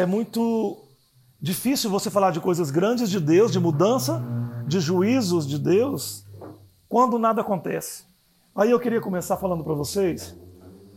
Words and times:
É 0.00 0.06
muito 0.06 0.78
difícil 1.38 1.90
você 1.90 2.08
falar 2.08 2.30
de 2.30 2.40
coisas 2.40 2.70
grandes 2.70 3.10
de 3.10 3.20
Deus, 3.20 3.52
de 3.52 3.60
mudança, 3.60 4.24
de 4.66 4.80
juízos 4.80 5.46
de 5.46 5.58
Deus, 5.58 6.24
quando 6.88 7.18
nada 7.18 7.42
acontece. 7.42 8.04
Aí 8.56 8.70
eu 8.70 8.80
queria 8.80 9.02
começar 9.02 9.36
falando 9.36 9.62
para 9.62 9.74
vocês 9.74 10.34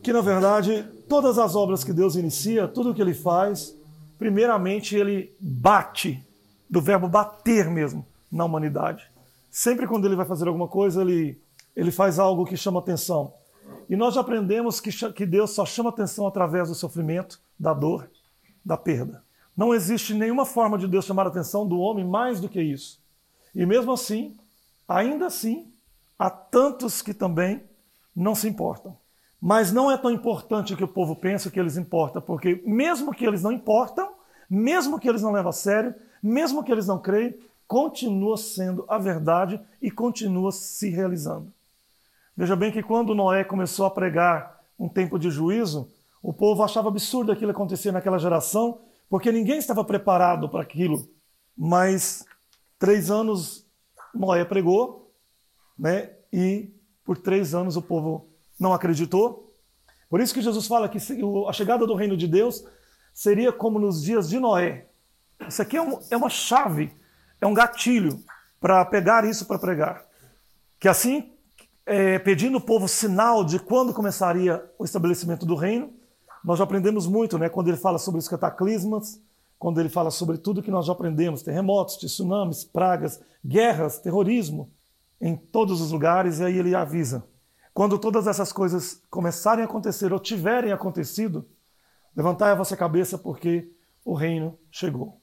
que, 0.02 0.14
na 0.14 0.22
verdade, 0.22 0.88
todas 1.10 1.38
as 1.38 1.54
obras 1.54 1.84
que 1.84 1.92
Deus 1.92 2.16
inicia, 2.16 2.66
tudo 2.66 2.92
o 2.92 2.94
que 2.94 3.02
ele 3.02 3.14
faz, 3.14 3.76
primeiramente 4.18 4.96
ele 4.96 5.36
bate, 5.38 6.26
do 6.70 6.80
verbo 6.80 7.10
bater 7.10 7.70
mesmo, 7.70 8.06
na 8.32 8.46
humanidade. 8.46 9.12
Sempre 9.52 9.86
quando 9.86 10.06
ele 10.06 10.16
vai 10.16 10.26
fazer 10.26 10.48
alguma 10.48 10.70
coisa, 10.70 11.02
ele, 11.02 11.38
ele 11.76 11.92
faz 11.92 12.20
algo 12.20 12.46
que 12.46 12.56
chama 12.56 12.80
atenção. 12.80 13.34
E 13.90 13.98
nós 13.98 14.14
já 14.14 14.22
aprendemos 14.22 14.80
que, 14.80 14.92
que 15.12 15.26
Deus 15.26 15.52
só 15.52 15.66
chama 15.66 15.90
atenção 15.90 16.26
através 16.26 16.70
do 16.70 16.76
sofrimento, 16.76 17.42
da 17.60 17.74
dor, 17.74 18.08
da 18.66 18.78
perda. 18.78 19.24
Não 19.56 19.74
existe 19.74 20.14
nenhuma 20.14 20.46
forma 20.46 20.78
de 20.78 20.88
Deus 20.88 21.06
chamar 21.06 21.26
a 21.26 21.30
atenção 21.30 21.68
do 21.68 21.80
homem 21.80 22.06
mais 22.06 22.40
do 22.40 22.50
que 22.50 22.62
isso. 22.62 23.00
E 23.54 23.66
mesmo 23.66 23.92
assim, 23.92 24.36
ainda 24.88 25.28
assim, 25.28 25.72
há 26.18 26.30
tantos 26.30 27.02
que 27.02 27.14
também 27.14 27.64
não 28.16 28.34
se 28.34 28.48
importam. 28.48 28.98
Mas 29.40 29.72
não 29.72 29.92
é 29.92 29.98
tão 29.98 30.10
importante 30.10 30.76
que 30.76 30.84
o 30.84 30.88
povo 30.88 31.16
pense 31.16 31.52
que 31.52 31.60
eles 31.60 31.78
importam, 31.78 32.22
porque 32.22 32.62
mesmo 32.66 33.14
que 33.14 33.26
eles 33.26 33.44
não 33.44 33.52
importam, 33.52 34.10
mesmo 34.50 35.00
que 35.00 35.08
eles 35.08 35.22
não 35.22 35.32
levam 35.32 35.50
a 35.50 35.54
sério, 35.54 35.94
mesmo 36.22 36.64
que 36.64 36.72
eles 36.72 36.88
não 36.88 36.98
creem, 36.98 37.36
continua 37.68 38.38
sendo 38.38 38.86
a 38.88 38.98
verdade 38.98 39.60
e 39.82 39.92
continua 39.92 40.52
se 40.52 40.90
realizando. 40.90 41.52
Veja 42.36 42.56
bem 42.56 42.72
que 42.72 42.82
quando 42.82 43.14
Noé 43.14 43.44
começou 43.44 43.86
a 43.86 43.92
pregar 43.92 44.62
um 44.80 44.88
tempo 44.88 45.20
de 45.20 45.30
juízo, 45.30 45.90
o 46.24 46.32
povo 46.32 46.64
achava 46.64 46.88
absurdo 46.88 47.34
aquilo 47.34 47.52
acontecer 47.52 47.92
naquela 47.92 48.18
geração, 48.18 48.80
porque 49.10 49.30
ninguém 49.30 49.58
estava 49.58 49.84
preparado 49.84 50.48
para 50.48 50.62
aquilo. 50.62 51.06
Mas 51.56 52.26
três 52.80 53.12
anos 53.12 53.68
Noé 54.16 54.46
pregou, 54.46 55.14
né? 55.78 56.12
E 56.32 56.74
por 57.04 57.18
três 57.18 57.54
anos 57.54 57.76
o 57.76 57.82
povo 57.82 58.30
não 58.58 58.74
acreditou. 58.74 59.54
Por 60.10 60.22
isso 60.22 60.34
que 60.34 60.42
Jesus 60.42 60.66
fala 60.66 60.88
que 60.88 60.98
a 60.98 61.54
chegada 61.54 61.86
do 61.86 61.94
reino 61.94 62.16
de 62.16 62.28
Deus 62.28 62.64
seria 63.14 63.52
como 63.52 63.78
nos 63.78 64.02
dias 64.02 64.30
de 64.30 64.40
Noé. 64.40 64.88
Isso 65.46 65.62
aqui 65.62 65.76
é, 65.76 65.82
um, 65.82 66.00
é 66.10 66.16
uma 66.16 66.30
chave, 66.30 66.96
é 67.42 67.46
um 67.46 67.54
gatilho 67.54 68.24
para 68.62 68.86
pegar 68.86 69.26
isso 69.26 69.46
para 69.46 69.60
pregar. 69.60 70.06
Que 70.80 70.88
assim, 70.88 71.34
é, 71.86 72.18
pedindo 72.18 72.60
o 72.60 72.62
povo 72.62 72.88
sinal 72.88 73.44
de 73.44 73.60
quando 73.60 73.94
começaria 73.94 74.64
o 74.80 74.86
estabelecimento 74.86 75.46
do 75.46 75.56
reino, 75.56 75.94
nós 76.44 76.58
já 76.58 76.64
aprendemos 76.64 77.08
muito, 77.08 77.38
né? 77.38 77.50
Quando 77.50 77.70
ele 77.70 77.78
fala 77.78 77.98
sobre 77.98 78.20
os 78.20 78.28
cataclismas, 78.28 79.22
quando 79.58 79.80
ele 79.80 79.90
fala 79.90 80.12
sobre 80.12 80.38
tudo 80.38 80.62
que 80.62 80.70
nós 80.70 80.86
já 80.86 80.92
aprendemos, 80.92 81.42
terremotos, 81.42 81.96
tsunamis, 81.96 82.66
pragas, 82.66 83.22
guerras, 83.46 83.98
terrorismo, 84.00 84.70
em 85.22 85.38
todos 85.38 85.80
os 85.80 85.92
lugares, 85.92 86.40
e 86.40 86.44
aí 86.44 86.58
ele 86.58 86.76
avisa. 86.76 87.24
Quando 87.74 87.98
todas 87.98 88.28
essas 88.28 88.52
coisas 88.52 89.02
começarem 89.10 89.64
a 89.64 89.66
acontecer 89.66 90.12
ou 90.12 90.20
tiverem 90.20 90.74
acontecido, 90.74 91.48
levantai 92.16 92.52
a 92.52 92.56
vossa 92.56 92.76
cabeça 92.76 93.18
porque 93.18 93.72
o 94.04 94.14
reino 94.14 94.60
chegou. 94.70 95.22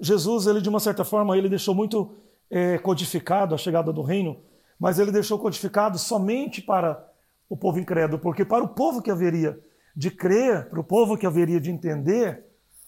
Jesus, 0.00 0.46
ele 0.46 0.60
de 0.60 0.68
uma 0.68 0.80
certa 0.80 1.04
forma, 1.04 1.36
ele 1.36 1.48
deixou 1.48 1.74
muito 1.74 2.14
é, 2.48 2.78
codificado 2.78 3.54
a 3.54 3.58
chegada 3.58 3.92
do 3.92 4.02
reino, 4.02 4.40
mas 4.78 4.98
ele 4.98 5.10
deixou 5.10 5.38
codificado 5.38 5.98
somente 5.98 6.62
para 6.62 7.04
o 7.48 7.56
povo 7.56 7.78
incrédulo, 7.78 8.20
porque 8.20 8.44
para 8.44 8.64
o 8.64 8.68
povo 8.68 9.02
que 9.02 9.10
haveria 9.10 9.58
de 9.94 10.10
crer, 10.10 10.68
para 10.68 10.80
o 10.80 10.84
povo 10.84 11.16
que 11.16 11.26
haveria 11.26 11.60
de 11.60 11.70
entender, 11.70 12.44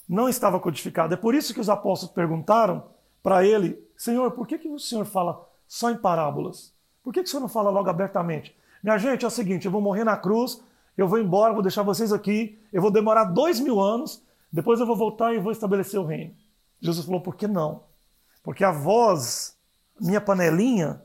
não 0.08 0.28
estava 0.28 0.60
codificado. 0.60 1.14
É 1.14 1.16
por 1.16 1.34
isso 1.34 1.54
que 1.54 1.60
os 1.60 1.68
apóstolos 1.68 2.14
perguntaram 2.14 2.84
para 3.22 3.44
ele: 3.44 3.78
Senhor, 3.96 4.30
por 4.32 4.46
que, 4.46 4.58
que 4.58 4.68
o 4.68 4.78
Senhor 4.78 5.04
fala 5.04 5.46
só 5.66 5.90
em 5.90 5.96
parábolas? 5.96 6.72
Por 7.02 7.12
que, 7.12 7.22
que 7.22 7.28
o 7.28 7.30
Senhor 7.30 7.42
não 7.42 7.48
fala 7.48 7.70
logo 7.70 7.88
abertamente? 7.88 8.56
Minha 8.82 8.98
gente, 8.98 9.24
é 9.24 9.28
o 9.28 9.30
seguinte: 9.30 9.66
eu 9.66 9.72
vou 9.72 9.80
morrer 9.80 10.04
na 10.04 10.16
cruz, 10.16 10.62
eu 10.96 11.08
vou 11.08 11.18
embora, 11.18 11.52
vou 11.52 11.62
deixar 11.62 11.82
vocês 11.82 12.12
aqui, 12.12 12.58
eu 12.72 12.82
vou 12.82 12.90
demorar 12.90 13.24
dois 13.24 13.60
mil 13.60 13.80
anos, 13.80 14.22
depois 14.52 14.78
eu 14.80 14.86
vou 14.86 14.96
voltar 14.96 15.34
e 15.34 15.40
vou 15.40 15.52
estabelecer 15.52 15.98
o 15.98 16.04
reino. 16.04 16.34
Jesus 16.80 17.06
falou: 17.06 17.20
por 17.20 17.36
que 17.36 17.46
não? 17.46 17.84
Porque 18.42 18.62
a 18.62 18.70
voz, 18.70 19.56
minha 19.98 20.20
panelinha, 20.20 21.02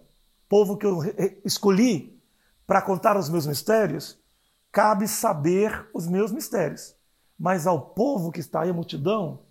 povo 0.49 0.75
que 0.75 0.85
eu 0.85 0.99
escolhi 1.45 2.19
para 2.67 2.81
contar 2.81 3.16
os 3.16 3.29
meus 3.29 3.47
mistérios, 3.47 4.19
cabe 4.72 5.07
saber 5.07 5.90
os 5.94 6.07
meus 6.07 6.31
mistérios. 6.31 6.96
Mas 7.38 7.66
ao 7.66 7.81
povo 7.81 8.31
que 8.31 8.40
está 8.40 8.62
aí, 8.62 8.69
a 8.69 8.74
multidão, 8.74 9.41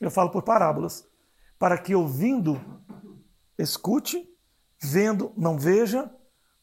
eu 0.00 0.10
falo 0.10 0.30
por 0.30 0.42
parábolas, 0.42 1.06
para 1.58 1.78
que 1.78 1.94
ouvindo, 1.94 2.60
escute, 3.58 4.28
vendo, 4.80 5.32
não 5.36 5.58
veja, 5.58 6.10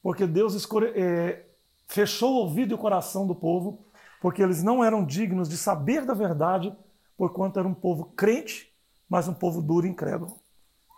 porque 0.01 0.25
Deus 0.25 0.67
é, 0.95 1.45
fechou 1.87 2.33
o 2.33 2.37
ouvido 2.37 2.71
e 2.71 2.75
o 2.75 2.77
coração 2.77 3.25
do 3.27 3.35
povo, 3.35 3.85
porque 4.21 4.41
eles 4.41 4.61
não 4.63 4.83
eram 4.83 5.05
dignos 5.05 5.47
de 5.47 5.57
saber 5.57 6.05
da 6.05 6.13
verdade, 6.13 6.75
porquanto 7.17 7.59
era 7.59 7.67
um 7.67 7.73
povo 7.73 8.05
crente, 8.15 8.71
mas 9.07 9.27
um 9.27 9.33
povo 9.33 9.61
duro 9.61 9.85
e 9.85 9.89
incrédulo. 9.89 10.39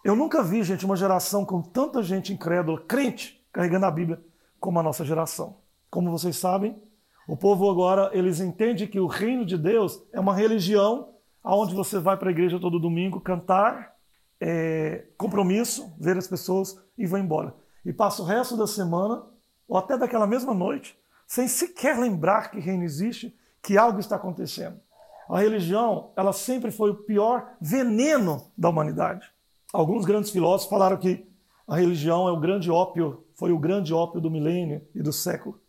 Eu 0.04 0.16
nunca 0.16 0.44
vi, 0.44 0.64
gente, 0.64 0.86
uma 0.86 0.98
geração 0.98 1.46
com 1.46 1.62
tanta 1.62 2.04
gente 2.04 2.34
incrédula, 2.34 2.82
crente, 2.82 3.46
carregando 3.52 3.86
a 3.86 3.92
Bíblia, 3.92 4.22
como 4.60 4.80
a 4.80 4.84
nossa 4.84 5.06
geração. 5.06 5.58
Como 5.90 6.12
vocês 6.12 6.36
sabem, 6.36 6.82
o 7.28 7.38
povo 7.38 7.70
agora, 7.70 8.10
eles 8.14 8.40
entendem 8.40 8.88
que 8.88 9.00
o 9.00 9.08
reino 9.08 9.46
de 9.46 9.58
Deus 9.58 10.04
é 10.12 10.20
uma 10.20 10.36
religião 10.36 11.14
aonde 11.44 11.76
você 11.76 12.00
vai 12.00 12.18
para 12.18 12.30
a 12.30 12.32
igreja 12.32 12.60
todo 12.60 12.80
domingo 12.80 13.20
cantar, 13.20 13.94
é, 14.40 15.06
compromisso, 15.18 15.94
ver 16.00 16.18
as 16.18 16.28
pessoas 16.28 16.78
e 16.98 17.06
vai 17.06 17.22
embora. 17.22 17.54
E 17.86 17.92
passa 17.92 18.22
o 18.22 18.26
resto 18.26 18.58
da 18.58 18.68
semana, 18.68 19.24
ou 19.68 19.78
até 19.78 19.98
daquela 19.98 20.28
mesma 20.28 20.54
noite, 20.54 20.98
sem 21.28 21.48
sequer 21.48 21.98
lembrar 21.98 22.52
que 22.52 22.60
reino 22.60 22.84
existe, 22.84 23.36
que 23.62 23.78
algo 23.78 24.00
está 24.00 24.16
acontecendo. 24.16 24.80
A 25.30 25.40
religião, 25.40 26.12
ela 26.16 26.34
sempre 26.34 26.72
foi 26.72 26.92
o 26.92 27.04
pior 27.04 27.56
veneno 27.60 28.52
da 28.58 28.70
humanidade. 28.70 29.30
Alguns 29.72 30.06
grandes 30.06 30.30
filósofos 30.30 30.70
falaram 30.70 30.98
que 30.98 31.26
a 31.68 31.78
religião 31.78 32.28
é 32.28 32.32
o 32.32 32.40
grande 32.40 32.70
ópio, 32.70 33.24
foi 33.34 33.52
o 33.52 33.58
grande 33.58 33.94
ópio 33.94 34.20
do 34.20 34.30
milênio 34.30 34.86
e 34.94 35.02
do 35.02 35.14
século. 35.14 35.63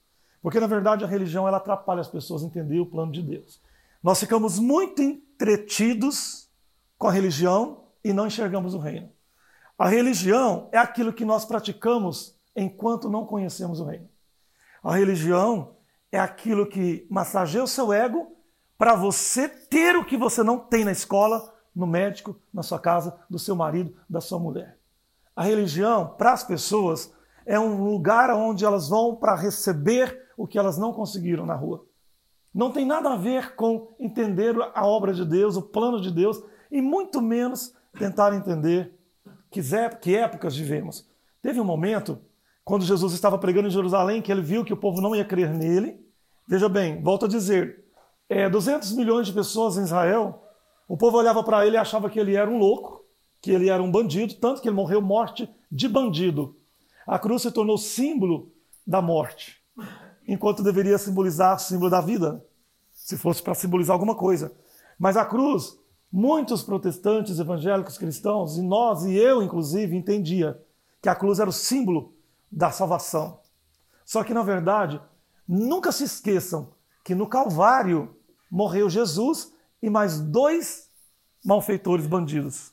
Porque, 0.45 0.61
na 0.61 0.67
verdade, 0.67 1.03
a 1.03 1.09
religião 1.09 1.49
ela 1.49 1.57
atrapalha 1.57 2.03
as 2.03 2.09
pessoas 2.09 2.43
a 2.43 2.47
entender 2.47 2.79
o 2.79 2.85
plano 2.85 3.11
de 3.11 3.23
Deus. 3.23 3.63
Nós 4.03 4.21
ficamos 4.21 4.59
muito 4.59 5.01
entretidos 5.01 6.51
com 6.99 7.09
a 7.09 7.11
religião 7.11 7.85
e 8.05 8.13
não 8.13 8.27
enxergamos 8.27 8.75
o 8.75 8.79
reino. 8.79 9.09
A 9.79 9.89
religião 9.89 10.69
é 10.71 10.77
aquilo 10.77 11.15
que 11.15 11.25
nós 11.25 11.47
praticamos 11.47 12.39
enquanto 12.55 13.09
não 13.09 13.25
conhecemos 13.25 13.81
o 13.81 13.87
reino. 13.87 14.07
A 14.83 14.95
religião 14.95 15.77
é 16.13 16.21
aquilo 16.21 16.67
que 16.67 17.07
massageia 17.09 17.65
o 17.65 17.67
seu 17.67 17.91
ego 17.91 18.37
para 18.77 18.95
você 18.95 19.49
ter 19.49 19.97
o 19.97 20.05
que 20.05 20.19
você 20.19 20.43
não 20.43 20.59
tem 20.59 20.85
na 20.85 20.93
escola, 20.93 21.55
no 21.75 21.87
médico, 21.87 22.39
na 22.53 22.63
sua 22.63 22.79
casa, 22.79 23.19
do 23.31 23.39
seu 23.39 23.57
marido, 23.57 23.97
da 24.07 24.21
sua 24.21 24.39
mulher. 24.39 24.77
A 25.35 25.43
religião, 25.43 26.15
para 26.19 26.35
as 26.35 26.45
pessoas, 26.45 27.11
é 27.47 27.59
um 27.59 27.83
lugar 27.83 28.29
onde 28.29 28.63
elas 28.63 28.91
vão 28.91 29.17
para 29.17 29.35
receber 29.35 30.23
o 30.37 30.47
que 30.47 30.59
elas 30.59 30.79
não 30.79 30.93
conseguiram 30.93 31.47
na 31.47 31.55
rua. 31.55 31.85
Não 32.55 32.71
tem 32.71 32.87
nada 32.87 33.13
a 33.13 33.17
ver 33.17 33.55
com 33.57 33.95
entender 33.99 34.55
a 34.75 34.87
obra 34.87 35.13
de 35.13 35.25
Deus, 35.25 35.57
o 35.57 35.63
plano 35.63 36.01
de 36.01 36.11
Deus, 36.11 36.43
e 36.71 36.81
muito 36.81 37.21
menos 37.21 37.75
tentar 37.99 38.35
entender 38.35 38.95
que, 39.51 40.15
épocas 40.15 40.57
vivemos. 40.57 41.09
Teve 41.43 41.61
um 41.61 41.65
momento, 41.65 42.19
quando 42.65 42.85
Jesus 42.85 43.13
estava 43.13 43.39
pregando 43.39 43.69
em 43.69 43.73
Jerusalém, 43.73 44.23
que 44.23 44.31
ele 44.31 44.43
viu 44.43 44.65
que 44.65 44.73
o 44.73 44.77
povo 44.77 45.01
não 45.01 45.15
ia 45.15 45.25
crer 45.25 45.53
nele. 45.53 46.01
Veja 46.49 46.69
bem, 46.69 47.03
volto 47.03 47.27
a 47.27 47.29
dizer, 47.29 47.85
é, 48.29 48.49
200 48.49 48.93
milhões 48.93 49.27
de 49.27 49.33
pessoas 49.33 49.77
em 49.77 49.83
Israel, 49.83 50.43
o 50.89 50.97
povo 50.97 51.19
olhava 51.19 51.43
para 51.43 51.67
ele 51.67 51.77
e 51.77 51.79
achava 51.79 52.11
que 52.11 52.19
ele 52.19 52.37
era 52.37 52.51
um 52.51 52.59
louco, 52.59 53.05
que 53.41 53.51
ele 53.51 53.69
era 53.69 53.83
um 53.83 53.91
bandido, 53.91 54.35
tanto 54.35 54.61
que 54.61 54.69
ele 54.69 54.77
morreu 54.77 55.01
morte 55.01 55.49
de 55.71 55.89
bandido. 55.89 56.57
A 57.07 57.19
cruz 57.19 57.43
se 57.43 57.51
tornou 57.51 57.77
símbolo 57.77 58.53
da 58.87 59.01
morte, 59.03 59.63
enquanto 60.27 60.63
deveria 60.63 60.99
simbolizar 60.99 61.57
o 61.57 61.59
símbolo 61.59 61.91
da 61.91 62.01
vida, 62.01 62.45
se 62.93 63.17
fosse 63.17 63.43
para 63.43 63.55
simbolizar 63.55 63.95
alguma 63.95 64.15
coisa. 64.15 64.53
Mas 64.99 65.17
a 65.17 65.25
cruz, 65.25 65.79
muitos 66.11 66.63
protestantes, 66.63 67.39
evangélicos, 67.39 67.99
cristãos, 67.99 68.57
e 68.57 68.63
nós 68.63 69.05
e 69.05 69.15
eu 69.15 69.43
inclusive 69.43 69.97
entendia 69.97 70.61
que 71.03 71.09
a 71.09 71.15
cruz 71.15 71.39
era 71.39 71.51
o 71.51 71.53
símbolo 71.53 72.15
da 72.51 72.71
salvação. 72.71 73.41
Só 74.05 74.23
que 74.23 74.33
na 74.33 74.43
verdade, 74.43 75.01
nunca 75.47 75.93
se 75.93 76.05
esqueçam 76.05 76.73
que 77.05 77.15
no 77.15 77.29
Calvário 77.29 78.17
morreu 78.51 78.89
Jesus 78.89 79.53
e 79.83 79.91
mais 79.91 80.21
dois 80.21 80.89
malfeitores 81.45 82.07
bandidos. 82.07 82.73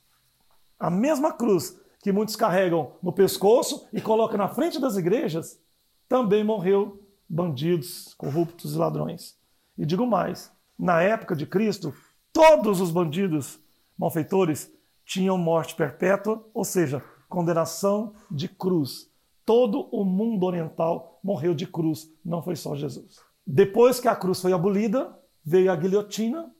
A 0.79 0.89
mesma 0.89 1.33
cruz 1.33 1.77
que 2.01 2.11
muitos 2.11 2.35
carregam 2.35 2.93
no 3.01 3.11
pescoço 3.11 3.87
e 3.91 4.01
colocam 4.01 4.37
na 4.37 4.47
frente 4.47 4.79
das 4.79 4.97
igrejas, 4.97 5.59
também 6.07 6.43
morreu 6.43 6.99
bandidos, 7.31 8.13
corruptos 8.15 8.75
e 8.75 8.77
ladrões. 8.77 9.37
E 9.77 9.85
digo 9.85 10.05
mais: 10.05 10.51
na 10.77 11.01
época 11.01 11.35
de 11.35 11.45
Cristo, 11.45 11.93
todos 12.33 12.81
os 12.81 12.91
bandidos, 12.91 13.59
malfeitores, 13.97 14.71
tinham 15.05 15.37
morte 15.37 15.73
perpétua, 15.75 16.45
ou 16.53 16.65
seja, 16.65 17.03
condenação 17.29 18.13
de 18.29 18.49
cruz. 18.49 19.09
Todo 19.45 19.89
o 19.91 20.03
mundo 20.03 20.45
oriental 20.45 21.19
morreu 21.23 21.53
de 21.53 21.65
cruz, 21.65 22.11
não 22.23 22.43
foi 22.43 22.55
só 22.55 22.75
Jesus. 22.75 23.19
Depois 23.47 23.99
que 23.99 24.07
a 24.07 24.15
cruz 24.15 24.41
foi 24.41 24.53
abolida, 24.53 25.17
veio 25.43 25.71
a 25.71 25.75
guilhotina. 25.75 26.51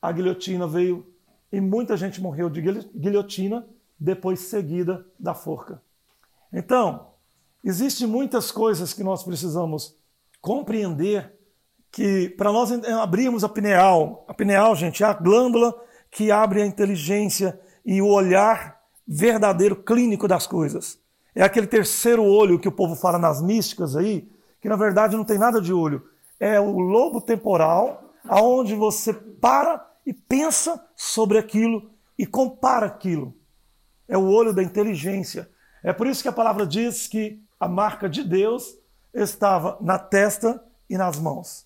A 0.00 0.10
guilhotina 0.10 0.66
veio 0.66 1.06
e 1.50 1.60
muita 1.60 1.96
gente 1.96 2.20
morreu 2.20 2.50
de 2.50 2.60
guilhotina, 2.60 3.66
depois 3.98 4.40
seguida 4.40 5.06
da 5.18 5.32
forca. 5.32 5.80
Então, 6.52 7.11
existem 7.68 8.06
muitas 8.06 8.50
coisas 8.50 8.92
que 8.92 9.04
nós 9.04 9.22
precisamos 9.22 9.96
compreender 10.40 11.32
que 11.90 12.30
para 12.30 12.50
nós 12.50 12.72
abrirmos 13.00 13.44
a 13.44 13.48
pineal, 13.48 14.24
a 14.26 14.32
pineal, 14.32 14.74
gente, 14.74 15.04
é 15.04 15.06
a 15.06 15.12
glândula 15.12 15.78
que 16.10 16.30
abre 16.30 16.62
a 16.62 16.66
inteligência 16.66 17.60
e 17.84 18.00
o 18.00 18.08
olhar 18.08 18.80
verdadeiro 19.06 19.76
clínico 19.76 20.26
das 20.26 20.46
coisas. 20.46 20.98
É 21.34 21.42
aquele 21.42 21.66
terceiro 21.66 22.24
olho 22.24 22.58
que 22.58 22.68
o 22.68 22.72
povo 22.72 22.94
fala 22.94 23.18
nas 23.18 23.42
místicas 23.42 23.96
aí, 23.96 24.28
que 24.60 24.68
na 24.68 24.76
verdade 24.76 25.16
não 25.16 25.24
tem 25.24 25.38
nada 25.38 25.60
de 25.60 25.72
olho. 25.72 26.02
É 26.40 26.58
o 26.60 26.78
lobo 26.78 27.20
temporal, 27.20 28.14
aonde 28.24 28.74
você 28.74 29.12
para 29.12 29.86
e 30.06 30.12
pensa 30.12 30.82
sobre 30.96 31.38
aquilo 31.38 31.90
e 32.18 32.26
compara 32.26 32.86
aquilo. 32.86 33.34
É 34.08 34.16
o 34.16 34.28
olho 34.28 34.52
da 34.52 34.62
inteligência. 34.62 35.48
É 35.82 35.92
por 35.92 36.06
isso 36.06 36.22
que 36.22 36.28
a 36.28 36.32
palavra 36.32 36.66
diz 36.66 37.06
que 37.06 37.41
a 37.62 37.68
marca 37.68 38.08
de 38.08 38.24
Deus 38.24 38.76
estava 39.14 39.78
na 39.80 39.96
testa 39.96 40.60
e 40.90 40.98
nas 40.98 41.16
mãos. 41.16 41.64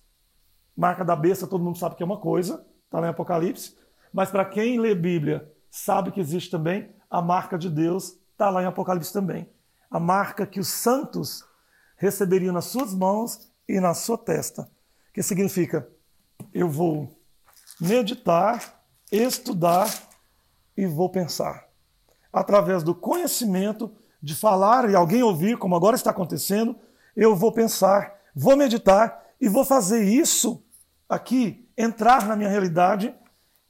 Marca 0.75 1.03
da 1.03 1.15
besta, 1.15 1.47
todo 1.47 1.63
mundo 1.63 1.79
sabe 1.79 1.95
que 1.95 2.03
é 2.03 2.05
uma 2.05 2.19
coisa, 2.19 2.63
está 2.85 2.99
lá 2.99 3.07
em 3.07 3.09
Apocalipse. 3.09 3.75
Mas 4.13 4.29
para 4.29 4.45
quem 4.45 4.79
lê 4.79 4.93
Bíblia, 4.93 5.51
sabe 5.71 6.11
que 6.11 6.19
existe 6.19 6.51
também 6.51 6.93
a 7.09 7.19
marca 7.19 7.57
de 7.57 7.67
Deus, 7.67 8.15
está 8.31 8.47
lá 8.51 8.61
em 8.61 8.67
Apocalipse 8.67 9.11
também. 9.11 9.49
A 9.89 9.99
marca 9.99 10.45
que 10.45 10.59
os 10.59 10.67
santos 10.67 11.43
receberiam 11.95 12.53
nas 12.53 12.65
suas 12.65 12.93
mãos 12.93 13.51
e 13.67 13.79
na 13.79 13.95
sua 13.95 14.19
testa. 14.19 14.69
Que 15.11 15.23
significa, 15.23 15.89
eu 16.53 16.69
vou 16.69 17.09
meditar, 17.81 18.83
estudar 19.11 19.91
e 20.77 20.85
vou 20.85 21.09
pensar. 21.09 21.67
Através 22.31 22.83
do 22.83 22.93
conhecimento, 22.93 23.91
de 24.21 24.35
falar 24.35 24.89
e 24.89 24.95
alguém 24.95 25.23
ouvir, 25.23 25.57
como 25.57 25.75
agora 25.75 25.95
está 25.95 26.11
acontecendo, 26.11 26.75
eu 27.15 27.35
vou 27.35 27.51
pensar, 27.51 28.13
vou 28.35 28.55
meditar 28.55 29.23
e 29.39 29.47
vou 29.47 29.63
fazer 29.63 30.03
isso 30.03 30.63
aqui 31.07 31.67
entrar 31.77 32.27
na 32.27 32.35
minha 32.35 32.49
realidade 32.49 33.13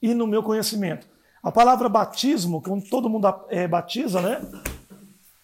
e 0.01 0.13
no 0.13 0.25
meu 0.25 0.41
conhecimento. 0.41 1.07
A 1.43 1.51
palavra 1.51 1.87
batismo, 1.87 2.61
quando 2.61 2.89
todo 2.89 3.09
mundo 3.09 3.27
é, 3.49 3.67
batiza, 3.67 4.21
né? 4.21 4.41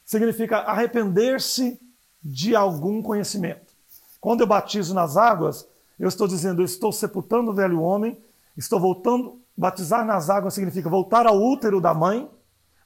Significa 0.05 0.59
arrepender-se 0.59 1.79
de 2.21 2.55
algum 2.55 3.01
conhecimento. 3.01 3.73
Quando 4.19 4.41
eu 4.41 4.47
batizo 4.47 4.93
nas 4.93 5.17
águas, 5.17 5.67
eu 5.99 6.07
estou 6.07 6.27
dizendo, 6.27 6.61
eu 6.61 6.65
estou 6.65 6.91
sepultando 6.91 7.51
o 7.51 7.53
velho 7.53 7.81
homem, 7.81 8.17
estou 8.57 8.79
voltando. 8.79 9.41
Batizar 9.55 10.03
nas 10.05 10.29
águas 10.29 10.55
significa 10.55 10.89
voltar 10.89 11.27
ao 11.27 11.39
útero 11.39 11.79
da 11.79 11.93
mãe, 11.93 12.27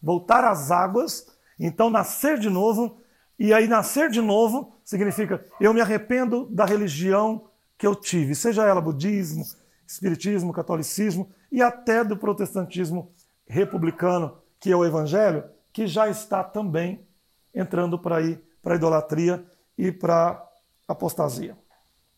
voltar 0.01 0.43
às 0.43 0.69
águas, 0.69 1.27
então 1.59 1.89
nascer 1.89 2.39
de 2.39 2.49
novo. 2.49 2.99
E 3.39 3.53
aí, 3.53 3.67
nascer 3.67 4.09
de 4.09 4.21
novo 4.21 4.73
significa 4.83 5.43
eu 5.59 5.73
me 5.73 5.81
arrependo 5.81 6.47
da 6.49 6.65
religião 6.65 7.49
que 7.77 7.85
eu 7.85 7.95
tive, 7.95 8.33
seja 8.33 8.65
ela 8.65 8.81
budismo, 8.81 9.45
espiritismo, 9.85 10.51
catolicismo 10.51 11.29
e 11.51 11.61
até 11.61 12.03
do 12.03 12.17
protestantismo 12.17 13.11
republicano, 13.45 14.37
que 14.59 14.71
é 14.71 14.75
o 14.75 14.83
evangelho, 14.83 15.43
que 15.71 15.85
já 15.85 16.09
está 16.09 16.43
também 16.43 17.05
entrando 17.53 17.97
para 17.99 18.21
ir 18.21 18.41
para 18.61 18.75
idolatria 18.75 19.45
e 19.77 19.91
para 19.91 20.43
apostasia. 20.87 21.55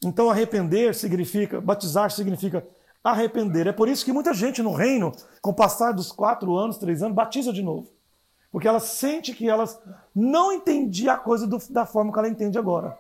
Então 0.04 0.30
arrepender 0.30 0.96
significa, 0.96 1.60
batizar 1.60 2.10
significa 2.10 2.66
arrepender. 3.04 3.68
É 3.68 3.72
por 3.72 3.88
isso 3.88 4.06
que 4.06 4.14
muita 4.14 4.34
gente 4.34 4.62
no 4.62 4.74
reino, 4.74 5.12
com 5.42 5.52
o 5.52 5.54
passar 5.54 5.92
dos 5.92 6.12
quatro 6.12 6.56
anos, 6.56 6.78
três 6.78 7.04
anos, 7.04 7.16
batiza 7.16 7.52
de 7.52 7.62
novo. 7.62 7.92
Porque 8.52 8.68
ela 8.68 8.80
sente 8.80 9.34
que 9.34 9.48
elas 9.48 9.80
não 10.16 10.52
entendiam 10.52 11.14
a 11.14 11.18
coisa 11.18 11.46
do, 11.46 11.58
da 11.70 11.86
forma 11.86 12.12
que 12.12 12.20
ela 12.20 12.28
entende 12.28 12.58
agora. 12.58 12.98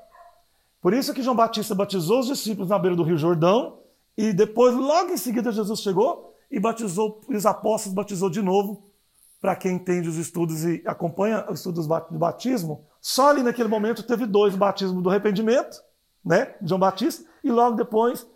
Por 0.81 0.94
isso 0.94 1.13
que 1.13 1.22
João 1.22 1.36
Batista 1.36 1.75
batizou 1.75 2.19
os 2.19 2.28
discípulos 2.28 2.69
na 2.69 2.80
beira 2.80 2.96
do 2.96 3.04
Rio 3.04 3.18
Jordão 3.18 3.80
e 4.18 4.33
depois, 4.33 4.76
logo 4.76 5.12
em 5.12 5.18
seguida, 5.18 5.52
Jesus 5.52 5.80
chegou 5.80 6.33
e 6.52 6.59
batizou, 6.59 7.21
os 7.28 7.45
apóstolos 7.45 7.95
batizou 7.95 8.30
de 8.30 8.42
novo. 8.42 8.83
Para 9.42 9.56
quem 9.56 9.76
entende 9.76 10.09
os 10.09 10.18
estudos 10.18 10.66
e 10.66 10.83
acompanha 10.85 11.45
os 11.50 11.59
estudos 11.59 11.88
do 11.88 12.19
batismo, 12.19 12.83
só 13.00 13.30
ali 13.30 13.42
naquele 13.42 13.69
momento 13.69 14.04
teve 14.04 14.26
dois 14.26 14.54
batismos 14.54 15.02
do 15.02 15.09
arrependimento, 15.09 15.81
né, 16.26 16.54
João 16.62 16.78
Batista, 16.78 17.23
e 17.42 17.50
logo 17.50 17.78
depois, 17.78 18.28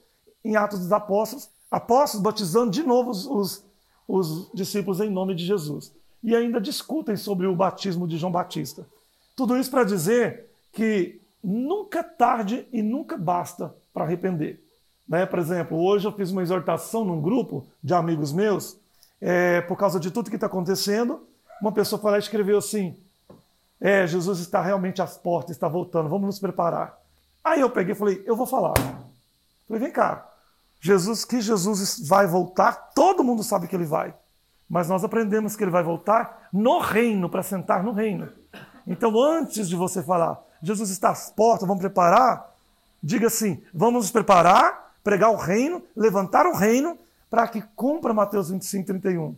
em 0.46 0.56
Atos 0.56 0.80
dos 0.80 0.94
Apóstolos, 0.94 1.50
apóstolos 1.70 2.24
batizando 2.24 2.72
de 2.72 2.84
novo 2.84 3.10
os, 3.10 3.66
os 4.08 4.50
discípulos 4.54 5.02
em 5.02 5.10
nome 5.10 5.36
de 5.36 5.46
Jesus. 5.46 5.94
E 6.24 6.36
ainda 6.36 6.62
discutem 6.62 7.16
sobre 7.16 7.46
o 7.46 7.56
batismo 7.56 8.08
de 8.08 8.18
João 8.18 8.32
Batista. 8.32 8.86
Tudo 9.36 9.58
isso 9.58 9.70
para 9.70 9.84
dizer 9.84 10.46
que 10.72 11.20
nunca 11.44 12.00
é 12.00 12.04
tarde 12.04 12.68
e 12.72 12.82
nunca 12.82 13.18
basta 13.18 13.76
para 13.94 14.06
arrepender. 14.06 14.64
Né? 15.08 15.26
Por 15.26 15.40
exemplo, 15.40 15.78
hoje 15.78 16.08
eu 16.08 16.12
fiz 16.12 16.32
uma 16.32 16.42
exortação 16.42 17.04
num 17.04 17.22
grupo 17.22 17.66
de 17.84 17.94
amigos 17.94 18.32
meus, 18.32 18.78
é, 19.20 19.62
por 19.62 19.78
causa 19.78 20.00
de 20.00 20.12
tudo 20.12 20.30
que 20.30 20.36
está 20.36 20.48
acontecendo. 20.48 21.22
Uma 21.62 21.72
pessoa 21.72 22.02
foi 22.02 22.12
lá 22.12 22.18
e 22.18 22.22
escreveu 22.22 22.58
assim: 22.58 22.96
É, 23.80 24.08
Jesus 24.08 24.40
está 24.40 24.62
realmente 24.62 25.02
às 25.02 25.18
portas, 25.18 25.52
está 25.52 25.68
voltando, 25.68 26.10
vamos 26.10 26.28
nos 26.28 26.40
preparar. 26.40 26.98
Aí 27.44 27.60
eu 27.60 27.70
peguei 27.70 27.94
e 27.94 27.98
falei: 27.98 28.24
Eu 28.26 28.36
vou 28.36 28.46
falar. 28.46 28.74
Falei: 29.68 29.84
Vem 29.84 29.92
cá, 29.92 30.30
Jesus, 30.80 31.26
que 31.26 31.42
Jesus 31.42 32.06
vai 32.08 32.28
voltar, 32.28 32.92
todo 32.94 33.24
mundo 33.24 33.44
sabe 33.44 33.68
que 33.68 33.76
ele 33.76 33.86
vai. 33.86 34.14
Mas 34.74 34.90
nós 34.90 35.04
aprendemos 35.04 35.56
que 35.56 35.64
ele 35.64 35.70
vai 35.70 35.84
voltar 35.84 36.50
no 36.52 36.80
reino, 36.80 37.30
para 37.30 37.44
sentar 37.44 37.84
no 37.84 37.92
reino. 37.92 38.28
Então, 38.88 39.22
antes 39.22 39.70
de 39.70 39.76
você 39.76 40.02
falar, 40.02 40.44
Jesus 40.64 40.90
está 40.90 41.12
às 41.12 41.30
portas, 41.30 41.68
vamos 41.68 41.80
preparar, 41.80 42.52
diga 43.02 43.28
assim: 43.28 43.62
vamos 43.72 44.06
nos 44.06 44.12
preparar, 44.12 44.96
pregar 45.04 45.30
o 45.30 45.36
reino, 45.36 45.84
levantar 45.96 46.48
o 46.48 46.56
reino, 46.56 46.98
para 47.30 47.48
que 47.48 47.62
cumpra 47.76 48.16
Mateus 48.16 48.50
25, 48.50 48.88
31. 48.88 49.36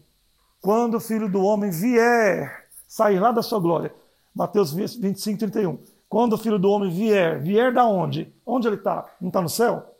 Quando 0.61 0.95
o 0.95 1.01
filho 1.01 1.27
do 1.27 1.43
homem 1.43 1.69
vier, 1.69 2.69
sair 2.87 3.19
lá 3.19 3.33
da 3.33 3.43
sua 3.43 3.59
glória. 3.59 3.93
Mateus 4.33 4.71
25, 4.73 5.37
31. 5.37 5.77
Quando 6.07 6.31
o 6.31 6.37
filho 6.37 6.57
do 6.57 6.69
homem 6.69 6.89
vier, 6.89 7.41
vier 7.41 7.73
da 7.73 7.83
onde? 7.83 8.33
Onde 8.45 8.69
ele 8.69 8.77
está? 8.77 9.03
Não 9.19 9.27
está 9.27 9.41
no 9.41 9.49
céu? 9.49 9.97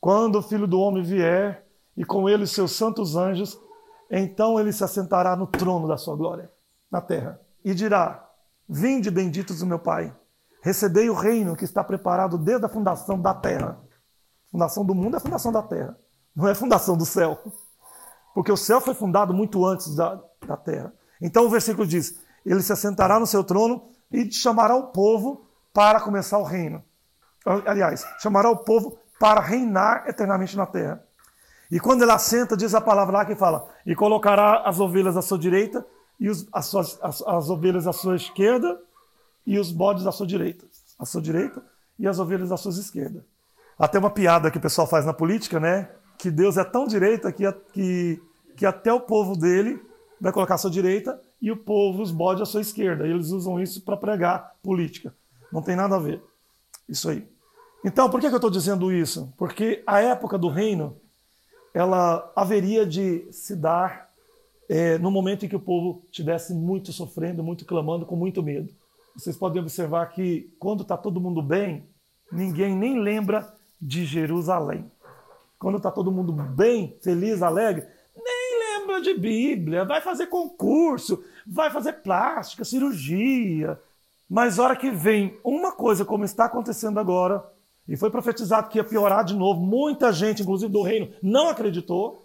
Quando 0.00 0.36
o 0.36 0.42
filho 0.42 0.66
do 0.66 0.80
homem 0.80 1.02
vier, 1.02 1.66
e 1.94 2.02
com 2.02 2.26
ele 2.26 2.46
seus 2.46 2.72
santos 2.72 3.14
anjos, 3.14 3.60
então 4.10 4.58
ele 4.58 4.72
se 4.72 4.82
assentará 4.82 5.36
no 5.36 5.46
trono 5.46 5.86
da 5.86 5.96
sua 5.96 6.16
glória, 6.16 6.50
na 6.90 7.00
terra, 7.00 7.40
e 7.64 7.74
dirá: 7.74 8.28
Vinde, 8.68 9.10
benditos 9.10 9.60
do 9.60 9.66
meu 9.66 9.78
Pai, 9.78 10.14
Recebei 10.62 11.08
o 11.08 11.14
reino 11.14 11.56
que 11.56 11.64
está 11.64 11.82
preparado 11.82 12.36
desde 12.36 12.66
a 12.66 12.68
fundação 12.68 13.20
da 13.20 13.32
terra. 13.32 13.80
Fundação 14.50 14.84
do 14.84 14.94
mundo 14.94 15.16
é 15.16 15.20
fundação 15.20 15.52
da 15.52 15.62
terra, 15.62 15.96
não 16.34 16.48
é 16.48 16.54
fundação 16.54 16.96
do 16.96 17.06
céu. 17.06 17.38
Porque 18.34 18.52
o 18.52 18.56
céu 18.56 18.80
foi 18.80 18.94
fundado 18.94 19.32
muito 19.32 19.64
antes 19.64 19.94
da, 19.94 20.20
da 20.46 20.56
terra. 20.56 20.92
Então 21.20 21.46
o 21.46 21.48
versículo 21.48 21.86
diz: 21.86 22.20
Ele 22.44 22.62
se 22.62 22.72
assentará 22.72 23.18
no 23.18 23.26
seu 23.26 23.42
trono 23.42 23.88
e 24.12 24.30
chamará 24.30 24.74
o 24.74 24.88
povo 24.88 25.46
para 25.72 26.00
começar 26.00 26.38
o 26.38 26.44
reino. 26.44 26.82
Aliás, 27.66 28.04
chamará 28.18 28.50
o 28.50 28.58
povo 28.58 28.98
para 29.18 29.40
reinar 29.40 30.06
eternamente 30.08 30.56
na 30.56 30.66
terra. 30.66 31.02
E 31.70 31.78
quando 31.78 32.02
ele 32.02 32.12
assenta, 32.12 32.56
diz 32.56 32.74
a 32.74 32.80
palavra 32.80 33.18
lá 33.18 33.24
que 33.24 33.34
fala: 33.34 33.68
E 33.86 33.94
colocará 33.94 34.62
as 34.64 34.80
ovelhas 34.80 35.16
à 35.16 35.22
sua 35.22 35.38
direita, 35.38 35.86
e 36.18 36.28
os, 36.28 36.46
as, 36.52 36.66
suas, 36.66 36.98
as, 37.02 37.22
as 37.22 37.48
ovelhas 37.48 37.86
à 37.86 37.92
sua 37.92 38.16
esquerda, 38.16 38.78
e 39.46 39.58
os 39.58 39.70
bodes 39.70 40.06
à 40.06 40.12
sua 40.12 40.26
direita. 40.26 40.66
À 40.98 41.04
sua 41.04 41.20
direita 41.20 41.62
e 42.00 42.08
as 42.08 42.18
ovelhas 42.18 42.50
à 42.50 42.56
sua 42.56 42.72
esquerda. 42.72 43.24
Até 43.78 43.98
uma 43.98 44.10
piada 44.10 44.50
que 44.50 44.56
o 44.56 44.60
pessoal 44.60 44.86
faz 44.86 45.04
na 45.04 45.12
política, 45.12 45.60
né? 45.60 45.90
Que 46.18 46.30
Deus 46.30 46.56
é 46.56 46.64
tão 46.64 46.86
direita 46.86 47.30
que, 47.30 47.50
que, 47.72 48.22
que 48.56 48.66
até 48.66 48.90
o 48.92 49.00
povo 49.00 49.36
dele 49.36 49.80
vai 50.18 50.32
colocar 50.32 50.54
à 50.54 50.58
sua 50.58 50.70
direita 50.70 51.20
e 51.40 51.52
o 51.52 51.56
povo, 51.56 52.02
os 52.02 52.10
bodes 52.10 52.42
à 52.42 52.46
sua 52.46 52.62
esquerda. 52.62 53.06
E 53.06 53.10
eles 53.10 53.30
usam 53.30 53.60
isso 53.60 53.82
para 53.82 53.98
pregar 53.98 54.52
política. 54.62 55.14
Não 55.52 55.62
tem 55.62 55.76
nada 55.76 55.96
a 55.96 55.98
ver. 55.98 56.22
Isso 56.88 57.10
aí. 57.10 57.28
Então, 57.84 58.08
por 58.08 58.20
que, 58.20 58.28
que 58.28 58.34
eu 58.34 58.38
estou 58.38 58.50
dizendo 58.50 58.92
isso? 58.92 59.32
Porque 59.36 59.82
a 59.86 60.00
época 60.00 60.38
do 60.38 60.48
reino, 60.48 60.96
ela 61.72 62.30
haveria 62.34 62.84
de 62.84 63.26
se 63.32 63.54
dar 63.54 64.10
é, 64.68 64.98
no 64.98 65.10
momento 65.10 65.44
em 65.44 65.48
que 65.48 65.56
o 65.56 65.60
povo 65.60 66.02
estivesse 66.06 66.54
muito 66.54 66.92
sofrendo, 66.92 67.42
muito 67.42 67.64
clamando, 67.64 68.06
com 68.06 68.16
muito 68.16 68.42
medo. 68.42 68.72
Vocês 69.16 69.36
podem 69.36 69.60
observar 69.60 70.06
que 70.10 70.54
quando 70.58 70.82
está 70.82 70.96
todo 70.96 71.20
mundo 71.20 71.42
bem, 71.42 71.84
ninguém 72.30 72.76
nem 72.76 72.98
lembra 72.98 73.52
de 73.80 74.04
Jerusalém. 74.04 74.90
Quando 75.58 75.76
está 75.76 75.90
todo 75.90 76.12
mundo 76.12 76.32
bem, 76.32 76.96
feliz, 77.02 77.42
alegre, 77.42 77.86
nem 78.16 78.78
lembra 78.78 79.00
de 79.00 79.14
Bíblia, 79.14 79.84
vai 79.84 80.00
fazer 80.00 80.26
concurso, 80.26 81.22
vai 81.46 81.70
fazer 81.70 81.94
plástica, 81.94 82.64
cirurgia. 82.64 83.78
Mas 84.28 84.58
hora 84.58 84.76
que 84.76 84.90
vem 84.90 85.36
uma 85.42 85.72
coisa 85.72 86.04
como 86.04 86.24
está 86.24 86.44
acontecendo 86.44 87.00
agora, 87.00 87.44
e 87.90 87.96
foi 87.96 88.08
profetizado 88.08 88.68
que 88.68 88.78
ia 88.78 88.84
piorar 88.84 89.24
de 89.24 89.34
novo, 89.34 89.60
muita 89.60 90.12
gente, 90.12 90.42
inclusive 90.42 90.72
do 90.72 90.80
reino, 90.80 91.12
não 91.20 91.48
acreditou, 91.48 92.24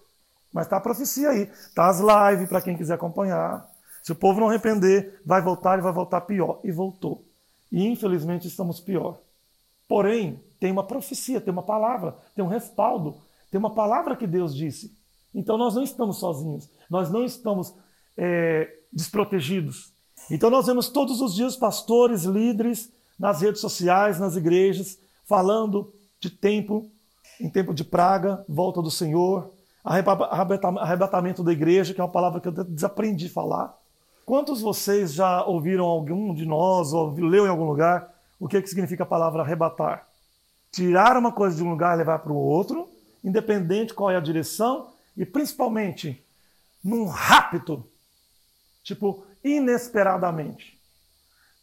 mas 0.53 0.67
está 0.67 0.77
a 0.77 0.81
profecia 0.81 1.29
aí. 1.29 1.49
Está 1.49 1.89
as 1.89 1.99
lives 1.99 2.47
para 2.47 2.61
quem 2.61 2.77
quiser 2.77 2.93
acompanhar. 2.93 3.67
Se 4.03 4.11
o 4.11 4.15
povo 4.15 4.39
não 4.39 4.47
arrepender, 4.47 5.19
vai 5.25 5.41
voltar 5.41 5.79
e 5.79 5.81
vai 5.81 5.91
voltar 5.91 6.21
pior. 6.21 6.59
E 6.63 6.71
voltou. 6.71 7.25
E 7.71 7.83
infelizmente 7.83 8.47
estamos 8.47 8.79
pior. 8.79 9.17
Porém, 9.87 10.39
tem 10.59 10.71
uma 10.71 10.83
profecia, 10.83 11.41
tem 11.41 11.51
uma 11.51 11.63
palavra, 11.63 12.15
tem 12.35 12.45
um 12.45 12.47
respaldo, 12.47 13.17
tem 13.49 13.57
uma 13.57 13.73
palavra 13.73 14.15
que 14.15 14.27
Deus 14.27 14.55
disse. 14.55 14.95
Então 15.33 15.57
nós 15.57 15.73
não 15.73 15.81
estamos 15.81 16.17
sozinhos, 16.17 16.69
nós 16.87 17.09
não 17.09 17.25
estamos 17.25 17.73
é, 18.15 18.71
desprotegidos. 18.93 19.91
Então 20.29 20.51
nós 20.51 20.67
vemos 20.67 20.89
todos 20.89 21.21
os 21.21 21.33
dias 21.33 21.55
pastores, 21.55 22.23
líderes, 22.23 22.91
nas 23.17 23.41
redes 23.41 23.61
sociais, 23.61 24.19
nas 24.19 24.35
igrejas, 24.35 24.99
falando 25.25 25.93
de 26.19 26.29
tempo, 26.29 26.89
em 27.39 27.49
tempo 27.49 27.73
de 27.73 27.83
praga, 27.83 28.43
volta 28.47 28.81
do 28.81 28.91
Senhor, 28.91 29.51
arrebatamento 29.83 31.43
da 31.43 31.51
igreja, 31.51 31.93
que 31.93 32.01
é 32.01 32.03
uma 32.03 32.09
palavra 32.11 32.39
que 32.39 32.47
eu 32.47 32.51
desaprendi 32.51 33.27
a 33.27 33.31
falar. 33.31 33.77
Quantos 34.25 34.61
vocês 34.61 35.13
já 35.13 35.43
ouviram 35.43 35.85
algum 35.85 36.33
de 36.33 36.45
nós, 36.45 36.93
ou 36.93 37.13
leu 37.13 37.45
em 37.45 37.49
algum 37.49 37.65
lugar, 37.65 38.11
o 38.39 38.47
que, 38.47 38.61
que 38.61 38.67
significa 38.67 39.03
a 39.03 39.07
palavra 39.07 39.43
arrebatar? 39.43 40.07
Tirar 40.71 41.15
uma 41.15 41.31
coisa 41.31 41.55
de 41.55 41.63
um 41.63 41.69
lugar 41.69 41.95
e 41.95 41.99
levar 41.99 42.19
para 42.19 42.33
o 42.33 42.35
outro, 42.35 42.89
independente 43.23 43.93
qual 43.93 44.09
é 44.09 44.17
a 44.17 44.21
direção, 44.21 44.89
e 45.15 45.25
principalmente 45.25 46.23
num 46.83 47.05
rápido, 47.05 47.87
tipo, 48.83 49.25
inesperadamente. 49.43 50.79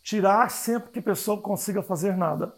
Tirar 0.02 0.50
sempre 0.50 0.90
que 0.90 0.98
a 0.98 1.02
pessoa 1.02 1.40
consiga 1.40 1.82
fazer 1.82 2.16
nada. 2.16 2.54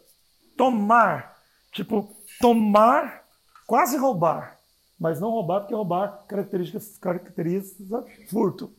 Tomar, 0.57 1.37
tipo, 1.73 2.15
tomar, 2.41 3.25
quase 3.67 3.97
roubar. 3.97 4.59
Mas 4.99 5.21
não 5.21 5.31
roubar, 5.31 5.61
porque 5.61 5.75
roubar 5.75 6.25
características, 6.29 6.97
caracteriza 6.99 8.05
furto. 8.29 8.71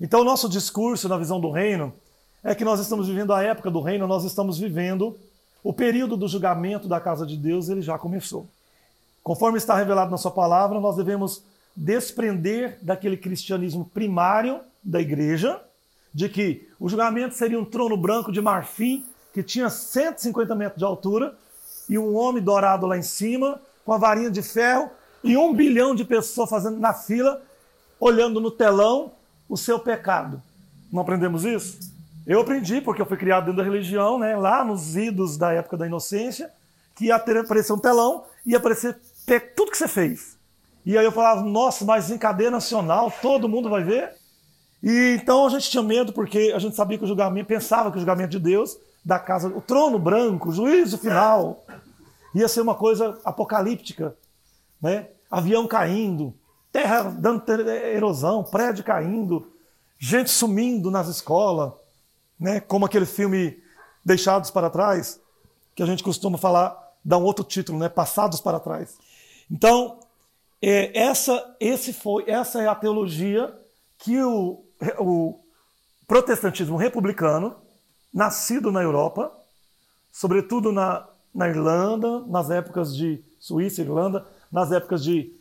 Então, 0.00 0.20
o 0.20 0.24
nosso 0.24 0.48
discurso 0.48 1.08
na 1.08 1.16
visão 1.16 1.40
do 1.40 1.50
reino 1.50 1.92
é 2.42 2.54
que 2.54 2.64
nós 2.64 2.80
estamos 2.80 3.08
vivendo 3.08 3.32
a 3.32 3.42
época 3.42 3.70
do 3.70 3.80
reino, 3.80 4.06
nós 4.06 4.24
estamos 4.24 4.58
vivendo 4.58 5.18
o 5.62 5.72
período 5.72 6.16
do 6.16 6.28
julgamento 6.28 6.86
da 6.86 7.00
casa 7.00 7.26
de 7.26 7.36
Deus, 7.36 7.68
ele 7.68 7.80
já 7.80 7.98
começou. 7.98 8.46
Conforme 9.22 9.56
está 9.56 9.74
revelado 9.74 10.10
na 10.10 10.18
sua 10.18 10.30
palavra, 10.30 10.78
nós 10.78 10.96
devemos 10.96 11.42
desprender 11.74 12.78
daquele 12.82 13.16
cristianismo 13.16 13.86
primário 13.86 14.60
da 14.82 15.00
igreja, 15.00 15.60
de 16.12 16.28
que 16.28 16.68
o 16.78 16.88
julgamento 16.88 17.34
seria 17.34 17.58
um 17.58 17.64
trono 17.64 17.96
branco 17.96 18.30
de 18.30 18.40
marfim 18.40 19.04
que 19.34 19.42
tinha 19.42 19.68
150 19.68 20.54
metros 20.54 20.78
de 20.78 20.84
altura 20.84 21.36
e 21.88 21.98
um 21.98 22.16
homem 22.16 22.42
dourado 22.42 22.86
lá 22.86 22.96
em 22.96 23.02
cima, 23.02 23.60
com 23.84 23.92
a 23.92 23.98
varinha 23.98 24.30
de 24.30 24.40
ferro 24.40 24.88
e 25.22 25.36
um 25.36 25.52
bilhão 25.52 25.94
de 25.94 26.04
pessoas 26.04 26.48
fazendo 26.48 26.78
na 26.78 26.94
fila, 26.94 27.42
olhando 27.98 28.40
no 28.40 28.50
telão 28.50 29.12
o 29.48 29.56
seu 29.56 29.78
pecado. 29.78 30.40
Não 30.90 31.02
aprendemos 31.02 31.44
isso? 31.44 31.78
Eu 32.26 32.40
aprendi, 32.40 32.80
porque 32.80 33.02
eu 33.02 33.06
fui 33.06 33.16
criado 33.16 33.46
dentro 33.46 33.58
da 33.58 33.64
religião, 33.64 34.18
né, 34.18 34.36
lá 34.36 34.64
nos 34.64 34.96
idos 34.96 35.36
da 35.36 35.52
época 35.52 35.76
da 35.76 35.86
inocência, 35.86 36.50
que 36.94 37.06
ia 37.06 37.16
aparecer 37.16 37.72
um 37.72 37.78
telão 37.78 38.24
ia 38.46 38.58
aparecer 38.58 38.96
tudo 39.56 39.70
que 39.70 39.78
você 39.78 39.88
fez. 39.88 40.36
E 40.84 40.98
aí 40.98 41.04
eu 41.04 41.12
falava, 41.12 41.42
nossa, 41.42 41.84
mas 41.84 42.10
em 42.10 42.18
cadeia 42.18 42.50
nacional, 42.50 43.12
todo 43.22 43.48
mundo 43.48 43.70
vai 43.70 43.82
ver? 43.82 44.12
E 44.82 45.16
então 45.18 45.46
a 45.46 45.48
gente 45.48 45.70
tinha 45.70 45.82
medo, 45.82 46.12
porque 46.12 46.52
a 46.54 46.58
gente 46.58 46.76
sabia 46.76 46.98
que 46.98 47.04
o 47.04 47.06
julgamento, 47.06 47.46
pensava 47.46 47.90
que 47.90 47.96
o 47.96 48.00
julgamento 48.00 48.30
de 48.30 48.38
Deus, 48.38 48.76
da 49.04 49.18
casa, 49.18 49.48
o 49.48 49.60
trono 49.60 49.98
branco, 49.98 50.48
o 50.48 50.52
juízo 50.52 50.96
final, 50.98 51.64
ia 52.34 52.48
ser 52.48 52.60
uma 52.60 52.74
coisa 52.74 53.18
apocalíptica, 53.24 54.16
né? 54.80 55.08
Avião 55.30 55.66
caindo, 55.66 56.34
terra 56.72 57.02
dando 57.02 57.44
erosão, 57.60 58.42
prédio 58.42 58.84
caindo, 58.84 59.52
gente 59.98 60.30
sumindo 60.30 60.90
nas 60.90 61.08
escolas, 61.08 61.72
né? 62.38 62.60
Como 62.60 62.86
aquele 62.86 63.06
filme 63.06 63.62
Deixados 64.04 64.50
para 64.50 64.70
Trás, 64.70 65.20
que 65.74 65.82
a 65.82 65.86
gente 65.86 66.02
costuma 66.02 66.38
falar, 66.38 66.76
dá 67.04 67.18
um 67.18 67.24
outro 67.24 67.44
título, 67.44 67.78
né? 67.78 67.88
Passados 67.88 68.40
para 68.40 68.60
Trás. 68.60 68.96
Então, 69.50 69.98
é, 70.62 70.98
essa, 70.98 71.56
esse 71.60 71.92
foi, 71.92 72.24
essa 72.28 72.62
é 72.62 72.68
a 72.68 72.74
teologia 72.74 73.54
que 73.98 74.22
o 74.22 74.64
o 74.98 75.38
protestantismo 76.06 76.76
republicano, 76.76 77.56
nascido 78.14 78.70
na 78.70 78.80
Europa, 78.80 79.32
sobretudo 80.12 80.70
na, 80.70 81.04
na 81.34 81.48
Irlanda, 81.48 82.20
nas 82.28 82.48
épocas 82.48 82.94
de 82.94 83.20
Suíça, 83.40 83.82
Irlanda, 83.82 84.24
nas 84.52 84.70
épocas 84.70 85.02
de 85.02 85.32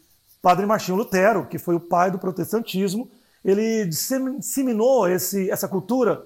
Padre 0.41 0.65
Martinho 0.65 0.97
Lutero, 0.97 1.45
que 1.45 1.59
foi 1.59 1.75
o 1.75 1.79
pai 1.79 2.09
do 2.09 2.17
protestantismo, 2.17 3.09
ele 3.45 3.85
disseminou 3.85 5.07
esse, 5.07 5.49
essa 5.51 5.67
cultura 5.67 6.25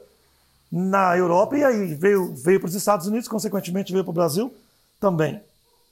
na 0.71 1.17
Europa 1.17 1.57
e 1.57 1.63
aí 1.63 1.93
veio, 1.93 2.33
veio 2.35 2.59
para 2.59 2.67
os 2.67 2.75
Estados 2.75 3.07
Unidos, 3.07 3.27
consequentemente 3.27 3.91
veio 3.91 4.03
para 4.03 4.11
o 4.11 4.13
Brasil 4.13 4.53
também. 4.99 5.41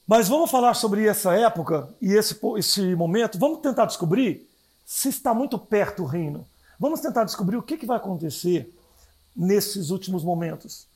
Mas 0.07 0.27
vamos 0.27 0.51
falar 0.51 0.73
sobre 0.75 1.05
essa 1.07 1.33
época 1.33 1.89
e 2.01 2.13
esse, 2.13 2.39
esse 2.57 2.95
momento, 2.95 3.39
vamos 3.39 3.59
tentar 3.59 3.85
descobrir 3.85 4.47
se 4.85 5.09
está 5.09 5.33
muito 5.33 5.57
perto 5.57 6.03
o 6.03 6.05
reino. 6.05 6.45
Vamos 6.79 7.01
tentar 7.01 7.23
descobrir 7.23 7.57
o 7.57 7.63
que, 7.63 7.77
que 7.77 7.85
vai 7.85 7.97
acontecer 7.97 8.71
nesses 9.35 9.89
últimos 9.89 10.23
momentos. 10.23 10.87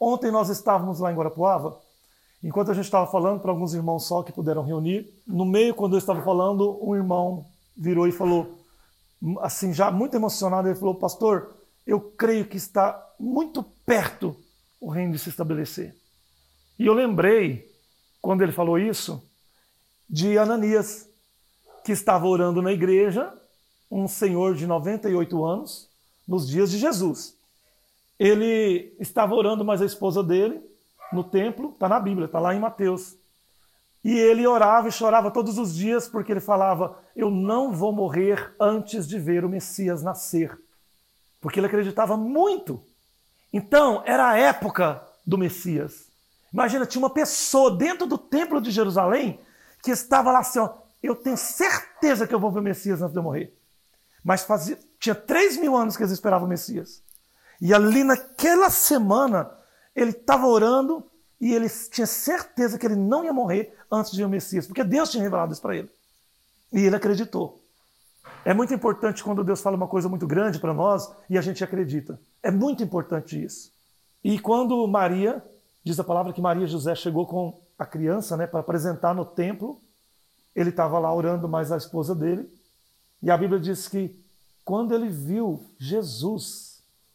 Ontem 0.00 0.30
nós 0.30 0.48
estávamos 0.48 0.98
lá 0.98 1.12
em 1.12 1.14
Guarapuava, 1.14 1.78
enquanto 2.42 2.70
a 2.70 2.74
gente 2.74 2.86
estava 2.86 3.10
falando 3.10 3.40
para 3.40 3.50
alguns 3.50 3.74
irmãos 3.74 4.04
só 4.04 4.22
que 4.22 4.32
puderam 4.32 4.64
reunir, 4.64 5.12
no 5.26 5.44
meio, 5.44 5.74
quando 5.74 5.94
eu 5.94 5.98
estava 5.98 6.22
falando, 6.22 6.78
um 6.82 6.96
irmão 6.96 7.46
virou 7.76 8.06
e 8.06 8.12
falou, 8.12 8.58
assim, 9.40 9.72
já 9.72 9.90
muito 9.90 10.16
emocionado, 10.16 10.68
ele 10.68 10.78
falou: 10.78 10.94
Pastor, 10.94 11.54
eu 11.86 12.00
creio 12.00 12.46
que 12.46 12.56
está 12.56 13.00
muito 13.18 13.62
perto 13.84 14.36
o 14.80 14.90
reino 14.90 15.12
de 15.12 15.18
se 15.18 15.28
estabelecer. 15.28 15.94
E 16.78 16.86
eu 16.86 16.94
lembrei, 16.94 17.70
quando 18.20 18.42
ele 18.42 18.52
falou 18.52 18.78
isso, 18.78 19.22
de 20.08 20.36
Ananias, 20.36 21.08
que 21.84 21.92
estava 21.92 22.26
orando 22.26 22.60
na 22.60 22.72
igreja 22.72 23.32
um 23.90 24.08
senhor 24.08 24.54
de 24.54 24.66
98 24.66 25.44
anos, 25.44 25.88
nos 26.26 26.48
dias 26.48 26.70
de 26.70 26.78
Jesus. 26.78 27.34
Ele 28.18 28.94
estava 29.00 29.34
orando, 29.34 29.64
mas 29.64 29.82
a 29.82 29.86
esposa 29.86 30.22
dele, 30.22 30.60
no 31.12 31.24
templo, 31.24 31.70
está 31.70 31.88
na 31.88 31.98
Bíblia, 31.98 32.26
está 32.26 32.38
lá 32.38 32.54
em 32.54 32.60
Mateus. 32.60 33.16
E 34.04 34.18
ele 34.18 34.46
orava 34.46 34.88
e 34.88 34.92
chorava 34.92 35.30
todos 35.30 35.58
os 35.58 35.74
dias 35.74 36.08
porque 36.08 36.32
ele 36.32 36.40
falava: 36.40 36.98
Eu 37.14 37.30
não 37.30 37.72
vou 37.72 37.92
morrer 37.92 38.54
antes 38.60 39.06
de 39.06 39.18
ver 39.18 39.44
o 39.44 39.48
Messias 39.48 40.02
nascer. 40.02 40.58
Porque 41.40 41.58
ele 41.60 41.66
acreditava 41.66 42.16
muito. 42.16 42.84
Então, 43.52 44.02
era 44.06 44.30
a 44.30 44.38
época 44.38 45.02
do 45.26 45.38
Messias. 45.38 46.10
Imagina, 46.52 46.86
tinha 46.86 47.00
uma 47.00 47.10
pessoa 47.10 47.76
dentro 47.76 48.06
do 48.06 48.18
templo 48.18 48.60
de 48.60 48.70
Jerusalém 48.70 49.40
que 49.82 49.90
estava 49.90 50.30
lá 50.30 50.40
assim, 50.40 50.58
ó, 50.58 50.70
eu 51.02 51.14
tenho 51.14 51.36
certeza 51.36 52.26
que 52.26 52.34
eu 52.34 52.38
vou 52.38 52.52
ver 52.52 52.60
o 52.60 52.62
Messias 52.62 53.02
antes 53.02 53.12
de 53.12 53.18
eu 53.18 53.22
morrer. 53.22 53.52
Mas 54.22 54.44
fazia, 54.44 54.78
tinha 55.00 55.14
três 55.14 55.56
mil 55.56 55.76
anos 55.76 55.96
que 55.96 56.02
eles 56.02 56.12
esperavam 56.12 56.46
o 56.46 56.48
Messias. 56.48 57.02
E 57.62 57.72
ali 57.72 58.02
naquela 58.02 58.68
semana, 58.70 59.48
ele 59.94 60.10
estava 60.10 60.48
orando 60.48 61.08
e 61.40 61.54
ele 61.54 61.68
tinha 61.68 62.08
certeza 62.08 62.76
que 62.76 62.84
ele 62.84 62.96
não 62.96 63.24
ia 63.24 63.32
morrer 63.32 63.72
antes 63.88 64.10
de 64.10 64.24
o 64.24 64.28
Messias, 64.28 64.66
porque 64.66 64.82
Deus 64.82 65.12
tinha 65.12 65.22
revelado 65.22 65.52
isso 65.52 65.62
para 65.62 65.76
ele. 65.76 65.88
E 66.72 66.80
ele 66.80 66.96
acreditou. 66.96 67.62
É 68.44 68.52
muito 68.52 68.74
importante 68.74 69.22
quando 69.22 69.44
Deus 69.44 69.60
fala 69.60 69.76
uma 69.76 69.86
coisa 69.86 70.08
muito 70.08 70.26
grande 70.26 70.58
para 70.58 70.74
nós 70.74 71.08
e 71.30 71.38
a 71.38 71.40
gente 71.40 71.62
acredita. 71.62 72.18
É 72.42 72.50
muito 72.50 72.82
importante 72.82 73.40
isso. 73.40 73.70
E 74.24 74.40
quando 74.40 74.84
Maria, 74.88 75.40
diz 75.84 76.00
a 76.00 76.04
palavra 76.04 76.32
que 76.32 76.40
Maria 76.40 76.66
José 76.66 76.96
chegou 76.96 77.28
com 77.28 77.60
a 77.78 77.86
criança 77.86 78.36
né, 78.36 78.44
para 78.44 78.58
apresentar 78.58 79.14
no 79.14 79.24
templo, 79.24 79.80
ele 80.52 80.70
estava 80.70 80.98
lá 80.98 81.14
orando 81.14 81.48
mais 81.48 81.70
a 81.70 81.76
esposa 81.76 82.12
dele. 82.12 82.52
E 83.22 83.30
a 83.30 83.36
Bíblia 83.36 83.60
diz 83.60 83.86
que 83.86 84.20
quando 84.64 84.92
ele 84.92 85.08
viu 85.08 85.64
Jesus, 85.78 86.71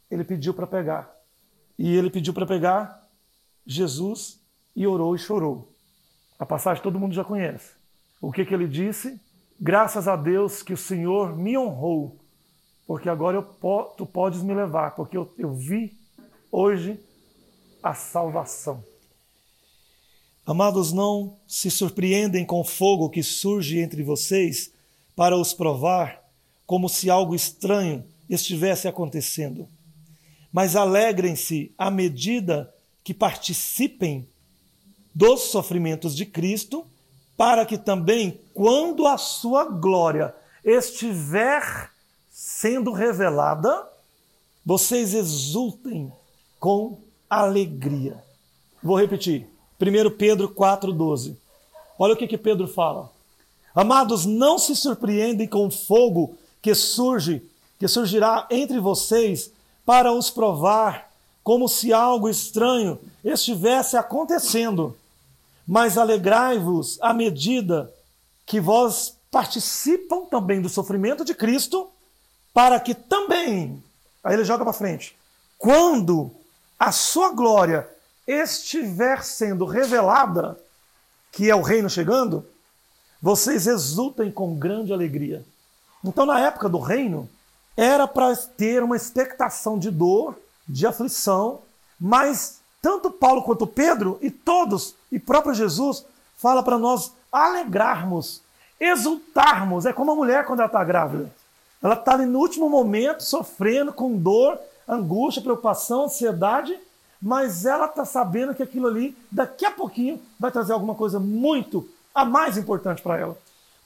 ele 0.09 0.23
pediu 0.23 0.53
para 0.53 0.67
pegar. 0.67 1.15
E 1.77 1.95
ele 1.95 2.09
pediu 2.09 2.33
para 2.33 2.45
pegar 2.45 3.07
Jesus 3.65 4.39
e 4.75 4.87
orou 4.87 5.15
e 5.15 5.19
chorou. 5.19 5.71
A 6.39 6.45
passagem 6.45 6.81
todo 6.81 6.99
mundo 6.99 7.13
já 7.13 7.23
conhece. 7.23 7.71
O 8.21 8.31
que, 8.31 8.45
que 8.45 8.53
ele 8.53 8.67
disse? 8.67 9.19
Graças 9.59 10.07
a 10.07 10.15
Deus 10.15 10.61
que 10.61 10.73
o 10.73 10.77
Senhor 10.77 11.35
me 11.35 11.57
honrou, 11.57 12.19
porque 12.85 13.09
agora 13.09 13.37
eu, 13.37 13.43
tu 13.97 14.05
podes 14.05 14.41
me 14.43 14.53
levar, 14.53 14.95
porque 14.95 15.17
eu, 15.17 15.33
eu 15.37 15.53
vi 15.53 15.97
hoje 16.51 16.99
a 17.81 17.93
salvação. 17.93 18.83
Amados, 20.45 20.93
não 20.93 21.37
se 21.45 21.69
surpreendem 21.69 22.45
com 22.45 22.61
o 22.61 22.63
fogo 22.63 23.09
que 23.09 23.21
surge 23.21 23.79
entre 23.79 24.01
vocês 24.03 24.71
para 25.15 25.35
os 25.35 25.53
provar, 25.53 26.23
como 26.65 26.87
se 26.87 27.09
algo 27.09 27.35
estranho 27.35 28.05
estivesse 28.29 28.87
acontecendo. 28.87 29.67
Mas 30.57 30.75
alegrem-se 30.75 31.71
à 31.77 31.91
medida 31.91 32.73
que 33.03 33.13
participem 33.13 34.27
dos 35.13 35.51
sofrimentos 35.51 36.15
de 36.15 36.25
Cristo, 36.25 36.83
para 37.37 37.63
que 37.63 37.77
também, 37.77 38.41
quando 38.55 39.05
a 39.05 39.19
sua 39.19 39.65
glória 39.65 40.33
estiver 40.65 41.91
sendo 42.31 42.91
revelada, 42.91 43.87
vocês 44.65 45.13
exultem 45.13 46.11
com 46.59 47.01
alegria. 47.29 48.17
Vou 48.81 48.97
repetir. 48.97 49.47
1 49.79 50.17
Pedro 50.17 50.49
4,12. 50.49 51.35
Olha 51.99 52.15
o 52.15 52.17
que, 52.17 52.25
que 52.25 52.35
Pedro 52.35 52.67
fala. 52.67 53.11
Amados, 53.75 54.25
não 54.25 54.57
se 54.57 54.75
surpreendem 54.75 55.47
com 55.47 55.67
o 55.67 55.71
fogo 55.71 56.35
que 56.63 56.73
surge, 56.73 57.47
que 57.77 57.87
surgirá 57.87 58.47
entre 58.49 58.79
vocês 58.79 59.55
para 59.87 60.11
os 60.11 60.29
provar, 60.29 61.09
como 61.41 61.69
se 61.69 61.93
algo 61.93 62.27
estranho 62.27 62.99
estivesse 63.23 63.95
acontecendo. 63.95 64.97
Mas 65.65 65.97
alegrai-vos 65.97 66.99
à 67.01 67.13
medida 67.13 67.89
que 68.45 68.59
vós 68.59 69.17
participam 69.31 70.25
também 70.25 70.61
do 70.61 70.67
sofrimento 70.67 71.23
de 71.23 71.33
Cristo, 71.33 71.87
para 72.53 72.77
que 72.81 72.93
também, 72.93 73.81
aí 74.21 74.33
ele 74.33 74.43
joga 74.43 74.65
para 74.65 74.73
frente, 74.73 75.15
quando 75.57 76.31
a 76.77 76.91
sua 76.91 77.31
glória 77.31 77.87
estiver 78.27 79.23
sendo 79.23 79.63
revelada, 79.63 80.59
que 81.31 81.49
é 81.49 81.55
o 81.55 81.61
reino 81.61 81.89
chegando, 81.89 82.45
vocês 83.21 83.67
exultem 83.67 84.29
com 84.29 84.59
grande 84.59 84.91
alegria. 84.91 85.45
Então, 86.03 86.25
na 86.25 86.41
época 86.41 86.67
do 86.67 86.77
reino, 86.77 87.29
era 87.77 88.07
para 88.07 88.35
ter 88.35 88.81
uma 88.81 88.95
expectação 88.95 89.77
de 89.77 89.91
dor, 89.91 90.35
de 90.67 90.87
aflição, 90.87 91.59
mas 91.99 92.59
tanto 92.81 93.11
Paulo 93.11 93.43
quanto 93.43 93.67
Pedro 93.67 94.17
e 94.19 94.31
todos, 94.31 94.95
e 95.11 95.19
próprio 95.19 95.53
Jesus, 95.53 96.03
fala 96.35 96.63
para 96.63 96.79
nós 96.79 97.13
alegrarmos, 97.31 98.41
exultarmos. 98.79 99.85
É 99.85 99.93
como 99.93 100.11
a 100.11 100.15
mulher 100.15 100.45
quando 100.45 100.59
ela 100.59 100.67
está 100.67 100.83
grávida. 100.83 101.31
Ela 101.81 101.93
está 101.93 102.13
ali 102.13 102.25
no 102.25 102.39
último 102.39 102.67
momento, 102.67 103.21
sofrendo 103.21 103.93
com 103.93 104.17
dor, 104.17 104.59
angústia, 104.87 105.41
preocupação, 105.41 106.05
ansiedade, 106.05 106.75
mas 107.21 107.65
ela 107.65 107.85
está 107.85 108.05
sabendo 108.05 108.55
que 108.55 108.63
aquilo 108.63 108.87
ali, 108.87 109.15
daqui 109.31 109.65
a 109.65 109.71
pouquinho, 109.71 110.19
vai 110.39 110.51
trazer 110.51 110.73
alguma 110.73 110.95
coisa 110.95 111.19
muito 111.19 111.87
a 112.13 112.25
mais 112.25 112.57
importante 112.57 113.01
para 113.01 113.19
ela. 113.19 113.37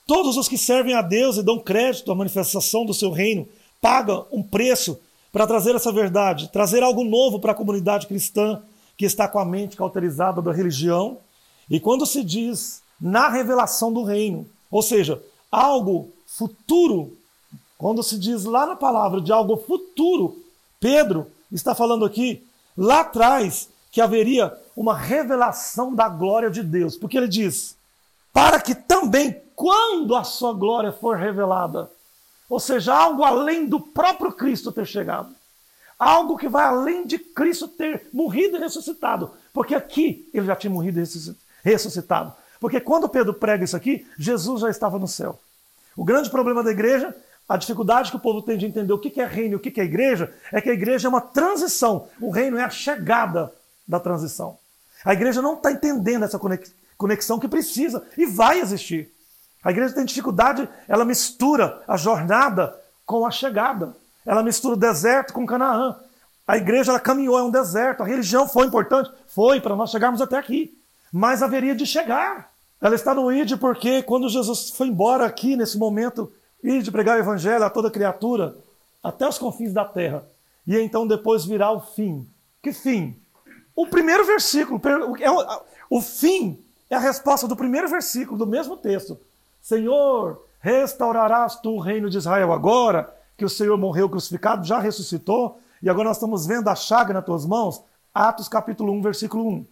Todos 0.07 0.37
os 0.37 0.47
que 0.47 0.57
servem 0.57 0.95
a 0.95 1.01
Deus 1.01 1.37
e 1.37 1.43
dão 1.43 1.59
crédito 1.59 2.11
à 2.11 2.15
manifestação 2.15 2.85
do 2.85 2.93
seu 2.93 3.11
reino 3.11 3.47
pagam 3.81 4.27
um 4.31 4.43
preço 4.43 4.99
para 5.31 5.47
trazer 5.47 5.75
essa 5.75 5.91
verdade, 5.91 6.49
trazer 6.49 6.83
algo 6.83 7.03
novo 7.03 7.39
para 7.39 7.51
a 7.51 7.55
comunidade 7.55 8.05
cristã 8.05 8.61
que 8.95 9.05
está 9.05 9.27
com 9.27 9.39
a 9.39 9.45
mente 9.45 9.75
cauterizada 9.75 10.41
da 10.41 10.51
religião. 10.51 11.17
E 11.69 11.79
quando 11.79 12.05
se 12.05 12.23
diz 12.23 12.83
na 12.99 13.27
revelação 13.29 13.91
do 13.91 14.03
reino, 14.03 14.47
ou 14.69 14.83
seja, 14.83 15.21
algo 15.51 16.09
futuro, 16.27 17.17
quando 17.77 18.03
se 18.03 18.19
diz 18.19 18.45
lá 18.45 18.67
na 18.67 18.75
palavra 18.75 19.19
de 19.19 19.31
algo 19.31 19.57
futuro, 19.57 20.37
Pedro 20.79 21.27
está 21.51 21.73
falando 21.73 22.05
aqui 22.05 22.45
lá 22.77 22.99
atrás 22.99 23.69
que 23.91 23.99
haveria 23.99 24.55
uma 24.75 24.95
revelação 24.95 25.93
da 25.93 26.07
glória 26.07 26.49
de 26.49 26.61
Deus, 26.61 26.95
porque 26.95 27.17
ele 27.17 27.27
diz: 27.27 27.75
para 28.31 28.59
que 28.61 28.75
também, 28.75 29.35
quando 29.55 30.15
a 30.15 30.23
sua 30.23 30.53
glória 30.53 30.91
for 30.91 31.17
revelada, 31.17 31.89
ou 32.51 32.59
seja, 32.59 32.93
algo 32.93 33.23
além 33.23 33.65
do 33.65 33.79
próprio 33.79 34.33
Cristo 34.33 34.73
ter 34.73 34.85
chegado, 34.85 35.33
algo 35.97 36.37
que 36.37 36.49
vai 36.49 36.65
além 36.65 37.07
de 37.07 37.17
Cristo 37.17 37.65
ter 37.65 38.09
morrido 38.11 38.57
e 38.57 38.59
ressuscitado, 38.59 39.31
porque 39.53 39.73
aqui 39.73 40.29
ele 40.33 40.45
já 40.45 40.53
tinha 40.57 40.69
morrido 40.69 40.99
e 40.99 41.33
ressuscitado. 41.63 42.33
Porque 42.59 42.81
quando 42.81 43.07
Pedro 43.07 43.33
prega 43.33 43.63
isso 43.63 43.77
aqui, 43.77 44.05
Jesus 44.19 44.59
já 44.59 44.69
estava 44.69 44.99
no 44.99 45.07
céu. 45.07 45.39
O 45.95 46.03
grande 46.03 46.29
problema 46.29 46.61
da 46.61 46.71
igreja 46.71 47.15
a 47.47 47.55
dificuldade 47.55 48.11
que 48.11 48.17
o 48.17 48.19
povo 48.19 48.41
tem 48.41 48.57
de 48.57 48.65
entender 48.65 48.91
o 48.91 48.99
que 48.99 49.19
é 49.21 49.25
reino 49.25 49.53
e 49.53 49.55
o 49.55 49.59
que 49.59 49.79
é 49.79 49.85
igreja 49.85 50.33
é 50.51 50.59
que 50.59 50.69
a 50.69 50.73
igreja 50.73 51.07
é 51.07 51.09
uma 51.09 51.21
transição. 51.21 52.09
O 52.19 52.31
reino 52.31 52.57
é 52.57 52.63
a 52.63 52.69
chegada 52.69 53.49
da 53.87 53.99
transição. 53.99 54.57
A 55.05 55.13
igreja 55.13 55.41
não 55.41 55.53
está 55.53 55.71
entendendo 55.71 56.25
essa 56.25 56.39
conexão 56.97 57.39
que 57.39 57.47
precisa 57.47 58.05
e 58.17 58.25
vai 58.25 58.59
existir. 58.59 59.09
A 59.63 59.71
igreja 59.71 59.93
tem 59.93 60.05
dificuldade, 60.05 60.67
ela 60.87 61.05
mistura 61.05 61.83
a 61.87 61.95
jornada 61.95 62.75
com 63.05 63.25
a 63.25 63.31
chegada. 63.31 63.95
Ela 64.25 64.43
mistura 64.43 64.75
o 64.75 64.79
deserto 64.79 65.33
com 65.33 65.45
Canaã. 65.45 65.95
A 66.47 66.57
igreja 66.57 66.91
ela 66.91 66.99
caminhou 66.99 67.37
é 67.37 67.43
um 67.43 67.51
deserto. 67.51 68.01
A 68.01 68.05
religião 68.05 68.47
foi 68.47 68.67
importante? 68.67 69.11
Foi, 69.27 69.59
para 69.61 69.75
nós 69.75 69.91
chegarmos 69.91 70.21
até 70.21 70.37
aqui. 70.37 70.77
Mas 71.11 71.43
haveria 71.43 71.75
de 71.75 71.85
chegar. 71.85 72.51
Ela 72.81 72.95
está 72.95 73.13
no 73.13 73.31
ID 73.31 73.57
porque 73.57 74.01
quando 74.03 74.29
Jesus 74.29 74.71
foi 74.71 74.87
embora 74.87 75.25
aqui, 75.25 75.55
nesse 75.55 75.77
momento, 75.77 76.31
e 76.63 76.81
de 76.81 76.91
pregar 76.91 77.17
o 77.17 77.19
evangelho 77.19 77.63
a 77.63 77.69
toda 77.69 77.91
criatura, 77.91 78.55
até 79.03 79.27
os 79.27 79.37
confins 79.37 79.73
da 79.73 79.85
terra. 79.85 80.25
E 80.65 80.77
então 80.77 81.07
depois 81.07 81.45
virá 81.45 81.71
o 81.71 81.81
fim. 81.81 82.27
Que 82.61 82.73
fim? 82.73 83.19
O 83.75 83.87
primeiro 83.87 84.25
versículo, 84.25 84.81
o 85.89 86.01
fim 86.01 86.63
é 86.89 86.95
a 86.95 86.99
resposta 86.99 87.47
do 87.47 87.55
primeiro 87.55 87.87
versículo 87.87 88.37
do 88.37 88.45
mesmo 88.45 88.77
texto. 88.77 89.19
Senhor, 89.61 90.43
restaurarás 90.59 91.55
tu 91.57 91.75
o 91.75 91.79
reino 91.79 92.09
de 92.09 92.17
Israel 92.17 92.51
agora, 92.51 93.15
que 93.37 93.45
o 93.45 93.49
Senhor 93.49 93.77
morreu 93.77 94.09
crucificado, 94.09 94.65
já 94.65 94.79
ressuscitou, 94.79 95.59
e 95.81 95.89
agora 95.89 96.07
nós 96.07 96.17
estamos 96.17 96.47
vendo 96.47 96.67
a 96.67 96.75
chaga 96.75 97.13
nas 97.13 97.23
tuas 97.23 97.45
mãos. 97.45 97.83
Atos 98.13 98.47
capítulo 98.47 98.91
1, 98.93 99.01
versículo 99.01 99.47
1. 99.47 99.65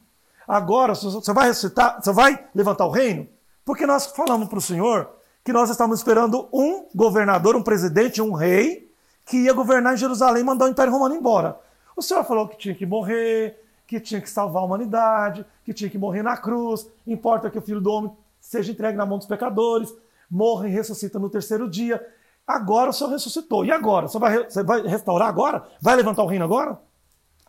Agora, 0.48 0.94
você 0.94 1.34
vai 1.34 1.48
ressuscitar, 1.48 2.02
você 2.02 2.12
vai 2.12 2.48
levantar 2.54 2.86
o 2.86 2.92
reino? 2.92 3.28
Porque 3.66 3.86
nós 3.86 4.08
falamos 4.08 4.48
para 4.48 4.58
o 4.58 4.62
Senhor 4.62 5.10
que 5.44 5.54
nós 5.54 5.70
estávamos 5.70 6.00
esperando 6.00 6.48
um 6.54 6.86
governador, 6.94 7.56
um 7.56 7.64
presidente, 7.64 8.22
um 8.22 8.34
rei, 8.34 8.92
que 9.26 9.38
ia 9.38 9.54
governar 9.54 9.94
em 9.94 9.98
Jerusalém 9.98 10.42
e 10.42 10.46
mandar 10.46 10.66
o 10.66 10.70
Império 10.70 10.94
Romano 10.94 11.16
embora. 11.16 11.60
O 11.96 12.02
Senhor 12.02 12.24
falou 12.24 12.48
que 12.48 12.58
tinha 12.58 12.76
que 12.76 12.86
morrer, 12.86 13.60
que 13.86 14.00
tinha 14.00 14.22
que 14.22 14.30
salvar 14.30 14.62
a 14.62 14.66
humanidade, 14.66 15.46
que 15.64 15.74
tinha 15.74 15.90
que 15.90 15.98
morrer 15.98 16.24
na 16.24 16.38
cruz, 16.38 16.88
importa 17.06 17.50
que 17.50 17.58
o 17.58 17.62
Filho 17.62 17.82
do 17.82 17.92
Homem 17.92 18.12
seja 18.50 18.72
entregue 18.72 18.98
na 18.98 19.06
mão 19.06 19.20
dos 19.20 19.28
pecadores, 19.28 19.94
morra 20.28 20.68
e 20.68 20.72
ressuscita 20.72 21.20
no 21.20 21.30
terceiro 21.30 21.70
dia. 21.70 22.04
Agora 22.48 22.90
o 22.90 22.94
Senhor 22.94 23.12
ressuscitou. 23.12 23.64
E 23.64 23.72
agora? 23.72 24.08
Você 24.08 24.18
vai, 24.18 24.44
vai 24.66 24.82
restaurar 24.82 25.30
agora? 25.30 25.68
Vai 25.80 25.96
levantar 25.96 26.24
o 26.24 26.26
reino 26.26 26.46
agora? 26.46 26.80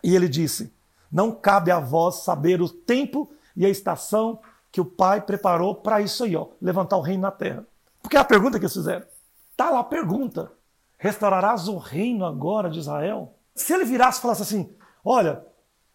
E 0.05 0.15
ele 0.15 0.29
disse: 0.29 0.71
Não 1.11 1.33
cabe 1.33 1.71
a 1.71 1.81
vós 1.81 2.17
saber 2.17 2.61
o 2.61 2.69
tempo 2.69 3.33
e 3.57 3.65
a 3.65 3.71
estação 3.71 4.41
que 4.71 4.79
o 4.79 4.85
Pai 4.85 5.23
preparou 5.23 5.75
para 5.75 6.03
isso 6.03 6.23
aí, 6.23 6.37
ó, 6.37 6.49
levantar 6.61 6.99
o 6.99 7.01
reino 7.01 7.23
na 7.23 7.31
terra. 7.31 7.67
Porque 8.03 8.19
é 8.19 8.21
a 8.21 8.25
pergunta 8.25 8.59
que 8.59 8.67
eles 8.67 8.75
fizeram. 8.75 9.07
Está 9.53 9.71
lá 9.71 9.81
a 9.81 9.85
pergunta. 9.85 10.53
Restaurarás 10.99 11.67
o 11.67 11.79
reino 11.79 12.27
agora 12.27 12.69
de 12.69 12.79
Israel? 12.79 13.35
Se 13.55 13.73
ele 13.73 13.87
virasse 13.87 14.19
e 14.19 14.23
falasse 14.23 14.43
assim: 14.43 14.71
Olha, 15.03 15.47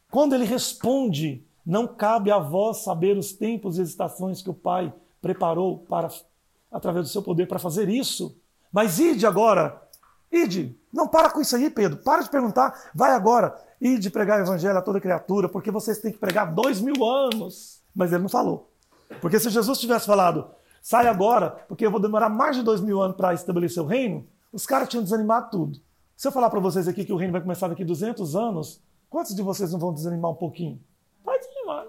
Quando 0.10 0.34
ele 0.34 0.46
responde, 0.46 1.45
não 1.66 1.88
cabe 1.88 2.32
a 2.32 2.38
vós 2.38 2.84
saber 2.84 3.18
os 3.18 3.34
tempos 3.34 3.78
e 3.78 3.82
as 3.82 3.90
estações 3.90 4.42
que 4.42 4.50
o 4.50 4.54
Pai 4.54 4.94
preparou 5.22 5.80
para 5.80 6.10
através 6.72 7.06
do 7.06 7.12
seu 7.12 7.24
poder 7.24 7.48
para 7.48 7.58
fazer 7.58 7.90
isso. 7.90 8.38
Mas 8.72 9.00
ide 9.00 9.26
agora, 9.26 9.82
ide. 10.32 10.78
Não 10.94 11.08
para 11.08 11.30
com 11.30 11.42
isso 11.42 11.56
aí, 11.56 11.70
Pedro. 11.70 11.98
Para 12.04 12.22
de 12.22 12.30
perguntar, 12.30 12.92
vai 12.94 13.12
agora. 13.12 13.56
Ide 13.82 14.10
pregar 14.10 14.40
o 14.40 14.44
evangelho 14.44 14.78
a 14.78 14.82
toda 14.82 15.02
criatura, 15.02 15.50
porque 15.50 15.72
vocês 15.72 16.00
têm 16.00 16.12
que 16.12 16.18
pregar 16.18 16.54
dois 16.54 16.82
mil 16.82 17.04
anos. 17.04 17.82
Mas 17.96 18.12
ele 18.12 18.24
não 18.24 18.30
falou. 18.30 18.70
Porque 19.22 19.40
se 19.40 19.50
Jesus 19.50 19.80
tivesse 19.80 20.06
falado, 20.06 20.50
sai 20.82 21.08
agora, 21.08 21.52
porque 21.68 21.86
eu 21.86 21.92
vou 21.92 22.00
demorar 22.00 22.30
mais 22.30 22.56
de 22.56 22.64
dois 22.64 22.82
mil 22.82 23.02
anos 23.02 23.18
para 23.18 23.34
estabelecer 23.34 23.82
o 23.82 23.86
reino, 23.86 24.28
os 24.52 24.66
caras 24.66 24.90
tinham 24.90 25.04
desanimado 25.04 25.50
tudo. 25.50 25.80
Se 26.16 26.28
eu 26.28 26.32
falar 26.32 26.50
para 26.50 26.60
vocês 26.60 26.88
aqui 26.88 27.04
que 27.04 27.14
o 27.14 27.18
reino 27.18 27.34
vai 27.34 27.42
começar 27.42 27.68
daqui 27.68 27.84
200 27.84 28.36
anos, 28.36 28.82
quantos 29.10 29.36
de 29.36 29.42
vocês 29.42 29.72
não 29.72 29.80
vão 29.80 29.94
desanimar 29.94 30.32
um 30.32 30.36
pouquinho? 30.36 30.80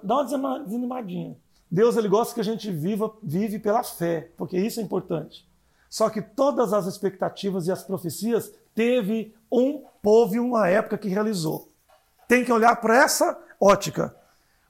Dá 0.03 0.17
uma 0.17 0.59
desanimadinha. 0.61 1.37
Deus 1.71 1.97
ele 1.97 2.09
gosta 2.09 2.35
que 2.35 2.41
a 2.41 2.45
gente 2.45 2.71
viva, 2.71 3.13
vive 3.23 3.59
pela 3.59 3.83
fé, 3.83 4.31
porque 4.37 4.59
isso 4.59 4.81
é 4.81 4.83
importante. 4.83 5.49
Só 5.89 6.09
que 6.11 6.23
todas 6.23 6.73
as 6.73 6.87
expectativas 6.87 7.67
e 7.67 7.73
as 7.73 7.83
profecias 7.83 8.53
teve 8.75 9.35
um 9.51 9.85
povo 10.03 10.35
e 10.35 10.41
uma 10.41 10.69
época 10.69 10.99
que 10.99 11.09
realizou. 11.09 11.69
Tem 12.29 12.45
que 12.45 12.53
olhar 12.53 12.77
para 12.77 12.97
essa 12.97 13.39
ótica. 13.61 14.15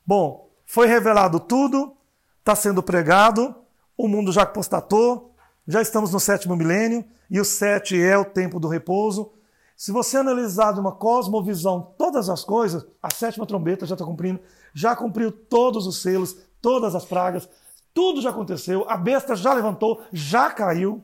Bom, 0.06 0.48
foi 0.64 0.86
revelado 0.86 1.40
tudo, 1.40 1.96
está 2.38 2.54
sendo 2.54 2.82
pregado, 2.82 3.54
o 3.96 4.08
mundo 4.08 4.32
já 4.32 4.42
apostatou, 4.42 5.34
já 5.66 5.82
estamos 5.82 6.12
no 6.12 6.20
sétimo 6.20 6.54
milênio, 6.54 7.04
e 7.30 7.40
o 7.40 7.44
sete 7.44 8.00
é 8.00 8.16
o 8.16 8.24
tempo 8.24 8.60
do 8.60 8.68
repouso. 8.68 9.32
Se 9.76 9.92
você 9.92 10.16
analisar 10.16 10.72
de 10.72 10.80
uma 10.80 10.92
cosmovisão 10.92 11.92
todas 11.98 12.30
as 12.30 12.44
coisas, 12.44 12.86
a 13.02 13.12
sétima 13.12 13.46
trombeta 13.46 13.84
já 13.84 13.94
está 13.94 14.04
cumprindo, 14.04 14.40
já 14.76 14.94
cumpriu 14.94 15.32
todos 15.32 15.86
os 15.86 16.02
selos, 16.02 16.36
todas 16.60 16.94
as 16.94 17.06
pragas, 17.06 17.48
tudo 17.94 18.20
já 18.20 18.28
aconteceu, 18.28 18.84
a 18.86 18.96
besta 18.98 19.34
já 19.34 19.54
levantou, 19.54 20.02
já 20.12 20.50
caiu, 20.50 21.02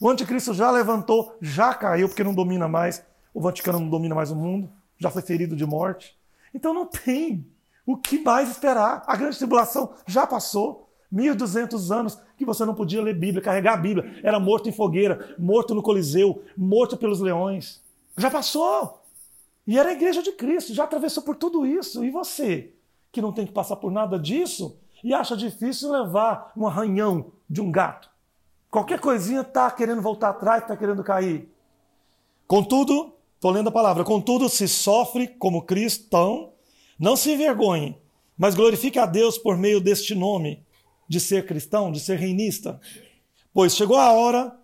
o 0.00 0.10
anticristo 0.10 0.52
já 0.52 0.72
levantou, 0.72 1.36
já 1.40 1.72
caiu, 1.72 2.08
porque 2.08 2.24
não 2.24 2.34
domina 2.34 2.66
mais, 2.66 3.00
o 3.32 3.40
Vaticano 3.40 3.78
não 3.78 3.88
domina 3.88 4.12
mais 4.12 4.32
o 4.32 4.36
mundo, 4.36 4.68
já 4.98 5.08
foi 5.08 5.22
ferido 5.22 5.54
de 5.54 5.64
morte. 5.64 6.18
Então 6.52 6.74
não 6.74 6.84
tem 6.84 7.46
o 7.86 7.96
que 7.96 8.18
mais 8.18 8.50
esperar. 8.50 9.04
A 9.06 9.14
grande 9.14 9.38
tribulação 9.38 9.94
já 10.04 10.26
passou. 10.26 10.90
1.200 11.14 11.94
anos 11.94 12.18
que 12.36 12.44
você 12.44 12.64
não 12.64 12.74
podia 12.74 13.00
ler 13.00 13.14
Bíblia, 13.14 13.40
carregar 13.40 13.74
a 13.74 13.76
Bíblia. 13.76 14.20
Era 14.24 14.40
morto 14.40 14.68
em 14.68 14.72
fogueira, 14.72 15.36
morto 15.38 15.76
no 15.76 15.82
Coliseu, 15.82 16.42
morto 16.56 16.96
pelos 16.96 17.20
leões. 17.20 17.80
Já 18.16 18.28
passou. 18.28 19.00
E 19.64 19.78
era 19.78 19.90
a 19.90 19.92
igreja 19.92 20.22
de 20.22 20.32
Cristo, 20.32 20.74
já 20.74 20.84
atravessou 20.84 21.22
por 21.22 21.36
tudo 21.36 21.64
isso. 21.64 22.04
E 22.04 22.10
você, 22.10 22.72
que 23.16 23.22
não 23.22 23.32
tem 23.32 23.46
que 23.46 23.52
passar 23.52 23.76
por 23.76 23.90
nada 23.90 24.18
disso 24.18 24.78
e 25.02 25.14
acha 25.14 25.34
difícil 25.34 25.90
levar 25.90 26.52
um 26.54 26.66
arranhão 26.66 27.32
de 27.48 27.62
um 27.62 27.72
gato. 27.72 28.10
Qualquer 28.70 29.00
coisinha 29.00 29.40
está 29.40 29.70
querendo 29.70 30.02
voltar 30.02 30.28
atrás, 30.28 30.60
está 30.60 30.76
querendo 30.76 31.02
cair. 31.02 31.48
Contudo, 32.46 33.14
estou 33.34 33.50
lendo 33.50 33.70
a 33.70 33.72
palavra, 33.72 34.04
contudo, 34.04 34.50
se 34.50 34.68
sofre 34.68 35.28
como 35.28 35.62
cristão, 35.62 36.52
não 36.98 37.16
se 37.16 37.32
envergonhe, 37.32 37.96
mas 38.36 38.54
glorifique 38.54 38.98
a 38.98 39.06
Deus 39.06 39.38
por 39.38 39.56
meio 39.56 39.80
deste 39.80 40.14
nome 40.14 40.62
de 41.08 41.18
ser 41.18 41.46
cristão, 41.46 41.90
de 41.90 42.00
ser 42.00 42.18
reinista. 42.18 42.78
Pois 43.50 43.74
chegou 43.74 43.96
a 43.96 44.12
hora 44.12 44.54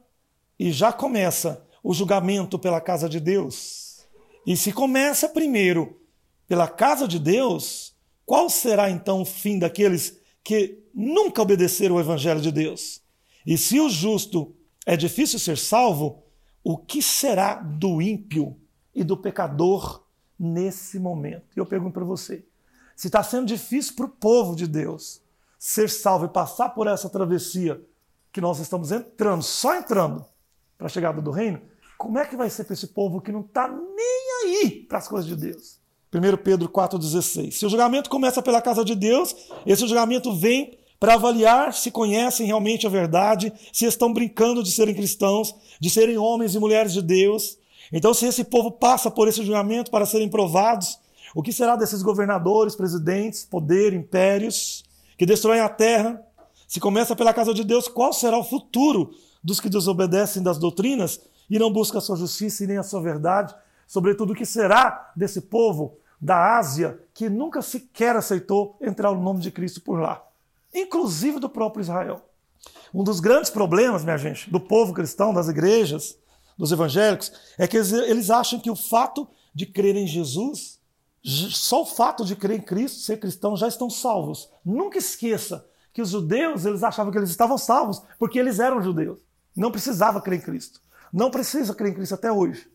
e 0.59 0.71
já 0.71 0.93
começa 0.93 1.67
o 1.83 1.95
julgamento 1.95 2.59
pela 2.59 2.83
casa 2.83 3.09
de 3.09 3.19
Deus. 3.19 4.05
E 4.47 4.59
se 4.59 4.75
começa 4.75 5.27
primeiro 5.27 5.99
pela 6.47 6.69
casa 6.69 7.09
de 7.09 7.19
Deus, 7.19 7.92
qual 8.33 8.49
será 8.49 8.89
então 8.89 9.21
o 9.21 9.27
fim 9.27 9.59
daqueles 9.59 10.19
que 10.43 10.83
nunca 10.95 11.43
obedeceram 11.43 11.97
o 11.97 12.01
evangelho 12.01 12.41
de 12.41 12.51
Deus? 12.51 13.03
E 13.45 13.59
se 13.59 13.79
o 13.79 13.91
justo 13.91 14.57
é 14.87 14.97
difícil 14.97 15.39
ser 15.39 15.59
salvo, 15.59 16.23
o 16.65 16.79
que 16.79 17.03
será 17.03 17.57
do 17.57 18.01
ímpio 18.01 18.59
e 18.95 19.05
do 19.05 19.19
pecador 19.19 20.03
nesse 20.39 20.99
momento? 20.99 21.45
E 21.55 21.61
eu 21.61 21.67
pergunto 21.67 21.93
para 21.93 22.07
você: 22.07 22.43
se 22.97 23.09
está 23.09 23.23
sendo 23.23 23.45
difícil 23.45 23.95
para 23.97 24.07
o 24.07 24.09
povo 24.09 24.57
de 24.57 24.67
Deus 24.67 25.21
ser 25.59 25.91
salvo 25.91 26.25
e 26.25 26.29
passar 26.31 26.71
por 26.71 26.87
essa 26.87 27.11
travessia 27.11 27.85
que 28.33 28.41
nós 28.41 28.59
estamos 28.61 28.91
entrando, 28.93 29.43
só 29.43 29.77
entrando 29.77 30.25
para 30.79 30.87
a 30.87 30.91
chegada 30.91 31.21
do 31.21 31.31
reino, 31.31 31.61
como 31.99 32.19
é 32.19 32.25
que 32.25 32.35
vai 32.35 32.49
ser 32.49 32.65
para 32.65 32.73
esse 32.73 32.87
povo 32.87 33.21
que 33.21 33.31
não 33.31 33.43
está 33.43 33.69
nem 33.69 34.47
aí 34.47 34.87
para 34.89 34.97
as 34.97 35.07
coisas 35.07 35.29
de 35.29 35.37
Deus? 35.37 35.82
1 36.13 36.37
Pedro 36.39 36.69
4,16. 36.69 37.53
Se 37.53 37.67
o 37.67 37.69
julgamento 37.69 38.11
começa 38.11 38.43
pela 38.43 38.61
casa 38.61 38.85
de 38.85 38.95
Deus, 38.95 39.35
esse 39.65 39.87
julgamento 39.87 40.33
vem 40.35 40.79
para 41.01 41.15
avaliar 41.15 41.75
se 41.75 41.91
conhecem 41.91 42.47
realmente 42.47 42.87
a 42.87 42.91
verdade, 42.91 43.53
se 43.73 43.87
estão 43.87 44.13
brincando 44.13 44.63
de 44.63 44.71
serem 44.71 44.95
cristãos, 44.95 45.55
de 45.81 45.91
serem 45.91 46.17
homens 46.17 46.55
e 46.55 46.59
mulheres 46.59 46.93
de 46.93 47.03
Deus. 47.03 47.59
Então, 47.93 48.15
se 48.15 48.27
esse 48.27 48.45
povo 48.45 48.71
passa 48.71 49.11
por 49.11 49.27
esse 49.27 49.43
julgamento 49.43 49.91
para 49.91 50.07
serem 50.07 50.29
provados, 50.29 50.99
o 51.35 51.43
que 51.43 51.53
será 51.53 51.75
desses 51.77 52.03
governadores, 52.03 52.77
presidentes, 52.77 53.45
poder, 53.45 53.93
impérios? 53.93 54.85
que 55.23 55.27
destroem 55.27 55.61
a 55.61 55.69
terra. 55.69 56.21
Se 56.67 56.81
começa 56.81 57.15
pela 57.15 57.33
casa 57.33 57.55
de 57.55 57.63
Deus, 57.63 57.87
qual 57.87 58.13
será 58.13 58.37
o 58.37 58.43
futuro 58.43 59.15
dos 59.41 59.61
que 59.61 59.69
desobedecem 59.69 60.43
das 60.43 60.59
doutrinas 60.59 61.21
e 61.49 61.61
não 61.61 61.73
buscam 61.73 61.99
a 61.99 62.01
sua 62.01 62.17
justiça 62.17 62.65
e 62.65 62.67
nem 62.67 62.77
a 62.77 62.83
sua 62.83 63.01
verdade? 63.01 63.55
Sobretudo, 63.87 64.33
o 64.33 64.35
que 64.35 64.45
será 64.45 65.13
desse 65.15 65.43
povo 65.43 65.99
da 66.23 66.57
Ásia 66.57 66.99
que 67.13 67.29
nunca 67.29 67.61
sequer 67.61 68.15
aceitou 68.15 68.79
entrar 68.81 69.13
no 69.13 69.21
nome 69.21 69.41
de 69.41 69.51
Cristo 69.51 69.81
por 69.81 70.01
lá? 70.01 70.25
Inclusive 70.73 71.41
do 71.41 71.49
próprio 71.51 71.83
Israel. 71.83 72.23
Um 72.95 73.03
dos 73.03 73.19
grandes 73.19 73.51
problemas, 73.51 74.05
minha 74.05 74.17
gente, 74.17 74.49
do 74.49 74.61
povo 74.61 74.95
cristão, 74.95 75.35
das 75.35 75.49
igrejas, 75.49 76.17
dos 76.57 76.71
evangélicos, 76.71 77.33
é 77.59 77.67
que 77.67 77.77
eles 77.77 78.31
acham 78.31 78.61
que 78.61 78.71
o 78.71 78.77
fato 78.77 79.29
de 79.53 79.67
crer 79.67 79.97
em 79.97 80.07
Jesus 80.07 80.81
só 81.25 81.83
o 81.83 81.87
fato 81.87 82.25
de 82.25 82.35
crer 82.35 82.59
em 82.59 82.61
Cristo, 82.61 83.01
ser 83.01 83.19
cristão, 83.19 83.57
já 83.57 83.69
estão 83.69 83.89
salvos. 83.89 84.51
Nunca 84.65 84.99
esqueça 84.99 85.65
que 85.93 86.03
os 86.03 86.11
judeus 86.11 86.65
eles 86.65 86.83
achavam 86.83 87.13
que 87.13 87.19
eles 87.19 87.31
estavam 87.31 87.57
salvos 87.57 88.03
porque 88.19 88.39
eles 88.39 88.59
eram 88.59 88.83
judeus. 88.83 89.21
Não 89.55 89.71
precisava 89.71 90.21
crer 90.21 90.41
em 90.41 90.43
Cristo. 90.43 90.81
Não 91.13 91.31
precisa 91.31 91.75
crer 91.75 91.93
em 91.93 91.95
Cristo 91.95 92.15
até 92.15 92.33
hoje. 92.33 92.69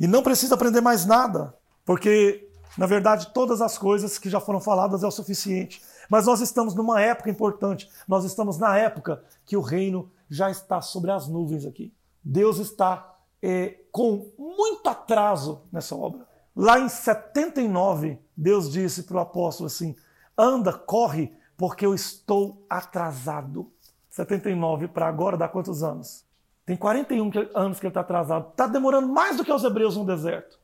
E 0.00 0.06
não 0.06 0.22
precisa 0.22 0.54
aprender 0.54 0.80
mais 0.80 1.06
nada, 1.06 1.54
porque, 1.84 2.48
na 2.76 2.86
verdade, 2.86 3.32
todas 3.32 3.60
as 3.60 3.76
coisas 3.76 4.18
que 4.18 4.30
já 4.30 4.40
foram 4.40 4.60
faladas 4.60 5.02
é 5.02 5.06
o 5.06 5.10
suficiente. 5.10 5.82
Mas 6.08 6.26
nós 6.26 6.40
estamos 6.40 6.74
numa 6.74 7.00
época 7.00 7.30
importante. 7.30 7.88
Nós 8.08 8.24
estamos 8.24 8.58
na 8.58 8.76
época 8.76 9.22
que 9.44 9.56
o 9.56 9.60
reino 9.60 10.10
já 10.28 10.50
está 10.50 10.80
sobre 10.80 11.10
as 11.10 11.28
nuvens 11.28 11.66
aqui. 11.66 11.92
Deus 12.24 12.58
está 12.58 13.16
é, 13.42 13.78
com 13.90 14.30
muito 14.38 14.88
atraso 14.88 15.62
nessa 15.70 15.94
obra. 15.94 16.26
Lá 16.54 16.78
em 16.78 16.88
79, 16.88 18.18
Deus 18.36 18.70
disse 18.70 19.02
para 19.02 19.16
o 19.16 19.20
apóstolo 19.20 19.66
assim: 19.66 19.94
anda, 20.36 20.72
corre, 20.72 21.32
porque 21.56 21.84
eu 21.84 21.94
estou 21.94 22.64
atrasado. 22.68 23.70
79 24.10 24.88
para 24.88 25.06
agora 25.06 25.36
dá 25.36 25.48
quantos 25.48 25.82
anos? 25.82 26.24
Tem 26.64 26.76
41 26.76 27.30
anos 27.54 27.80
que 27.80 27.86
ele 27.86 27.90
está 27.90 28.00
atrasado. 28.00 28.50
Está 28.50 28.66
demorando 28.66 29.08
mais 29.08 29.36
do 29.36 29.44
que 29.44 29.52
os 29.52 29.64
hebreus 29.64 29.96
no 29.96 30.04
deserto. 30.04 30.58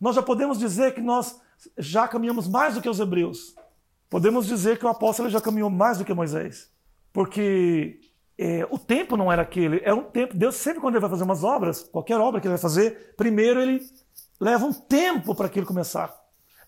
Nós 0.00 0.14
já 0.14 0.22
podemos 0.22 0.58
dizer 0.58 0.94
que 0.94 1.00
nós 1.00 1.40
já 1.76 2.06
caminhamos 2.08 2.48
mais 2.48 2.74
do 2.74 2.82
que 2.82 2.88
os 2.88 3.00
hebreus. 3.00 3.54
Podemos 4.10 4.46
dizer 4.46 4.78
que 4.78 4.86
o 4.86 4.88
apóstolo 4.88 5.28
já 5.28 5.40
caminhou 5.40 5.70
mais 5.70 5.98
do 5.98 6.04
que 6.04 6.14
Moisés. 6.14 6.70
Porque 7.12 8.00
é, 8.38 8.66
o 8.70 8.78
tempo 8.78 9.16
não 9.16 9.30
era 9.30 9.42
aquele. 9.42 9.80
É 9.84 9.92
um 9.92 10.04
tempo. 10.04 10.36
Deus 10.36 10.54
sempre, 10.54 10.80
quando 10.80 10.94
ele 10.94 11.00
vai 11.00 11.10
fazer 11.10 11.24
umas 11.24 11.44
obras, 11.44 11.82
qualquer 11.82 12.18
obra 12.18 12.40
que 12.40 12.46
ele 12.46 12.54
vai 12.54 12.62
fazer, 12.62 13.14
primeiro 13.16 13.60
ele 13.60 13.80
Leva 14.40 14.64
um 14.64 14.72
tempo 14.72 15.34
para 15.34 15.46
aquilo 15.46 15.66
começar. 15.66 16.14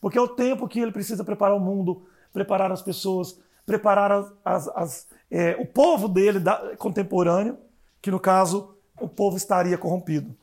Porque 0.00 0.18
é 0.18 0.20
o 0.20 0.28
tempo 0.28 0.66
que 0.66 0.80
ele 0.80 0.90
precisa 0.90 1.22
preparar 1.22 1.56
o 1.56 1.60
mundo, 1.60 2.04
preparar 2.32 2.72
as 2.72 2.82
pessoas, 2.82 3.38
preparar 3.64 4.10
as, 4.10 4.32
as, 4.44 4.68
as, 4.68 5.08
é, 5.30 5.56
o 5.56 5.66
povo 5.66 6.08
dele 6.08 6.40
da, 6.40 6.76
contemporâneo, 6.76 7.56
que 8.02 8.10
no 8.10 8.18
caso 8.18 8.74
o 9.00 9.08
povo 9.08 9.36
estaria 9.36 9.78
corrompido. 9.78 10.36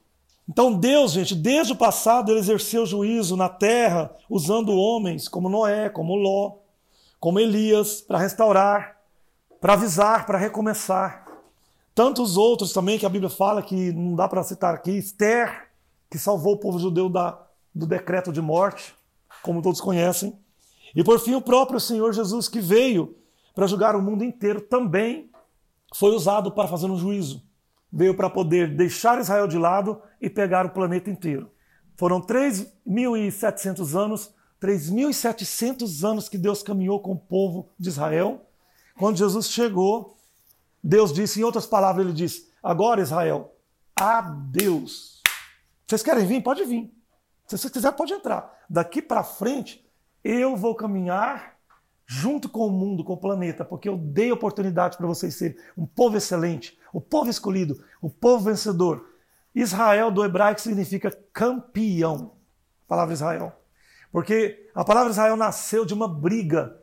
Então 0.49 0.73
Deus, 0.73 1.11
gente, 1.11 1.35
desde 1.35 1.73
o 1.73 1.75
passado 1.75 2.31
ele 2.31 2.39
exerceu 2.39 2.85
juízo 2.85 3.35
na 3.35 3.49
terra, 3.49 4.15
usando 4.29 4.77
homens 4.77 5.27
como 5.27 5.49
Noé, 5.49 5.89
como 5.89 6.15
Ló, 6.15 6.59
como 7.19 7.39
Elias, 7.39 8.01
para 8.01 8.19
restaurar, 8.19 8.97
para 9.59 9.73
avisar, 9.73 10.25
para 10.25 10.37
recomeçar. 10.37 11.27
Tantos 11.93 12.37
outros 12.37 12.71
também 12.71 12.97
que 12.97 13.05
a 13.05 13.09
Bíblia 13.09 13.29
fala 13.29 13.61
que 13.61 13.91
não 13.91 14.15
dá 14.15 14.27
para 14.27 14.43
citar 14.43 14.73
aqui, 14.73 14.91
Esther, 14.91 15.67
que 16.09 16.17
salvou 16.17 16.53
o 16.53 16.59
povo 16.59 16.79
judeu 16.79 17.09
da, 17.09 17.37
do 17.73 17.85
decreto 17.85 18.31
de 18.31 18.41
morte, 18.41 18.95
como 19.41 19.61
todos 19.61 19.81
conhecem. 19.81 20.37
E 20.95 21.03
por 21.03 21.19
fim, 21.19 21.35
o 21.35 21.41
próprio 21.41 21.79
Senhor 21.79 22.13
Jesus, 22.13 22.47
que 22.47 22.61
veio 22.61 23.17
para 23.53 23.67
julgar 23.67 23.95
o 23.95 24.01
mundo 24.01 24.23
inteiro, 24.23 24.61
também 24.61 25.29
foi 25.93 26.11
usado 26.11 26.51
para 26.51 26.67
fazer 26.67 26.85
um 26.85 26.97
juízo. 26.97 27.41
Veio 27.91 28.15
para 28.15 28.29
poder 28.29 28.75
deixar 28.75 29.19
Israel 29.19 29.47
de 29.47 29.57
lado 29.57 30.01
e 30.21 30.29
pegar 30.29 30.65
o 30.65 30.71
planeta 30.71 31.09
inteiro. 31.09 31.51
Foram 31.95 32.21
3.700 32.21 33.95
anos 33.95 34.33
3.700 34.61 36.07
anos 36.07 36.29
que 36.29 36.37
Deus 36.37 36.63
caminhou 36.63 36.99
com 36.99 37.11
o 37.11 37.17
povo 37.17 37.69
de 37.79 37.89
Israel. 37.89 38.45
Quando 38.97 39.17
Jesus 39.17 39.49
chegou, 39.49 40.17
Deus 40.83 41.13
disse, 41.13 41.39
em 41.39 41.43
outras 41.43 41.65
palavras, 41.65 42.05
ele 42.05 42.13
disse: 42.13 42.51
Agora, 42.61 43.01
Israel, 43.01 43.55
adeus. 43.99 45.21
Vocês 45.85 46.03
querem 46.03 46.25
vir? 46.25 46.41
Pode 46.41 46.65
vir. 46.65 46.91
Se 47.45 47.57
você 47.57 47.69
quiser, 47.69 47.91
pode 47.93 48.13
entrar. 48.13 48.51
Daqui 48.69 49.01
para 49.01 49.23
frente, 49.23 49.87
eu 50.23 50.55
vou 50.55 50.75
caminhar 50.75 51.55
junto 52.05 52.49
com 52.49 52.65
o 52.67 52.71
mundo, 52.71 53.03
com 53.03 53.13
o 53.13 53.19
planeta, 53.19 53.63
porque 53.63 53.87
eu 53.87 53.97
dei 53.97 54.31
oportunidade 54.31 54.97
para 54.97 55.05
vocês 55.05 55.35
serem 55.35 55.57
um 55.77 55.85
povo 55.85 56.17
excelente, 56.17 56.77
o 56.93 57.01
povo 57.01 57.29
escolhido, 57.29 57.83
o 58.01 58.09
povo 58.09 58.45
vencedor. 58.45 59.05
Israel 59.53 60.11
do 60.11 60.23
hebraico 60.23 60.61
significa 60.61 61.11
campeão. 61.33 62.33
A 62.85 62.87
palavra 62.87 63.13
Israel. 63.13 63.53
Porque 64.11 64.69
a 64.73 64.83
palavra 64.83 65.11
Israel 65.11 65.35
nasceu 65.35 65.85
de 65.85 65.93
uma 65.93 66.07
briga 66.07 66.77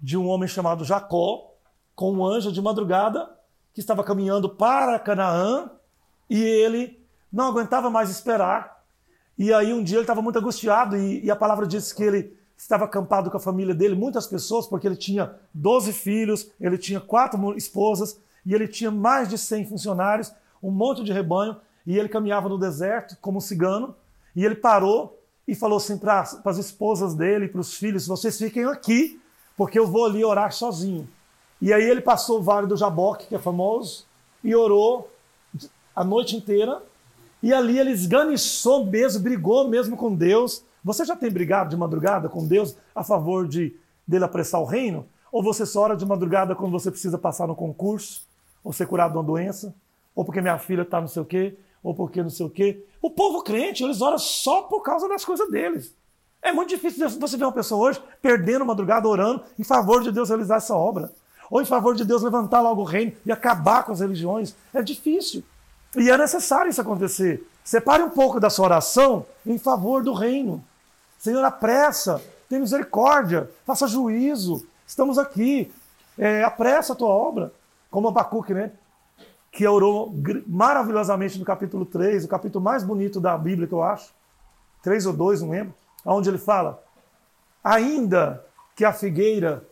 de 0.00 0.16
um 0.16 0.26
homem 0.26 0.48
chamado 0.48 0.84
Jacó 0.84 1.54
com 1.94 2.12
um 2.12 2.24
anjo 2.24 2.50
de 2.50 2.62
madrugada 2.62 3.30
que 3.74 3.80
estava 3.80 4.02
caminhando 4.02 4.48
para 4.48 4.98
Canaã 4.98 5.70
e 6.28 6.42
ele 6.42 7.04
não 7.32 7.48
aguentava 7.48 7.90
mais 7.90 8.10
esperar. 8.10 8.82
E 9.38 9.52
aí 9.52 9.72
um 9.72 9.82
dia 9.82 9.96
ele 9.96 10.02
estava 10.02 10.22
muito 10.22 10.38
angustiado 10.38 10.96
e, 10.96 11.24
e 11.24 11.30
a 11.30 11.36
palavra 11.36 11.66
diz 11.66 11.92
que 11.92 12.02
ele 12.02 12.38
estava 12.56 12.84
acampado 12.84 13.30
com 13.30 13.36
a 13.36 13.40
família 13.40 13.74
dele, 13.74 13.94
muitas 13.94 14.26
pessoas, 14.26 14.66
porque 14.66 14.86
ele 14.86 14.96
tinha 14.96 15.34
12 15.54 15.92
filhos, 15.92 16.50
ele 16.60 16.76
tinha 16.76 17.00
quatro 17.00 17.56
esposas 17.56 18.20
e 18.44 18.54
ele 18.54 18.68
tinha 18.68 18.90
mais 18.90 19.28
de 19.28 19.38
100 19.38 19.66
funcionários, 19.66 20.32
um 20.62 20.70
monte 20.70 21.02
de 21.02 21.12
rebanho, 21.12 21.56
e 21.90 21.98
ele 21.98 22.08
caminhava 22.08 22.48
no 22.48 22.56
deserto 22.56 23.16
como 23.20 23.38
um 23.38 23.40
cigano, 23.40 23.96
e 24.36 24.44
ele 24.44 24.54
parou 24.54 25.20
e 25.46 25.56
falou 25.56 25.78
assim 25.78 25.98
para 25.98 26.20
as 26.20 26.56
esposas 26.56 27.16
dele, 27.16 27.48
para 27.48 27.60
os 27.60 27.74
filhos: 27.74 28.06
vocês 28.06 28.38
fiquem 28.38 28.64
aqui, 28.64 29.20
porque 29.56 29.76
eu 29.76 29.88
vou 29.88 30.04
ali 30.04 30.24
orar 30.24 30.52
sozinho. 30.52 31.08
E 31.60 31.72
aí 31.72 31.82
ele 31.82 32.00
passou 32.00 32.38
o 32.38 32.42
Vale 32.42 32.68
do 32.68 32.76
Jaboque, 32.76 33.26
que 33.26 33.34
é 33.34 33.40
famoso, 33.40 34.06
e 34.44 34.54
orou 34.54 35.10
a 35.94 36.04
noite 36.04 36.36
inteira. 36.36 36.80
E 37.42 37.52
ali 37.52 37.76
ele 37.76 37.90
esganiçou 37.90 38.86
mesmo, 38.86 39.24
brigou 39.24 39.66
mesmo 39.66 39.96
com 39.96 40.14
Deus. 40.14 40.62
Você 40.84 41.04
já 41.04 41.16
tem 41.16 41.28
brigado 41.28 41.70
de 41.70 41.76
madrugada 41.76 42.28
com 42.28 42.46
Deus 42.46 42.76
a 42.94 43.02
favor 43.02 43.48
de 43.48 43.74
dele 44.06 44.24
apressar 44.24 44.60
o 44.60 44.64
reino? 44.64 45.08
Ou 45.32 45.42
você 45.42 45.66
só 45.66 45.82
ora 45.82 45.96
de 45.96 46.06
madrugada 46.06 46.54
quando 46.54 46.70
você 46.70 46.88
precisa 46.88 47.18
passar 47.18 47.48
no 47.48 47.56
concurso? 47.56 48.22
Ou 48.62 48.72
ser 48.72 48.86
curado 48.86 49.10
de 49.10 49.18
uma 49.18 49.24
doença? 49.24 49.74
Ou 50.14 50.24
porque 50.24 50.40
minha 50.40 50.58
filha 50.58 50.82
está 50.82 51.00
não 51.00 51.08
sei 51.08 51.22
o 51.22 51.24
quê? 51.24 51.58
Ou 51.82 51.94
porque 51.94 52.22
não 52.22 52.30
sei 52.30 52.46
o 52.46 52.50
quê? 52.50 52.84
O 53.00 53.10
povo 53.10 53.42
crente, 53.42 53.82
eles 53.82 54.00
oram 54.00 54.18
só 54.18 54.62
por 54.62 54.82
causa 54.82 55.08
das 55.08 55.24
coisas 55.24 55.50
deles. 55.50 55.94
É 56.42 56.52
muito 56.52 56.70
difícil 56.70 57.08
você 57.08 57.36
ver 57.36 57.44
uma 57.44 57.52
pessoa 57.52 57.88
hoje 57.88 58.02
perdendo 58.22 58.64
madrugada 58.64 59.06
orando 59.06 59.42
em 59.58 59.64
favor 59.64 60.02
de 60.02 60.10
Deus 60.10 60.28
realizar 60.28 60.56
essa 60.56 60.74
obra 60.74 61.12
ou 61.50 61.60
em 61.60 61.64
favor 61.64 61.94
de 61.94 62.04
Deus 62.04 62.22
levantar 62.22 62.60
logo 62.60 62.82
o 62.82 62.84
reino 62.84 63.12
e 63.26 63.32
acabar 63.32 63.82
com 63.84 63.92
as 63.92 64.00
religiões. 64.00 64.54
É 64.72 64.80
difícil. 64.80 65.42
E 65.96 66.08
é 66.08 66.16
necessário 66.16 66.70
isso 66.70 66.80
acontecer. 66.80 67.44
Separe 67.64 68.02
um 68.02 68.10
pouco 68.10 68.38
da 68.38 68.48
sua 68.48 68.66
oração 68.66 69.26
em 69.44 69.58
favor 69.58 70.02
do 70.02 70.12
reino. 70.12 70.64
Senhor, 71.18 71.44
apressa, 71.44 72.22
tem 72.48 72.60
misericórdia, 72.60 73.50
faça 73.66 73.88
juízo. 73.88 74.64
Estamos 74.86 75.18
aqui. 75.18 75.70
É, 76.16 76.44
apressa 76.44 76.92
a 76.92 76.96
tua 76.96 77.08
obra. 77.08 77.52
Como 77.90 78.08
Abacuque, 78.08 78.54
né? 78.54 78.70
Que 79.50 79.66
orou 79.66 80.14
maravilhosamente 80.46 81.38
no 81.38 81.44
capítulo 81.44 81.84
3, 81.84 82.24
o 82.24 82.28
capítulo 82.28 82.62
mais 82.62 82.84
bonito 82.84 83.20
da 83.20 83.36
Bíblia 83.36 83.66
que 83.66 83.74
eu 83.74 83.82
acho. 83.82 84.12
3 84.82 85.06
ou 85.06 85.12
2, 85.12 85.42
não 85.42 85.50
lembro. 85.50 85.74
Onde 86.04 86.28
ele 86.28 86.38
fala: 86.38 86.82
Ainda 87.62 88.44
que 88.76 88.84
a 88.84 88.92
figueira 88.92 89.62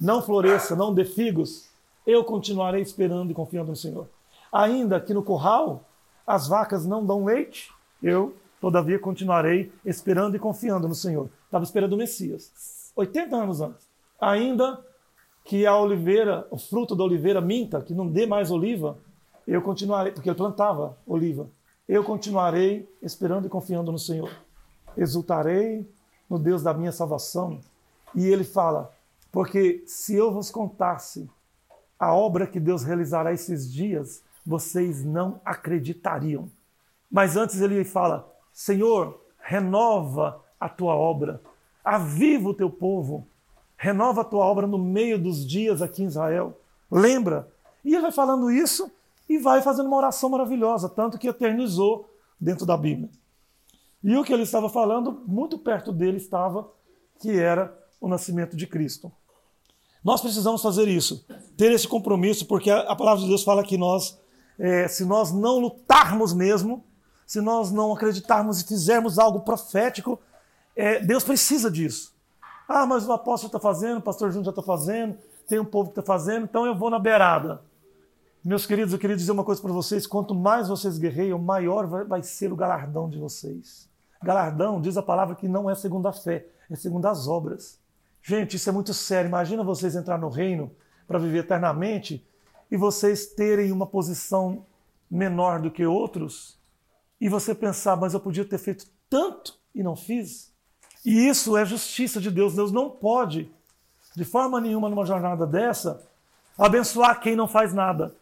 não 0.00 0.22
floresça, 0.22 0.74
não 0.74 0.94
dê 0.94 1.04
figos, 1.04 1.68
eu 2.06 2.24
continuarei 2.24 2.82
esperando 2.82 3.30
e 3.30 3.34
confiando 3.34 3.70
no 3.70 3.76
Senhor. 3.76 4.08
Ainda 4.52 5.00
que 5.00 5.12
no 5.12 5.22
curral 5.22 5.82
as 6.26 6.48
vacas 6.48 6.86
não 6.86 7.04
dão 7.04 7.24
leite, 7.24 7.70
eu, 8.02 8.34
todavia, 8.60 8.98
continuarei 8.98 9.72
esperando 9.84 10.36
e 10.36 10.38
confiando 10.38 10.88
no 10.88 10.94
Senhor. 10.94 11.28
Estava 11.44 11.64
esperando 11.64 11.94
o 11.94 11.96
Messias, 11.96 12.92
80 12.96 13.36
anos 13.36 13.60
antes. 13.60 13.86
Ainda 14.20 14.80
que 15.44 15.66
a 15.66 15.76
oliveira, 15.76 16.46
o 16.50 16.58
fruto 16.58 16.96
da 16.96 17.04
oliveira 17.04 17.40
minta, 17.40 17.82
que 17.82 17.92
não 17.92 18.06
dê 18.06 18.26
mais 18.26 18.50
oliva, 18.50 18.96
eu 19.46 19.62
continuarei, 19.62 20.12
porque 20.12 20.28
ele 20.28 20.36
plantava 20.36 20.96
oliva, 21.06 21.48
eu 21.88 22.02
continuarei 22.02 22.88
esperando 23.02 23.46
e 23.46 23.50
confiando 23.50 23.92
no 23.92 23.98
Senhor. 23.98 24.30
Exultarei 24.96 25.86
no 26.28 26.38
Deus 26.38 26.62
da 26.62 26.72
minha 26.72 26.92
salvação. 26.92 27.60
E 28.14 28.26
ele 28.26 28.44
fala: 28.44 28.94
porque 29.34 29.82
se 29.84 30.14
eu 30.14 30.32
vos 30.32 30.48
contasse 30.50 31.28
a 31.98 32.14
obra 32.14 32.46
que 32.46 32.60
Deus 32.60 32.84
realizará 32.84 33.32
esses 33.32 33.70
dias, 33.70 34.22
vocês 34.46 35.04
não 35.04 35.40
acreditariam. 35.44 36.48
Mas 37.10 37.36
antes 37.36 37.60
ele 37.60 37.84
fala: 37.84 38.32
Senhor, 38.52 39.20
renova 39.40 40.40
a 40.58 40.68
tua 40.68 40.94
obra, 40.94 41.42
aviva 41.84 42.48
o 42.48 42.54
teu 42.54 42.70
povo, 42.70 43.26
renova 43.76 44.20
a 44.20 44.24
tua 44.24 44.44
obra 44.44 44.66
no 44.66 44.78
meio 44.78 45.18
dos 45.18 45.44
dias 45.46 45.82
aqui 45.82 46.02
em 46.02 46.06
Israel. 46.06 46.58
Lembra? 46.90 47.48
E 47.84 47.92
ele 47.92 48.02
vai 48.02 48.12
falando 48.12 48.50
isso 48.50 48.90
e 49.28 49.38
vai 49.38 49.62
fazendo 49.62 49.86
uma 49.86 49.96
oração 49.96 50.30
maravilhosa, 50.30 50.88
tanto 50.88 51.18
que 51.18 51.28
eternizou 51.28 52.10
dentro 52.40 52.66
da 52.66 52.76
Bíblia. 52.76 53.10
E 54.02 54.16
o 54.16 54.22
que 54.22 54.32
ele 54.32 54.42
estava 54.42 54.68
falando, 54.68 55.22
muito 55.26 55.58
perto 55.58 55.92
dele 55.92 56.18
estava 56.18 56.70
que 57.18 57.38
era 57.38 57.76
o 58.00 58.08
nascimento 58.08 58.56
de 58.56 58.66
Cristo. 58.66 59.10
Nós 60.04 60.20
precisamos 60.20 60.60
fazer 60.60 60.86
isso, 60.86 61.26
ter 61.56 61.72
esse 61.72 61.88
compromisso, 61.88 62.46
porque 62.46 62.70
a, 62.70 62.94
palavra 62.94 63.22
de 63.22 63.28
Deus 63.28 63.42
fala 63.42 63.64
que 63.64 63.78
nós, 63.78 64.20
é, 64.58 64.86
se 64.86 65.06
nós 65.06 65.32
não 65.32 65.58
lutarmos 65.58 66.34
mesmo, 66.34 66.84
se 67.26 67.40
nós 67.40 67.70
não 67.70 67.94
acreditarmos 67.94 68.60
e 68.60 68.66
fizermos 68.66 69.18
algo 69.18 69.40
profético, 69.40 70.20
é, 70.76 71.00
Deus 71.00 71.24
precisa 71.24 71.70
disso. 71.70 72.14
Ah, 72.68 72.84
mas 72.84 73.06
o 73.06 73.12
apóstolo 73.12 73.48
está 73.48 73.58
fazendo, 73.58 73.98
o 73.98 74.02
pastor 74.02 74.28
Júnior 74.30 74.44
já 74.44 74.50
está 74.50 74.62
fazendo, 74.62 75.16
tem 75.48 75.58
um 75.58 75.64
povo 75.64 75.90
que 75.90 75.98
está 75.98 76.02
fazendo, 76.02 76.44
então 76.44 76.66
eu 76.66 76.76
vou 76.76 76.90
na 76.90 76.98
beirada. 76.98 77.62
Meus 78.44 78.66
queridos, 78.66 78.92
eu 78.92 78.98
queria 78.98 79.16
dizer 79.16 79.32
uma 79.32 79.42
coisa 79.42 79.62
para 79.62 79.72
vocês: 79.72 80.06
quanto 80.06 80.34
mais 80.34 80.68
vocês 80.68 80.98
guerreiam, 80.98 81.38
maior 81.38 81.86
vai, 81.86 82.22
ser 82.22 82.52
o 82.52 82.56
galardão 82.56 83.08
de 83.08 83.18
vocês. 83.18 83.88
Galardão, 84.22 84.82
diz 84.82 84.98
a 84.98 85.02
palavra 85.02 85.34
que 85.34 85.48
não 85.48 85.70
é 85.70 85.74
segundo 85.74 86.06
a 86.06 86.12
fé, 86.12 86.46
é 86.70 86.76
segundo 86.76 87.06
as 87.06 87.26
obras. 87.26 87.80
Gente, 88.22 88.56
isso 88.56 88.68
é 88.68 88.72
muito 88.72 88.92
sério. 88.92 89.28
Imagina 89.28 89.64
vocês 89.64 89.96
entrar 89.96 90.18
no 90.18 90.28
reino 90.28 90.70
para 91.08 91.18
viver 91.18 91.38
eternamente 91.38 92.26
e 92.70 92.76
vocês 92.76 93.28
terem 93.28 93.72
uma 93.72 93.86
posição 93.86 94.66
menor 95.10 95.62
do 95.62 95.70
que 95.70 95.86
outros 95.86 96.58
e 97.18 97.30
você 97.30 97.54
pensar, 97.54 97.96
mas 97.96 98.12
eu 98.12 98.20
podia 98.20 98.44
ter 98.44 98.58
feito 98.58 98.86
tanto 99.08 99.58
e 99.74 99.82
não 99.82 99.96
fiz. 99.96 100.52
E 101.02 101.28
isso 101.28 101.56
é 101.56 101.64
justiça 101.64 102.20
de 102.20 102.30
Deus. 102.30 102.54
Deus 102.54 102.70
não 102.70 102.90
pode, 102.90 103.50
de 104.14 104.24
forma 104.24 104.60
nenhuma, 104.60 104.90
numa 104.90 105.06
jornada 105.06 105.46
dessa, 105.46 106.06
abençoar 106.58 107.20
quem 107.22 107.34
não 107.34 107.48
faz 107.48 107.72
nada 107.72 108.14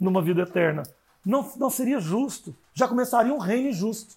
numa 0.00 0.22
vida 0.22 0.42
eterna. 0.42 0.82
Não, 1.24 1.52
não 1.56 1.70
seria 1.70 2.00
justo. 2.00 2.54
Já 2.72 2.88
começaria 2.88 3.34
um 3.34 3.38
reino 3.38 3.68
injusto. 3.68 4.14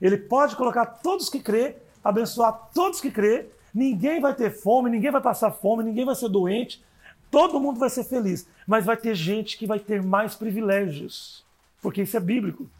Ele 0.00 0.16
pode 0.16 0.54
colocar 0.56 0.86
todos 0.86 1.28
que 1.28 1.40
crê, 1.40 1.76
abençoar 2.04 2.70
todos 2.72 3.00
que 3.00 3.10
crê, 3.10 3.48
Ninguém 3.74 4.20
vai 4.20 4.32
ter 4.32 4.50
fome, 4.50 4.88
ninguém 4.88 5.10
vai 5.10 5.20
passar 5.20 5.50
fome, 5.50 5.82
ninguém 5.82 6.04
vai 6.04 6.14
ser 6.14 6.28
doente, 6.28 6.82
todo 7.28 7.58
mundo 7.58 7.80
vai 7.80 7.90
ser 7.90 8.04
feliz. 8.04 8.46
Mas 8.66 8.84
vai 8.84 8.96
ter 8.96 9.16
gente 9.16 9.58
que 9.58 9.66
vai 9.66 9.80
ter 9.80 10.00
mais 10.00 10.36
privilégios, 10.36 11.44
porque 11.82 12.02
isso 12.02 12.16
é 12.16 12.20
bíblico. 12.20 12.70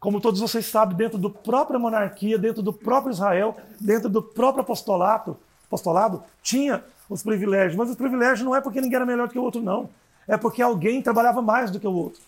Como 0.00 0.20
todos 0.20 0.40
vocês 0.40 0.66
sabem, 0.66 0.96
dentro 0.96 1.18
da 1.18 1.30
própria 1.30 1.78
monarquia, 1.78 2.36
dentro 2.36 2.62
do 2.62 2.72
próprio 2.72 3.12
Israel, 3.12 3.56
dentro 3.80 4.08
do 4.08 4.20
próprio 4.20 4.62
apostolado, 4.62 6.24
tinha 6.42 6.82
os 7.08 7.22
privilégios. 7.22 7.76
Mas 7.76 7.90
os 7.90 7.96
privilégios 7.96 8.44
não 8.44 8.56
é 8.56 8.60
porque 8.60 8.80
ninguém 8.80 8.96
era 8.96 9.06
melhor 9.06 9.28
do 9.28 9.32
que 9.32 9.38
o 9.38 9.44
outro, 9.44 9.62
não. 9.62 9.88
É 10.26 10.36
porque 10.36 10.62
alguém 10.62 11.02
trabalhava 11.02 11.42
mais 11.42 11.70
do 11.70 11.80
que 11.80 11.86
o 11.86 11.92
outro. 11.92 12.20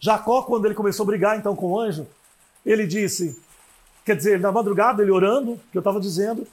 Jacó, 0.00 0.42
quando 0.42 0.66
ele 0.66 0.74
começou 0.74 1.04
a 1.04 1.06
brigar 1.06 1.38
então 1.38 1.56
com 1.56 1.66
o 1.66 1.80
anjo, 1.80 2.06
ele 2.64 2.86
disse, 2.86 3.40
quer 4.04 4.16
dizer, 4.16 4.38
na 4.38 4.52
madrugada, 4.52 5.02
ele 5.02 5.10
orando, 5.10 5.58
que 5.72 5.78
eu 5.78 5.80
estava 5.80 6.00
dizendo, 6.00 6.46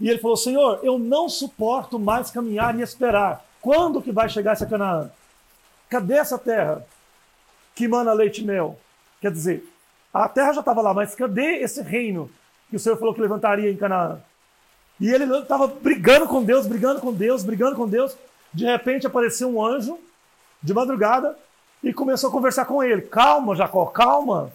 e 0.00 0.08
ele 0.08 0.18
falou: 0.18 0.36
Senhor, 0.36 0.80
eu 0.82 0.98
não 0.98 1.28
suporto 1.28 1.98
mais 1.98 2.30
caminhar 2.30 2.78
e 2.78 2.82
esperar. 2.82 3.44
Quando 3.60 4.00
que 4.00 4.12
vai 4.12 4.28
chegar 4.28 4.52
essa 4.52 4.66
Canaã? 4.66 5.10
Cadê 5.88 6.14
essa 6.14 6.38
terra 6.38 6.86
que 7.74 7.88
mana 7.88 8.12
leite 8.12 8.42
e 8.42 8.44
mel? 8.44 8.78
Quer 9.20 9.32
dizer, 9.32 9.68
a 10.12 10.28
terra 10.28 10.52
já 10.52 10.60
estava 10.60 10.80
lá, 10.80 10.94
mas 10.94 11.14
cadê 11.14 11.56
esse 11.58 11.82
reino 11.82 12.30
que 12.70 12.76
o 12.76 12.78
Senhor 12.78 12.96
falou 12.96 13.14
que 13.14 13.20
levantaria 13.20 13.70
em 13.70 13.76
Canaã? 13.76 14.20
E 15.00 15.08
ele 15.08 15.24
estava 15.38 15.66
brigando 15.66 16.26
com 16.26 16.42
Deus, 16.42 16.66
brigando 16.66 17.00
com 17.00 17.12
Deus, 17.12 17.44
brigando 17.44 17.76
com 17.76 17.88
Deus. 17.88 18.16
De 18.52 18.64
repente 18.64 19.06
apareceu 19.06 19.48
um 19.48 19.64
anjo 19.64 19.98
de 20.62 20.74
madrugada 20.74 21.36
e 21.82 21.92
começou 21.92 22.30
a 22.30 22.32
conversar 22.32 22.64
com 22.64 22.82
ele. 22.82 23.02
Calma, 23.02 23.54
Jacó, 23.54 23.86
calma. 23.86 24.52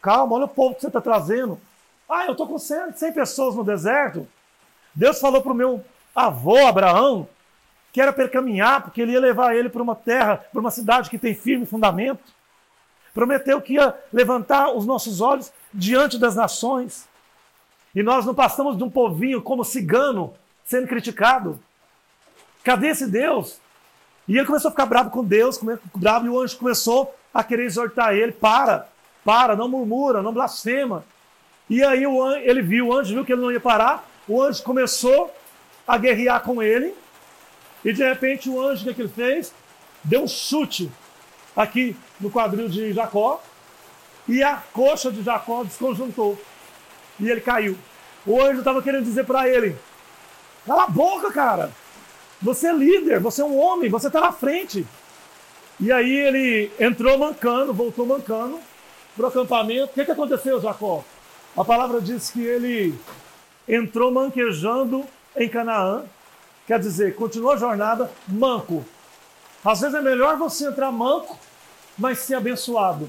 Calma, 0.00 0.36
olha 0.36 0.44
o 0.44 0.48
povo 0.48 0.74
que 0.74 0.80
você 0.80 0.86
está 0.86 1.00
trazendo. 1.00 1.58
Ah, 2.08 2.26
eu 2.26 2.32
estou 2.32 2.46
com 2.46 2.58
100, 2.58 2.92
100 2.92 3.12
pessoas 3.12 3.54
no 3.54 3.64
deserto. 3.64 4.26
Deus 4.94 5.20
falou 5.20 5.42
para 5.42 5.52
o 5.52 5.56
meu 5.56 5.84
avô 6.14 6.66
Abraão 6.66 7.28
que 7.94 8.00
era 8.00 8.12
para 8.12 8.28
caminhar, 8.28 8.82
porque 8.82 9.00
ele 9.00 9.12
ia 9.12 9.20
levar 9.20 9.54
ele 9.54 9.68
para 9.68 9.80
uma 9.80 9.94
terra, 9.94 10.36
para 10.36 10.60
uma 10.60 10.72
cidade 10.72 11.08
que 11.08 11.16
tem 11.16 11.32
firme 11.32 11.64
fundamento. 11.64 12.24
Prometeu 13.14 13.62
que 13.62 13.74
ia 13.74 13.94
levantar 14.12 14.72
os 14.72 14.84
nossos 14.84 15.20
olhos 15.20 15.52
diante 15.72 16.18
das 16.18 16.34
nações. 16.34 17.08
E 17.94 18.02
nós 18.02 18.26
não 18.26 18.34
passamos 18.34 18.76
de 18.76 18.82
um 18.82 18.90
povinho 18.90 19.40
como 19.40 19.64
cigano 19.64 20.34
sendo 20.64 20.88
criticado. 20.88 21.60
Cadê 22.64 22.88
esse 22.88 23.06
Deus? 23.06 23.60
E 24.26 24.36
ele 24.36 24.46
começou 24.46 24.68
a 24.68 24.72
ficar 24.72 24.86
bravo 24.86 25.10
com 25.10 25.22
Deus, 25.22 25.60
bravo, 25.94 26.26
e 26.26 26.30
o 26.30 26.40
anjo 26.40 26.56
começou 26.56 27.14
a 27.32 27.44
querer 27.44 27.66
exortar 27.66 28.14
ele: 28.14 28.32
para, 28.32 28.88
para, 29.22 29.54
não 29.54 29.68
murmura, 29.68 30.22
não 30.22 30.32
blasfema. 30.32 31.04
E 31.68 31.84
aí 31.84 32.06
o 32.06 32.22
anjo, 32.22 32.40
ele 32.40 32.62
viu, 32.62 32.88
o 32.88 32.94
anjo 32.94 33.14
viu 33.14 33.24
que 33.24 33.32
ele 33.32 33.42
não 33.42 33.52
ia 33.52 33.60
parar, 33.60 34.08
o 34.26 34.42
anjo 34.42 34.62
começou 34.62 35.30
a 35.86 35.98
guerrear 35.98 36.40
com 36.42 36.62
ele, 36.62 36.94
e 37.84 37.92
de 37.92 38.02
repente 38.02 38.48
o 38.48 38.60
anjo, 38.60 38.80
o 38.80 38.84
que, 38.84 38.90
é 38.90 38.94
que 38.94 39.02
ele 39.02 39.08
fez? 39.08 39.52
Deu 40.02 40.22
um 40.22 40.28
chute 40.28 40.90
aqui 41.54 41.94
no 42.18 42.30
quadril 42.30 42.68
de 42.68 42.94
Jacó, 42.94 43.42
e 44.26 44.42
a 44.42 44.62
coxa 44.72 45.12
de 45.12 45.22
Jacó 45.22 45.64
desconjuntou. 45.64 46.38
E 47.20 47.30
ele 47.30 47.42
caiu. 47.42 47.76
O 48.26 48.40
anjo 48.40 48.60
estava 48.60 48.82
querendo 48.82 49.04
dizer 49.04 49.24
para 49.26 49.46
ele: 49.46 49.76
cala 50.66 50.84
a 50.84 50.88
boca, 50.88 51.30
cara. 51.30 51.70
Você 52.44 52.66
é 52.66 52.72
líder, 52.74 53.20
você 53.20 53.40
é 53.40 53.44
um 53.44 53.58
homem, 53.58 53.88
você 53.88 54.08
está 54.08 54.20
na 54.20 54.30
frente. 54.30 54.86
E 55.80 55.90
aí 55.90 56.14
ele 56.14 56.70
entrou 56.78 57.16
mancando, 57.16 57.72
voltou 57.72 58.04
mancando 58.04 58.60
para 59.16 59.24
o 59.24 59.28
acampamento. 59.28 59.86
O 59.86 59.94
que, 59.94 60.04
que 60.04 60.10
aconteceu, 60.10 60.60
Jacó? 60.60 61.02
A 61.56 61.64
palavra 61.64 62.02
diz 62.02 62.30
que 62.30 62.42
ele 62.42 62.94
entrou 63.66 64.12
manquejando 64.12 65.04
em 65.34 65.48
Canaã, 65.48 66.04
quer 66.66 66.78
dizer, 66.78 67.14
continuou 67.14 67.54
a 67.54 67.56
jornada 67.56 68.10
manco. 68.28 68.84
Às 69.64 69.80
vezes 69.80 69.94
é 69.94 70.02
melhor 70.02 70.36
você 70.36 70.66
entrar 70.66 70.92
manco, 70.92 71.38
mas 71.96 72.18
ser 72.18 72.34
abençoado. 72.34 73.08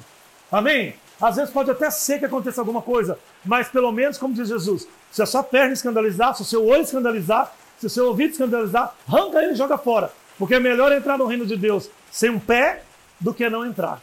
Amém? 0.49 0.95
Às 1.21 1.35
vezes 1.35 1.53
pode 1.53 1.69
até 1.69 1.89
ser 1.89 2.19
que 2.19 2.25
aconteça 2.25 2.61
alguma 2.61 2.81
coisa, 2.81 3.19
mas 3.43 3.67
pelo 3.67 3.91
menos, 3.91 4.17
como 4.17 4.33
diz 4.33 4.47
Jesus, 4.47 4.87
se 5.11 5.21
a 5.21 5.25
sua 5.25 5.43
perna 5.43 5.73
escandalizar, 5.73 6.33
se 6.33 6.41
o 6.41 6.45
seu 6.45 6.65
olho 6.65 6.83
escandalizar, 6.83 7.53
se 7.77 7.85
o 7.85 7.89
seu 7.89 8.07
ouvido 8.07 8.31
escandalizar, 8.31 8.95
arranca 9.07 9.41
ele 9.41 9.53
e 9.53 9.55
joga 9.55 9.77
fora. 9.77 10.11
Porque 10.38 10.55
é 10.55 10.59
melhor 10.59 10.91
entrar 10.91 11.17
no 11.17 11.25
reino 11.25 11.45
de 11.45 11.55
Deus 11.55 11.89
sem 12.11 12.29
um 12.29 12.39
pé 12.39 12.83
do 13.19 13.33
que 13.33 13.49
não 13.49 13.65
entrar. 13.65 14.01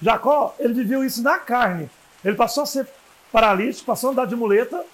Jacó, 0.00 0.54
ele 0.58 0.74
viveu 0.74 1.04
isso 1.04 1.22
na 1.22 1.38
carne. 1.38 1.90
Ele 2.24 2.36
passou 2.36 2.62
a 2.62 2.66
ser 2.66 2.88
paralítico, 3.30 3.86
passou 3.86 4.10
a 4.10 4.12
andar 4.12 4.26
de 4.26 4.36
muleta, 4.36 4.84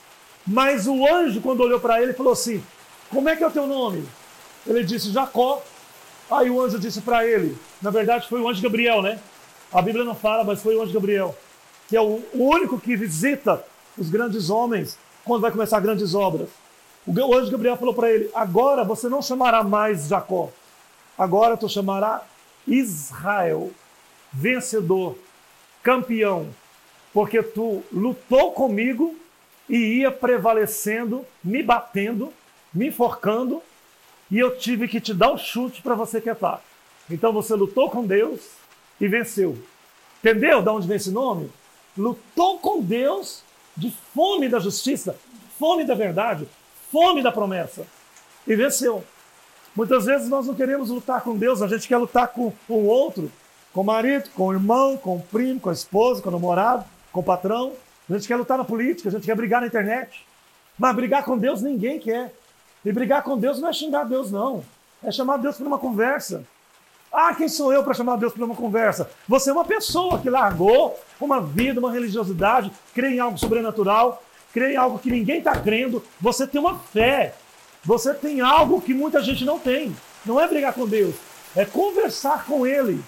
mas 0.46 0.86
o 0.86 1.06
anjo, 1.06 1.40
quando 1.40 1.60
olhou 1.60 1.80
para 1.80 2.02
ele, 2.02 2.12
falou 2.12 2.32
assim: 2.32 2.62
Como 3.10 3.28
é 3.28 3.36
que 3.36 3.44
é 3.44 3.46
o 3.46 3.50
teu 3.50 3.66
nome? 3.66 4.04
Ele 4.66 4.84
disse 4.84 5.10
Jacó. 5.10 5.62
Aí 6.30 6.48
o 6.50 6.60
anjo 6.60 6.78
disse 6.78 7.00
para 7.00 7.26
ele: 7.26 7.56
Na 7.82 7.90
verdade, 7.90 8.28
foi 8.28 8.40
o 8.40 8.48
anjo 8.48 8.62
Gabriel, 8.62 9.02
né? 9.02 9.18
A 9.72 9.80
Bíblia 9.80 10.04
não 10.04 10.14
fala, 10.14 10.44
mas 10.44 10.62
foi 10.62 10.76
o 10.76 10.82
anjo 10.82 10.92
Gabriel, 10.92 11.36
que 11.88 11.96
é 11.96 12.00
o 12.00 12.22
único 12.34 12.80
que 12.80 12.96
visita 12.96 13.64
os 13.96 14.08
grandes 14.08 14.50
homens 14.50 14.98
quando 15.24 15.42
vai 15.42 15.50
começar 15.50 15.78
grandes 15.80 16.14
obras. 16.14 16.48
O 17.10 17.34
anjo 17.34 17.50
Gabriel 17.50 17.76
falou 17.76 17.92
para 17.92 18.08
ele: 18.08 18.30
Agora 18.32 18.84
você 18.84 19.08
não 19.08 19.20
chamará 19.20 19.64
mais 19.64 20.06
Jacó, 20.06 20.48
agora 21.18 21.56
tu 21.56 21.68
chamará 21.68 22.22
Israel, 22.68 23.72
vencedor, 24.32 25.18
campeão, 25.82 26.46
porque 27.12 27.42
tu 27.42 27.82
lutou 27.92 28.52
comigo 28.52 29.16
e 29.68 29.76
ia 29.76 30.12
prevalecendo, 30.12 31.26
me 31.42 31.64
batendo, 31.64 32.32
me 32.72 32.86
enforcando, 32.88 33.60
e 34.30 34.38
eu 34.38 34.56
tive 34.56 34.86
que 34.86 35.00
te 35.00 35.12
dar 35.12 35.32
o 35.32 35.34
um 35.34 35.38
chute 35.38 35.82
para 35.82 35.96
você 35.96 36.20
quietar. 36.20 36.62
Então 37.10 37.32
você 37.32 37.54
lutou 37.54 37.90
com 37.90 38.06
Deus 38.06 38.40
e 39.00 39.08
venceu. 39.08 39.58
Entendeu 40.20 40.62
de 40.62 40.68
onde 40.68 40.86
vem 40.86 40.96
esse 40.96 41.10
nome? 41.10 41.50
Lutou 41.98 42.60
com 42.60 42.80
Deus 42.80 43.42
de 43.76 43.90
fome 44.14 44.48
da 44.48 44.60
justiça, 44.60 45.18
fome 45.58 45.82
da 45.84 45.94
verdade, 45.94 46.46
fome 46.90 47.22
da 47.22 47.32
promessa. 47.32 47.86
E 48.46 48.56
venceu. 48.56 49.04
Muitas 49.74 50.06
vezes 50.06 50.28
nós 50.28 50.46
não 50.46 50.54
queremos 50.54 50.90
lutar 50.90 51.22
com 51.22 51.36
Deus, 51.36 51.62
a 51.62 51.68
gente 51.68 51.86
quer 51.86 51.96
lutar 51.96 52.28
com 52.28 52.52
o 52.68 52.86
outro, 52.86 53.30
com 53.72 53.82
o 53.82 53.84
marido, 53.84 54.28
com 54.34 54.48
o 54.48 54.52
irmão, 54.52 54.96
com 54.96 55.16
o 55.16 55.22
primo, 55.22 55.60
com 55.60 55.70
a 55.70 55.72
esposa, 55.72 56.20
com 56.20 56.28
o 56.28 56.32
namorado 56.32 56.84
com 57.12 57.20
o 57.20 57.24
patrão, 57.24 57.72
a 58.08 58.12
gente 58.14 58.26
quer 58.26 58.36
lutar 58.36 58.58
na 58.58 58.64
política, 58.64 59.08
a 59.08 59.12
gente 59.12 59.24
quer 59.24 59.36
brigar 59.36 59.60
na 59.60 59.66
internet. 59.66 60.26
Mas 60.78 60.96
brigar 60.96 61.24
com 61.24 61.38
Deus 61.38 61.62
ninguém 61.62 61.98
quer. 61.98 62.34
E 62.84 62.92
brigar 62.92 63.22
com 63.22 63.38
Deus 63.38 63.60
não 63.60 63.68
é 63.68 63.72
xingar 63.72 64.04
Deus, 64.04 64.30
não. 64.30 64.64
É 65.02 65.12
chamar 65.12 65.36
Deus 65.36 65.56
para 65.56 65.66
uma 65.66 65.78
conversa. 65.78 66.44
Ah, 67.12 67.34
quem 67.34 67.48
sou 67.48 67.72
eu 67.72 67.82
para 67.84 67.94
chamar 67.94 68.16
Deus 68.16 68.32
para 68.32 68.44
uma 68.44 68.54
conversa? 68.54 69.10
Você 69.28 69.50
é 69.50 69.52
uma 69.52 69.64
pessoa 69.64 70.18
que 70.18 70.30
largou 70.30 70.98
uma 71.20 71.40
vida, 71.40 71.80
uma 71.80 71.92
religiosidade, 71.92 72.70
crê 72.94 73.10
em 73.10 73.20
algo 73.20 73.36
sobrenatural, 73.38 74.22
crê 74.52 74.74
em 74.74 74.76
algo 74.76 74.98
que 74.98 75.10
ninguém 75.10 75.38
está 75.38 75.52
crendo. 75.58 76.02
Você 76.20 76.46
tem 76.46 76.60
uma 76.60 76.78
fé. 76.78 77.34
Você 77.84 78.12
tem 78.12 78.40
algo 78.40 78.80
que 78.80 78.92
muita 78.92 79.22
gente 79.22 79.44
não 79.44 79.58
tem. 79.58 79.94
Não 80.24 80.38
é 80.38 80.46
brigar 80.46 80.74
com 80.74 80.86
Deus, 80.86 81.14
é 81.56 81.64
conversar 81.64 82.44
com 82.44 82.66
Ele. 82.66 83.02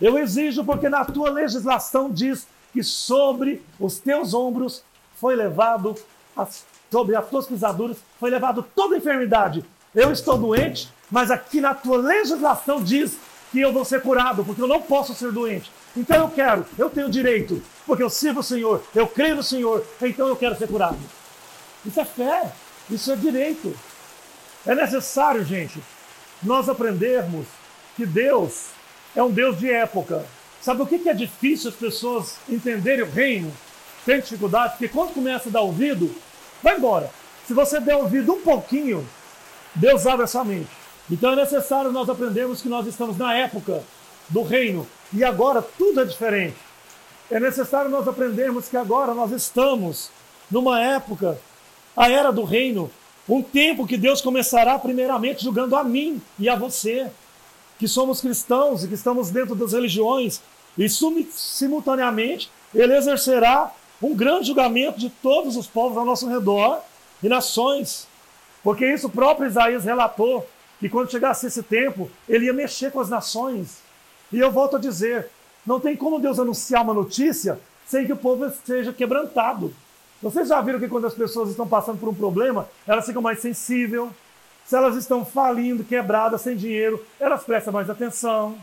Eu 0.00 0.18
exijo 0.18 0.64
porque 0.64 0.88
na 0.88 1.04
tua 1.04 1.30
legislação 1.30 2.10
diz 2.10 2.46
que 2.72 2.82
sobre 2.82 3.62
os 3.78 3.98
teus 3.98 4.34
ombros 4.34 4.82
foi 5.16 5.34
levado, 5.34 5.94
as, 6.36 6.64
sobre 6.90 7.16
as 7.16 7.28
tuas 7.28 7.46
pisaduras 7.46 7.96
foi 8.18 8.30
levado 8.30 8.64
toda 8.74 8.96
enfermidade. 8.96 9.64
Eu 9.94 10.12
estou 10.12 10.38
doente, 10.38 10.90
mas 11.10 11.30
aqui 11.30 11.60
na 11.60 11.74
tua 11.74 11.98
legislação 11.98 12.82
diz 12.82 13.18
que 13.50 13.60
eu 13.60 13.72
vou 13.72 13.84
ser 13.84 14.00
curado, 14.02 14.44
porque 14.44 14.62
eu 14.62 14.68
não 14.68 14.80
posso 14.80 15.14
ser 15.14 15.32
doente. 15.32 15.70
Então 15.96 16.16
eu 16.16 16.28
quero, 16.28 16.64
eu 16.78 16.88
tenho 16.88 17.10
direito, 17.10 17.62
porque 17.86 18.02
eu 18.02 18.10
sirvo 18.10 18.40
o 18.40 18.44
Senhor, 18.44 18.82
eu 18.94 19.06
creio 19.06 19.36
no 19.36 19.42
Senhor, 19.42 19.84
então 20.00 20.28
eu 20.28 20.36
quero 20.36 20.56
ser 20.56 20.68
curado. 20.68 20.98
Isso 21.84 22.00
é 22.00 22.04
fé, 22.04 22.52
isso 22.88 23.10
é 23.10 23.16
direito. 23.16 23.76
É 24.66 24.74
necessário, 24.74 25.44
gente, 25.44 25.82
nós 26.42 26.68
aprendermos 26.68 27.46
que 27.96 28.06
Deus 28.06 28.66
é 29.16 29.22
um 29.22 29.30
Deus 29.30 29.58
de 29.58 29.70
época. 29.70 30.24
Sabe 30.60 30.82
o 30.82 30.86
que 30.86 31.08
é 31.08 31.14
difícil 31.14 31.70
as 31.70 31.76
pessoas 31.76 32.36
entenderem 32.48 33.04
o 33.04 33.10
reino? 33.10 33.52
Tem 34.04 34.20
dificuldade, 34.20 34.72
porque 34.72 34.88
quando 34.88 35.14
começa 35.14 35.48
a 35.48 35.52
dar 35.52 35.62
ouvido, 35.62 36.14
vai 36.62 36.76
embora. 36.76 37.10
Se 37.46 37.54
você 37.54 37.80
der 37.80 37.96
ouvido 37.96 38.32
um 38.34 38.40
pouquinho, 38.42 39.06
Deus 39.74 40.06
abre 40.06 40.24
a 40.24 40.26
sua 40.26 40.44
mente. 40.44 40.79
Então 41.10 41.32
é 41.32 41.36
necessário 41.36 41.90
nós 41.90 42.08
aprendermos 42.08 42.62
que 42.62 42.68
nós 42.68 42.86
estamos 42.86 43.16
na 43.18 43.34
época 43.34 43.82
do 44.28 44.42
reino 44.42 44.86
e 45.12 45.24
agora 45.24 45.60
tudo 45.60 46.00
é 46.00 46.04
diferente. 46.04 46.56
É 47.30 47.40
necessário 47.40 47.90
nós 47.90 48.06
aprendermos 48.06 48.68
que 48.68 48.76
agora 48.76 49.12
nós 49.14 49.32
estamos 49.32 50.10
numa 50.50 50.80
época, 50.80 51.38
a 51.96 52.08
era 52.08 52.32
do 52.32 52.44
reino, 52.44 52.90
um 53.28 53.42
tempo 53.42 53.86
que 53.86 53.96
Deus 53.96 54.20
começará 54.20 54.78
primeiramente 54.78 55.44
julgando 55.44 55.76
a 55.76 55.84
mim 55.84 56.20
e 56.38 56.48
a 56.48 56.56
você 56.56 57.10
que 57.78 57.88
somos 57.88 58.20
cristãos 58.20 58.84
e 58.84 58.88
que 58.88 58.94
estamos 58.94 59.30
dentro 59.30 59.54
das 59.54 59.72
religiões, 59.72 60.42
e 60.76 60.86
simultaneamente 60.88 62.50
ele 62.74 62.94
exercerá 62.94 63.72
um 64.02 64.14
grande 64.14 64.48
julgamento 64.48 64.98
de 64.98 65.08
todos 65.08 65.56
os 65.56 65.66
povos 65.66 65.96
ao 65.96 66.04
nosso 66.04 66.28
redor 66.28 66.80
e 67.22 67.28
nações. 67.28 68.06
Porque 68.62 68.86
isso 68.86 69.08
próprio 69.08 69.48
Isaías 69.48 69.84
relatou, 69.84 70.46
que 70.80 70.88
quando 70.88 71.10
chegasse 71.10 71.46
esse 71.46 71.62
tempo, 71.62 72.10
ele 72.26 72.46
ia 72.46 72.52
mexer 72.52 72.90
com 72.90 72.98
as 72.98 73.08
nações. 73.08 73.78
E 74.32 74.40
eu 74.40 74.50
volto 74.50 74.76
a 74.76 74.80
dizer, 74.80 75.28
não 75.64 75.78
tem 75.78 75.94
como 75.94 76.18
Deus 76.18 76.40
anunciar 76.40 76.82
uma 76.82 76.94
notícia 76.94 77.60
sem 77.86 78.06
que 78.06 78.12
o 78.12 78.16
povo 78.16 78.50
seja 78.64 78.92
quebrantado. 78.92 79.72
Vocês 80.22 80.48
já 80.48 80.60
viram 80.60 80.80
que 80.80 80.88
quando 80.88 81.06
as 81.06 81.14
pessoas 81.14 81.50
estão 81.50 81.68
passando 81.68 81.98
por 81.98 82.08
um 82.08 82.14
problema, 82.14 82.68
elas 82.86 83.04
ficam 83.04 83.20
mais 83.20 83.40
sensíveis, 83.40 84.08
se 84.64 84.76
elas 84.76 84.96
estão 84.96 85.24
falindo, 85.24 85.84
quebradas, 85.84 86.42
sem 86.42 86.56
dinheiro, 86.56 87.04
elas 87.18 87.42
prestam 87.42 87.72
mais 87.72 87.90
atenção, 87.90 88.56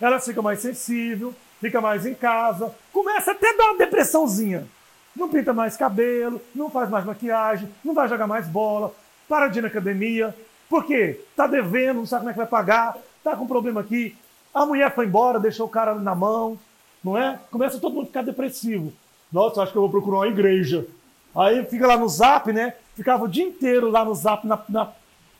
elas 0.00 0.24
ficam 0.24 0.42
mais 0.42 0.60
sensíveis, 0.60 1.34
fica 1.60 1.80
mais 1.80 2.04
em 2.04 2.14
casa, 2.14 2.74
começa 2.92 3.30
até 3.30 3.50
a 3.50 3.56
dar 3.56 3.64
uma 3.70 3.78
depressãozinha. 3.78 4.66
Não 5.14 5.28
pinta 5.28 5.54
mais 5.54 5.76
cabelo, 5.76 6.42
não 6.54 6.68
faz 6.68 6.90
mais 6.90 7.04
maquiagem, 7.04 7.68
não 7.84 7.94
vai 7.94 8.08
jogar 8.08 8.26
mais 8.26 8.46
bola, 8.46 8.92
para 9.28 9.48
de 9.48 9.60
ir 9.60 9.62
na 9.62 9.68
academia. 9.68 10.34
Por 10.68 10.84
quê? 10.84 11.20
Está 11.30 11.46
devendo, 11.46 11.98
não 11.98 12.06
sabe 12.06 12.20
como 12.20 12.30
é 12.30 12.32
que 12.32 12.38
vai 12.38 12.46
pagar, 12.46 12.96
está 13.18 13.36
com 13.36 13.46
problema 13.46 13.80
aqui. 13.80 14.16
A 14.52 14.64
mulher 14.64 14.94
foi 14.94 15.06
embora, 15.06 15.38
deixou 15.38 15.66
o 15.66 15.70
cara 15.70 15.94
na 15.94 16.14
mão, 16.14 16.58
não 17.02 17.16
é? 17.16 17.38
Começa 17.50 17.78
todo 17.78 17.94
mundo 17.94 18.04
a 18.04 18.06
ficar 18.06 18.22
depressivo. 18.22 18.92
Nossa, 19.32 19.62
acho 19.62 19.72
que 19.72 19.78
eu 19.78 19.82
vou 19.82 19.90
procurar 19.90 20.18
uma 20.18 20.28
igreja. 20.28 20.86
Aí 21.34 21.64
fica 21.66 21.86
lá 21.86 21.96
no 21.96 22.08
zap, 22.08 22.52
né? 22.52 22.74
Ficava 22.94 23.24
o 23.24 23.28
dia 23.28 23.44
inteiro 23.44 23.90
lá 23.90 24.04
no 24.04 24.14
zap, 24.14 24.46
na, 24.46 24.58
na 24.68 24.92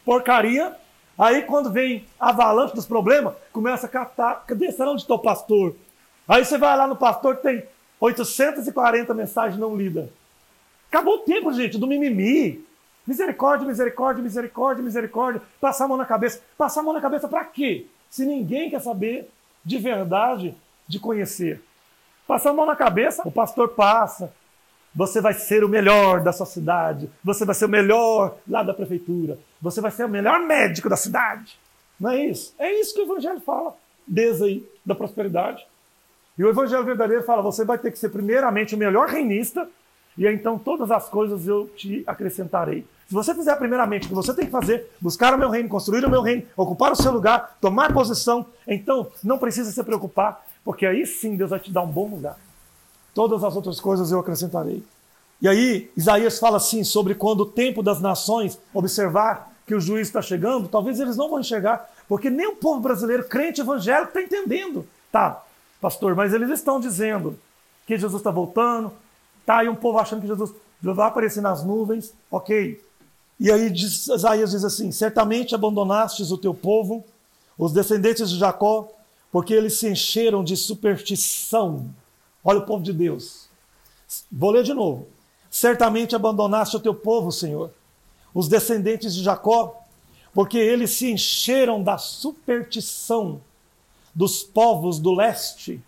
porcaria. 0.04 0.76
Aí 1.18 1.42
quando 1.42 1.70
vem 1.72 2.04
avalanche 2.20 2.74
dos 2.74 2.86
problemas, 2.86 3.34
começa 3.52 3.86
a 3.86 3.88
catar. 3.88 4.44
Cadê? 4.46 4.70
Será 4.70 4.90
onde 4.90 5.00
está 5.00 5.14
o 5.14 5.18
pastor? 5.18 5.74
Aí 6.28 6.44
você 6.44 6.58
vai 6.58 6.76
lá 6.76 6.86
no 6.86 6.96
pastor, 6.96 7.36
tem 7.36 7.62
840 7.98 9.14
mensagens 9.14 9.58
não 9.58 9.74
lidas. 9.74 10.10
Acabou 10.90 11.14
o 11.14 11.18
tempo, 11.20 11.52
gente, 11.52 11.78
do 11.78 11.86
mimimi. 11.86 12.65
Misericórdia, 13.06 13.66
misericórdia, 13.66 14.22
misericórdia, 14.22 14.82
misericórdia. 14.82 15.42
Passar 15.60 15.84
a 15.84 15.88
mão 15.88 15.96
na 15.96 16.04
cabeça. 16.04 16.40
Passar 16.58 16.80
a 16.80 16.82
mão 16.82 16.92
na 16.92 17.00
cabeça 17.00 17.28
para 17.28 17.44
quê? 17.44 17.86
Se 18.10 18.24
ninguém 18.24 18.70
quer 18.70 18.80
saber 18.80 19.30
de 19.64 19.78
verdade, 19.78 20.54
de 20.88 20.98
conhecer. 20.98 21.62
Passar 22.26 22.50
a 22.50 22.54
mão 22.54 22.66
na 22.66 22.76
cabeça, 22.76 23.22
o 23.24 23.30
pastor 23.30 23.70
passa. 23.70 24.32
Você 24.94 25.20
vai 25.20 25.34
ser 25.34 25.62
o 25.62 25.68
melhor 25.68 26.20
da 26.22 26.32
sua 26.32 26.46
cidade. 26.46 27.10
Você 27.22 27.44
vai 27.44 27.54
ser 27.54 27.66
o 27.66 27.68
melhor 27.68 28.36
lá 28.48 28.62
da 28.62 28.72
prefeitura. 28.72 29.38
Você 29.60 29.80
vai 29.80 29.90
ser 29.90 30.04
o 30.04 30.08
melhor 30.08 30.40
médico 30.40 30.88
da 30.88 30.96
cidade. 30.96 31.58
Não 32.00 32.10
é 32.10 32.24
isso? 32.24 32.54
É 32.58 32.72
isso 32.80 32.94
que 32.94 33.00
o 33.00 33.04
Evangelho 33.04 33.40
fala. 33.40 33.76
Desde 34.06 34.44
aí, 34.44 34.68
da 34.84 34.94
prosperidade. 34.94 35.66
E 36.38 36.44
o 36.44 36.48
Evangelho 36.48 36.84
verdadeiro 36.84 37.24
fala: 37.24 37.42
você 37.42 37.64
vai 37.64 37.78
ter 37.78 37.90
que 37.90 37.98
ser 37.98 38.08
primeiramente 38.08 38.74
o 38.74 38.78
melhor 38.78 39.08
reinista, 39.08 39.68
e 40.16 40.26
então 40.26 40.58
todas 40.58 40.90
as 40.90 41.08
coisas 41.08 41.46
eu 41.46 41.66
te 41.76 42.02
acrescentarei. 42.06 42.86
Se 43.08 43.14
você 43.14 43.34
fizer 43.34 43.54
primeiramente 43.56 44.06
o 44.06 44.08
que 44.08 44.14
você 44.14 44.34
tem 44.34 44.46
que 44.46 44.50
fazer, 44.50 44.90
buscar 45.00 45.32
o 45.32 45.38
meu 45.38 45.48
reino, 45.48 45.68
construir 45.68 46.04
o 46.04 46.10
meu 46.10 46.22
reino, 46.22 46.42
ocupar 46.56 46.90
o 46.90 46.96
seu 46.96 47.12
lugar, 47.12 47.56
tomar 47.60 47.92
posição, 47.92 48.46
então 48.66 49.06
não 49.22 49.38
precisa 49.38 49.70
se 49.70 49.84
preocupar, 49.84 50.44
porque 50.64 50.84
aí 50.84 51.06
sim 51.06 51.36
Deus 51.36 51.50
vai 51.50 51.60
te 51.60 51.70
dar 51.70 51.82
um 51.82 51.90
bom 51.90 52.08
lugar. 52.08 52.36
Todas 53.14 53.44
as 53.44 53.54
outras 53.54 53.80
coisas 53.80 54.10
eu 54.10 54.18
acrescentarei. 54.18 54.82
E 55.40 55.46
aí, 55.46 55.90
Isaías 55.96 56.38
fala 56.38 56.56
assim 56.56 56.82
sobre 56.82 57.14
quando 57.14 57.40
o 57.42 57.46
tempo 57.46 57.82
das 57.82 58.00
nações 58.00 58.58
observar 58.74 59.52
que 59.66 59.74
o 59.74 59.80
juiz 59.80 60.08
está 60.08 60.20
chegando, 60.20 60.68
talvez 60.68 60.98
eles 60.98 61.16
não 61.16 61.28
vão 61.28 61.40
enxergar, 61.40 61.88
porque 62.08 62.28
nem 62.28 62.48
o 62.48 62.56
povo 62.56 62.80
brasileiro, 62.80 63.24
crente 63.24 63.60
evangélico, 63.60 64.08
está 64.08 64.22
entendendo. 64.22 64.86
Tá, 65.12 65.44
pastor, 65.80 66.14
mas 66.16 66.34
eles 66.34 66.50
estão 66.50 66.80
dizendo 66.80 67.38
que 67.86 67.96
Jesus 67.96 68.20
está 68.20 68.30
voltando, 68.30 68.92
tá 69.44 69.58
aí 69.58 69.68
um 69.68 69.76
povo 69.76 69.98
achando 69.98 70.20
que 70.22 70.26
Jesus 70.26 70.52
vai 70.82 71.06
aparecer 71.06 71.40
nas 71.40 71.64
nuvens, 71.64 72.12
ok. 72.30 72.84
E 73.38 73.50
aí 73.50 73.70
Isaías 73.72 74.50
diz 74.50 74.64
assim: 74.64 74.90
Certamente 74.90 75.54
abandonastes 75.54 76.30
o 76.30 76.38
teu 76.38 76.54
povo, 76.54 77.04
os 77.58 77.72
descendentes 77.72 78.30
de 78.30 78.38
Jacó, 78.38 78.88
porque 79.30 79.52
eles 79.52 79.78
se 79.78 79.88
encheram 79.88 80.42
de 80.42 80.56
superstição. 80.56 81.88
Olha 82.42 82.60
o 82.60 82.66
povo 82.66 82.82
de 82.82 82.92
Deus. 82.92 83.48
Vou 84.30 84.50
ler 84.50 84.62
de 84.62 84.72
novo. 84.72 85.06
Certamente 85.50 86.14
abandonaste 86.14 86.76
o 86.76 86.80
teu 86.80 86.94
povo, 86.94 87.32
Senhor, 87.32 87.70
os 88.34 88.48
descendentes 88.48 89.14
de 89.14 89.22
Jacó, 89.22 89.82
porque 90.34 90.58
eles 90.58 90.90
se 90.90 91.10
encheram 91.10 91.82
da 91.82 91.96
superstição 91.98 93.40
dos 94.14 94.42
povos 94.42 94.98
do 94.98 95.14
leste, 95.14 95.82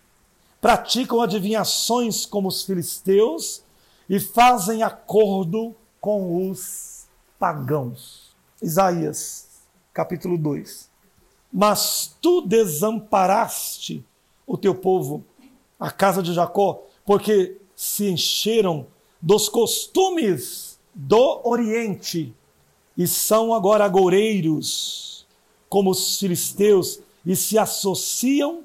praticam 0.60 1.20
adivinhações 1.20 2.26
como 2.26 2.48
os 2.48 2.62
filisteus 2.62 3.62
e 4.08 4.18
fazem 4.18 4.82
acordo 4.82 5.74
com 6.00 6.50
os 6.50 6.87
pagãos. 7.38 8.36
Isaías, 8.60 9.48
capítulo 9.92 10.36
2. 10.36 10.90
Mas 11.52 12.16
tu 12.20 12.40
desamparaste 12.42 14.04
o 14.46 14.56
teu 14.58 14.74
povo, 14.74 15.24
a 15.78 15.90
casa 15.90 16.22
de 16.22 16.34
Jacó, 16.34 16.82
porque 17.04 17.60
se 17.74 18.10
encheram 18.10 18.86
dos 19.20 19.48
costumes 19.48 20.78
do 20.94 21.40
Oriente 21.44 22.34
e 22.96 23.06
são 23.06 23.54
agora 23.54 23.84
agoureiros, 23.84 25.26
como 25.68 25.90
os 25.90 26.18
filisteus, 26.18 27.00
e 27.24 27.36
se 27.36 27.56
associam 27.56 28.64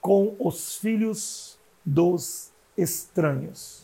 com 0.00 0.36
os 0.38 0.74
filhos 0.76 1.58
dos 1.84 2.50
estranhos. 2.76 3.82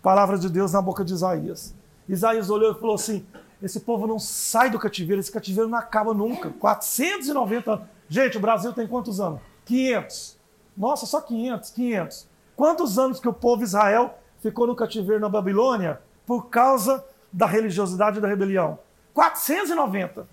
Palavra 0.00 0.38
de 0.38 0.48
Deus 0.48 0.72
na 0.72 0.80
boca 0.80 1.04
de 1.04 1.12
Isaías. 1.12 1.74
Isaías 2.08 2.48
olhou 2.48 2.72
e 2.72 2.80
falou 2.80 2.94
assim: 2.94 3.26
esse 3.62 3.80
povo 3.80 4.06
não 4.06 4.18
sai 4.18 4.70
do 4.70 4.78
cativeiro, 4.78 5.20
esse 5.20 5.32
cativeiro 5.32 5.68
não 5.68 5.78
acaba 5.78 6.14
nunca. 6.14 6.50
490 6.50 7.72
anos. 7.72 7.86
Gente, 8.08 8.36
o 8.36 8.40
Brasil 8.40 8.72
tem 8.72 8.86
quantos 8.86 9.20
anos? 9.20 9.40
500. 9.64 10.38
Nossa, 10.76 11.06
só 11.06 11.20
500, 11.20 11.70
500. 11.70 12.28
Quantos 12.56 12.98
anos 12.98 13.20
que 13.20 13.28
o 13.28 13.32
povo 13.32 13.62
Israel 13.62 14.18
ficou 14.40 14.66
no 14.66 14.76
cativeiro 14.76 15.20
na 15.20 15.28
Babilônia 15.28 16.00
por 16.26 16.48
causa 16.48 17.04
da 17.32 17.46
religiosidade 17.46 18.18
e 18.18 18.20
da 18.20 18.28
rebelião? 18.28 18.78
490. 19.12 20.28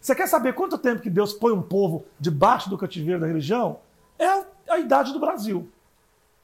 Você 0.00 0.14
quer 0.14 0.28
saber 0.28 0.52
quanto 0.52 0.78
tempo 0.78 1.02
que 1.02 1.10
Deus 1.10 1.32
põe 1.32 1.52
um 1.52 1.62
povo 1.62 2.04
debaixo 2.20 2.68
do 2.68 2.78
cativeiro 2.78 3.20
da 3.20 3.26
religião? 3.26 3.80
É 4.18 4.44
a 4.68 4.78
idade 4.78 5.12
do 5.12 5.18
Brasil. 5.18 5.68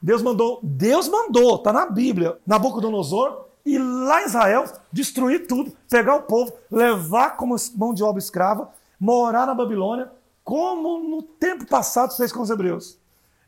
Deus 0.01 0.21
mandou, 0.21 0.59
Deus 0.61 1.07
mandou, 1.07 1.55
está 1.55 1.71
na 1.71 1.85
Bíblia, 1.85 2.37
Nabucodonosor 2.45 3.45
e 3.65 3.77
lá 3.77 4.21
em 4.21 4.25
Israel, 4.25 4.65
destruir 4.91 5.47
tudo, 5.47 5.71
pegar 5.89 6.15
o 6.15 6.23
povo, 6.23 6.51
levar 6.69 7.37
como 7.37 7.55
mão 7.75 7.93
de 7.93 8.03
obra 8.03 8.19
escrava, 8.19 8.71
morar 8.99 9.45
na 9.45 9.53
Babilônia, 9.53 10.11
como 10.43 10.99
no 10.99 11.23
tempo 11.23 11.65
passado 11.65 12.15
fez 12.15 12.31
com 12.31 12.41
os 12.41 12.49
hebreus. 12.49 12.99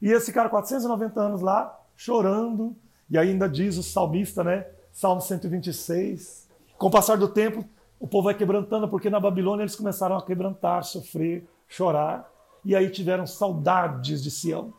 E 0.02 0.12
esse 0.12 0.32
cara, 0.32 0.50
490 0.50 1.20
anos 1.20 1.42
lá, 1.42 1.78
chorando, 1.96 2.76
e 3.10 3.18
ainda 3.18 3.50
diz 3.50 3.78
o 3.78 3.84
salmista, 3.84 4.44
né? 4.44 4.66
Salmo 4.92 5.22
126. 5.22 6.48
Com 6.78 6.88
o 6.88 6.92
passar 6.92 7.18
do 7.18 7.28
tempo, 7.28 7.66
o 8.00 8.08
povo 8.08 8.26
vai 8.26 8.34
quebrantando, 8.34 8.88
porque 8.88 9.10
na 9.10 9.20
Babilônia 9.20 9.64
eles 9.64 9.76
começaram 9.76 10.18
a 10.18 10.26
quebrantar, 10.26 10.84
sofrer, 10.84 11.48
chorar, 11.68 12.32
e 12.64 12.76
aí 12.76 12.90
tiveram 12.90 13.28
saudades 13.28 14.24
de 14.24 14.32
Sião. 14.32 14.74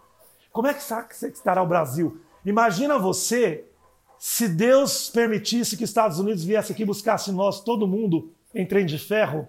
Como 0.53 0.69
é 0.69 0.75
que 0.75 0.81
estará 0.81 1.63
o 1.63 1.67
Brasil? 1.67 2.19
Imagina 2.45 2.99
você 2.99 3.65
se 4.19 4.49
Deus 4.49 5.11
permitisse 5.11 5.77
que 5.77 5.85
Estados 5.85 6.19
Unidos 6.19 6.45
viesse 6.45 6.73
aqui 6.73 6.85
buscasse 6.85 7.31
nós, 7.33 7.61
todo 7.61 7.87
mundo, 7.87 8.33
em 8.55 8.67
trem 8.67 8.87
de 8.87 8.99
ferro, 8.99 9.47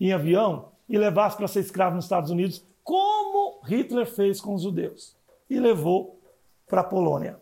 em 0.00 0.12
avião, 0.12 0.70
e 0.88 0.98
levasse 0.98 1.36
para 1.36 1.48
ser 1.48 1.60
escravo 1.60 1.96
nos 1.96 2.04
Estados 2.04 2.30
Unidos, 2.30 2.64
como 2.84 3.60
Hitler 3.64 4.06
fez 4.06 4.40
com 4.40 4.54
os 4.54 4.62
judeus. 4.62 5.16
E 5.48 5.58
levou 5.58 6.20
para 6.68 6.82
a 6.82 6.84
Polônia. 6.84 7.40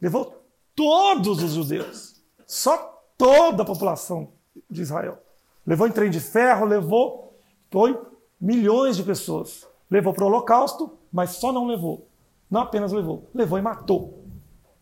Levou 0.00 0.42
todos 0.74 1.42
os 1.42 1.52
judeus. 1.52 2.22
Só 2.46 3.02
toda 3.18 3.62
a 3.62 3.66
população 3.66 4.32
de 4.70 4.82
Israel. 4.82 5.18
Levou 5.66 5.86
em 5.86 5.92
trem 5.92 6.10
de 6.10 6.20
ferro, 6.20 6.64
levou, 6.64 7.34
foi 7.70 8.00
milhões 8.40 8.96
de 8.96 9.02
pessoas. 9.02 9.66
Levou 9.90 10.14
para 10.14 10.24
o 10.24 10.28
Holocausto, 10.28 10.96
mas 11.12 11.30
só 11.30 11.52
não 11.52 11.66
levou. 11.66 12.06
Não 12.50 12.62
apenas 12.62 12.92
levou, 12.92 13.28
levou 13.34 13.58
e 13.58 13.62
matou 13.62 14.15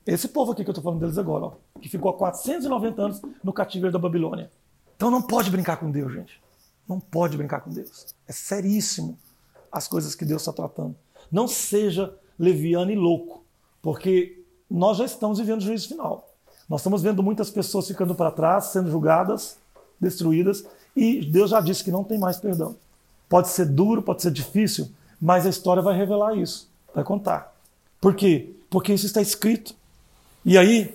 esse 0.07 0.29
povo 0.29 0.53
aqui 0.53 0.63
que 0.63 0.71
eu 0.71 0.73
estou 0.73 0.85
falando 0.85 1.01
deles 1.01 1.19
agora, 1.19 1.47
ó, 1.47 1.53
que 1.81 1.89
ficou 1.89 2.11
há 2.11 2.15
490 2.15 3.03
anos 3.03 3.23
no 3.43 3.53
cativeiro 3.53 3.93
da 3.93 3.99
Babilônia. 3.99 4.51
Então 4.97 5.11
não 5.11 5.23
pode 5.23 5.51
brincar 5.51 5.77
com 5.77 5.91
Deus, 5.91 6.13
gente. 6.13 6.43
Não 6.89 7.01
pode 7.01 7.37
brincar 7.37 7.61
com 7.61 7.71
Deus. 7.71 8.15
É 8.29 8.33
seríssimo 8.33 9.19
as 9.73 9.89
coisas 9.89 10.15
que 10.15 10.25
Deus 10.25 10.43
está 10.43 10.53
tratando. 10.53 10.95
Não 11.33 11.49
seja 11.49 12.15
leviano 12.39 12.91
e 12.91 12.95
louco, 12.95 13.43
porque 13.81 14.45
nós 14.71 14.99
já 14.99 15.05
estamos 15.05 15.39
vivendo 15.39 15.61
o 15.61 15.65
juízo 15.65 15.89
final. 15.89 16.29
Nós 16.69 16.81
estamos 16.81 17.03
vendo 17.03 17.23
muitas 17.23 17.51
pessoas 17.51 17.87
ficando 17.87 18.15
para 18.15 18.31
trás, 18.31 18.67
sendo 18.67 18.91
julgadas, 18.91 19.59
destruídas, 20.01 20.65
e 20.97 21.25
Deus 21.25 21.51
já 21.51 21.61
disse 21.61 21.83
que 21.83 21.91
não 21.91 22.05
tem 22.05 22.19
mais 22.19 22.39
perdão. 22.39 22.77
Pode 23.29 23.49
ser 23.49 23.67
duro, 23.67 24.03
pode 24.03 24.23
ser 24.23 24.31
difícil, 24.31 24.91
mas 25.21 25.47
a 25.47 25.51
história 25.51 25.83
vai 25.83 25.97
revelar 25.97 26.37
isso, 26.37 26.69
vai 26.95 27.05
contar. 27.05 27.55
Por 28.01 28.15
quê? 28.15 28.55
Porque 28.69 28.93
isso 28.93 29.07
está 29.07 29.21
escrito. 29.21 29.75
E 30.45 30.59
aí, 30.59 30.95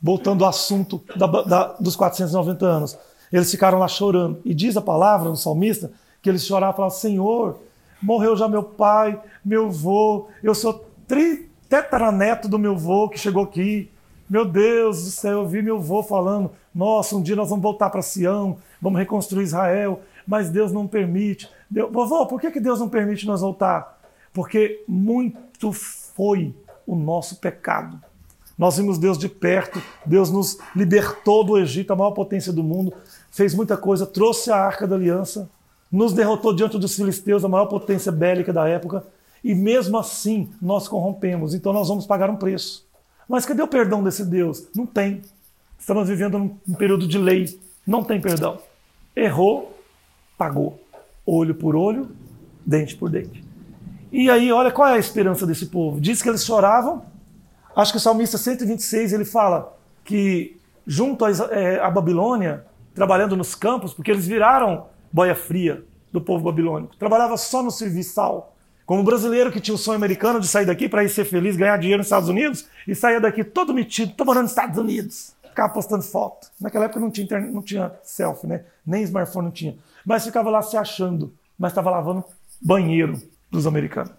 voltando 0.00 0.44
ao 0.44 0.50
assunto 0.50 1.02
da, 1.16 1.26
da, 1.26 1.64
dos 1.74 1.96
490 1.96 2.64
anos, 2.64 2.98
eles 3.32 3.50
ficaram 3.50 3.78
lá 3.78 3.88
chorando. 3.88 4.40
E 4.44 4.54
diz 4.54 4.76
a 4.76 4.80
palavra 4.80 5.28
no 5.28 5.36
salmista 5.36 5.90
que 6.22 6.28
eles 6.28 6.44
choravam 6.46 6.74
e 6.74 6.76
falavam: 6.76 6.96
Senhor, 6.96 7.58
morreu 8.00 8.36
já 8.36 8.48
meu 8.48 8.62
pai, 8.62 9.20
meu 9.44 9.70
vô, 9.70 10.28
eu 10.42 10.54
sou 10.54 10.88
tri, 11.06 11.50
tetraneto 11.68 12.48
do 12.48 12.58
meu 12.58 12.76
vô 12.76 13.08
que 13.08 13.18
chegou 13.18 13.44
aqui. 13.44 13.90
Meu 14.28 14.44
Deus 14.44 15.04
do 15.04 15.10
céu, 15.10 15.42
eu 15.42 15.46
vi 15.46 15.62
meu 15.62 15.80
vô 15.80 16.02
falando: 16.02 16.50
Nossa, 16.74 17.14
um 17.16 17.22
dia 17.22 17.36
nós 17.36 17.48
vamos 17.48 17.62
voltar 17.62 17.90
para 17.90 18.02
Sião, 18.02 18.58
vamos 18.80 18.98
reconstruir 18.98 19.44
Israel, 19.44 20.00
mas 20.26 20.50
Deus 20.50 20.72
não 20.72 20.86
permite. 20.86 21.48
Deus, 21.70 21.92
vovô, 21.92 22.26
por 22.26 22.40
que, 22.40 22.50
que 22.50 22.60
Deus 22.60 22.80
não 22.80 22.88
permite 22.88 23.26
nós 23.26 23.40
voltar? 23.40 24.00
Porque 24.32 24.84
muito 24.88 25.72
foi 25.72 26.54
o 26.86 26.96
nosso 26.96 27.36
pecado. 27.36 28.00
Nós 28.58 28.76
vimos 28.78 28.98
Deus 28.98 29.18
de 29.18 29.28
perto, 29.28 29.82
Deus 30.04 30.30
nos 30.30 30.58
libertou 30.74 31.44
do 31.44 31.58
Egito, 31.58 31.92
a 31.92 31.96
maior 31.96 32.12
potência 32.12 32.52
do 32.52 32.62
mundo, 32.62 32.92
fez 33.30 33.54
muita 33.54 33.76
coisa, 33.76 34.06
trouxe 34.06 34.50
a 34.50 34.56
arca 34.56 34.86
da 34.86 34.96
aliança, 34.96 35.50
nos 35.92 36.12
derrotou 36.12 36.54
diante 36.54 36.78
dos 36.78 36.96
filisteus, 36.96 37.44
a 37.44 37.48
maior 37.48 37.66
potência 37.66 38.10
bélica 38.10 38.52
da 38.52 38.66
época, 38.66 39.04
e 39.44 39.54
mesmo 39.54 39.98
assim 39.98 40.50
nós 40.60 40.88
corrompemos, 40.88 41.54
então 41.54 41.72
nós 41.72 41.88
vamos 41.88 42.06
pagar 42.06 42.30
um 42.30 42.36
preço. 42.36 42.86
Mas 43.28 43.44
cadê 43.44 43.62
o 43.62 43.68
perdão 43.68 44.02
desse 44.02 44.24
Deus? 44.24 44.66
Não 44.74 44.86
tem. 44.86 45.20
Estamos 45.78 46.08
vivendo 46.08 46.38
num 46.38 46.74
período 46.74 47.06
de 47.06 47.18
lei, 47.18 47.60
não 47.86 48.02
tem 48.02 48.20
perdão. 48.20 48.58
Errou, 49.14 49.78
pagou. 50.38 50.80
Olho 51.24 51.54
por 51.54 51.76
olho, 51.76 52.08
dente 52.64 52.96
por 52.96 53.10
dente. 53.10 53.44
E 54.10 54.30
aí, 54.30 54.50
olha 54.50 54.70
qual 54.70 54.88
é 54.88 54.94
a 54.94 54.98
esperança 54.98 55.46
desse 55.46 55.66
povo. 55.66 56.00
Diz 56.00 56.22
que 56.22 56.28
eles 56.28 56.44
choravam, 56.44 57.04
Acho 57.76 57.92
que 57.92 57.98
o 57.98 58.00
salmista 58.00 58.38
126 58.38 59.12
ele 59.12 59.26
fala 59.26 59.76
que 60.02 60.58
junto 60.86 61.26
à, 61.26 61.30
é, 61.50 61.90
Babilônia 61.90 62.64
trabalhando 62.94 63.36
nos 63.36 63.54
campos, 63.54 63.92
porque 63.92 64.10
eles 64.10 64.26
viraram 64.26 64.86
boia 65.12 65.34
fria 65.34 65.84
do 66.10 66.18
povo 66.18 66.44
babilônico. 66.44 66.96
Trabalhava 66.96 67.36
só 67.36 67.62
no 67.62 67.70
serviçal. 67.70 68.54
Como 68.86 69.02
brasileiro 69.02 69.52
que 69.52 69.60
tinha 69.60 69.74
o 69.74 69.78
sonho 69.78 69.96
americano 69.96 70.40
de 70.40 70.48
sair 70.48 70.64
daqui 70.64 70.88
para 70.88 71.04
ir 71.04 71.10
ser 71.10 71.26
feliz, 71.26 71.56
ganhar 71.56 71.76
dinheiro 71.76 71.98
nos 71.98 72.06
Estados 72.06 72.30
Unidos, 72.30 72.66
e 72.88 72.94
saía 72.94 73.20
daqui 73.20 73.44
todo 73.44 73.74
metido, 73.74 74.14
tô 74.14 74.24
morando 74.24 74.44
nos 74.44 74.52
Estados 74.52 74.78
Unidos. 74.78 75.36
Ficava 75.42 75.70
postando 75.72 76.02
foto. 76.02 76.48
Naquela 76.58 76.86
época 76.86 77.00
não 77.00 77.10
tinha, 77.10 77.40
não 77.40 77.60
tinha 77.60 77.92
selfie, 78.02 78.46
né? 78.46 78.64
Nem 78.86 79.02
smartphone 79.02 79.46
não 79.46 79.52
tinha. 79.52 79.76
Mas 80.06 80.24
ficava 80.24 80.48
lá 80.48 80.62
se 80.62 80.76
achando, 80.76 81.34
mas 81.58 81.72
estava 81.72 81.90
lavando 81.90 82.24
banheiro 82.62 83.20
dos 83.50 83.66
americanos. 83.66 84.12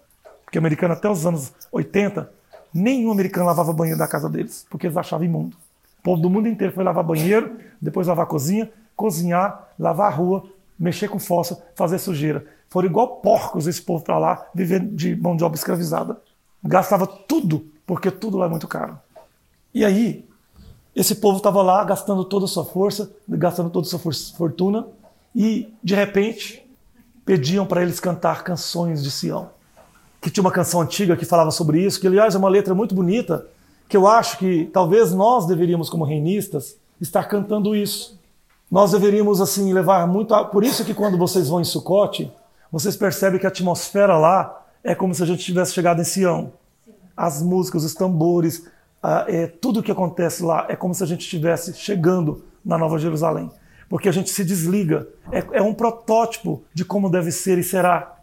Porque 0.44 0.58
americano 0.58 0.94
até 0.94 1.08
os 1.08 1.26
anos 1.26 1.52
80, 1.72 2.37
nenhum 2.72 3.10
americano 3.10 3.46
lavava 3.46 3.72
banheiro 3.72 3.98
da 3.98 4.06
casa 4.06 4.28
deles, 4.28 4.66
porque 4.70 4.86
eles 4.86 4.96
achavam 4.96 5.26
imundo. 5.26 5.56
O 6.00 6.02
povo 6.02 6.22
do 6.22 6.30
mundo 6.30 6.48
inteiro 6.48 6.72
foi 6.72 6.84
lavar 6.84 7.04
banheiro, 7.04 7.58
depois 7.80 8.06
lavar 8.06 8.26
cozinha, 8.26 8.70
cozinhar, 8.96 9.68
lavar 9.78 10.12
a 10.12 10.14
rua, 10.14 10.44
mexer 10.78 11.08
com 11.08 11.18
fossa, 11.18 11.62
fazer 11.74 11.98
sujeira. 11.98 12.46
Foram 12.68 12.88
igual 12.88 13.16
porcos 13.16 13.66
esse 13.66 13.80
povo 13.80 14.04
para 14.04 14.18
lá, 14.18 14.46
viver 14.54 14.80
de 14.80 15.16
mão 15.16 15.36
de 15.36 15.44
obra 15.44 15.56
escravizada. 15.56 16.20
Gastava 16.62 17.06
tudo, 17.06 17.66
porque 17.86 18.10
tudo 18.10 18.36
lá 18.36 18.46
é 18.46 18.48
muito 18.48 18.68
caro. 18.68 18.98
E 19.74 19.84
aí, 19.84 20.28
esse 20.94 21.14
povo 21.14 21.38
estava 21.38 21.62
lá 21.62 21.84
gastando 21.84 22.24
toda 22.24 22.44
a 22.44 22.48
sua 22.48 22.64
força, 22.64 23.10
gastando 23.28 23.70
toda 23.70 23.86
a 23.86 23.90
sua 23.90 24.00
fortuna, 24.36 24.86
e 25.34 25.72
de 25.82 25.94
repente 25.94 26.66
pediam 27.24 27.66
para 27.66 27.82
eles 27.82 28.00
cantar 28.00 28.42
canções 28.42 29.02
de 29.02 29.10
Sião. 29.10 29.50
Que 30.20 30.30
tinha 30.30 30.42
uma 30.42 30.50
canção 30.50 30.80
antiga 30.80 31.16
que 31.16 31.24
falava 31.24 31.50
sobre 31.50 31.80
isso, 31.80 32.00
que 32.00 32.06
aliás 32.06 32.34
é 32.34 32.38
uma 32.38 32.48
letra 32.48 32.74
muito 32.74 32.94
bonita, 32.94 33.46
que 33.88 33.96
eu 33.96 34.06
acho 34.06 34.38
que 34.38 34.68
talvez 34.72 35.12
nós 35.12 35.46
deveríamos, 35.46 35.88
como 35.88 36.04
reinistas, 36.04 36.76
estar 37.00 37.24
cantando 37.24 37.74
isso. 37.74 38.18
Nós 38.70 38.92
deveríamos 38.92 39.40
assim 39.40 39.72
levar 39.72 40.06
muito. 40.06 40.34
A... 40.34 40.44
Por 40.44 40.62
isso 40.62 40.84
que 40.84 40.92
quando 40.92 41.16
vocês 41.16 41.48
vão 41.48 41.60
em 41.60 41.64
Sucote, 41.64 42.30
vocês 42.70 42.96
percebem 42.96 43.40
que 43.40 43.46
a 43.46 43.48
atmosfera 43.48 44.16
lá 44.18 44.66
é 44.84 44.94
como 44.94 45.14
se 45.14 45.22
a 45.22 45.26
gente 45.26 45.44
tivesse 45.44 45.72
chegado 45.72 46.00
em 46.00 46.04
Sião. 46.04 46.52
As 47.16 47.42
músicas, 47.42 47.82
os 47.82 47.94
tambores, 47.94 48.66
é, 49.02 49.46
tudo 49.46 49.80
o 49.80 49.82
que 49.82 49.90
acontece 49.90 50.42
lá 50.42 50.66
é 50.68 50.76
como 50.76 50.94
se 50.94 51.02
a 51.02 51.06
gente 51.06 51.22
estivesse 51.22 51.72
chegando 51.74 52.44
na 52.64 52.76
Nova 52.76 52.98
Jerusalém. 52.98 53.50
Porque 53.88 54.08
a 54.08 54.12
gente 54.12 54.30
se 54.30 54.44
desliga. 54.44 55.08
É, 55.32 55.44
é 55.52 55.62
um 55.62 55.72
protótipo 55.72 56.62
de 56.74 56.84
como 56.84 57.10
deve 57.10 57.32
ser 57.32 57.58
e 57.58 57.64
será. 57.64 58.17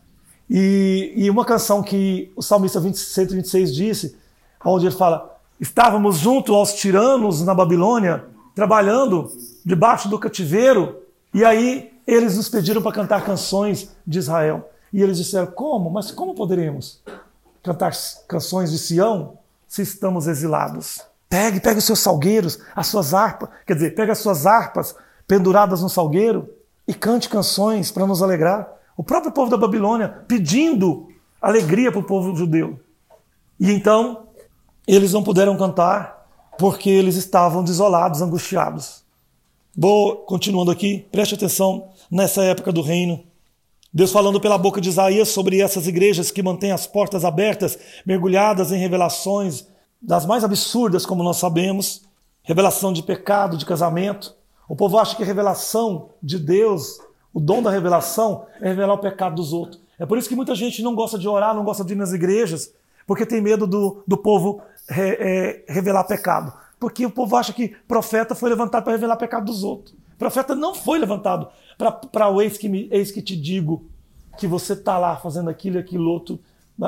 E, 0.50 1.14
e 1.16 1.30
uma 1.30 1.44
canção 1.44 1.82
que 1.82 2.32
o 2.36 2.42
salmista 2.42 2.80
20, 2.80 2.96
126 2.96 3.74
disse, 3.74 4.16
onde 4.64 4.86
ele 4.86 4.96
fala: 4.96 5.38
Estávamos 5.60 6.18
junto 6.18 6.54
aos 6.54 6.74
tiranos 6.74 7.42
na 7.44 7.54
Babilônia, 7.54 8.26
trabalhando 8.54 9.32
debaixo 9.66 10.10
do 10.10 10.20
cativeiro, 10.20 11.02
e 11.34 11.44
aí 11.44 11.92
eles 12.06 12.38
nos 12.38 12.50
pediram 12.50 12.82
para 12.82 12.92
cantar 12.92 13.24
canções 13.24 13.90
de 14.06 14.20
Israel. 14.20 14.70
E 14.92 15.02
eles 15.02 15.18
disseram: 15.18 15.48
Como? 15.48 15.90
Mas 15.90 16.12
como 16.12 16.36
poderemos 16.36 17.02
cantar 17.64 17.92
canções 18.28 18.72
de 18.72 18.78
Sião 18.78 19.38
se 19.68 19.82
estamos 19.82 20.28
exilados? 20.28 21.02
Pegue, 21.28 21.60
pegue 21.60 21.80
os 21.80 21.86
seus 21.86 22.00
salgueiros, 22.00 22.60
as 22.76 22.88
suas 22.88 23.14
harpas, 23.14 23.50
quer 23.66 23.74
dizer, 23.74 23.96
pegue 23.96 24.12
as 24.12 24.20
suas 24.20 24.46
harpas 24.46 24.96
penduradas 25.28 25.82
no 25.82 25.90
salgueiro 25.90 26.48
e 26.88 26.94
cante 26.94 27.28
canções 27.28 27.92
para 27.92 28.06
nos 28.06 28.22
alegrar. 28.22 28.75
O 28.98 29.04
próprio 29.04 29.32
povo 29.32 29.52
da 29.52 29.58
Babilônia 29.58 30.24
pedindo 30.28 31.10
alegria 31.42 31.92
para 31.92 32.00
o 32.00 32.04
povo 32.04 32.36
judeu. 32.36 32.80
E 33.60 33.72
então 33.72 34.28
eles 34.88 35.14
não 35.14 35.24
puderam 35.24 35.58
cantar 35.58 36.26
porque 36.58 36.90
eles 36.90 37.16
estavam 37.16 37.64
desolados, 37.64 38.22
angustiados. 38.22 39.04
Vou 39.78 40.18
continuando 40.18 40.72
aqui, 40.72 41.06
preste 41.12 41.36
atenção 41.36 41.90
nessa 42.10 42.44
época 42.44 42.72
do 42.72 42.82
reino. 42.82 43.24
Deus 43.94 44.12
falando 44.12 44.40
pela 44.40 44.58
boca 44.58 44.80
de 44.80 44.90
Isaías 44.90 45.30
sobre 45.30 45.62
essas 45.62 45.88
igrejas 45.88 46.32
que 46.32 46.44
mantêm 46.44 46.72
as 46.72 46.88
portas 46.88 47.26
abertas, 47.26 47.78
mergulhadas 48.06 48.72
em 48.72 48.78
revelações 48.78 49.66
das 50.02 50.26
mais 50.26 50.44
absurdas, 50.44 51.06
como 51.06 51.24
nós 51.24 51.38
sabemos, 51.38 52.04
revelação 52.44 52.94
de 52.94 53.02
pecado, 53.02 53.58
de 53.58 53.66
casamento. 53.66 54.36
O 54.68 54.76
povo 54.76 54.98
acha 54.98 55.16
que 55.16 55.24
a 55.24 55.26
revelação 55.26 56.10
de 56.22 56.38
Deus, 56.38 57.00
o 57.36 57.40
dom 57.42 57.62
da 57.62 57.70
revelação, 57.70 58.46
é 58.62 58.70
revelar 58.70 58.94
o 58.94 58.98
pecado 58.98 59.36
dos 59.36 59.52
outros. 59.52 59.82
É 60.00 60.06
por 60.06 60.18
isso 60.18 60.30
que 60.30 60.38
muita 60.38 60.56
gente 60.56 60.82
não 60.82 60.96
gosta 60.96 61.20
de 61.20 61.28
orar, 61.28 61.54
não 61.54 61.66
gosta 61.66 61.84
de 61.84 61.92
ir 61.92 61.98
nas 61.98 62.14
igrejas, 62.14 62.74
porque 63.06 63.26
tem 63.26 63.42
medo 63.42 63.68
do, 63.68 64.02
do 64.08 64.16
povo 64.16 64.62
re, 64.88 65.18
é, 65.20 65.66
revelar 65.68 66.06
pecado. 66.06 66.54
Porque 66.80 67.06
o 67.06 67.12
povo 67.12 67.36
acha 67.36 67.52
que 67.52 67.76
profeta 67.90 68.34
foi 68.34 68.50
levantado 68.50 68.86
para 68.86 68.94
revelar 68.94 69.18
pecado 69.18 69.48
dos 69.48 69.66
outros. 69.66 69.94
Profeta 70.18 70.56
não 70.56 70.74
foi 70.74 70.98
levantado 70.98 71.50
para 71.78 72.30
o 72.30 72.42
eis 72.42 72.58
que, 72.58 72.70
me, 72.70 72.88
eis 72.90 73.12
que 73.12 73.22
te 73.22 73.36
digo 73.36 73.84
que 74.38 74.48
você 74.48 74.72
está 74.72 74.98
lá 74.98 75.18
fazendo 75.18 75.50
aquilo 75.50 75.76
e 75.76 75.80
aquilo 75.80 76.10
outro. 76.10 76.40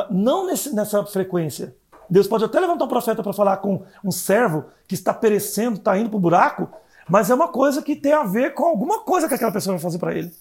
Não 0.09 0.45
nesse, 0.45 0.73
nessa 0.73 1.05
frequência. 1.05 1.75
Deus 2.09 2.25
pode 2.25 2.45
até 2.45 2.57
levantar 2.57 2.85
um 2.85 2.87
profeta 2.87 3.21
para 3.21 3.33
falar 3.33 3.57
com 3.57 3.83
um 4.01 4.11
servo 4.11 4.63
que 4.87 4.95
está 4.95 5.13
perecendo, 5.13 5.75
está 5.75 5.97
indo 5.97 6.09
para 6.09 6.17
o 6.17 6.21
buraco, 6.21 6.69
mas 7.09 7.29
é 7.29 7.35
uma 7.35 7.47
coisa 7.47 7.81
que 7.81 7.95
tem 7.95 8.13
a 8.13 8.23
ver 8.23 8.53
com 8.53 8.65
alguma 8.65 8.99
coisa 8.99 9.27
que 9.27 9.33
aquela 9.33 9.51
pessoa 9.51 9.75
vai 9.75 9.81
fazer 9.81 9.97
para 9.97 10.15
ele. 10.15 10.31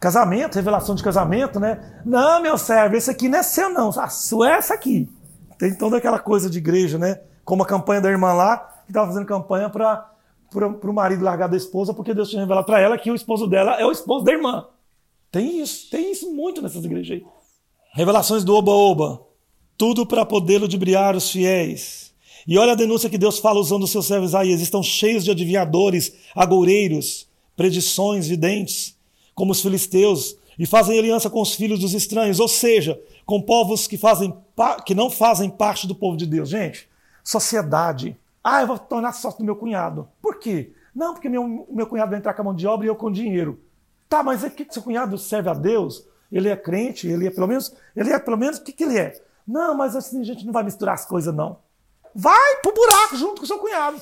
Casamento, 0.00 0.54
revelação 0.54 0.94
de 0.94 1.02
casamento, 1.02 1.60
né? 1.60 2.00
Não, 2.04 2.40
meu 2.40 2.56
servo, 2.56 2.96
esse 2.96 3.10
aqui 3.10 3.28
não 3.28 3.38
é 3.38 3.42
seu, 3.42 3.68
não. 3.68 3.90
A 3.90 4.08
sua 4.08 4.50
é 4.50 4.52
essa 4.54 4.74
aqui. 4.74 5.08
Tem 5.58 5.74
toda 5.74 5.98
aquela 5.98 6.18
coisa 6.18 6.48
de 6.48 6.58
igreja, 6.58 6.96
né? 6.96 7.20
Como 7.44 7.62
a 7.62 7.66
campanha 7.66 8.00
da 8.00 8.10
irmã 8.10 8.32
lá, 8.32 8.56
que 8.84 8.90
estava 8.90 9.06
fazendo 9.08 9.26
campanha 9.26 9.68
para 9.68 10.08
o 10.52 10.92
marido 10.92 11.22
largar 11.22 11.48
da 11.48 11.56
esposa 11.56 11.92
porque 11.92 12.14
Deus 12.14 12.30
tinha 12.30 12.40
revelado 12.40 12.66
para 12.66 12.80
ela 12.80 12.96
que 12.96 13.10
o 13.10 13.14
esposo 13.14 13.46
dela 13.46 13.78
é 13.78 13.84
o 13.84 13.92
esposo 13.92 14.24
da 14.24 14.32
irmã. 14.32 14.66
Tem 15.30 15.60
isso, 15.60 15.90
tem 15.90 16.10
isso 16.10 16.32
muito 16.32 16.62
nessas 16.62 16.84
igrejas 16.84 17.18
aí. 17.18 17.26
Revelações 17.92 18.42
do 18.42 18.54
Oba-Oba. 18.54 19.20
Tudo 19.76 20.06
para 20.06 20.26
poder 20.26 20.58
ludibriar 20.58 21.14
os 21.14 21.30
fiéis. 21.30 22.09
E 22.50 22.58
olha 22.58 22.72
a 22.72 22.74
denúncia 22.74 23.08
que 23.08 23.16
Deus 23.16 23.38
fala 23.38 23.60
usando 23.60 23.84
os 23.84 23.90
seus 23.90 24.06
servos 24.06 24.34
aí. 24.34 24.52
Estão 24.52 24.82
cheios 24.82 25.24
de 25.24 25.30
adivinhadores, 25.30 26.12
agoureiros, 26.34 27.28
predições, 27.56 28.26
videntes, 28.26 28.98
como 29.34 29.52
os 29.52 29.62
filisteus, 29.62 30.36
e 30.58 30.66
fazem 30.66 30.98
aliança 30.98 31.30
com 31.30 31.40
os 31.40 31.54
filhos 31.54 31.78
dos 31.78 31.94
estranhos, 31.94 32.40
ou 32.40 32.48
seja, 32.48 33.00
com 33.24 33.40
povos 33.40 33.86
que, 33.86 33.96
fazem, 33.96 34.34
que 34.84 34.94
não 34.94 35.08
fazem 35.08 35.48
parte 35.48 35.86
do 35.86 35.94
povo 35.94 36.16
de 36.16 36.26
Deus. 36.26 36.48
Gente, 36.48 36.88
sociedade 37.24 38.18
ah, 38.42 38.62
eu 38.62 38.66
vou 38.66 38.78
tornar 38.78 39.12
sócio 39.12 39.38
do 39.38 39.44
meu 39.44 39.54
cunhado. 39.54 40.08
Por 40.20 40.38
quê? 40.38 40.72
Não, 40.94 41.12
porque 41.12 41.28
meu, 41.28 41.66
meu 41.70 41.86
cunhado 41.86 42.10
vai 42.10 42.18
entrar 42.18 42.34
com 42.34 42.40
a 42.40 42.44
mão 42.44 42.54
de 42.54 42.66
obra 42.66 42.86
e 42.86 42.88
eu 42.88 42.96
com 42.96 43.12
dinheiro. 43.12 43.60
Tá, 44.08 44.22
mas 44.22 44.42
que, 44.42 44.64
que 44.64 44.74
seu 44.74 44.82
cunhado 44.82 45.16
serve 45.18 45.50
a 45.50 45.54
Deus? 45.54 46.06
Ele 46.32 46.48
é 46.48 46.56
crente, 46.56 47.06
ele 47.06 47.26
é 47.26 47.30
pelo 47.30 47.46
menos. 47.46 47.72
Ele 47.94 48.10
é 48.10 48.18
pelo 48.18 48.36
menos 48.36 48.58
o 48.58 48.64
que, 48.64 48.72
que 48.72 48.84
ele 48.84 48.98
é? 48.98 49.22
Não, 49.46 49.76
mas 49.76 49.94
assim 49.94 50.20
a 50.20 50.24
gente 50.24 50.44
não 50.44 50.52
vai 50.52 50.64
misturar 50.64 50.94
as 50.94 51.04
coisas, 51.04 51.34
não. 51.34 51.58
Vai 52.14 52.56
pro 52.62 52.74
buraco 52.74 53.16
junto 53.16 53.40
com 53.40 53.46
seu 53.46 53.58
cunhado. 53.58 54.00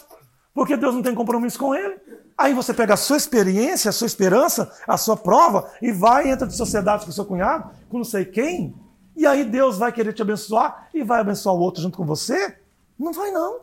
Porque 0.55 0.77
Deus 0.77 0.95
não 0.95 1.03
tem 1.03 1.15
compromisso 1.15 1.59
com 1.59 1.75
ele. 1.75 1.97
Aí 2.37 2.55
você 2.55 2.73
pega 2.73 2.95
a 2.95 2.97
sua 2.97 3.17
experiência, 3.17 3.89
a 3.89 3.93
sua 3.93 4.07
esperança, 4.07 4.73
a 4.87 4.97
sua 4.97 5.17
prova 5.17 5.71
e 5.83 5.93
vai 5.93 6.31
entra 6.31 6.47
de 6.47 6.55
sociedade 6.55 7.05
com 7.05 7.13
seu 7.13 7.25
cunhado, 7.25 7.71
com 7.89 7.99
não 7.99 8.05
sei 8.05 8.25
quem. 8.25 8.75
E 9.17 9.27
aí 9.27 9.45
Deus 9.45 9.79
vai 9.79 9.91
querer 9.91 10.13
te 10.13 10.23
abençoar 10.23 10.89
e 10.95 11.03
vai 11.03 11.21
abençoar 11.21 11.55
o 11.55 11.59
outro 11.59 11.83
junto 11.83 11.97
com 11.97 12.07
você? 12.07 12.59
Não 12.99 13.13
vai, 13.13 13.31
não. 13.31 13.61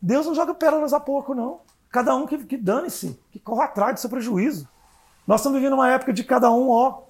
Deus 0.00 0.26
não 0.26 0.34
joga 0.34 0.54
pérolas 0.54 0.92
a 0.92 1.00
pouco, 1.00 1.34
não. 1.34 1.60
Cada 1.90 2.14
um 2.14 2.26
que, 2.26 2.38
que 2.44 2.56
dane-se, 2.56 3.18
que 3.30 3.38
corra 3.38 3.64
atrás 3.64 3.94
do 3.94 4.00
seu 4.00 4.10
prejuízo. 4.10 4.68
Nós 5.26 5.40
estamos 5.40 5.58
vivendo 5.58 5.74
uma 5.74 5.90
época 5.90 6.12
de 6.12 6.22
cada 6.24 6.50
um, 6.50 6.70
ó, 6.70 7.02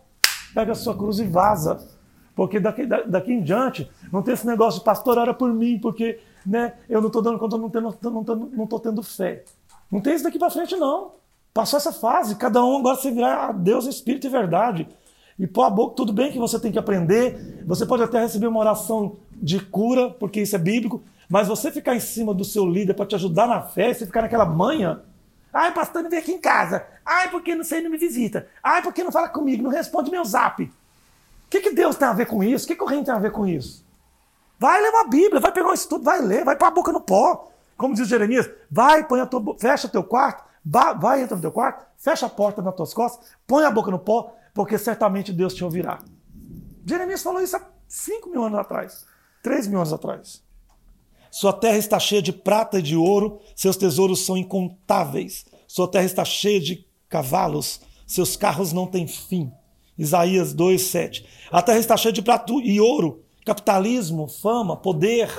pega 0.54 0.72
a 0.72 0.74
sua 0.74 0.96
cruz 0.96 1.18
e 1.18 1.24
vaza. 1.24 1.86
Porque 2.34 2.58
daqui, 2.58 2.86
daqui 2.86 3.32
em 3.32 3.42
diante 3.42 3.90
não 4.12 4.22
tem 4.22 4.34
esse 4.34 4.46
negócio 4.46 4.80
de 4.80 4.84
pastor, 4.84 5.18
ora 5.18 5.34
por 5.34 5.52
mim, 5.52 5.78
porque 5.78 6.20
né, 6.44 6.74
eu 6.88 7.00
não 7.00 7.08
estou 7.08 7.22
dando 7.22 7.38
conta, 7.38 7.56
não 7.56 7.66
estou 7.68 8.10
não 8.10 8.22
não 8.52 8.66
tô 8.66 8.78
tendo 8.78 9.02
fé. 9.02 9.44
Não 9.90 10.00
tem 10.00 10.14
isso 10.14 10.24
daqui 10.24 10.38
para 10.38 10.50
frente, 10.50 10.76
não. 10.76 11.12
Passou 11.52 11.76
essa 11.76 11.92
fase, 11.92 12.36
cada 12.36 12.64
um 12.64 12.78
agora 12.78 12.96
se 12.96 13.10
virar 13.10 13.48
a 13.48 13.52
Deus, 13.52 13.86
Espírito 13.86 14.26
e 14.26 14.30
verdade. 14.30 14.86
E 15.38 15.46
pôr 15.46 15.64
a 15.64 15.70
boca, 15.70 15.96
tudo 15.96 16.12
bem 16.12 16.30
que 16.30 16.38
você 16.38 16.60
tem 16.60 16.70
que 16.70 16.78
aprender, 16.78 17.64
você 17.66 17.84
pode 17.84 18.02
até 18.02 18.20
receber 18.20 18.46
uma 18.46 18.60
oração 18.60 19.16
de 19.32 19.58
cura, 19.58 20.10
porque 20.10 20.42
isso 20.42 20.54
é 20.54 20.58
bíblico, 20.58 21.02
mas 21.28 21.48
você 21.48 21.72
ficar 21.72 21.96
em 21.96 22.00
cima 22.00 22.34
do 22.34 22.44
seu 22.44 22.66
líder 22.66 22.94
para 22.94 23.06
te 23.06 23.14
ajudar 23.14 23.48
na 23.48 23.62
fé, 23.62 23.92
você 23.92 24.06
ficar 24.06 24.22
naquela 24.22 24.44
manha. 24.44 25.00
Ai, 25.52 25.72
pastor, 25.72 26.02
não 26.02 26.10
vem 26.10 26.18
aqui 26.18 26.32
em 26.32 26.40
casa. 26.40 26.84
Ai, 27.04 27.30
porque 27.30 27.54
não 27.54 27.64
sei, 27.64 27.80
não 27.80 27.90
me 27.90 27.98
visita. 27.98 28.46
Ai, 28.62 28.82
porque 28.82 29.02
não 29.02 29.10
fala 29.10 29.28
comigo, 29.28 29.62
não 29.62 29.70
responde 29.70 30.10
meu 30.10 30.24
zap. 30.24 30.62
O 30.62 30.70
que, 31.48 31.60
que 31.60 31.72
Deus 31.72 31.96
tem 31.96 32.06
a 32.06 32.12
ver 32.12 32.26
com 32.26 32.44
isso? 32.44 32.64
O 32.64 32.68
que, 32.68 32.76
que 32.76 32.84
o 32.84 32.86
reino 32.86 33.04
tem 33.04 33.14
a 33.14 33.18
ver 33.18 33.32
com 33.32 33.46
isso? 33.46 33.84
Vai 34.60 34.78
ler 34.82 34.90
uma 34.90 35.08
Bíblia, 35.08 35.40
vai 35.40 35.50
pegar 35.50 35.70
um 35.70 35.72
estudo, 35.72 36.04
vai 36.04 36.20
ler, 36.20 36.44
vai 36.44 36.54
pôr 36.54 36.66
a 36.66 36.70
boca 36.70 36.92
no 36.92 37.00
pó. 37.00 37.50
Como 37.78 37.94
diz 37.94 38.06
Jeremias, 38.06 38.46
vai, 38.70 39.08
põe 39.08 39.18
a 39.18 39.26
tua, 39.26 39.56
fecha 39.58 39.88
teu 39.88 40.04
quarto, 40.04 40.44
vai, 40.62 41.22
entra 41.22 41.34
no 41.34 41.40
teu 41.40 41.50
quarto, 41.50 41.86
fecha 41.96 42.26
a 42.26 42.28
porta 42.28 42.60
nas 42.60 42.76
tuas 42.76 42.92
costas, 42.92 43.26
põe 43.46 43.64
a 43.64 43.70
boca 43.70 43.90
no 43.90 43.98
pó, 43.98 44.34
porque 44.52 44.76
certamente 44.76 45.32
Deus 45.32 45.54
te 45.54 45.64
ouvirá. 45.64 45.98
Jeremias 46.84 47.22
falou 47.22 47.40
isso 47.40 47.56
há 47.56 47.62
5 47.88 48.28
mil 48.28 48.44
anos 48.44 48.58
atrás, 48.58 49.06
3 49.42 49.66
mil 49.66 49.78
anos 49.78 49.94
atrás. 49.94 50.44
Sua 51.30 51.54
terra 51.54 51.78
está 51.78 51.98
cheia 51.98 52.20
de 52.20 52.32
prata 52.32 52.80
e 52.80 52.82
de 52.82 52.96
ouro, 52.96 53.40
seus 53.56 53.78
tesouros 53.78 54.26
são 54.26 54.36
incontáveis. 54.36 55.46
Sua 55.66 55.88
terra 55.88 56.04
está 56.04 56.24
cheia 56.24 56.60
de 56.60 56.86
cavalos, 57.08 57.80
seus 58.06 58.36
carros 58.36 58.74
não 58.74 58.86
têm 58.86 59.06
fim. 59.06 59.50
Isaías 59.96 60.52
2:7. 60.52 61.24
A 61.50 61.62
terra 61.62 61.78
está 61.78 61.96
cheia 61.96 62.12
de 62.12 62.20
prato 62.20 62.60
e 62.60 62.78
ouro, 62.78 63.24
capitalismo, 63.44 64.28
fama, 64.28 64.76
poder. 64.76 65.30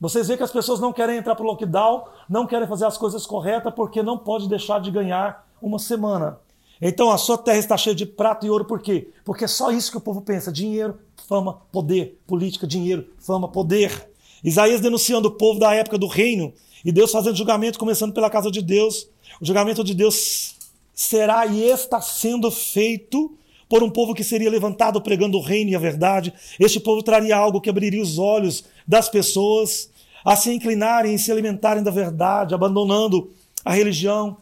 Vocês 0.00 0.28
veem 0.28 0.36
que 0.36 0.44
as 0.44 0.52
pessoas 0.52 0.80
não 0.80 0.92
querem 0.92 1.16
entrar 1.16 1.34
para 1.34 1.44
o 1.44 1.46
lockdown, 1.46 2.04
não 2.28 2.46
querem 2.46 2.66
fazer 2.66 2.86
as 2.86 2.96
coisas 2.96 3.26
corretas 3.26 3.72
porque 3.74 4.02
não 4.02 4.16
pode 4.16 4.48
deixar 4.48 4.80
de 4.80 4.90
ganhar 4.90 5.46
uma 5.60 5.78
semana. 5.78 6.38
Então 6.80 7.10
a 7.10 7.18
sua 7.18 7.36
terra 7.36 7.58
está 7.58 7.76
cheia 7.76 7.94
de 7.94 8.06
prata 8.06 8.46
e 8.46 8.50
ouro, 8.50 8.64
por 8.64 8.80
quê? 8.80 9.10
Porque 9.24 9.44
é 9.44 9.48
só 9.48 9.70
isso 9.70 9.90
que 9.90 9.98
o 9.98 10.00
povo 10.00 10.22
pensa: 10.22 10.50
dinheiro, 10.50 10.98
fama, 11.28 11.60
poder, 11.70 12.18
política, 12.26 12.66
dinheiro, 12.66 13.06
fama, 13.18 13.46
poder. 13.48 14.08
Isaías 14.42 14.80
denunciando 14.80 15.28
o 15.28 15.32
povo 15.32 15.60
da 15.60 15.74
época 15.74 15.98
do 15.98 16.06
reino 16.06 16.52
e 16.82 16.90
Deus 16.90 17.12
fazendo 17.12 17.36
julgamento, 17.36 17.78
começando 17.78 18.14
pela 18.14 18.30
casa 18.30 18.50
de 18.50 18.62
Deus. 18.62 19.08
O 19.40 19.44
julgamento 19.44 19.84
de 19.84 19.94
Deus 19.94 20.54
será 20.94 21.44
e 21.46 21.62
está 21.62 22.00
sendo 22.00 22.50
feito 22.50 23.36
por 23.70 23.84
um 23.84 23.88
povo 23.88 24.14
que 24.14 24.24
seria 24.24 24.50
levantado 24.50 25.00
pregando 25.00 25.38
o 25.38 25.40
reino 25.40 25.70
e 25.70 25.76
a 25.76 25.78
verdade. 25.78 26.34
Este 26.58 26.80
povo 26.80 27.04
traria 27.04 27.36
algo 27.36 27.60
que 27.60 27.70
abriria 27.70 28.02
os 28.02 28.18
olhos 28.18 28.64
das 28.84 29.08
pessoas 29.08 29.88
a 30.24 30.34
se 30.34 30.52
inclinarem 30.52 31.14
e 31.14 31.18
se 31.20 31.30
alimentarem 31.30 31.80
da 31.80 31.90
verdade, 31.92 32.52
abandonando 32.52 33.30
a 33.64 33.72
religião 33.72 34.38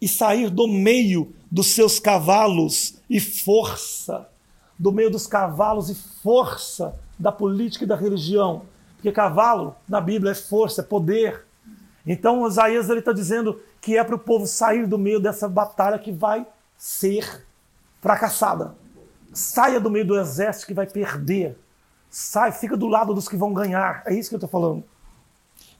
e 0.00 0.08
sair 0.08 0.48
do 0.48 0.66
meio 0.66 1.34
dos 1.50 1.66
seus 1.66 2.00
cavalos 2.00 2.94
e 3.10 3.20
força, 3.20 4.26
do 4.78 4.90
meio 4.90 5.10
dos 5.10 5.26
cavalos 5.26 5.90
e 5.90 5.94
força 6.22 6.98
da 7.18 7.30
política 7.30 7.84
e 7.84 7.86
da 7.86 7.94
religião. 7.94 8.62
Porque 8.94 9.12
cavalo, 9.12 9.76
na 9.86 10.00
Bíblia, 10.00 10.32
é 10.32 10.34
força, 10.34 10.80
é 10.80 10.84
poder. 10.84 11.44
Então, 12.06 12.48
Isaías 12.48 12.88
está 12.88 13.12
dizendo 13.12 13.60
que 13.82 13.98
é 13.98 14.02
para 14.02 14.16
o 14.16 14.18
povo 14.18 14.46
sair 14.46 14.86
do 14.86 14.98
meio 14.98 15.20
dessa 15.20 15.46
batalha 15.46 15.98
que 15.98 16.10
vai 16.10 16.46
ser 16.78 17.44
fracassada. 18.02 18.74
Saia 19.32 19.80
do 19.80 19.90
meio 19.90 20.04
do 20.04 20.18
exército 20.18 20.66
que 20.66 20.74
vai 20.74 20.86
perder. 20.86 21.56
Sai, 22.10 22.52
fica 22.52 22.76
do 22.76 22.88
lado 22.88 23.14
dos 23.14 23.28
que 23.28 23.36
vão 23.36 23.54
ganhar. 23.54 24.02
É 24.04 24.12
isso 24.12 24.28
que 24.28 24.34
eu 24.34 24.44
estou 24.44 24.50
falando. 24.50 24.84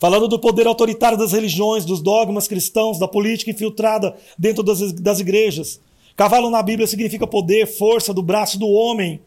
Falando 0.00 0.26
do 0.26 0.38
poder 0.38 0.66
autoritário 0.66 1.18
das 1.18 1.32
religiões, 1.32 1.84
dos 1.84 2.00
dogmas 2.00 2.48
cristãos, 2.48 2.98
da 2.98 3.06
política 3.06 3.50
infiltrada 3.50 4.16
dentro 4.38 4.62
das, 4.62 4.92
das 4.92 5.20
igrejas. 5.20 5.80
Cavalo 6.16 6.48
na 6.48 6.62
Bíblia 6.62 6.86
significa 6.86 7.26
poder, 7.26 7.66
força 7.66 8.14
do 8.14 8.22
braço 8.22 8.58
do 8.58 8.68
homem, 8.68 9.20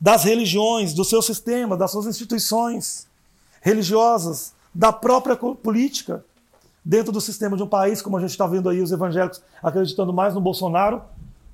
das 0.00 0.24
religiões, 0.24 0.92
do 0.94 1.04
seu 1.04 1.22
sistema, 1.22 1.76
das 1.76 1.90
suas 1.90 2.06
instituições 2.06 3.08
religiosas, 3.60 4.52
da 4.74 4.92
própria 4.92 5.36
política, 5.36 6.24
dentro 6.84 7.12
do 7.12 7.20
sistema 7.20 7.56
de 7.56 7.62
um 7.62 7.68
país, 7.68 8.02
como 8.02 8.16
a 8.16 8.20
gente 8.20 8.30
está 8.30 8.46
vendo 8.46 8.68
aí 8.68 8.80
os 8.80 8.90
evangélicos 8.90 9.40
acreditando 9.62 10.12
mais 10.12 10.34
no 10.34 10.40
Bolsonaro 10.40 11.02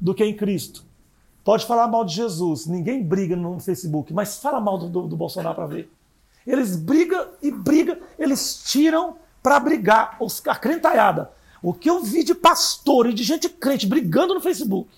do 0.00 0.14
que 0.14 0.24
em 0.24 0.34
Cristo. 0.34 0.87
Pode 1.44 1.66
falar 1.66 1.88
mal 1.88 2.04
de 2.04 2.14
Jesus, 2.14 2.66
ninguém 2.66 3.02
briga 3.02 3.34
no 3.34 3.58
Facebook, 3.58 4.12
mas 4.12 4.38
fala 4.38 4.60
mal 4.60 4.78
do, 4.78 4.88
do, 4.88 5.08
do 5.08 5.16
Bolsonaro 5.16 5.54
para 5.54 5.66
ver. 5.66 5.90
Eles 6.46 6.76
brigam 6.76 7.26
e 7.42 7.50
brigam, 7.50 7.96
eles 8.18 8.62
tiram 8.66 9.16
para 9.42 9.60
brigar, 9.60 10.16
os, 10.20 10.42
a 10.46 10.54
crentaiada. 10.54 11.30
O 11.62 11.72
que 11.72 11.90
eu 11.90 12.02
vi 12.02 12.22
de 12.22 12.34
pastor 12.34 13.08
e 13.08 13.14
de 13.14 13.22
gente 13.22 13.48
crente 13.48 13.86
brigando 13.86 14.34
no 14.34 14.40
Facebook, 14.40 14.90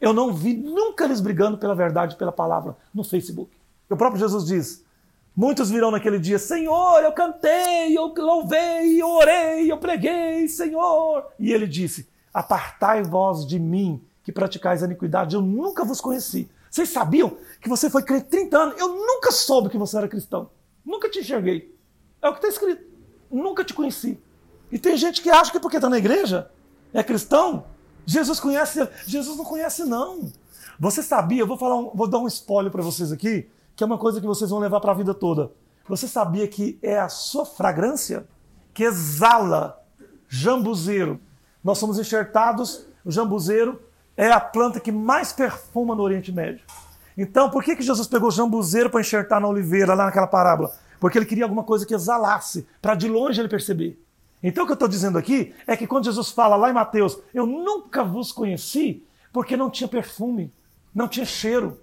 eu 0.00 0.12
não 0.12 0.32
vi 0.32 0.54
nunca 0.54 1.04
eles 1.04 1.20
brigando 1.20 1.58
pela 1.58 1.74
verdade, 1.74 2.16
pela 2.16 2.32
palavra 2.32 2.76
no 2.94 3.04
Facebook. 3.04 3.50
O 3.90 3.96
próprio 3.96 4.20
Jesus 4.20 4.44
diz: 4.46 4.84
Muitos 5.34 5.70
virão 5.70 5.90
naquele 5.90 6.18
dia, 6.18 6.38
Senhor, 6.38 7.00
eu 7.02 7.12
cantei, 7.12 7.96
eu 7.96 8.12
louvei, 8.16 9.00
eu 9.00 9.08
orei, 9.08 9.70
eu 9.70 9.78
preguei, 9.78 10.48
Senhor. 10.48 11.24
E 11.38 11.52
ele 11.52 11.66
disse: 11.66 12.08
Apartai 12.32 13.02
vós 13.02 13.46
de 13.46 13.58
mim, 13.58 14.00
que 14.28 14.32
praticais 14.32 14.82
a 14.82 14.86
iniquidade, 14.86 15.34
eu 15.34 15.40
nunca 15.40 15.86
vos 15.86 16.02
conheci. 16.02 16.50
Vocês 16.70 16.90
sabiam 16.90 17.38
que 17.62 17.68
você 17.68 17.88
foi 17.88 18.02
crente 18.02 18.26
30 18.26 18.58
anos? 18.58 18.78
Eu 18.78 18.88
nunca 18.88 19.32
soube 19.32 19.70
que 19.70 19.78
você 19.78 19.96
era 19.96 20.06
cristão. 20.06 20.50
Nunca 20.84 21.08
te 21.08 21.20
enxerguei. 21.20 21.74
É 22.20 22.28
o 22.28 22.32
que 22.32 22.38
está 22.38 22.48
escrito. 22.48 22.84
Nunca 23.30 23.64
te 23.64 23.72
conheci. 23.72 24.20
E 24.70 24.78
tem 24.78 24.98
gente 24.98 25.22
que 25.22 25.30
acha 25.30 25.50
que 25.50 25.58
porque 25.58 25.78
está 25.78 25.88
na 25.88 25.96
igreja 25.96 26.50
é 26.92 27.02
cristão, 27.02 27.64
Jesus 28.04 28.38
conhece. 28.38 28.86
Jesus 29.06 29.38
não 29.38 29.46
conhece, 29.46 29.84
não. 29.84 30.30
Você 30.78 31.02
sabia, 31.02 31.40
eu 31.40 31.46
vou, 31.46 31.56
falar 31.56 31.76
um, 31.76 31.90
vou 31.94 32.06
dar 32.06 32.18
um 32.18 32.26
spoiler 32.26 32.70
para 32.70 32.82
vocês 32.82 33.10
aqui, 33.10 33.48
que 33.74 33.82
é 33.82 33.86
uma 33.86 33.96
coisa 33.96 34.20
que 34.20 34.26
vocês 34.26 34.50
vão 34.50 34.58
levar 34.58 34.80
para 34.80 34.92
a 34.92 34.94
vida 34.94 35.14
toda. 35.14 35.50
Você 35.88 36.06
sabia 36.06 36.46
que 36.46 36.78
é 36.82 36.98
a 36.98 37.08
sua 37.08 37.46
fragrância 37.46 38.28
que 38.74 38.84
exala 38.84 39.82
jambuzeiro? 40.28 41.18
Nós 41.64 41.78
somos 41.78 41.98
enxertados, 41.98 42.86
o 43.06 43.10
jambuzeiro 43.10 43.87
é 44.18 44.32
a 44.32 44.40
planta 44.40 44.80
que 44.80 44.90
mais 44.90 45.32
perfuma 45.32 45.94
no 45.94 46.02
Oriente 46.02 46.32
Médio. 46.32 46.64
Então, 47.16 47.48
por 47.48 47.62
que, 47.62 47.76
que 47.76 47.82
Jesus 47.82 48.08
pegou 48.08 48.32
jambuzeiro 48.32 48.90
para 48.90 49.00
enxertar 49.00 49.40
na 49.40 49.46
oliveira, 49.46 49.94
lá 49.94 50.06
naquela 50.06 50.26
parábola? 50.26 50.72
Porque 50.98 51.16
ele 51.16 51.24
queria 51.24 51.44
alguma 51.44 51.62
coisa 51.62 51.86
que 51.86 51.94
exalasse, 51.94 52.66
para 52.82 52.96
de 52.96 53.08
longe 53.08 53.40
ele 53.40 53.48
perceber. 53.48 53.96
Então, 54.42 54.64
o 54.64 54.66
que 54.66 54.72
eu 54.72 54.74
estou 54.74 54.88
dizendo 54.88 55.18
aqui 55.18 55.54
é 55.66 55.76
que 55.76 55.86
quando 55.86 56.04
Jesus 56.04 56.30
fala 56.30 56.56
lá 56.56 56.68
em 56.68 56.72
Mateus, 56.72 57.18
eu 57.32 57.46
nunca 57.46 58.02
vos 58.02 58.32
conheci, 58.32 59.04
porque 59.32 59.56
não 59.56 59.70
tinha 59.70 59.88
perfume, 59.88 60.52
não 60.92 61.06
tinha 61.06 61.24
cheiro. 61.24 61.80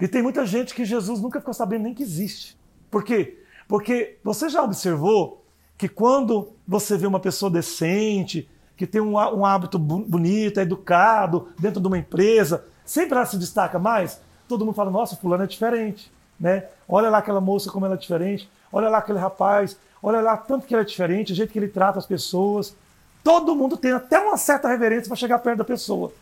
E 0.00 0.08
tem 0.08 0.22
muita 0.22 0.46
gente 0.46 0.74
que 0.74 0.84
Jesus 0.84 1.20
nunca 1.20 1.40
ficou 1.40 1.54
sabendo 1.54 1.82
nem 1.82 1.94
que 1.94 2.02
existe. 2.02 2.56
Por 2.90 3.04
quê? 3.04 3.42
Porque 3.68 4.18
você 4.24 4.48
já 4.48 4.62
observou 4.62 5.44
que 5.76 5.88
quando 5.88 6.54
você 6.66 6.96
vê 6.96 7.06
uma 7.06 7.20
pessoa 7.20 7.50
decente, 7.50 8.48
que 8.76 8.86
tem 8.86 9.00
um, 9.00 9.14
um 9.14 9.44
hábito 9.44 9.78
bonito, 9.78 10.60
é 10.60 10.62
educado, 10.62 11.48
dentro 11.58 11.80
de 11.80 11.86
uma 11.86 11.98
empresa, 11.98 12.64
sempre 12.84 13.16
ela 13.16 13.26
se 13.26 13.38
destaca 13.38 13.78
mais 13.78 14.20
todo 14.48 14.64
mundo 14.64 14.74
fala, 14.74 14.90
nossa, 14.90 15.16
fulano 15.16 15.44
é 15.44 15.46
diferente, 15.46 16.10
né? 16.38 16.64
Olha 16.88 17.08
lá 17.08 17.18
aquela 17.18 17.40
moça 17.40 17.70
como 17.70 17.86
ela 17.86 17.94
é 17.94 17.98
diferente, 17.98 18.48
olha 18.72 18.88
lá 18.88 18.98
aquele 18.98 19.18
rapaz, 19.18 19.76
olha 20.02 20.20
lá 20.20 20.36
tanto 20.36 20.66
que 20.66 20.74
ele 20.74 20.82
é 20.82 20.84
diferente, 20.84 21.32
o 21.32 21.36
jeito 21.36 21.52
que 21.52 21.58
ele 21.58 21.68
trata 21.68 21.98
as 21.98 22.06
pessoas. 22.06 22.74
Todo 23.22 23.56
mundo 23.56 23.76
tem 23.76 23.92
até 23.92 24.18
uma 24.18 24.36
certa 24.36 24.68
reverência 24.68 25.08
para 25.08 25.16
chegar 25.16 25.38
perto 25.40 25.58
da 25.58 25.64
pessoa, 25.64 26.12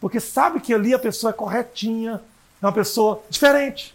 porque 0.00 0.20
sabe 0.20 0.60
que 0.60 0.72
ali 0.72 0.94
a 0.94 0.98
pessoa 0.98 1.30
é 1.30 1.34
corretinha, 1.34 2.20
é 2.60 2.66
uma 2.66 2.72
pessoa 2.72 3.22
diferente. 3.28 3.94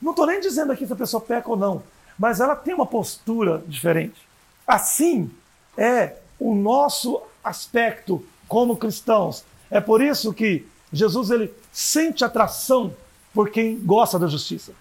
Não 0.00 0.10
estou 0.10 0.26
nem 0.26 0.40
dizendo 0.40 0.72
aqui 0.72 0.86
se 0.86 0.92
a 0.92 0.96
pessoa 0.96 1.20
peca 1.20 1.48
ou 1.48 1.56
não, 1.56 1.82
mas 2.18 2.40
ela 2.40 2.54
tem 2.54 2.74
uma 2.74 2.86
postura 2.86 3.62
diferente. 3.66 4.28
Assim 4.66 5.30
é 5.76 6.16
o 6.38 6.54
nosso 6.54 7.22
aspecto 7.42 8.24
como 8.48 8.76
cristãos. 8.76 9.44
É 9.70 9.80
por 9.80 10.02
isso 10.02 10.32
que 10.32 10.66
Jesus 10.92 11.30
ele 11.30 11.52
sente 11.72 12.24
atração 12.24 12.94
por 13.32 13.50
quem 13.50 13.78
gosta 13.78 14.18
da 14.18 14.26
justiça. 14.26 14.72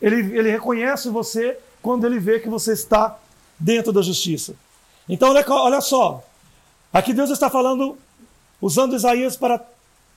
Ele, 0.00 0.36
ele 0.36 0.50
reconhece 0.50 1.08
você 1.08 1.58
quando 1.80 2.04
ele 2.04 2.18
vê 2.18 2.38
que 2.38 2.48
você 2.48 2.72
está 2.72 3.18
dentro 3.58 3.92
da 3.92 4.02
justiça. 4.02 4.54
Então, 5.08 5.34
olha, 5.48 5.80
só. 5.80 6.22
Aqui 6.92 7.12
Deus 7.12 7.30
está 7.30 7.48
falando, 7.48 7.96
usando 8.60 8.94
Isaías 8.94 9.36
para 9.36 9.64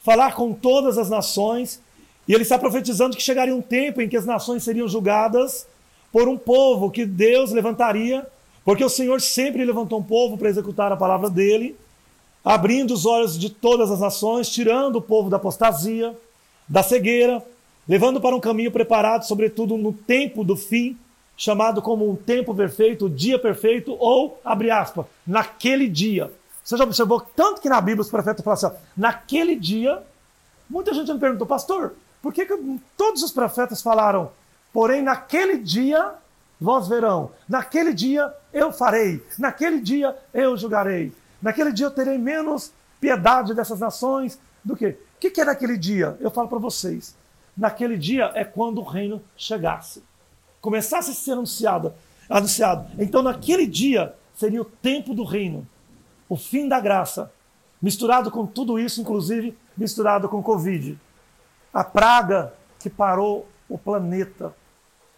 falar 0.04 0.34
com 0.34 0.54
todas 0.54 0.98
as 0.98 1.10
nações, 1.10 1.80
e 2.28 2.34
ele 2.34 2.44
está 2.44 2.58
profetizando 2.58 3.16
que 3.16 3.24
chegaria 3.24 3.56
um 3.56 3.62
tempo 3.62 4.02
em 4.02 4.10
que 4.10 4.18
as 4.18 4.26
nações 4.26 4.64
seriam 4.64 4.88
julgadas 4.88 5.68
por 6.12 6.28
um 6.28 6.38
povo 6.38 6.92
que 6.92 7.06
Deus 7.06 7.52
levantaria, 7.52 8.28
porque 8.64 8.84
o 8.84 8.90
Senhor 8.90 9.22
sempre 9.22 9.66
levantou 9.66 10.00
um 10.00 10.04
povo 10.04 10.38
para 10.38 10.50
executar 10.50 10.92
a 10.92 10.98
palavra 10.98 11.30
dele, 11.30 11.76
abrindo 12.44 12.94
os 12.94 13.06
olhos 13.06 13.38
de 13.38 13.50
todas 13.50 13.92
as 13.92 14.00
nações, 14.00 14.50
tirando 14.50 14.98
o 14.98 15.02
povo 15.02 15.30
da 15.30 15.38
apostasia, 15.38 16.16
da 16.68 16.84
cegueira, 16.84 17.44
levando 17.88 18.22
para 18.22 18.36
um 18.36 18.40
caminho 18.40 18.72
preparado, 18.72 19.24
sobretudo 19.24 19.78
no 19.78 19.92
tempo 19.92 20.44
do 20.44 20.56
fim, 20.56 20.98
chamado 21.36 21.82
como 21.82 22.10
um 22.10 22.16
tempo 22.16 22.54
perfeito, 22.54 23.06
o 23.06 23.10
dia 23.10 23.40
perfeito, 23.40 23.96
ou, 23.98 24.40
abre 24.44 24.70
aspas, 24.70 25.06
naquele 25.26 25.88
dia. 25.88 26.32
Você 26.64 26.78
já 26.78 26.84
observou 26.84 27.20
tanto 27.36 27.62
que 27.62 27.70
na 27.70 27.82
Bíblia 27.82 28.02
os 28.02 28.12
profetas 28.12 28.44
falam 28.44 28.56
assim, 28.56 28.78
naquele 28.96 29.56
dia, 29.56 30.04
muita 30.70 30.94
gente 30.94 31.12
me 31.12 31.20
perguntou, 31.20 31.48
pastor, 31.48 31.96
por 32.22 32.34
que, 32.34 32.46
que 32.46 32.80
todos 32.96 33.24
os 33.24 33.32
profetas 33.32 33.82
falaram, 33.82 34.32
porém 34.72 35.02
naquele 35.02 35.58
dia 35.58 36.14
vós 36.60 36.88
verão, 36.88 37.32
naquele 37.48 37.94
dia 37.94 38.34
eu 38.52 38.72
farei, 38.72 39.24
naquele 39.38 39.80
dia 39.80 40.16
eu 40.34 40.58
julgarei, 40.58 41.14
naquele 41.42 41.72
dia 41.72 41.86
eu 41.86 41.92
terei 41.92 42.18
menos 42.18 42.72
piedade 43.00 43.54
dessas 43.54 43.80
nações 43.80 44.40
do 44.64 44.76
que. 44.76 44.88
O 44.88 45.20
que, 45.20 45.32
que 45.32 45.42
é 45.42 45.46
naquele 45.46 45.78
dia? 45.78 46.18
Eu 46.20 46.32
falo 46.32 46.48
para 46.48 46.60
vocês 46.60 47.16
naquele 47.60 47.98
dia 47.98 48.32
é 48.34 48.46
quando 48.46 48.80
o 48.80 48.84
reino 48.84 49.22
chegasse. 49.36 50.02
Começasse 50.62 51.12
a 51.12 51.14
ser 51.14 51.34
anunciado, 51.34 51.94
anunciado. 52.30 52.90
Então, 52.98 53.22
naquele 53.22 53.68
dia, 53.68 54.16
seria 54.34 54.62
o 54.62 54.66
tempo 54.66 55.14
do 55.14 55.26
reino, 55.26 55.68
o 56.30 56.38
fim 56.38 56.68
da 56.68 56.80
graça, 56.80 57.32
misturado 57.82 58.32
com 58.32 58.46
tudo 58.46 58.80
isso, 58.80 59.02
inclusive 59.02 59.58
misturado 59.76 60.30
com 60.30 60.42
Covid. 60.42 60.98
A 61.74 61.84
praga 61.84 62.54
que 62.80 62.90
parou 62.90 63.48
o 63.68 63.78
planeta. 63.78 64.56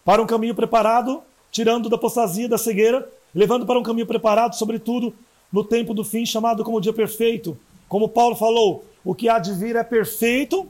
Para 0.03 0.21
um 0.21 0.27
caminho 0.27 0.55
preparado, 0.55 1.23
tirando 1.51 1.89
da 1.89 1.97
apostasia, 1.97 2.47
da 2.47 2.57
cegueira, 2.57 3.07
levando 3.35 3.65
para 3.65 3.77
um 3.77 3.83
caminho 3.83 4.07
preparado, 4.07 4.55
sobretudo 4.55 5.13
no 5.51 5.63
tempo 5.63 5.93
do 5.93 6.03
fim, 6.03 6.25
chamado 6.25 6.63
como 6.63 6.81
dia 6.81 6.93
perfeito. 6.93 7.57
Como 7.87 8.09
Paulo 8.09 8.35
falou, 8.35 8.85
o 9.03 9.13
que 9.13 9.27
há 9.27 9.37
de 9.37 9.53
vir 9.53 9.75
é 9.75 9.83
perfeito 9.83 10.67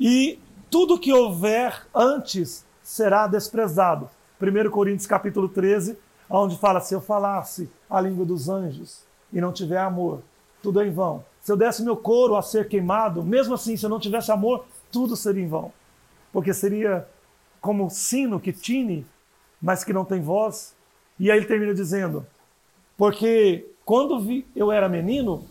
e 0.00 0.38
tudo 0.70 0.98
que 0.98 1.12
houver 1.12 1.86
antes 1.94 2.64
será 2.82 3.26
desprezado. 3.26 4.08
1 4.40 4.70
Coríntios 4.70 5.06
capítulo 5.06 5.48
13, 5.48 5.96
onde 6.28 6.56
fala: 6.56 6.80
se 6.80 6.94
eu 6.94 7.00
falasse 7.00 7.70
a 7.88 8.00
língua 8.00 8.24
dos 8.24 8.48
anjos 8.48 9.04
e 9.32 9.40
não 9.40 9.52
tiver 9.52 9.78
amor, 9.78 10.22
tudo 10.62 10.80
é 10.80 10.86
em 10.86 10.90
vão. 10.90 11.24
Se 11.42 11.52
eu 11.52 11.56
desse 11.56 11.82
meu 11.82 11.96
couro 11.96 12.36
a 12.36 12.42
ser 12.42 12.68
queimado, 12.68 13.22
mesmo 13.22 13.54
assim, 13.54 13.76
se 13.76 13.84
eu 13.84 13.90
não 13.90 14.00
tivesse 14.00 14.30
amor, 14.30 14.64
tudo 14.90 15.14
seria 15.16 15.42
em 15.42 15.48
vão. 15.48 15.72
Porque 16.32 16.54
seria 16.54 17.06
como 17.60 17.90
sino 17.90 18.40
que 18.40 18.52
tine, 18.52 19.06
mas 19.62 19.84
que 19.84 19.92
não 19.92 20.04
tem 20.04 20.20
voz. 20.20 20.74
E 21.18 21.30
aí 21.30 21.38
ele 21.38 21.46
termina 21.46 21.72
dizendo: 21.72 22.26
Porque 22.96 23.66
quando 23.84 24.18
vi, 24.18 24.46
eu 24.56 24.72
era 24.72 24.88
menino, 24.88 25.46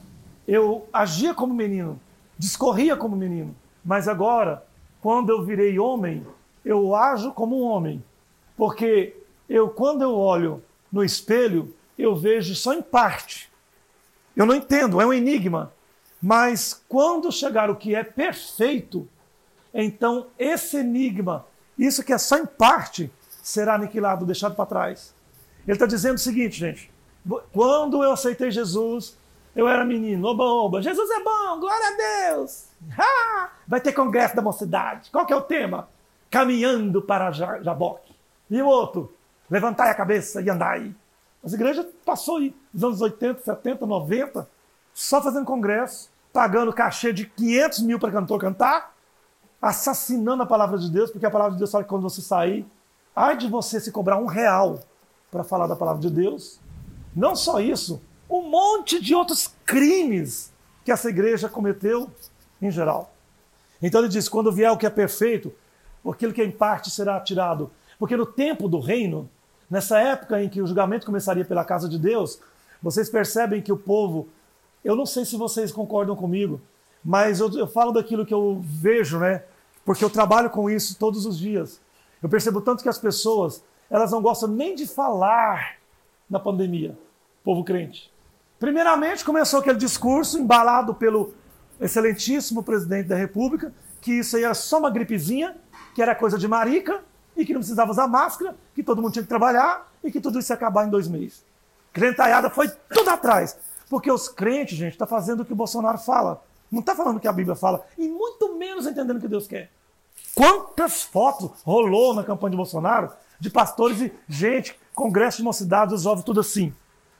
eu 0.47 0.85
agia 0.91 1.33
como 1.33 1.53
menino, 1.53 1.99
discorria 2.37 2.97
como 2.97 3.15
menino. 3.15 3.55
Mas 3.83 4.07
agora, 4.07 4.65
quando 4.99 5.29
eu 5.29 5.43
virei 5.43 5.79
homem, 5.79 6.25
eu 6.65 6.93
ajo 6.93 7.31
como 7.31 7.59
um 7.59 7.63
homem. 7.63 8.03
Porque 8.57 9.15
eu, 9.49 9.69
quando 9.69 10.01
eu 10.01 10.13
olho 10.15 10.61
no 10.91 11.03
espelho, 11.03 11.73
eu 11.97 12.15
vejo 12.15 12.53
só 12.53 12.73
em 12.73 12.81
parte. 12.81 13.49
Eu 14.35 14.45
não 14.45 14.55
entendo, 14.55 14.99
é 14.99 15.05
um 15.05 15.13
enigma. 15.13 15.73
Mas 16.21 16.83
quando 16.87 17.31
chegar 17.31 17.69
o 17.69 17.75
que 17.75 17.95
é 17.95 18.03
perfeito, 18.03 19.07
então 19.73 20.27
esse 20.37 20.77
enigma, 20.77 21.45
isso 21.77 22.03
que 22.03 22.13
é 22.13 22.17
só 22.17 22.37
em 22.37 22.45
parte, 22.45 23.11
será 23.41 23.75
aniquilado, 23.75 24.25
deixado 24.25 24.55
para 24.55 24.65
trás. 24.65 25.13
Ele 25.67 25.73
está 25.73 25.85
dizendo 25.85 26.15
o 26.15 26.19
seguinte, 26.19 26.57
gente. 26.59 26.91
Quando 27.51 28.03
eu 28.03 28.11
aceitei 28.11 28.49
Jesus, 28.49 29.17
eu 29.55 29.67
era 29.67 29.85
menino, 29.85 30.27
oba, 30.27 30.43
oba. 30.43 30.81
Jesus 30.81 31.09
é 31.09 31.23
bom, 31.23 31.59
glória 31.59 31.87
a 31.87 32.29
Deus. 32.29 32.67
Vai 33.67 33.79
ter 33.81 33.93
congresso 33.93 34.35
da 34.35 34.41
mocidade. 34.41 35.11
Qual 35.11 35.25
que 35.25 35.33
é 35.33 35.35
o 35.35 35.41
tema? 35.41 35.89
Caminhando 36.29 37.01
para 37.01 37.31
Jaboque. 37.31 38.15
E 38.49 38.61
o 38.61 38.67
outro? 38.67 39.13
Levantai 39.49 39.89
a 39.89 39.95
cabeça 39.95 40.41
e 40.41 40.49
andai. 40.49 40.95
As 41.43 41.53
igrejas 41.53 41.85
passou 42.05 42.37
aí, 42.37 42.55
nos 42.73 42.83
anos 42.83 43.01
80, 43.01 43.41
70, 43.41 43.85
90, 43.85 44.47
só 44.93 45.21
fazendo 45.21 45.45
congresso, 45.45 46.09
pagando 46.31 46.71
cachê 46.71 47.11
de 47.11 47.25
500 47.25 47.81
mil 47.81 47.99
para 47.99 48.11
cantor 48.11 48.39
cantar, 48.39 48.93
assassinando 49.61 50.43
a 50.43 50.45
palavra 50.45 50.77
de 50.77 50.89
Deus, 50.89 51.11
porque 51.11 51.25
a 51.25 51.31
palavra 51.31 51.53
de 51.53 51.59
Deus 51.59 51.71
fala 51.71 51.83
que 51.83 51.89
quando 51.89 52.03
você 52.03 52.21
sair, 52.21 52.65
ai 53.15 53.37
de 53.37 53.47
você 53.47 53.79
se 53.79 53.91
cobrar 53.91 54.17
um 54.17 54.25
real 54.25 54.79
para 55.29 55.43
falar 55.43 55.67
da 55.67 55.75
palavra 55.75 56.01
de 56.01 56.09
Deus. 56.09 56.59
Não 57.15 57.35
só 57.35 57.59
isso, 57.59 58.01
um 58.29 58.49
monte 58.49 59.01
de 59.01 59.13
outros 59.13 59.53
crimes 59.65 60.51
que 60.85 60.91
essa 60.91 61.09
igreja 61.09 61.49
cometeu 61.49 62.09
em 62.61 62.71
geral. 62.71 63.13
Então 63.81 64.01
ele 64.01 64.09
diz: 64.09 64.29
quando 64.29 64.51
vier 64.51 64.71
o 64.71 64.77
que 64.77 64.85
é 64.85 64.89
perfeito, 64.89 65.53
aquilo 66.09 66.33
que 66.33 66.41
é 66.41 66.45
em 66.45 66.51
parte 66.51 66.89
será 66.89 67.19
tirado. 67.19 67.71
Porque 67.99 68.15
no 68.15 68.25
tempo 68.25 68.67
do 68.67 68.79
reino, 68.79 69.29
nessa 69.69 69.99
época 69.99 70.41
em 70.41 70.49
que 70.49 70.61
o 70.61 70.67
julgamento 70.67 71.05
começaria 71.05 71.45
pela 71.45 71.65
casa 71.65 71.87
de 71.87 71.99
Deus, 71.99 72.39
vocês 72.81 73.09
percebem 73.09 73.61
que 73.61 73.71
o 73.71 73.77
povo, 73.77 74.27
eu 74.83 74.95
não 74.95 75.05
sei 75.05 75.23
se 75.23 75.37
vocês 75.37 75.71
concordam 75.71 76.15
comigo, 76.15 76.59
mas 77.03 77.39
eu, 77.39 77.51
eu 77.57 77.67
falo 77.67 77.91
daquilo 77.91 78.25
que 78.25 78.33
eu 78.33 78.59
vejo, 78.63 79.19
né? 79.19 79.43
Porque 79.85 80.03
eu 80.03 80.09
trabalho 80.09 80.49
com 80.49 80.69
isso 80.69 80.97
todos 80.97 81.25
os 81.25 81.37
dias. 81.37 81.79
Eu 82.21 82.29
percebo 82.29 82.61
tanto 82.61 82.83
que 82.83 82.89
as 82.89 82.97
pessoas, 82.97 83.63
elas 83.89 84.11
não 84.11 84.21
gostam 84.21 84.49
nem 84.49 84.75
de 84.75 84.85
falar 84.87 85.77
na 86.29 86.39
pandemia, 86.39 86.97
povo 87.43 87.63
crente. 87.63 88.11
Primeiramente, 88.59 89.25
começou 89.25 89.59
aquele 89.59 89.77
discurso 89.77 90.37
embalado 90.37 90.93
pelo 90.93 91.33
excelentíssimo 91.79 92.61
presidente 92.61 93.07
da 93.07 93.15
República, 93.15 93.73
que 93.99 94.19
isso 94.19 94.37
aí 94.37 94.43
era 94.43 94.53
só 94.53 94.77
uma 94.77 94.89
gripezinha, 94.89 95.57
que 95.95 96.01
era 96.01 96.13
coisa 96.13 96.37
de 96.37 96.47
marica, 96.47 97.03
e 97.35 97.43
que 97.43 97.53
não 97.53 97.59
precisava 97.59 97.91
usar 97.91 98.07
máscara, 98.07 98.55
que 98.75 98.83
todo 98.83 99.01
mundo 99.01 99.13
tinha 99.13 99.23
que 99.23 99.29
trabalhar, 99.29 99.91
e 100.03 100.11
que 100.11 100.21
tudo 100.21 100.37
isso 100.37 100.51
ia 100.51 100.55
acabar 100.55 100.85
em 100.85 100.89
dois 100.89 101.07
meses. 101.07 101.43
Crentaiada 101.91 102.49
foi 102.49 102.69
tudo 102.93 103.09
atrás. 103.09 103.57
Porque 103.89 104.11
os 104.11 104.29
crentes, 104.29 104.77
gente, 104.77 104.93
estão 104.93 105.07
tá 105.07 105.15
fazendo 105.15 105.41
o 105.41 105.45
que 105.45 105.53
o 105.53 105.55
Bolsonaro 105.55 105.97
fala. 105.97 106.43
Não 106.71 106.79
está 106.79 106.95
falando 106.95 107.17
o 107.17 107.19
que 107.19 107.27
a 107.27 107.33
Bíblia 107.33 107.55
fala, 107.55 107.85
e 107.97 108.07
muito 108.07 108.55
menos 108.57 108.85
entendendo 108.85 109.17
o 109.17 109.19
que 109.19 109.27
Deus 109.27 109.47
quer. 109.47 109.69
Quantas 110.35 111.03
fotos 111.03 111.61
rolou 111.63 112.13
na 112.13 112.23
campanha 112.23 112.51
de 112.51 112.57
Bolsonaro 112.57 113.11
de 113.39 113.49
pastores 113.49 113.99
e 113.99 114.13
gente, 114.27 114.79
congresso 114.93 115.37
de 115.37 115.43
mocidade, 115.43 115.93
os 115.93 116.03
jovens, 116.03 116.23
tudo 116.23 116.39
assim. 116.39 116.73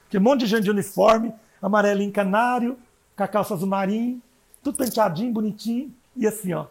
Que 0.10 0.18
um 0.18 0.22
monte 0.22 0.42
de 0.42 0.46
gente 0.46 0.64
de 0.64 0.72
uniforme, 0.72 1.34
amarelinho 1.62 2.12
canário, 2.12 2.78
com 3.16 3.24
a 3.24 3.28
calça 3.28 3.54
azul 3.54 3.68
marinho, 3.68 4.22
tudo 4.62 4.78
penteadinho, 4.78 5.34
bonitinho, 5.34 5.94
e 6.16 6.28
assim, 6.28 6.54
ó. 6.54 6.68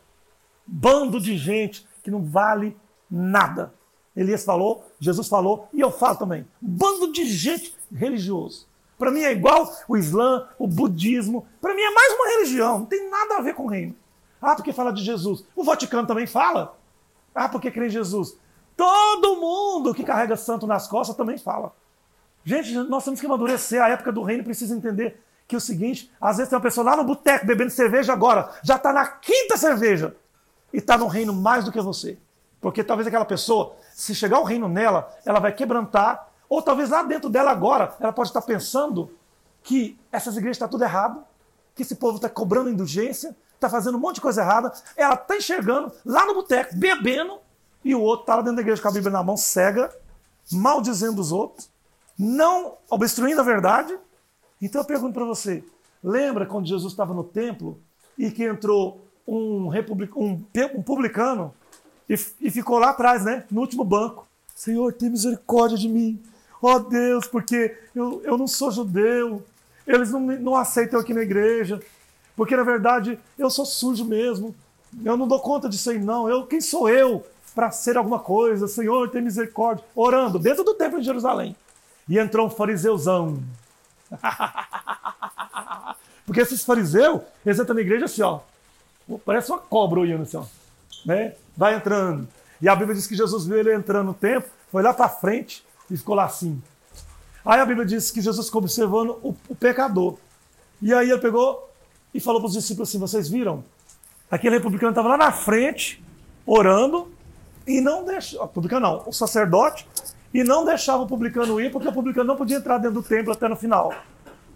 Bando 0.67 1.21
de 1.21 1.37
gente 1.37 1.87
que 2.03 2.11
não 2.11 2.23
vale 2.23 2.77
nada. 3.11 3.75
Elias 4.15 4.45
falou, 4.45 4.85
Jesus 5.01 5.29
falou, 5.29 5.69
e 5.73 5.81
eu 5.81 5.91
falo 5.91 6.17
também. 6.17 6.47
Bando 6.61 7.13
de 7.13 7.25
gente 7.25 7.75
religioso. 7.93 8.69
Para 8.99 9.11
mim 9.11 9.23
é 9.23 9.33
igual 9.33 9.73
o 9.89 9.97
Islã, 9.97 10.47
o 10.59 10.67
budismo. 10.67 11.47
Para 11.61 11.75
mim 11.75 11.83
é 11.83 11.91
mais 11.91 12.13
uma 12.15 12.29
religião, 12.29 12.79
não 12.81 12.87
tem 12.87 13.09
nada 13.11 13.39
a 13.39 13.41
ver 13.41 13.55
com 13.55 13.65
o 13.65 13.69
reino. 13.69 13.97
Ah, 14.41 14.55
porque 14.55 14.73
fala 14.73 14.93
de 14.93 15.03
Jesus. 15.03 15.45
O 15.55 15.65
Vaticano 15.65 16.07
também 16.07 16.27
fala. 16.27 16.77
Ah, 17.35 17.49
porque 17.49 17.71
crê 17.71 17.87
em 17.87 17.91
Jesus. 17.91 18.37
Todo 18.77 19.37
mundo 19.37 19.95
que 19.95 20.03
carrega 20.03 20.37
santo 20.37 20.67
nas 20.67 20.89
costas 20.89 21.17
também 21.17 21.37
fala. 21.37 21.73
Gente, 22.45 22.73
nós 22.75 23.05
temos 23.05 23.21
que 23.21 23.27
amadurecer. 23.27 23.83
A 23.83 23.89
época 23.89 24.11
do 24.11 24.23
reino 24.23 24.43
precisa 24.43 24.75
entender 24.75 25.21
que 25.47 25.55
é 25.55 25.59
o 25.59 25.61
seguinte: 25.61 26.11
às 26.21 26.37
vezes 26.37 26.49
tem 26.49 26.57
uma 26.57 26.63
pessoa 26.63 26.85
lá 26.85 26.97
no 26.97 27.05
boteco 27.05 27.45
bebendo 27.45 27.71
cerveja 27.71 28.13
agora, 28.13 28.51
já 28.63 28.77
está 28.77 28.93
na 28.93 29.07
quinta 29.07 29.57
cerveja 29.57 30.17
e 30.73 30.79
está 30.79 30.97
no 30.97 31.09
reino 31.09 31.35
mais 31.35 31.65
do 31.65 31.73
que 31.73 31.81
você. 31.81 32.17
Porque 32.61 32.85
talvez 32.85 33.07
aquela 33.07 33.25
pessoa, 33.25 33.75
se 33.93 34.15
chegar 34.15 34.39
o 34.39 34.45
reino 34.45 34.69
nela, 34.69 35.13
ela 35.25 35.41
vai 35.41 35.53
quebrantar, 35.53 36.29
ou 36.49 36.63
talvez 36.63 36.91
lá 36.91 37.03
dentro 37.03 37.29
dela 37.29 37.51
agora, 37.51 37.95
ela 37.99 38.13
pode 38.13 38.29
estar 38.29 38.43
pensando 38.43 39.11
que 39.63 39.99
essas 40.13 40.37
igrejas 40.37 40.57
estão 40.57 40.69
tá 40.69 40.73
tudo 40.73 40.85
errado, 40.85 41.25
que 41.81 41.87
esse 41.87 41.97
povo 41.97 42.17
está 42.17 42.29
cobrando 42.29 42.71
indulgência, 42.71 43.37
está 43.55 43.69
fazendo 43.69 43.97
um 43.97 44.01
monte 44.01 44.17
de 44.17 44.21
coisa 44.21 44.43
errada. 44.43 44.73
Ela 44.97 45.15
está 45.15 45.37
enxergando 45.37 45.93
lá 46.05 46.27
no 46.27 46.35
boteco, 46.35 46.77
bebendo, 46.77 47.39
e 47.85 47.95
o 47.95 48.01
outro 48.01 48.23
está 48.23 48.37
lá 48.37 48.43
dentro 48.43 48.57
da 48.57 48.63
igreja 48.63 48.81
com 48.81 48.89
a 48.89 48.93
Bíblia 48.93 49.11
na 49.11 49.23
mão, 49.23 49.37
cega, 49.37 49.91
maldizendo 50.53 51.21
os 51.21 51.33
outros 51.33 51.71
não 52.21 52.75
obstruindo 52.91 53.41
a 53.41 53.45
verdade. 53.45 53.99
Então 54.61 54.83
eu 54.83 54.87
pergunto 54.87 55.15
para 55.15 55.25
você: 55.25 55.65
lembra 56.05 56.45
quando 56.45 56.69
Jesus 56.69 56.93
estava 56.93 57.15
no 57.15 57.25
templo 57.25 57.81
e 58.19 58.31
que 58.31 58.45
entrou 58.45 59.01
um, 59.27 59.69
republic, 59.69 60.13
um, 60.15 60.45
um 60.75 60.83
publicano 60.83 61.55
e, 62.07 62.15
e, 62.41 62.51
ficou 62.51 62.79
lá 62.79 62.91
atrás, 62.91 63.25
né? 63.25 63.45
No 63.51 63.63
último 63.63 63.85
banco. 63.85 64.27
Senhor, 64.55 64.93
tem 64.93 65.09
misericórdia 65.09 65.79
de 65.79 65.89
mim. 65.89 66.23
Ó 66.61 66.75
oh, 66.75 66.79
Deus, 66.81 67.27
porque 67.27 67.79
eu, 67.95 68.21
eu 68.23 68.37
não 68.37 68.47
sou 68.47 68.71
judeu. 68.71 69.43
Eles 69.87 70.11
não, 70.11 70.21
não 70.21 70.57
aceitam 70.57 71.01
aqui 71.01 71.15
na 71.15 71.23
igreja. 71.23 71.81
Porque 72.37 72.57
na 72.57 72.63
verdade 72.63 73.19
eu 73.39 73.51
sou 73.51 73.65
sujo 73.65 74.05
mesmo. 74.05 74.55
Eu 75.05 75.17
não 75.17 75.29
dou 75.29 75.41
conta 75.41 75.69
disso 75.69 75.91
aí, 75.91 75.99
não. 75.99 76.29
Eu, 76.29 76.47
quem 76.47 76.61
sou 76.61 76.89
eu 76.89 77.25
para 77.55 77.71
ser 77.71 77.97
alguma 77.97 78.19
coisa? 78.19 78.67
Senhor, 78.67 79.09
tem 79.11 79.23
misericórdia. 79.23 79.85
Orando 79.95 80.39
dentro 80.39 80.65
do 80.65 80.75
templo 80.75 80.99
de 80.99 81.07
Jerusalém. 81.07 81.55
E 82.09 82.19
entrou 82.19 82.47
um 82.47 82.51
fariseuzão. 82.51 83.41
Porque 86.27 86.41
esses 86.41 86.65
fariseus, 86.65 87.23
eles 87.45 87.59
entram 87.59 87.75
na 87.75 87.81
igreja 87.81 88.05
assim, 88.05 88.23
ó. 88.23 88.41
Parece 89.25 89.51
uma 89.51 89.59
cobra 89.59 90.01
olhando 90.01 90.23
assim, 90.23 90.37
ó. 90.37 90.45
Né? 91.05 91.35
Vai 91.57 91.75
entrando. 91.75 92.29
E 92.61 92.69
a 92.69 92.77
Bíblia 92.77 92.95
diz 92.95 93.07
que 93.07 93.17
Jesus 93.17 93.47
viu 93.47 93.59
ele 93.59 93.75
entrando 93.75 94.07
no 94.07 94.15
templo, 94.15 94.51
foi 94.71 94.83
lá 94.83 94.93
para 94.93 95.09
frente 95.09 95.65
e 95.91 95.97
ficou 95.97 96.15
lá 96.15 96.25
assim. 96.25 96.63
Aí 97.45 97.61
a 97.61 97.67
Bíblia 97.67 97.87
diz 97.87 98.11
que 98.11 98.21
Jesus 98.21 98.47
ficou 98.47 98.61
observando 98.61 99.19
o, 99.23 99.35
o 99.49 99.55
pecador. 99.55 100.17
E 100.81 100.93
aí 100.93 101.11
ele 101.11 101.21
pegou 101.21 101.71
e 102.13 102.21
falou 102.21 102.41
para 102.41 102.49
os 102.49 102.55
discípulos 102.55 102.89
assim: 102.89 102.99
Vocês 102.99 103.29
viram? 103.29 103.65
Aquele 104.31 104.57
republicano 104.57 104.91
estava 104.91 105.09
lá 105.09 105.17
na 105.17 105.33
frente, 105.33 106.03
orando, 106.47 107.11
e 107.67 107.81
não 107.81 108.05
deixou. 108.05 108.47
Publicano 108.49 108.87
não, 108.87 109.03
o 109.07 109.13
sacerdote 109.13 109.87
e 110.33 110.45
não 110.45 110.65
deixava 110.65 111.03
o 111.03 111.07
publicano 111.07 111.61
ir, 111.61 111.73
porque 111.73 111.89
o 111.89 111.93
publicano 111.93 112.29
não 112.29 112.37
podia 112.37 112.59
entrar 112.59 112.79
dentro 112.79 113.01
do 113.01 113.03
templo 113.03 113.33
até 113.33 113.49
no 113.49 113.57
final. 113.57 113.93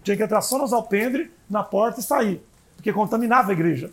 Tinha 0.03 0.15
que 0.15 0.23
entrar 0.23 0.41
só 0.41 0.57
nos 0.57 0.71
alpendres, 0.71 1.29
na 1.49 1.63
porta 1.63 1.99
e 1.99 2.03
sair, 2.03 2.41
porque 2.75 2.93
contaminava 2.93 3.49
a 3.49 3.53
igreja. 3.53 3.91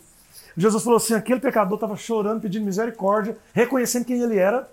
Jesus 0.55 0.83
falou 0.83 0.97
assim: 0.97 1.13
aquele 1.13 1.39
pecador 1.39 1.75
estava 1.75 1.95
chorando, 1.95 2.41
pedindo 2.41 2.65
misericórdia, 2.65 3.37
reconhecendo 3.53 4.05
quem 4.05 4.21
ele 4.21 4.37
era. 4.37 4.69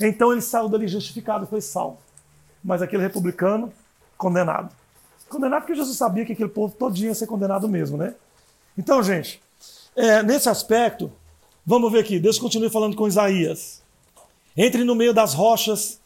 Então 0.00 0.32
ele 0.32 0.40
saiu 0.40 0.68
dali 0.68 0.88
justificado 0.88 1.46
foi 1.46 1.60
salvo. 1.60 1.98
Mas 2.64 2.80
aquele 2.80 3.02
republicano, 3.02 3.72
condenado. 4.16 4.74
Condenado 5.28 5.62
porque 5.62 5.74
Jesus 5.74 5.96
sabia 5.96 6.24
que 6.24 6.32
aquele 6.32 6.48
povo 6.48 6.74
todinho 6.74 7.08
ia 7.08 7.14
ser 7.14 7.26
condenado 7.26 7.68
mesmo, 7.68 7.96
né? 7.96 8.14
Então, 8.76 9.02
gente, 9.02 9.42
é, 9.94 10.22
nesse 10.22 10.48
aspecto, 10.48 11.12
vamos 11.66 11.92
ver 11.92 12.00
aqui. 12.00 12.18
Deus 12.18 12.38
continua 12.38 12.70
falando 12.70 12.96
com 12.96 13.06
Isaías. 13.06 13.82
Entre 14.56 14.84
no 14.84 14.94
meio 14.94 15.12
das 15.12 15.34
rochas 15.34 16.00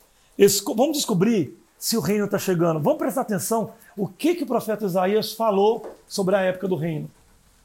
Vamos 0.77 0.97
descobrir 0.97 1.59
se 1.79 1.97
o 1.97 2.01
reino 2.01 2.27
está 2.27 2.39
chegando. 2.39 2.79
Vamos 2.81 2.99
prestar 2.99 3.23
atenção 3.23 3.73
o 3.97 4.07
que, 4.07 4.37
que 4.37 4.45
o 4.45 4.47
profeta 4.47 4.87
Isaías 4.87 5.33
falou 5.33 5.85
sobre 6.07 6.37
a 6.37 6.41
época 6.41 6.69
do 6.69 6.77
reino. 6.77 7.11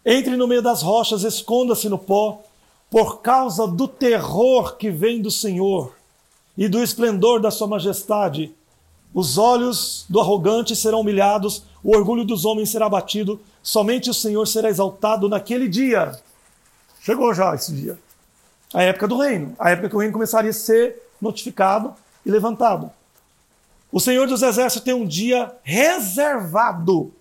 Entre 0.04 0.36
no 0.36 0.48
meio 0.48 0.62
das 0.62 0.82
rochas, 0.82 1.24
esconda-se 1.24 1.88
no 1.88 2.00
pó, 2.00 2.42
por 2.90 3.22
causa 3.22 3.68
do 3.68 3.88
terror 3.88 4.76
que 4.76 4.90
vem 4.90 5.22
do 5.22 5.30
Senhor 5.30 5.96
e 6.58 6.68
do 6.68 6.82
esplendor 6.82 7.40
da 7.40 7.52
sua 7.52 7.68
majestade. 7.68 8.54
Os 9.14 9.38
olhos 9.38 10.06
do 10.10 10.20
arrogante 10.20 10.76
serão 10.76 11.02
humilhados, 11.02 11.64
o 11.84 11.96
orgulho 11.96 12.24
dos 12.24 12.46
homens 12.46 12.70
será 12.70 12.88
abatido, 12.88 13.40
somente 13.62 14.10
o 14.10 14.14
Senhor 14.14 14.46
será 14.48 14.70
exaltado 14.70 15.30
naquele 15.30 15.68
dia. 15.68 16.20
Chegou 17.02 17.34
já 17.34 17.54
esse 17.54 17.74
dia. 17.74 18.00
A 18.74 18.82
época 18.82 19.08
do 19.08 19.18
reino, 19.18 19.56
a 19.60 19.70
época 19.70 19.90
que 19.90 19.96
o 19.96 20.00
reino 20.00 20.14
começaria 20.14 20.50
a 20.50 20.54
ser 20.54 21.00
notificado 21.22 21.94
e 22.26 22.32
levantado. 22.32 22.90
O 23.92 24.00
Senhor 24.00 24.28
dos 24.28 24.42
Exércitos 24.42 24.84
tem 24.84 24.96
um 24.96 25.06
dia 25.06 25.56
reservado 25.62 27.14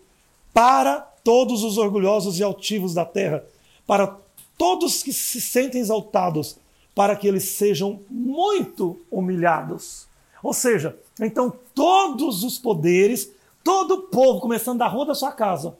para 0.54 1.00
todos 1.22 1.62
os 1.62 1.76
orgulhosos 1.76 2.38
e 2.38 2.42
altivos 2.42 2.94
da 2.94 3.04
terra, 3.04 3.44
para 3.86 4.16
todos 4.56 5.02
que 5.02 5.12
se 5.12 5.40
sentem 5.40 5.80
exaltados, 5.80 6.56
para 6.94 7.14
que 7.14 7.28
eles 7.28 7.50
sejam 7.50 8.00
muito 8.08 9.00
humilhados. 9.10 10.06
Ou 10.42 10.54
seja, 10.54 10.96
então 11.26 11.52
todos 11.74 12.42
os 12.44 12.58
poderes, 12.58 13.30
todo 13.62 13.94
o 13.94 14.02
povo, 14.02 14.40
começando 14.40 14.78
da 14.78 14.88
rua 14.88 15.06
da 15.06 15.14
sua 15.14 15.32
casa, 15.32 15.76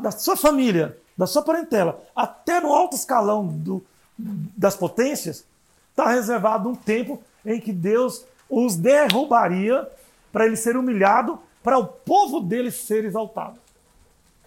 da 0.00 0.10
sua 0.10 0.36
família, 0.36 0.96
da 1.16 1.26
sua 1.26 1.42
parentela, 1.42 2.02
até 2.14 2.60
no 2.60 2.72
alto 2.72 2.96
escalão 2.96 3.46
do, 3.46 3.84
das 4.16 4.76
potências, 4.76 5.44
está 5.90 6.08
reservado 6.08 6.68
um 6.68 6.74
tempo 6.74 7.20
em 7.44 7.60
que 7.60 7.72
Deus 7.72 8.24
os 8.48 8.76
derrubaria 8.76 9.88
para 10.32 10.46
ele 10.46 10.56
ser 10.56 10.76
humilhado, 10.76 11.38
para 11.62 11.78
o 11.78 11.86
povo 11.86 12.40
dele 12.40 12.70
ser 12.70 13.04
exaltado. 13.04 13.58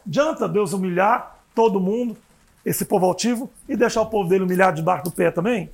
Adianta 0.06 0.48
Deus 0.48 0.74
humilhar 0.74 1.40
todo 1.54 1.80
mundo, 1.80 2.18
esse 2.66 2.86
povo 2.86 3.06
altivo, 3.06 3.50
e 3.68 3.76
deixar 3.76 4.02
o 4.02 4.08
povo 4.08 4.28
dele 4.28 4.44
humilhado 4.44 4.78
debaixo 4.78 5.06
do 5.06 5.12
pé 5.12 5.32
também? 5.32 5.70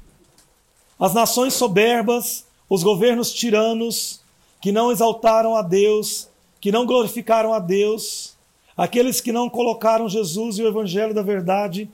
As 1.00 1.14
nações 1.14 1.54
soberbas, 1.54 2.46
os 2.70 2.84
governos 2.84 3.32
tiranos, 3.32 4.19
que 4.62 4.72
não 4.72 4.92
exaltaram 4.92 5.56
a 5.56 5.62
Deus, 5.62 6.28
que 6.60 6.72
não 6.72 6.86
glorificaram 6.86 7.54
a 7.54 7.60
Deus, 7.60 8.36
aqueles 8.76 9.22
que 9.22 9.32
não 9.32 9.50
colocaram 9.50 10.10
Jesus 10.10 10.58
e 10.58 10.64
o 10.64 10.68
Evangelho 10.68 11.14
da 11.14 11.22
Verdade 11.22 11.90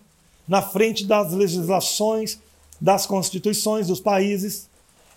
na 0.47 0.61
frente 0.61 1.05
das 1.05 1.33
legislações, 1.33 2.39
das 2.79 3.05
constituições 3.05 3.87
dos 3.87 3.99
países. 3.99 4.69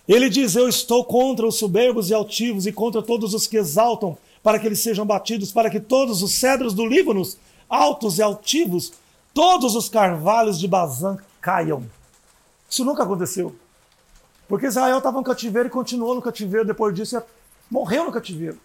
Ele 0.07 0.29
diz: 0.29 0.55
Eu 0.55 0.67
estou 0.67 1.03
contra 1.03 1.45
os 1.45 1.55
soberbos 1.55 2.09
e 2.09 2.13
altivos 2.13 2.65
e 2.65 2.71
contra 2.71 3.01
todos 3.01 3.33
os 3.33 3.45
que 3.45 3.57
exaltam, 3.57 4.17
para 4.41 4.57
que 4.57 4.65
eles 4.65 4.79
sejam 4.79 5.05
batidos, 5.05 5.51
para 5.51 5.69
que 5.69 5.79
todos 5.79 6.23
os 6.23 6.31
cedros 6.33 6.73
do 6.73 6.85
Líbano, 6.85 7.21
altos 7.69 8.17
e 8.17 8.21
altivos, 8.21 8.93
todos 9.33 9.75
os 9.75 9.89
carvalhos 9.89 10.59
de 10.59 10.67
Bazã 10.67 11.17
caiam. 11.41 11.83
Isso 12.69 12.83
nunca 12.85 13.03
aconteceu. 13.03 13.55
Porque 14.47 14.65
Israel 14.65 14.97
estava 14.97 15.17
no 15.17 15.23
cativeiro 15.23 15.67
e 15.67 15.71
continuou 15.71 16.15
no 16.15 16.21
cativeiro 16.21 16.65
depois 16.65 16.95
disso, 16.95 17.21
morreu 17.69 18.05
no 18.05 18.11
cativeiro. 18.11 18.59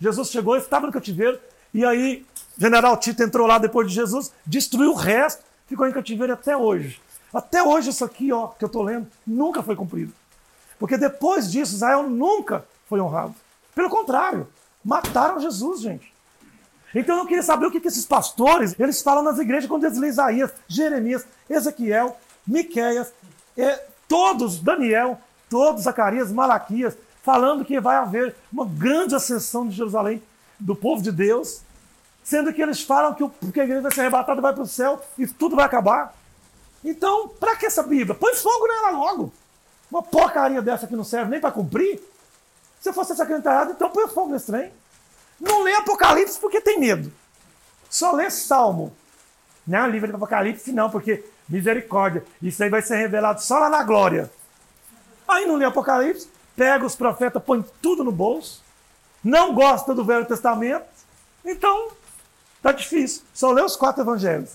Jesus 0.00 0.30
chegou, 0.30 0.56
estava 0.56 0.86
no 0.86 0.92
cativeiro, 0.92 1.38
e 1.72 1.84
aí 1.84 2.26
General 2.56 2.96
Tito 2.96 3.22
entrou 3.22 3.46
lá 3.46 3.58
depois 3.58 3.88
de 3.88 3.94
Jesus, 3.94 4.32
destruiu 4.46 4.92
o 4.92 4.94
resto, 4.94 5.42
ficou 5.66 5.86
em 5.86 5.92
cativeiro 5.92 6.32
até 6.32 6.56
hoje. 6.56 7.00
Até 7.32 7.62
hoje 7.62 7.90
isso 7.90 8.04
aqui, 8.04 8.32
ó, 8.32 8.48
que 8.48 8.64
eu 8.64 8.66
estou 8.66 8.82
lendo, 8.82 9.06
nunca 9.26 9.62
foi 9.62 9.76
cumprido. 9.76 10.12
Porque 10.78 10.96
depois 10.96 11.50
disso, 11.50 11.74
Israel 11.74 12.02
nunca 12.04 12.64
foi 12.88 13.00
honrado. 13.00 13.34
Pelo 13.74 13.88
contrário, 13.88 14.48
mataram 14.84 15.38
Jesus, 15.40 15.80
gente. 15.80 16.12
Então 16.94 17.18
eu 17.18 17.26
queria 17.26 17.42
saber 17.42 17.66
o 17.66 17.70
que, 17.70 17.80
que 17.80 17.88
esses 17.88 18.04
pastores, 18.04 18.74
eles 18.78 19.00
falam 19.00 19.22
nas 19.22 19.38
igrejas 19.38 19.68
quando 19.68 19.84
eles 19.84 19.98
lêem 19.98 20.10
Isaías, 20.10 20.50
Jeremias, 20.66 21.24
Ezequiel, 21.48 22.16
Miqueias, 22.46 23.12
é, 23.56 23.84
todos, 24.08 24.58
Daniel, 24.58 25.20
todos, 25.48 25.84
Zacarias, 25.84 26.32
Malaquias, 26.32 26.96
falando 27.30 27.64
que 27.64 27.78
vai 27.78 27.94
haver 27.94 28.34
uma 28.52 28.66
grande 28.66 29.14
ascensão 29.14 29.68
de 29.68 29.76
Jerusalém, 29.76 30.20
do 30.58 30.74
povo 30.74 31.00
de 31.00 31.12
Deus, 31.12 31.60
sendo 32.24 32.52
que 32.52 32.60
eles 32.60 32.82
falam 32.82 33.14
que, 33.14 33.22
o, 33.22 33.30
que 33.30 33.60
a 33.60 33.62
igreja 33.62 33.82
vai 33.82 33.92
ser 33.92 34.00
arrebatada, 34.00 34.40
vai 34.40 34.52
para 34.52 34.64
o 34.64 34.66
céu 34.66 35.00
e 35.16 35.28
tudo 35.28 35.54
vai 35.54 35.64
acabar. 35.64 36.12
Então, 36.84 37.28
para 37.28 37.54
que 37.54 37.66
essa 37.66 37.84
Bíblia? 37.84 38.16
Põe 38.16 38.34
fogo 38.34 38.66
nela 38.66 38.90
logo. 38.90 39.32
Uma 39.88 40.02
porcaria 40.02 40.60
dessa 40.60 40.88
que 40.88 40.96
não 40.96 41.04
serve 41.04 41.30
nem 41.30 41.40
para 41.40 41.52
cumprir. 41.52 42.00
Se 42.80 42.92
fosse 42.92 43.14
secretariado, 43.14 43.70
então 43.70 43.90
põe 43.90 44.08
fogo 44.08 44.32
nesse 44.32 44.46
trem. 44.46 44.72
Não 45.40 45.62
lê 45.62 45.72
Apocalipse 45.74 46.36
porque 46.36 46.60
tem 46.60 46.80
medo. 46.80 47.12
Só 47.88 48.10
lê 48.10 48.28
Salmo. 48.28 48.92
Não, 49.64 49.88
livro 49.88 50.10
do 50.10 50.16
Apocalipse 50.16 50.72
não, 50.72 50.90
porque 50.90 51.24
misericórdia. 51.48 52.24
Isso 52.42 52.60
aí 52.60 52.68
vai 52.68 52.82
ser 52.82 52.96
revelado 52.96 53.40
só 53.40 53.56
lá 53.60 53.68
na 53.68 53.84
glória. 53.84 54.28
Aí 55.28 55.46
não 55.46 55.54
lê 55.54 55.64
Apocalipse, 55.64 56.28
pega 56.60 56.84
os 56.84 56.94
profetas, 56.94 57.42
põe 57.42 57.64
tudo 57.80 58.04
no 58.04 58.12
bolso, 58.12 58.62
não 59.24 59.54
gosta 59.54 59.94
do 59.94 60.04
Velho 60.04 60.26
Testamento, 60.26 60.84
então 61.42 61.88
tá 62.60 62.70
difícil. 62.70 63.22
Só 63.32 63.50
lê 63.50 63.62
os 63.62 63.76
quatro 63.76 64.02
evangelhos. 64.02 64.50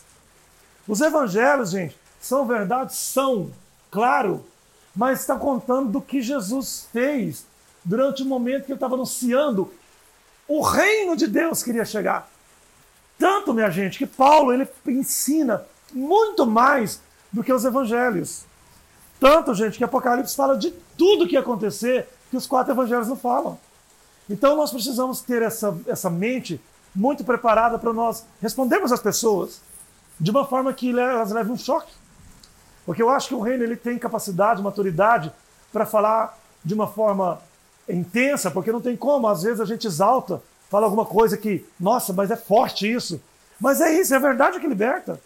Os 0.87 1.01
evangelhos, 1.01 1.71
gente, 1.71 1.97
são 2.21 2.45
verdades? 2.45 2.95
São, 2.95 3.51
claro, 3.89 4.45
mas 4.95 5.21
está 5.21 5.35
contando 5.35 5.89
do 5.89 5.99
que 5.99 6.21
Jesus 6.21 6.87
fez 6.93 7.43
durante 7.83 8.21
o 8.21 8.27
momento 8.27 8.65
que 8.65 8.71
ele 8.71 8.77
estava 8.77 8.93
anunciando 8.93 9.73
o 10.47 10.61
reino 10.61 11.15
de 11.15 11.25
Deus 11.25 11.63
queria 11.63 11.85
chegar. 11.85 12.29
Tanto, 13.17 13.51
minha 13.51 13.71
gente, 13.71 13.97
que 13.97 14.05
Paulo 14.05 14.53
ele 14.53 14.69
ensina 14.85 15.65
muito 15.91 16.45
mais 16.45 17.01
do 17.33 17.43
que 17.43 17.51
os 17.51 17.65
evangelhos. 17.65 18.45
Tanto, 19.19 19.53
gente, 19.53 19.77
que 19.77 19.83
Apocalipse 19.83 20.35
fala 20.35 20.57
de 20.57 20.71
tudo 20.97 21.27
que 21.27 21.33
ia 21.33 21.39
acontecer 21.39 22.07
que 22.29 22.37
os 22.37 22.47
quatro 22.47 22.73
evangelhos 22.73 23.07
não 23.07 23.15
falam. 23.15 23.57
Então 24.29 24.55
nós 24.55 24.71
precisamos 24.71 25.21
ter 25.21 25.41
essa, 25.41 25.77
essa 25.87 26.09
mente 26.09 26.59
muito 26.95 27.23
preparada 27.23 27.77
para 27.77 27.93
nós 27.93 28.25
respondermos 28.41 28.91
às 28.91 29.01
pessoas 29.01 29.61
de 30.19 30.31
uma 30.31 30.45
forma 30.45 30.73
que 30.73 30.97
elas 30.97 31.31
levem 31.31 31.53
um 31.53 31.57
choque. 31.57 31.91
Porque 32.85 33.01
eu 33.01 33.09
acho 33.09 33.29
que 33.29 33.35
o 33.35 33.41
reino 33.41 33.63
ele 33.63 33.75
tem 33.75 33.97
capacidade, 33.97 34.61
maturidade 34.61 35.31
para 35.71 35.85
falar 35.85 36.37
de 36.63 36.73
uma 36.73 36.87
forma 36.87 37.39
intensa, 37.87 38.49
porque 38.49 38.71
não 38.71 38.81
tem 38.81 38.95
como, 38.95 39.27
às 39.27 39.43
vezes 39.43 39.59
a 39.59 39.65
gente 39.65 39.85
exalta, 39.85 40.41
fala 40.69 40.85
alguma 40.85 41.05
coisa 41.05 41.37
que, 41.37 41.65
nossa, 41.79 42.13
mas 42.13 42.31
é 42.31 42.35
forte 42.35 42.91
isso. 42.91 43.21
Mas 43.59 43.81
é 43.81 43.91
isso, 43.93 44.13
é 44.13 44.17
a 44.17 44.19
verdade 44.19 44.59
que 44.59 44.67
liberta. 44.67 45.19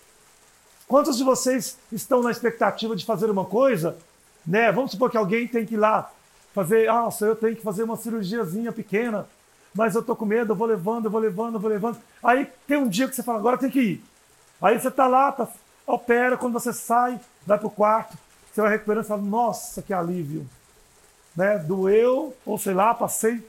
Quantos 0.90 1.18
de 1.18 1.24
vocês 1.24 1.78
estão 1.92 2.24
na 2.24 2.32
expectativa 2.32 2.96
de 2.96 3.06
fazer 3.06 3.30
uma 3.30 3.46
coisa, 3.46 3.96
né? 4.46 4.72
Vamos 4.72 4.90
supor 4.90 5.12
que 5.12 5.18
alguém 5.18 5.48
tem 5.48 5.64
que 5.64 5.76
ir 5.76 5.78
lá 5.78 6.12
fazer, 6.52 6.90
ah, 6.90 7.08
eu 7.22 7.36
tenho 7.36 7.56
que 7.56 7.62
fazer 7.62 7.84
uma 7.84 7.96
cirurgiazinha 7.96 8.72
pequena, 8.72 9.28
mas 9.72 9.94
eu 9.94 10.02
tô 10.02 10.16
com 10.16 10.26
medo, 10.26 10.52
eu 10.52 10.56
vou 10.56 10.66
levando, 10.66 11.06
eu 11.06 11.12
vou 11.12 11.22
levando, 11.22 11.54
eu 11.54 11.60
vou 11.60 11.70
levando. 11.70 12.00
Aí 12.24 12.48
tem 12.66 12.78
um 12.78 12.90
dia 12.90 13.08
que 13.08 13.16
você 13.16 13.22
fala, 13.22 13.38
agora 13.38 13.56
tem 13.56 13.70
que 13.70 13.80
ir. 13.80 14.04
Aí 14.60 14.80
você 14.80 14.90
tá 14.90 15.06
lá, 15.06 15.32
tá, 15.32 15.48
opera, 15.86 16.36
quando 16.36 16.54
você 16.54 16.74
sai, 16.74 17.20
vai 17.46 17.60
pro 17.60 17.70
quarto, 17.70 18.18
você 18.52 18.60
vai 18.60 18.72
recuperando 18.72 19.06
e 19.06 19.08
fala, 19.08 19.22
nossa, 19.22 19.84
que 19.84 19.94
alívio. 19.94 20.50
Né? 21.36 21.60
Doeu, 21.60 22.36
ou 22.44 22.58
sei 22.58 22.74
lá, 22.74 22.96
passei, 22.96 23.48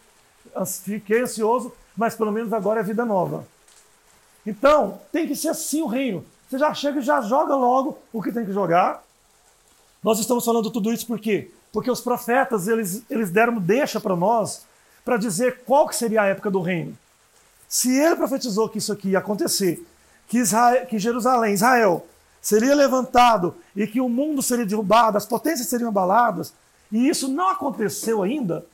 fiquei 0.85 1.23
ansioso, 1.23 1.73
mas 1.97 2.15
pelo 2.15 2.33
menos 2.33 2.53
agora 2.53 2.81
é 2.81 2.83
vida 2.83 3.07
nova. 3.07 3.47
Então, 4.47 5.01
tem 5.11 5.27
que 5.27 5.35
ser 5.35 5.49
assim 5.49 5.81
o 5.81 5.87
reino. 5.87 6.23
Você 6.51 6.59
já 6.59 6.75
chega 6.75 6.99
e 6.99 7.03
já 7.03 7.21
joga 7.21 7.55
logo 7.55 7.97
o 8.13 8.21
que 8.21 8.33
tem 8.33 8.45
que 8.45 8.53
jogar. 8.53 9.05
Nós 10.03 10.19
estamos 10.19 10.45
falando 10.45 10.69
tudo 10.69 10.93
isso 10.93 11.07
por 11.07 11.21
quê? 11.21 11.49
Porque 11.73 11.89
os 11.89 12.01
profetas, 12.01 12.67
eles, 12.67 13.05
eles 13.09 13.31
deram 13.31 13.61
deixa 13.61 14.01
para 14.01 14.17
nós 14.17 14.67
para 15.05 15.17
dizer 15.17 15.63
qual 15.65 15.87
que 15.87 15.95
seria 15.95 16.23
a 16.23 16.27
época 16.27 16.51
do 16.51 16.61
reino. 16.61 16.99
Se 17.69 17.97
ele 17.97 18.17
profetizou 18.17 18.69
que 18.69 18.79
isso 18.79 18.93
aqui 18.93 19.11
ia 19.11 19.21
acontecer, 19.21 19.87
que, 20.27 20.39
Israel, 20.39 20.87
que 20.87 20.99
Jerusalém, 20.99 21.55
Israel, 21.55 22.05
seria 22.43 22.75
levantado 22.75 23.55
e 23.77 23.87
que 23.87 24.01
o 24.01 24.09
mundo 24.09 24.43
seria 24.43 24.67
derrubado, 24.67 25.17
as 25.17 25.27
potências 25.27 25.69
seriam 25.69 25.89
abaladas, 25.89 26.53
e 26.91 27.09
isso 27.09 27.29
não 27.29 27.49
aconteceu 27.49 28.25
ainda, 28.25 28.67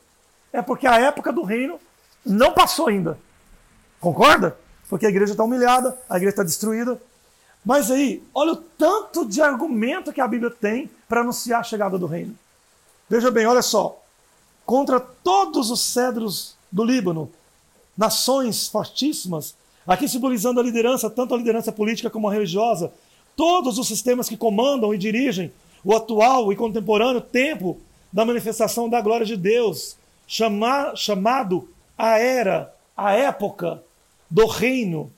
é 0.50 0.62
porque 0.62 0.86
a 0.86 0.98
época 0.98 1.30
do 1.30 1.42
reino 1.42 1.78
não 2.24 2.54
passou 2.54 2.88
ainda. 2.88 3.18
Concorda? 4.00 4.56
Porque 4.88 5.04
a 5.04 5.10
igreja 5.10 5.32
está 5.32 5.44
humilhada, 5.44 5.98
a 6.08 6.16
igreja 6.16 6.30
está 6.30 6.42
destruída, 6.42 6.98
mas 7.66 7.90
aí, 7.90 8.22
olha 8.32 8.52
o 8.52 8.56
tanto 8.56 9.26
de 9.26 9.42
argumento 9.42 10.12
que 10.12 10.20
a 10.20 10.28
Bíblia 10.28 10.52
tem 10.52 10.88
para 11.08 11.22
anunciar 11.22 11.58
a 11.58 11.64
chegada 11.64 11.98
do 11.98 12.06
reino. 12.06 12.32
Veja 13.10 13.28
bem, 13.28 13.44
olha 13.44 13.60
só. 13.60 14.00
Contra 14.64 15.00
todos 15.00 15.68
os 15.72 15.80
cedros 15.80 16.54
do 16.70 16.84
Líbano, 16.84 17.28
nações 17.98 18.68
fortíssimas, 18.68 19.56
aqui 19.84 20.08
simbolizando 20.08 20.60
a 20.60 20.62
liderança, 20.62 21.10
tanto 21.10 21.34
a 21.34 21.36
liderança 21.36 21.72
política 21.72 22.08
como 22.08 22.28
a 22.28 22.32
religiosa, 22.32 22.92
todos 23.34 23.78
os 23.78 23.88
sistemas 23.88 24.28
que 24.28 24.36
comandam 24.36 24.94
e 24.94 24.98
dirigem 24.98 25.52
o 25.82 25.92
atual 25.92 26.52
e 26.52 26.56
contemporâneo 26.56 27.20
tempo 27.20 27.80
da 28.12 28.24
manifestação 28.24 28.88
da 28.88 29.00
glória 29.00 29.26
de 29.26 29.36
Deus, 29.36 29.96
chama, 30.24 30.94
chamado 30.94 31.68
a 31.98 32.16
era, 32.16 32.72
a 32.96 33.12
época 33.12 33.82
do 34.30 34.46
reino 34.46 35.12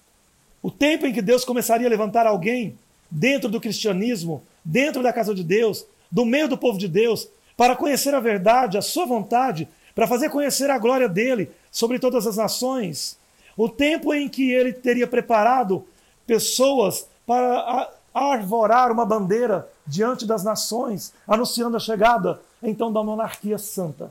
O 0.63 0.71
tempo 0.71 1.07
em 1.07 1.13
que 1.13 1.23
Deus 1.23 1.45
começaria 1.45 1.87
a 1.87 1.91
levantar 1.91 2.27
alguém 2.27 2.79
dentro 3.11 3.49
do 3.49 3.61
cristianismo, 3.61 4.43
dentro 4.65 5.03
da 5.03 5.13
casa 5.13 5.35
de 5.35 5.45
Deus, 5.45 5.87
do 6.11 6.25
meio 6.25 6.49
do 6.49 6.59
povo 6.59 6.79
de 6.79 6.89
Deus, 6.89 7.29
para 7.57 7.77
conhecer 7.77 8.15
a 8.15 8.21
verdade, 8.21 8.79
a 8.79 8.83
sua 8.83 9.07
vontade, 9.07 9.69
para 9.95 10.07
fazer 10.07 10.31
conhecer 10.31 10.71
a 10.71 10.79
glória 10.79 11.09
dele 11.09 11.51
sobre 11.71 11.99
todas 11.99 12.27
as 12.27 12.37
nações. 12.37 13.19
O 13.57 13.69
tempo 13.69 14.15
em 14.15 14.29
que 14.29 14.51
ele 14.51 14.73
teria 14.73 15.07
preparado 15.07 15.85
pessoas 16.27 17.09
para 17.27 17.91
arvorar 18.15 18.93
uma 18.93 19.05
bandeira 19.05 19.69
diante 19.87 20.27
das 20.27 20.45
nações, 20.45 21.13
anunciando 21.27 21.77
a 21.77 21.81
chegada 21.81 22.41
então 22.63 22.93
da 22.93 23.03
monarquia 23.03 23.59
santa. 23.59 24.11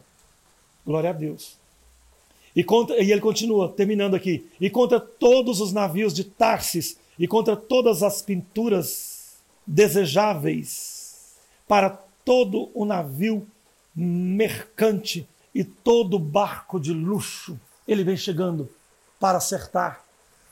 Glória 0.85 1.09
a 1.09 1.13
Deus. 1.13 1.57
E, 2.57 2.63
contra, 2.63 2.99
e 2.99 3.11
ele 3.11 3.21
continua, 3.21 3.69
terminando 3.69 4.15
aqui, 4.15 4.49
e 4.59 4.67
contra 4.67 4.99
todos 4.99 5.61
os 5.61 5.71
navios 5.71 6.11
de 6.11 6.23
Tarsis, 6.23 6.97
e 7.19 7.27
contra 7.27 7.55
todas 7.55 8.01
as 8.01 8.19
pinturas 8.19 9.35
desejáveis, 9.67 11.35
para 11.67 11.91
todo 12.25 12.71
o 12.73 12.83
navio 12.83 13.45
mercante 13.95 15.29
e 15.53 15.63
todo 15.63 16.17
barco 16.17 16.79
de 16.79 16.91
luxo. 16.93 17.59
Ele 17.87 18.03
vem 18.03 18.17
chegando 18.17 18.67
para 19.19 19.37
acertar. 19.37 20.03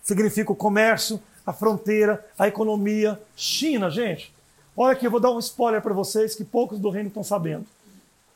Significa 0.04 0.52
o 0.52 0.56
comércio, 0.56 1.20
a 1.44 1.52
fronteira, 1.52 2.24
a 2.38 2.48
economia. 2.48 3.20
China, 3.36 3.90
gente. 3.90 4.32
Olha 4.78 4.94
aqui, 4.94 5.08
eu 5.08 5.12
vou 5.12 5.20
dar 5.20 5.32
um 5.32 5.40
spoiler 5.40 5.82
para 5.82 5.94
vocês 5.94 6.36
que 6.36 6.46
poucos 6.46 6.78
do 6.78 6.92
reino 6.92 7.08
estão 7.08 7.24
sabendo. 7.24 7.66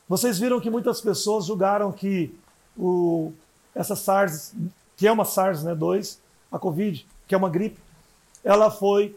Vocês 0.07 0.39
viram 0.39 0.59
que 0.59 0.71
muitas 0.71 1.01
pessoas 1.01 1.45
julgaram 1.45 1.91
que 1.91 2.33
o, 2.75 3.31
essa 3.75 3.95
SARS, 3.95 4.53
que 4.97 5.07
é 5.07 5.11
uma 5.11 5.25
SARS, 5.25 5.63
né, 5.63 5.75
2, 5.75 6.19
a 6.51 6.59
Covid, 6.59 7.05
que 7.27 7.35
é 7.35 7.37
uma 7.37 7.49
gripe, 7.49 7.79
ela 8.43 8.71
foi 8.71 9.15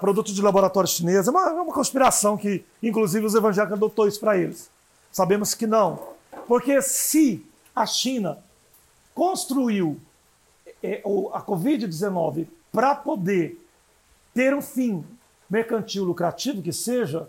produto 0.00 0.32
de 0.32 0.42
laboratório 0.42 0.88
chinês. 0.88 1.26
É 1.26 1.30
uma, 1.30 1.48
é 1.48 1.52
uma 1.52 1.72
conspiração 1.72 2.36
que, 2.36 2.64
inclusive, 2.82 3.24
os 3.24 3.34
evangélicos 3.34 3.76
adotou 3.76 4.06
isso 4.06 4.20
para 4.20 4.36
eles. 4.36 4.70
Sabemos 5.10 5.54
que 5.54 5.66
não. 5.66 6.14
Porque 6.46 6.82
se 6.82 7.44
a 7.74 7.86
China 7.86 8.38
construiu 9.14 9.98
é, 10.82 11.00
a 11.32 11.40
Covid-19 11.40 12.46
para 12.70 12.94
poder 12.94 13.58
ter 14.34 14.54
um 14.54 14.60
fim 14.60 15.04
mercantil 15.48 16.04
lucrativo 16.04 16.60
que 16.60 16.72
seja, 16.72 17.28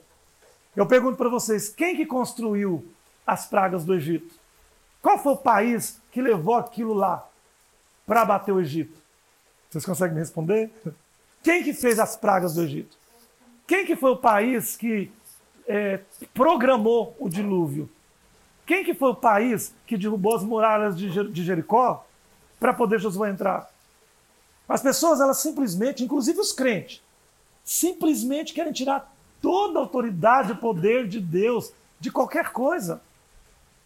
eu 0.75 0.85
pergunto 0.85 1.15
para 1.15 1.29
vocês, 1.29 1.69
quem 1.69 1.95
que 1.95 2.05
construiu 2.05 2.83
as 3.25 3.45
pragas 3.45 3.85
do 3.85 3.93
Egito? 3.93 4.33
Qual 5.05 5.19
foi 5.19 5.33
o 5.33 5.37
país 5.37 6.01
que 6.11 6.19
levou 6.19 6.55
aquilo 6.55 6.91
lá 6.91 7.29
para 8.07 8.25
bater 8.25 8.51
o 8.51 8.59
Egito? 8.59 8.97
Vocês 9.69 9.85
conseguem 9.85 10.15
me 10.15 10.19
responder? 10.19 10.71
Quem 11.43 11.63
que 11.63 11.75
fez 11.75 11.99
as 11.99 12.17
pragas 12.17 12.55
do 12.55 12.63
Egito? 12.63 12.97
Quem 13.67 13.85
que 13.85 13.95
foi 13.95 14.09
o 14.09 14.17
país 14.17 14.75
que 14.75 15.11
é, 15.67 15.99
programou 16.33 17.15
o 17.19 17.29
dilúvio? 17.29 17.87
Quem 18.65 18.83
que 18.83 18.95
foi 18.95 19.11
o 19.11 19.15
país 19.15 19.75
que 19.85 19.95
derrubou 19.95 20.37
as 20.37 20.41
muralhas 20.41 20.97
de 20.97 21.43
Jericó 21.43 22.03
para 22.59 22.73
poder 22.73 22.99
Josué 22.99 23.29
entrar? 23.29 23.69
As 24.67 24.81
pessoas, 24.81 25.21
elas 25.21 25.37
simplesmente, 25.37 26.03
inclusive 26.03 26.39
os 26.39 26.51
crentes, 26.51 26.99
simplesmente 27.63 28.55
querem 28.55 28.73
tirar 28.73 29.15
toda 29.39 29.77
a 29.77 29.83
autoridade 29.83 30.53
e 30.53 30.55
poder 30.55 31.07
de 31.07 31.21
Deus 31.21 31.71
de 31.99 32.09
qualquer 32.09 32.51
coisa. 32.51 33.03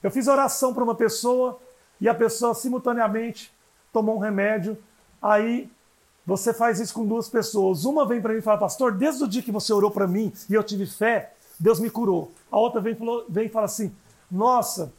Eu 0.01 0.11
fiz 0.11 0.27
oração 0.27 0.73
para 0.73 0.83
uma 0.83 0.95
pessoa 0.95 1.59
e 1.99 2.07
a 2.07 2.15
pessoa 2.15 2.53
simultaneamente 2.53 3.51
tomou 3.91 4.15
um 4.15 4.19
remédio. 4.19 4.77
Aí 5.21 5.69
você 6.25 6.53
faz 6.53 6.79
isso 6.79 6.93
com 6.93 7.05
duas 7.05 7.27
pessoas. 7.27 7.85
Uma 7.85 8.07
vem 8.07 8.21
para 8.21 8.33
mim 8.33 8.39
e 8.39 8.41
fala, 8.41 8.57
pastor, 8.57 8.93
desde 8.93 9.23
o 9.23 9.27
dia 9.27 9.41
que 9.41 9.51
você 9.51 9.73
orou 9.73 9.91
para 9.91 10.07
mim 10.07 10.31
e 10.49 10.53
eu 10.53 10.63
tive 10.63 10.85
fé, 10.85 11.33
Deus 11.59 11.79
me 11.79 11.89
curou. 11.89 12.31
A 12.51 12.57
outra 12.57 12.79
vem, 12.79 12.97
vem 13.27 13.47
e 13.47 13.49
fala 13.49 13.65
assim, 13.65 13.93
nossa, 14.31 14.93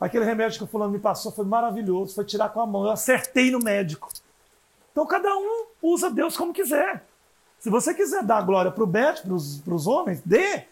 aquele 0.00 0.24
remédio 0.24 0.58
que 0.58 0.64
o 0.64 0.66
fulano 0.66 0.92
me 0.92 0.98
passou 0.98 1.30
foi 1.30 1.44
maravilhoso, 1.44 2.14
foi 2.14 2.24
tirar 2.24 2.48
com 2.48 2.60
a 2.60 2.66
mão, 2.66 2.84
eu 2.84 2.90
acertei 2.90 3.50
no 3.50 3.58
médico. 3.58 4.08
Então 4.90 5.06
cada 5.06 5.36
um 5.36 5.66
usa 5.82 6.10
Deus 6.10 6.36
como 6.36 6.52
quiser. 6.52 7.04
Se 7.58 7.70
você 7.70 7.94
quiser 7.94 8.22
dar 8.22 8.42
glória 8.42 8.70
para 8.70 8.84
o 8.84 8.86
médico, 8.86 9.28
para 9.64 9.74
os 9.74 9.86
homens, 9.86 10.20
dê. 10.24 10.64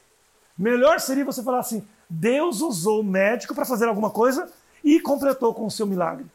Melhor 0.59 1.01
seria 1.01 1.25
você 1.25 1.43
falar 1.43 1.61
assim: 1.61 1.87
Deus 2.13 2.61
usou 2.61 3.01
o 3.01 3.05
médico 3.05 3.55
para 3.55 3.65
fazer 3.65 3.87
alguma 3.87 4.11
coisa 4.11 4.51
e 4.85 5.01
completou 5.01 5.55
com 5.55 5.65
o 5.65 5.71
seu 5.71 5.87
milagre. 5.87 6.27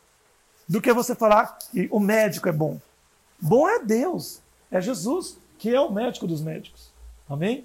Do 0.67 0.81
que 0.81 0.91
você 0.91 1.13
falar 1.13 1.59
que 1.71 1.87
o 1.91 1.99
médico 1.99 2.49
é 2.49 2.51
bom. 2.51 2.81
Bom 3.39 3.69
é 3.69 3.79
Deus, 3.79 4.41
é 4.71 4.81
Jesus, 4.81 5.37
que 5.59 5.73
é 5.73 5.79
o 5.79 5.91
médico 5.91 6.25
dos 6.25 6.41
médicos. 6.41 6.91
Amém? 7.29 7.63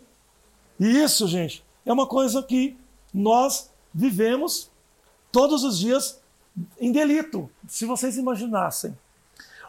E 0.79 1.03
isso, 1.03 1.27
gente, 1.27 1.65
é 1.87 1.93
uma 1.93 2.07
coisa 2.07 2.43
que 2.43 2.77
nós 3.15 3.71
vivemos 3.95 4.71
todos 5.31 5.65
os 5.65 5.79
dias 5.79 6.21
em 6.79 6.93
delito. 6.93 7.49
Se 7.67 7.87
vocês 7.87 8.19
imaginassem 8.19 8.97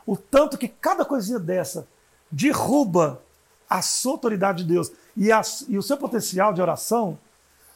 o 0.06 0.18
tanto 0.18 0.58
que 0.58 0.68
cada 0.68 1.06
coisinha 1.06 1.40
dessa 1.40 1.88
derruba 2.30 3.22
a 3.70 3.82
sua 3.82 4.12
autoridade 4.12 4.64
de 4.64 4.74
Deus 4.74 4.92
e, 5.16 5.32
a, 5.32 5.42
e 5.70 5.78
o 5.78 5.82
seu 5.82 5.96
potencial 5.96 6.54
de 6.54 6.62
oração, 6.62 7.18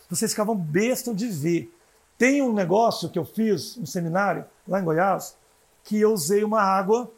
vocês 0.09 0.31
ficavam 0.31 0.55
bestos 0.55 1.15
de 1.15 1.27
ver. 1.27 1.73
Tem 2.17 2.41
um 2.41 2.53
negócio 2.53 3.09
que 3.09 3.19
eu 3.19 3.25
fiz, 3.25 3.77
um 3.77 3.85
seminário 3.85 4.45
lá 4.67 4.79
em 4.79 4.83
Goiás, 4.83 5.37
que 5.83 5.99
eu 5.99 6.11
usei 6.11 6.43
uma 6.43 6.61
água 6.61 7.11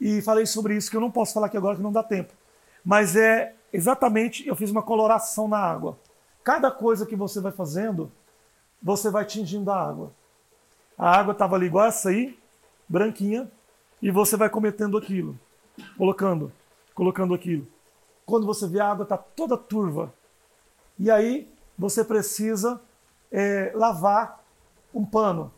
e 0.00 0.20
falei 0.22 0.46
sobre 0.46 0.76
isso, 0.76 0.90
que 0.90 0.96
eu 0.96 1.00
não 1.00 1.10
posso 1.10 1.34
falar 1.34 1.46
aqui 1.46 1.56
agora 1.56 1.76
que 1.76 1.82
não 1.82 1.92
dá 1.92 2.02
tempo. 2.02 2.32
Mas 2.84 3.16
é 3.16 3.54
exatamente, 3.72 4.46
eu 4.46 4.54
fiz 4.54 4.70
uma 4.70 4.82
coloração 4.82 5.48
na 5.48 5.58
água. 5.58 5.98
Cada 6.44 6.70
coisa 6.70 7.04
que 7.04 7.16
você 7.16 7.40
vai 7.40 7.52
fazendo, 7.52 8.10
você 8.82 9.10
vai 9.10 9.24
tingindo 9.24 9.70
a 9.70 9.80
água. 9.80 10.12
A 10.96 11.10
água 11.18 11.32
estava 11.32 11.56
ali 11.56 11.66
igual 11.66 11.86
essa 11.86 12.10
aí, 12.10 12.38
branquinha, 12.88 13.50
e 14.00 14.10
você 14.10 14.36
vai 14.36 14.48
cometendo 14.48 14.96
aquilo, 14.96 15.38
colocando, 15.96 16.52
colocando 16.94 17.34
aquilo. 17.34 17.66
Quando 18.24 18.46
você 18.46 18.66
vê 18.66 18.80
a 18.80 18.90
água 18.90 19.02
está 19.02 19.16
toda 19.16 19.56
turva, 19.56 20.12
e 20.98 21.10
aí 21.10 21.48
você 21.78 22.04
precisa 22.04 22.80
é, 23.30 23.72
lavar 23.74 24.42
um 24.94 25.04
pano, 25.04 25.52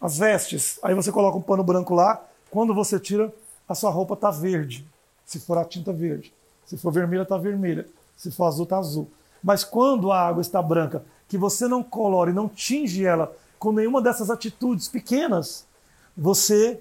as 0.00 0.18
vestes. 0.18 0.78
Aí 0.82 0.94
você 0.94 1.12
coloca 1.12 1.36
um 1.36 1.42
pano 1.42 1.62
branco 1.62 1.94
lá. 1.94 2.24
Quando 2.50 2.74
você 2.74 2.98
tira, 2.98 3.32
a 3.68 3.74
sua 3.74 3.90
roupa 3.90 4.14
está 4.14 4.30
verde. 4.30 4.86
Se 5.24 5.38
for 5.40 5.58
a 5.58 5.64
tinta 5.64 5.92
verde. 5.92 6.32
Se 6.64 6.76
for 6.76 6.90
vermelha, 6.92 7.22
está 7.22 7.36
vermelha. 7.36 7.86
Se 8.16 8.30
for 8.30 8.44
azul, 8.44 8.64
está 8.64 8.78
azul. 8.78 9.10
Mas 9.42 9.64
quando 9.64 10.10
a 10.10 10.20
água 10.20 10.40
está 10.40 10.62
branca, 10.62 11.04
que 11.28 11.36
você 11.36 11.68
não 11.68 11.82
colore, 11.82 12.32
não 12.32 12.48
tinge 12.48 13.04
ela 13.04 13.34
com 13.58 13.72
nenhuma 13.72 14.00
dessas 14.00 14.30
atitudes 14.30 14.88
pequenas, 14.88 15.66
você 16.16 16.80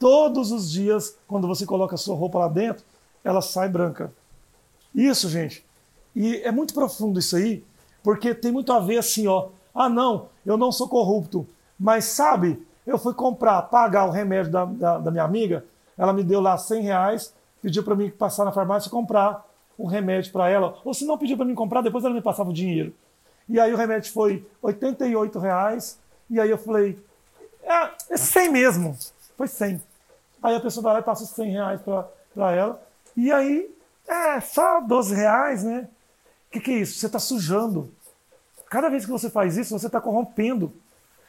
Todos 0.00 0.50
os 0.50 0.72
dias, 0.72 1.14
quando 1.28 1.46
você 1.46 1.66
coloca 1.66 1.94
a 1.94 1.98
sua 1.98 2.16
roupa 2.16 2.38
lá 2.38 2.48
dentro, 2.48 2.82
ela 3.22 3.42
sai 3.42 3.68
branca. 3.68 4.10
Isso, 4.94 5.28
gente. 5.28 5.62
E 6.16 6.36
é 6.36 6.50
muito 6.50 6.72
profundo 6.72 7.20
isso 7.20 7.36
aí, 7.36 7.62
porque 8.02 8.34
tem 8.34 8.52
muito 8.52 8.72
a 8.72 8.80
ver 8.80 8.98
assim, 8.98 9.26
ó. 9.26 9.48
Ah, 9.74 9.88
não, 9.88 10.28
eu 10.44 10.56
não 10.56 10.72
sou 10.72 10.88
corrupto. 10.88 11.46
Mas 11.78 12.04
sabe, 12.06 12.64
eu 12.86 12.98
fui 12.98 13.14
comprar, 13.14 13.62
pagar 13.62 14.06
o 14.06 14.10
remédio 14.10 14.50
da, 14.50 14.64
da, 14.64 14.98
da 14.98 15.10
minha 15.10 15.24
amiga, 15.24 15.64
ela 15.96 16.12
me 16.12 16.22
deu 16.22 16.40
lá 16.40 16.56
100 16.56 16.82
reais, 16.82 17.34
pediu 17.62 17.82
para 17.82 17.94
mim 17.94 18.10
passar 18.10 18.44
na 18.44 18.52
farmácia 18.52 18.88
e 18.88 18.90
comprar 18.90 19.46
um 19.78 19.86
remédio 19.86 20.32
para 20.32 20.48
ela. 20.48 20.76
Ou 20.84 20.92
se 20.92 21.04
não 21.04 21.16
pediu 21.16 21.36
para 21.36 21.46
mim 21.46 21.54
comprar, 21.54 21.82
depois 21.82 22.04
ela 22.04 22.14
me 22.14 22.22
passava 22.22 22.50
o 22.50 22.54
dinheiro. 22.54 22.94
E 23.48 23.58
aí 23.58 23.72
o 23.72 23.76
remédio 23.76 24.12
foi 24.12 24.46
88 24.62 25.38
reais. 25.38 25.98
E 26.28 26.40
aí 26.40 26.50
eu 26.50 26.58
falei, 26.58 26.98
é, 27.62 27.90
é 28.10 28.16
100 28.16 28.50
mesmo. 28.50 28.96
Foi 29.36 29.48
100. 29.48 29.80
Aí 30.42 30.54
a 30.54 30.60
pessoa 30.60 30.82
vai 30.82 30.92
lá 30.94 30.98
e 31.00 31.02
passa 31.02 31.24
100 31.24 31.50
reais 31.50 31.80
para 31.82 32.52
ela. 32.52 32.82
E 33.16 33.32
aí, 33.32 33.70
é 34.08 34.40
só 34.40 34.80
12 34.80 35.14
reais, 35.14 35.64
né? 35.64 35.88
O 36.50 36.52
que, 36.52 36.60
que 36.60 36.70
é 36.72 36.78
isso? 36.80 36.98
Você 36.98 37.06
está 37.06 37.20
sujando. 37.20 37.90
Cada 38.68 38.88
vez 38.88 39.04
que 39.04 39.10
você 39.10 39.30
faz 39.30 39.56
isso, 39.56 39.78
você 39.78 39.86
está 39.86 40.00
corrompendo. 40.00 40.72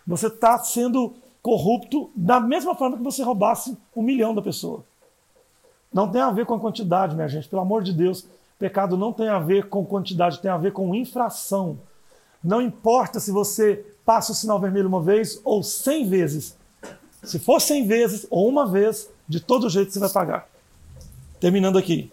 Você 0.05 0.27
está 0.27 0.57
sendo 0.57 1.13
corrupto 1.43 2.09
da 2.15 2.39
mesma 2.39 2.75
forma 2.75 2.97
que 2.97 3.03
você 3.03 3.21
roubasse 3.21 3.77
um 3.95 4.01
milhão 4.01 4.33
da 4.33 4.41
pessoa. 4.41 4.83
Não 5.93 6.11
tem 6.11 6.21
a 6.21 6.31
ver 6.31 6.45
com 6.45 6.55
a 6.55 6.59
quantidade, 6.59 7.15
minha 7.15 7.27
gente. 7.27 7.47
Pelo 7.47 7.61
amor 7.61 7.83
de 7.83 7.93
Deus, 7.93 8.25
pecado 8.57 8.97
não 8.97 9.13
tem 9.13 9.29
a 9.29 9.37
ver 9.37 9.69
com 9.69 9.85
quantidade, 9.85 10.39
tem 10.39 10.49
a 10.49 10.57
ver 10.57 10.73
com 10.73 10.95
infração. 10.95 11.79
Não 12.43 12.61
importa 12.61 13.19
se 13.19 13.31
você 13.31 13.85
passa 14.03 14.31
o 14.31 14.35
sinal 14.35 14.59
vermelho 14.59 14.87
uma 14.87 15.01
vez 15.01 15.39
ou 15.43 15.61
cem 15.61 16.07
vezes, 16.07 16.57
se 17.23 17.37
for 17.37 17.61
100 17.61 17.87
vezes 17.87 18.27
ou 18.29 18.49
uma 18.49 18.65
vez, 18.65 19.07
de 19.27 19.39
todo 19.39 19.69
jeito 19.69 19.91
você 19.91 19.99
vai 19.99 20.09
pagar. 20.09 20.49
Terminando 21.39 21.77
aqui. 21.77 22.11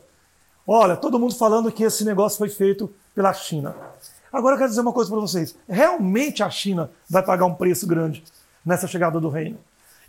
Olha, 0.70 0.98
todo 0.98 1.18
mundo 1.18 1.34
falando 1.34 1.72
que 1.72 1.82
esse 1.82 2.04
negócio 2.04 2.36
foi 2.36 2.50
feito 2.50 2.92
pela 3.14 3.32
China. 3.32 3.74
Agora 4.30 4.54
eu 4.54 4.58
quero 4.58 4.68
dizer 4.68 4.82
uma 4.82 4.92
coisa 4.92 5.10
para 5.10 5.18
vocês. 5.18 5.56
Realmente 5.66 6.42
a 6.42 6.50
China 6.50 6.90
vai 7.08 7.22
pagar 7.22 7.46
um 7.46 7.54
preço 7.54 7.86
grande 7.86 8.22
nessa 8.62 8.86
chegada 8.86 9.18
do 9.18 9.30
reino. 9.30 9.58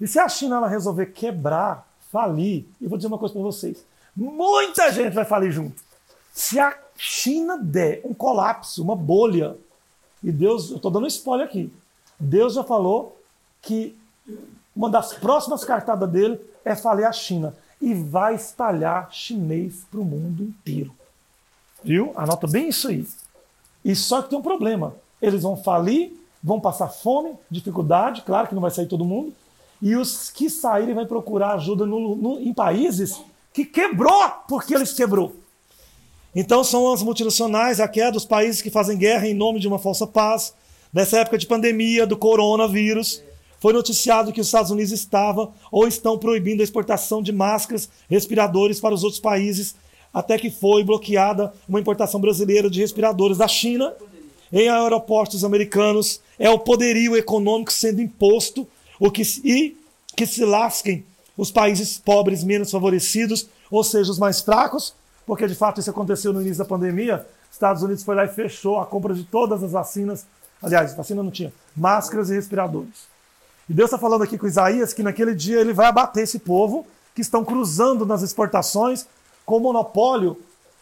E 0.02 0.06
se 0.06 0.20
a 0.20 0.28
China 0.28 0.58
ela 0.58 0.68
resolver 0.68 1.06
quebrar 1.06 1.88
falir, 2.12 2.66
eu 2.82 2.90
vou 2.90 2.98
dizer 2.98 3.08
uma 3.08 3.18
coisa 3.18 3.34
para 3.34 3.42
vocês: 3.42 3.86
muita 4.14 4.92
gente 4.92 5.14
vai 5.14 5.24
falir 5.24 5.50
junto. 5.50 5.82
Se 6.34 6.60
a 6.60 6.78
China 6.98 7.58
der 7.58 8.02
um 8.04 8.14
colapso, 8.14 8.84
uma 8.84 8.98
bolha, 8.98 9.56
e 10.22 10.30
Deus, 10.30 10.72
eu 10.72 10.76
estou 10.76 10.92
dando 10.92 11.08
spoiler 11.08 11.48
aqui, 11.48 11.72
Deus 12.20 12.56
já 12.56 12.66
falou 12.66 13.18
que 13.62 13.98
uma 14.76 14.90
das 14.90 15.14
próximas 15.14 15.64
cartadas 15.64 16.10
dele 16.10 16.38
é 16.66 16.76
falir 16.76 17.06
a 17.06 17.14
China 17.14 17.56
e 17.82 17.94
vai 17.94 18.36
espalhar 18.36 19.10
chinês 19.12 19.86
para 19.90 20.00
o 20.00 20.06
mundo 20.06 20.44
inteiro. 20.44 20.94
Viu? 21.84 22.12
Anota 22.16 22.48
bem 22.48 22.70
isso 22.70 22.88
aí. 22.90 23.08
E 23.84 23.96
só 23.96 24.22
que 24.22 24.30
tem 24.30 24.40
um 24.40 24.44
problema. 24.44 24.94
Eles 25.22 25.44
vão 25.44 25.56
falir, 25.56 26.12
vão 26.44 26.60
passar 26.60 26.88
fome, 26.88 27.34
dificuldade, 27.50 28.22
claro 28.24 28.48
que 28.48 28.56
não 28.56 28.62
vai 28.62 28.72
sair 28.72 28.88
todo 28.88 29.06
mundo, 29.06 29.34
e 29.82 29.96
os 29.96 30.30
que 30.30 30.50
saírem 30.50 30.94
vão 30.94 31.06
procurar 31.06 31.54
ajuda 31.54 31.86
no, 31.86 32.16
no, 32.16 32.40
em 32.40 32.54
países 32.54 33.22
que 33.54 33.66
quebrou 33.66 34.30
porque 34.48 34.76
eles 34.76 34.94
quebrou. 34.94 35.36
Então 36.36 36.64
são 36.64 36.92
as 36.94 37.02
multinacionais, 37.02 37.80
a 37.80 37.88
queda 37.88 38.12
dos 38.12 38.26
países 38.26 38.62
que 38.62 38.70
fazem 38.70 38.98
guerra 38.98 39.28
em 39.28 39.34
nome 39.34 39.60
de 39.60 39.68
uma 39.68 39.80
falsa 39.80 40.06
paz. 40.06 40.54
Nessa 40.94 41.20
época 41.20 41.38
de 41.38 41.48
pandemia 41.48 42.06
do 42.06 42.18
coronavírus, 42.18 43.22
foi 43.60 43.74
noticiado 43.74 44.32
que 44.32 44.40
os 44.40 44.48
Estados 44.48 44.72
Unidos 44.72 44.92
estavam 44.92 45.54
ou 45.72 45.88
estão 45.88 46.18
proibindo 46.18 46.62
a 46.62 46.64
exportação 46.64 47.22
de 47.22 47.32
máscaras, 47.32 47.90
respiradores 48.10 48.80
para 48.80 48.94
os 48.96 49.04
outros 49.04 49.20
países, 49.20 49.76
até 50.14 50.38
que 50.38 50.50
foi 50.50 50.84
bloqueada 50.84 51.54
uma 51.68 51.80
importação 51.80 52.20
brasileira 52.20 52.70
de 52.70 52.80
respiradores 52.80 53.38
da 53.38 53.48
China 53.48 53.94
em 54.52 54.70
aeroportos 54.70 55.44
americanos. 55.44 56.22
É 56.38 56.50
o 56.50 56.60
poderio 56.60 57.16
econômico 57.16 57.72
sendo 57.72 58.02
imposto 58.02 58.68
o 59.00 59.12
que, 59.12 59.24
e 59.44 59.78
que 60.16 60.26
se 60.26 60.44
lasquem 60.46 61.04
os 61.38 61.52
países 61.52 61.98
pobres 61.98 62.44
menos 62.44 62.72
favorecidos, 62.72 63.48
ou 63.70 63.84
seja, 63.84 64.12
os 64.12 64.20
mais 64.20 64.42
fracos, 64.42 64.94
porque 65.26 65.48
de 65.48 65.56
fato 65.56 65.80
isso 65.80 65.90
aconteceu 65.90 66.34
no 66.34 66.42
início 66.42 66.58
da 66.58 66.66
pandemia. 66.66 67.26
Estados 67.52 67.84
Unidos 67.84 68.04
foi 68.04 68.16
lá 68.16 68.26
e 68.26 68.30
fechou 68.30 68.80
a 68.80 68.86
compra 68.86 69.14
de 69.14 69.24
todas 69.24 69.64
as 69.64 69.72
vacinas. 69.72 70.26
Aliás, 70.62 70.94
vacina 70.96 71.22
não 71.22 71.32
tinha, 71.32 71.54
máscaras 71.76 72.30
e 72.30 72.34
respiradores. 72.34 73.08
E 73.70 73.74
Deus 73.74 73.90
está 73.90 74.00
falando 74.00 74.24
aqui 74.24 74.38
com 74.38 74.48
Isaías 74.48 74.94
que 74.94 75.04
naquele 75.04 75.36
dia 75.36 75.60
ele 75.60 75.74
vai 75.74 75.86
abater 75.86 76.24
esse 76.24 76.40
povo 76.40 76.88
que 77.14 77.22
estão 77.22 77.46
cruzando 77.46 78.06
nas 78.06 78.24
exportações 78.24 79.06
com 79.46 79.60
monopólio 79.60 80.38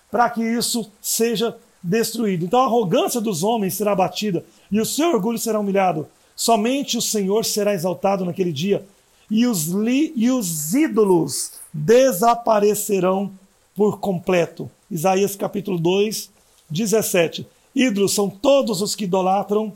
para 0.09 0.29
que 0.29 0.41
isso 0.41 0.89
seja 1.01 1.57
destruído. 1.83 2.45
Então 2.45 2.61
a 2.61 2.65
arrogância 2.65 3.19
dos 3.19 3.43
homens 3.43 3.75
será 3.75 3.91
abatida 3.91 4.45
e 4.71 4.79
o 4.79 4.85
seu 4.85 5.09
orgulho 5.09 5.37
será 5.37 5.59
humilhado. 5.59 6.07
Somente 6.35 6.97
o 6.97 7.01
Senhor 7.01 7.43
será 7.43 7.73
exaltado 7.73 8.23
naquele 8.23 8.53
dia 8.53 8.85
e 9.29 9.45
os, 9.45 9.65
li, 9.65 10.13
e 10.15 10.31
os 10.31 10.73
ídolos 10.73 11.53
desaparecerão 11.73 13.31
por 13.75 13.99
completo. 13.99 14.71
Isaías 14.89 15.35
capítulo 15.35 15.77
2, 15.77 16.29
17. 16.69 17.45
Ídolos 17.75 18.13
são 18.13 18.29
todos 18.29 18.81
os 18.81 18.95
que 18.95 19.03
idolatram, 19.03 19.73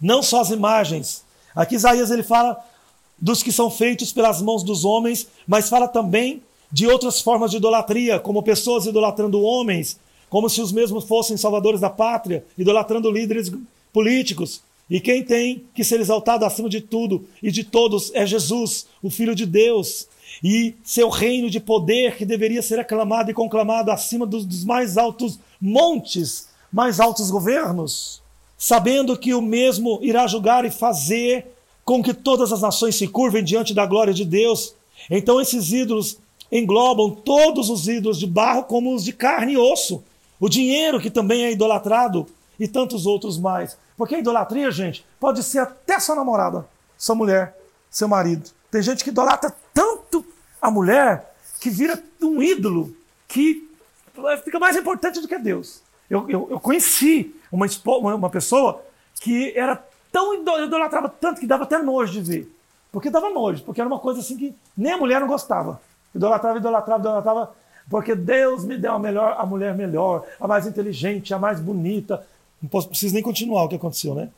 não 0.00 0.22
só 0.22 0.40
as 0.40 0.50
imagens. 0.50 1.24
Aqui 1.58 1.74
Isaías 1.74 2.12
ele 2.12 2.22
fala 2.22 2.64
dos 3.18 3.42
que 3.42 3.50
são 3.50 3.68
feitos 3.68 4.12
pelas 4.12 4.40
mãos 4.40 4.62
dos 4.62 4.84
homens, 4.84 5.26
mas 5.44 5.68
fala 5.68 5.88
também 5.88 6.40
de 6.70 6.86
outras 6.86 7.20
formas 7.20 7.50
de 7.50 7.56
idolatria, 7.56 8.20
como 8.20 8.44
pessoas 8.44 8.86
idolatrando 8.86 9.42
homens, 9.42 9.98
como 10.30 10.48
se 10.48 10.60
os 10.60 10.70
mesmos 10.70 11.02
fossem 11.02 11.36
salvadores 11.36 11.80
da 11.80 11.90
pátria, 11.90 12.44
idolatrando 12.56 13.10
líderes 13.10 13.50
políticos. 13.92 14.62
E 14.88 15.00
quem 15.00 15.24
tem 15.24 15.64
que 15.74 15.82
ser 15.82 15.98
exaltado 15.98 16.44
acima 16.44 16.68
de 16.68 16.80
tudo 16.80 17.26
e 17.42 17.50
de 17.50 17.64
todos 17.64 18.12
é 18.14 18.24
Jesus, 18.24 18.86
o 19.02 19.10
Filho 19.10 19.34
de 19.34 19.44
Deus, 19.44 20.06
e 20.44 20.76
seu 20.84 21.08
reino 21.08 21.50
de 21.50 21.58
poder 21.58 22.16
que 22.16 22.24
deveria 22.24 22.62
ser 22.62 22.78
aclamado 22.78 23.32
e 23.32 23.34
conclamado 23.34 23.90
acima 23.90 24.24
dos, 24.24 24.46
dos 24.46 24.62
mais 24.62 24.96
altos 24.96 25.40
montes, 25.60 26.50
mais 26.72 27.00
altos 27.00 27.32
governos, 27.32 28.22
sabendo 28.58 29.16
que 29.16 29.32
o 29.32 29.40
mesmo 29.40 30.00
irá 30.02 30.26
julgar 30.26 30.64
e 30.64 30.70
fazer 30.70 31.46
com 31.84 32.02
que 32.02 32.12
todas 32.12 32.52
as 32.52 32.60
nações 32.60 32.96
se 32.96 33.06
curvem 33.06 33.44
diante 33.44 33.72
da 33.72 33.86
glória 33.86 34.12
de 34.12 34.24
Deus. 34.24 34.74
Então 35.08 35.40
esses 35.40 35.72
ídolos 35.72 36.18
englobam 36.50 37.10
todos 37.10 37.70
os 37.70 37.86
ídolos 37.86 38.18
de 38.18 38.26
barro 38.26 38.64
como 38.64 38.94
os 38.94 39.04
de 39.04 39.12
carne 39.12 39.52
e 39.52 39.56
osso, 39.56 40.02
o 40.40 40.48
dinheiro 40.48 41.00
que 41.00 41.10
também 41.10 41.44
é 41.44 41.52
idolatrado 41.52 42.26
e 42.58 42.66
tantos 42.66 43.06
outros 43.06 43.38
mais. 43.38 43.78
Porque 43.96 44.16
a 44.16 44.18
idolatria, 44.18 44.70
gente, 44.70 45.04
pode 45.20 45.42
ser 45.42 45.60
até 45.60 46.00
sua 46.00 46.16
namorada, 46.16 46.66
sua 46.96 47.14
mulher, 47.14 47.56
seu 47.90 48.08
marido. 48.08 48.50
Tem 48.70 48.82
gente 48.82 49.04
que 49.04 49.10
idolatra 49.10 49.54
tanto 49.72 50.24
a 50.60 50.70
mulher 50.70 51.34
que 51.60 51.70
vira 51.70 52.02
um 52.20 52.42
ídolo 52.42 52.94
que 53.26 53.68
fica 54.44 54.58
mais 54.58 54.76
importante 54.76 55.20
do 55.20 55.28
que 55.28 55.38
Deus. 55.38 55.80
Eu, 56.10 56.28
eu, 56.28 56.48
eu 56.50 56.60
conheci 56.60 57.34
uma, 57.50 57.66
uma 58.14 58.30
pessoa 58.30 58.82
que 59.20 59.52
era 59.56 59.82
tão 60.12 60.34
idolatrava 60.34 61.08
tanto 61.08 61.40
que 61.40 61.46
dava 61.46 61.64
até 61.64 61.78
nojo 61.78 62.12
de 62.12 62.20
ver. 62.20 62.54
Porque 62.90 63.10
dava 63.10 63.30
nojo, 63.30 63.62
porque 63.64 63.80
era 63.80 63.88
uma 63.88 63.98
coisa 63.98 64.20
assim 64.20 64.36
que 64.36 64.54
nem 64.76 64.92
a 64.92 64.96
mulher 64.96 65.20
não 65.20 65.28
gostava. 65.28 65.80
Idolatrava, 66.14 66.58
idolatrava, 66.58 67.00
idolatrava, 67.00 67.54
porque 67.90 68.14
Deus 68.14 68.64
me 68.64 68.76
deu 68.76 68.92
a 68.92 68.98
melhor, 68.98 69.36
a 69.38 69.44
mulher 69.44 69.74
melhor, 69.74 70.24
a 70.40 70.48
mais 70.48 70.66
inteligente, 70.66 71.34
a 71.34 71.38
mais 71.38 71.60
bonita. 71.60 72.26
Não 72.60 72.68
posso, 72.68 72.88
preciso 72.88 73.14
nem 73.14 73.22
continuar 73.22 73.64
o 73.64 73.68
que 73.68 73.76
aconteceu, 73.76 74.14
né? 74.14 74.30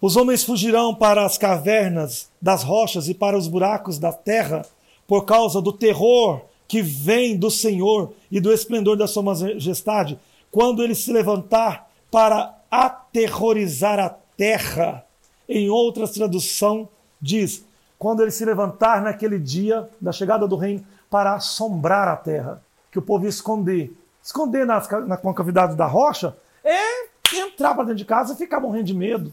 Os 0.00 0.16
homens 0.16 0.42
fugirão 0.42 0.94
para 0.94 1.26
as 1.26 1.36
cavernas 1.36 2.30
das 2.40 2.62
rochas 2.62 3.08
e 3.08 3.14
para 3.14 3.36
os 3.36 3.46
buracos 3.46 3.98
da 3.98 4.12
terra 4.12 4.64
por 5.06 5.24
causa 5.24 5.60
do 5.60 5.72
terror 5.72 6.40
que 6.66 6.80
vem 6.80 7.36
do 7.36 7.50
Senhor 7.50 8.12
e 8.30 8.40
do 8.40 8.52
esplendor 8.52 8.96
da 8.96 9.06
sua 9.06 9.22
majestade, 9.22 10.18
quando 10.50 10.82
ele 10.82 10.94
se 10.94 11.12
levantar 11.12 11.89
para 12.10 12.58
aterrorizar 12.70 13.98
a 13.98 14.10
terra. 14.36 15.04
Em 15.48 15.68
outra 15.68 16.06
tradução, 16.06 16.88
diz: 17.20 17.64
quando 17.98 18.22
ele 18.22 18.30
se 18.30 18.44
levantar 18.44 19.02
naquele 19.02 19.38
dia 19.38 19.88
da 20.00 20.12
chegada 20.12 20.46
do 20.46 20.56
reino 20.56 20.84
para 21.10 21.34
assombrar 21.34 22.08
a 22.08 22.16
terra, 22.16 22.62
que 22.90 22.98
o 22.98 23.02
povo 23.02 23.24
ia 23.24 23.30
esconder. 23.30 23.92
Esconder 24.22 24.66
nas, 24.66 24.88
na 25.06 25.16
concavidade 25.16 25.74
da 25.74 25.86
rocha 25.86 26.36
é 26.64 27.08
entrar 27.32 27.74
para 27.74 27.84
dentro 27.84 27.98
de 27.98 28.04
casa 28.04 28.32
e 28.32 28.36
ficar 28.36 28.60
morrendo 28.60 28.84
de 28.84 28.94
medo. 28.94 29.32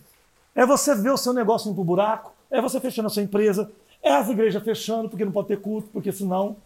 É 0.56 0.66
você 0.66 0.96
ver 0.96 1.12
o 1.12 1.18
seu 1.18 1.34
negócio 1.34 1.68
indo 1.68 1.76
para 1.76 1.82
o 1.82 1.86
buraco, 1.86 2.32
é 2.50 2.62
você 2.62 2.80
fechando 2.80 3.08
a 3.08 3.10
sua 3.10 3.24
empresa, 3.24 3.72
é 4.02 4.12
as 4.12 4.30
igrejas 4.30 4.64
fechando 4.64 5.10
porque 5.10 5.26
não 5.26 5.32
pode 5.32 5.48
ter 5.50 5.62
culto, 5.62 5.90
porque 5.92 6.12
senão. 6.12 6.58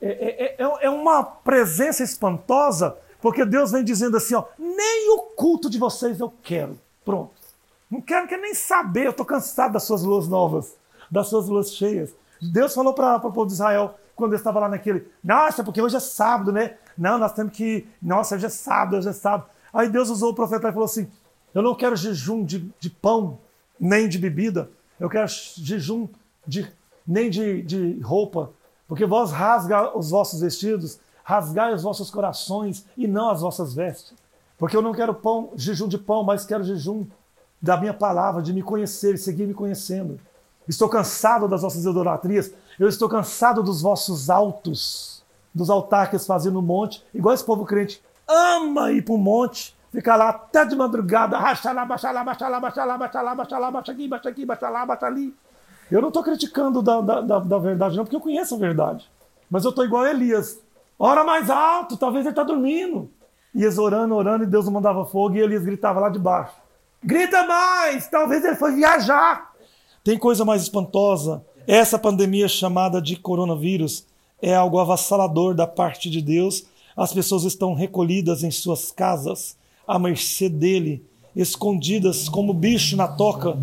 É, 0.00 0.56
é, 0.58 0.62
é, 0.62 0.86
é 0.86 0.90
uma 0.90 1.24
presença 1.24 2.04
espantosa, 2.04 2.96
porque 3.22 3.46
Deus 3.46 3.72
vem 3.72 3.82
dizendo 3.82 4.18
assim: 4.18 4.34
ó, 4.34 4.44
nem 4.58 5.10
o 5.14 5.22
culto 5.36 5.70
de 5.70 5.78
vocês 5.78 6.20
eu 6.20 6.30
quero. 6.42 6.78
Pronto. 7.04 7.30
Não 7.90 8.02
quero, 8.02 8.28
quero 8.28 8.42
nem 8.42 8.54
saber, 8.54 9.06
eu 9.06 9.10
estou 9.10 9.24
cansado 9.24 9.72
das 9.72 9.84
suas 9.84 10.02
luas 10.02 10.28
novas 10.28 10.76
das 11.12 11.28
suas 11.28 11.46
luas 11.46 11.74
cheias. 11.74 12.14
Deus 12.40 12.74
falou 12.74 12.94
para 12.94 13.16
o 13.16 13.32
povo 13.32 13.46
de 13.46 13.52
Israel 13.52 13.98
quando 14.16 14.32
ele 14.32 14.40
estava 14.40 14.60
lá 14.60 14.68
naquele, 14.68 15.06
nossa, 15.22 15.62
porque 15.62 15.80
hoje 15.80 15.96
é 15.96 16.00
sábado, 16.00 16.50
né? 16.50 16.76
Não, 16.96 17.18
nós 17.18 17.34
temos 17.34 17.52
que, 17.52 17.86
nossa, 18.00 18.34
hoje 18.34 18.46
é 18.46 18.48
sábado, 18.48 18.96
hoje 18.96 19.08
é 19.08 19.12
sábado. 19.12 19.48
Aí 19.72 19.88
Deus 19.90 20.08
usou 20.08 20.30
o 20.30 20.34
profeta 20.34 20.68
e 20.68 20.72
falou 20.72 20.86
assim: 20.86 21.10
Eu 21.54 21.62
não 21.62 21.74
quero 21.74 21.94
jejum 21.94 22.44
de, 22.44 22.70
de 22.80 22.88
pão, 22.88 23.38
nem 23.78 24.08
de 24.08 24.18
bebida, 24.18 24.70
eu 24.98 25.08
quero 25.08 25.28
jejum 25.28 26.08
de, 26.46 26.70
nem 27.06 27.28
de, 27.28 27.62
de 27.62 28.00
roupa, 28.00 28.50
porque 28.88 29.04
vós 29.04 29.30
rasga 29.30 29.96
os 29.96 30.10
vossos 30.10 30.40
vestidos, 30.40 30.98
rasgai 31.24 31.74
os 31.74 31.82
vossos 31.82 32.10
corações 32.10 32.84
e 32.96 33.06
não 33.06 33.30
as 33.30 33.40
vossas 33.40 33.74
vestes. 33.74 34.14
Porque 34.58 34.76
eu 34.76 34.82
não 34.82 34.92
quero 34.92 35.14
pão, 35.14 35.50
jejum 35.56 35.88
de 35.88 35.98
pão, 35.98 36.22
mas 36.22 36.44
quero 36.44 36.64
jejum 36.64 37.06
da 37.60 37.76
minha 37.76 37.94
palavra, 37.94 38.42
de 38.42 38.52
me 38.52 38.62
conhecer 38.62 39.14
e 39.14 39.18
seguir 39.18 39.46
me 39.46 39.54
conhecendo. 39.54 40.18
Estou 40.68 40.88
cansado 40.88 41.48
das 41.48 41.62
vossas 41.62 41.84
idolatrias. 41.84 42.52
Eu 42.78 42.88
estou 42.88 43.08
cansado 43.08 43.62
dos 43.62 43.82
vossos 43.82 44.30
altos, 44.30 45.24
dos 45.54 45.70
altares 45.70 46.26
fazendo 46.26 46.54
no 46.54 46.62
monte, 46.62 47.04
igual 47.14 47.34
esse 47.34 47.44
povo 47.44 47.64
crente 47.64 48.02
ama 48.26 48.92
ir 48.92 49.02
para 49.02 49.14
o 49.14 49.18
monte, 49.18 49.76
ficar 49.90 50.16
lá 50.16 50.30
até 50.30 50.64
de 50.64 50.74
madrugada, 50.74 51.38
racha 51.38 51.72
lá, 51.72 51.84
baixa 51.84 52.10
lá, 52.10 52.24
baixa 52.24 52.48
lá, 52.48 52.60
baixa 52.60 52.84
lá, 52.84 52.96
baixa 52.98 53.22
lá, 53.22 53.34
baixa 53.34 53.58
lá, 53.58 53.70
baixa 53.70 53.92
aqui, 53.92 54.08
baixa 54.08 54.28
aqui, 54.28 54.46
baixa 54.46 54.68
lá, 54.68 54.86
baixa 54.86 55.06
ali. 55.06 55.34
Eu 55.90 56.00
não 56.00 56.08
estou 56.08 56.22
criticando 56.22 56.80
da, 56.80 57.00
da, 57.00 57.20
da, 57.20 57.38
da, 57.38 57.58
verdade, 57.58 57.96
não, 57.96 58.04
porque 58.04 58.16
eu 58.16 58.20
conheço 58.20 58.54
a 58.54 58.58
verdade. 58.58 59.10
Mas 59.50 59.64
eu 59.64 59.70
estou 59.70 59.84
igual 59.84 60.04
a 60.04 60.10
Elias. 60.10 60.58
Ora 61.04 61.24
mais 61.24 61.50
alto, 61.50 61.96
talvez 61.96 62.24
ele 62.24 62.30
está 62.30 62.44
dormindo. 62.44 63.10
Elias 63.52 63.76
orando, 63.76 64.14
orando, 64.14 64.44
e 64.44 64.46
Deus 64.46 64.68
mandava 64.68 65.04
fogo, 65.04 65.34
e 65.34 65.40
Elias 65.40 65.64
gritava 65.64 65.98
lá 65.98 66.08
de 66.08 66.16
baixo. 66.16 66.54
Grita 67.02 67.44
mais! 67.44 68.06
Talvez 68.06 68.44
ele 68.44 68.54
foi 68.54 68.76
viajar. 68.76 69.50
Tem 70.04 70.16
coisa 70.16 70.44
mais 70.44 70.62
espantosa? 70.62 71.44
Essa 71.66 71.98
pandemia 71.98 72.46
chamada 72.46 73.02
de 73.02 73.16
coronavírus 73.16 74.06
é 74.40 74.54
algo 74.54 74.78
avassalador 74.78 75.56
da 75.56 75.66
parte 75.66 76.08
de 76.08 76.22
Deus. 76.22 76.66
As 76.96 77.12
pessoas 77.12 77.42
estão 77.42 77.74
recolhidas 77.74 78.44
em 78.44 78.52
suas 78.52 78.92
casas, 78.92 79.56
à 79.84 79.98
mercê 79.98 80.48
dele, 80.48 81.04
escondidas 81.34 82.28
como 82.28 82.54
bicho 82.54 82.96
na 82.96 83.08
toca. 83.08 83.58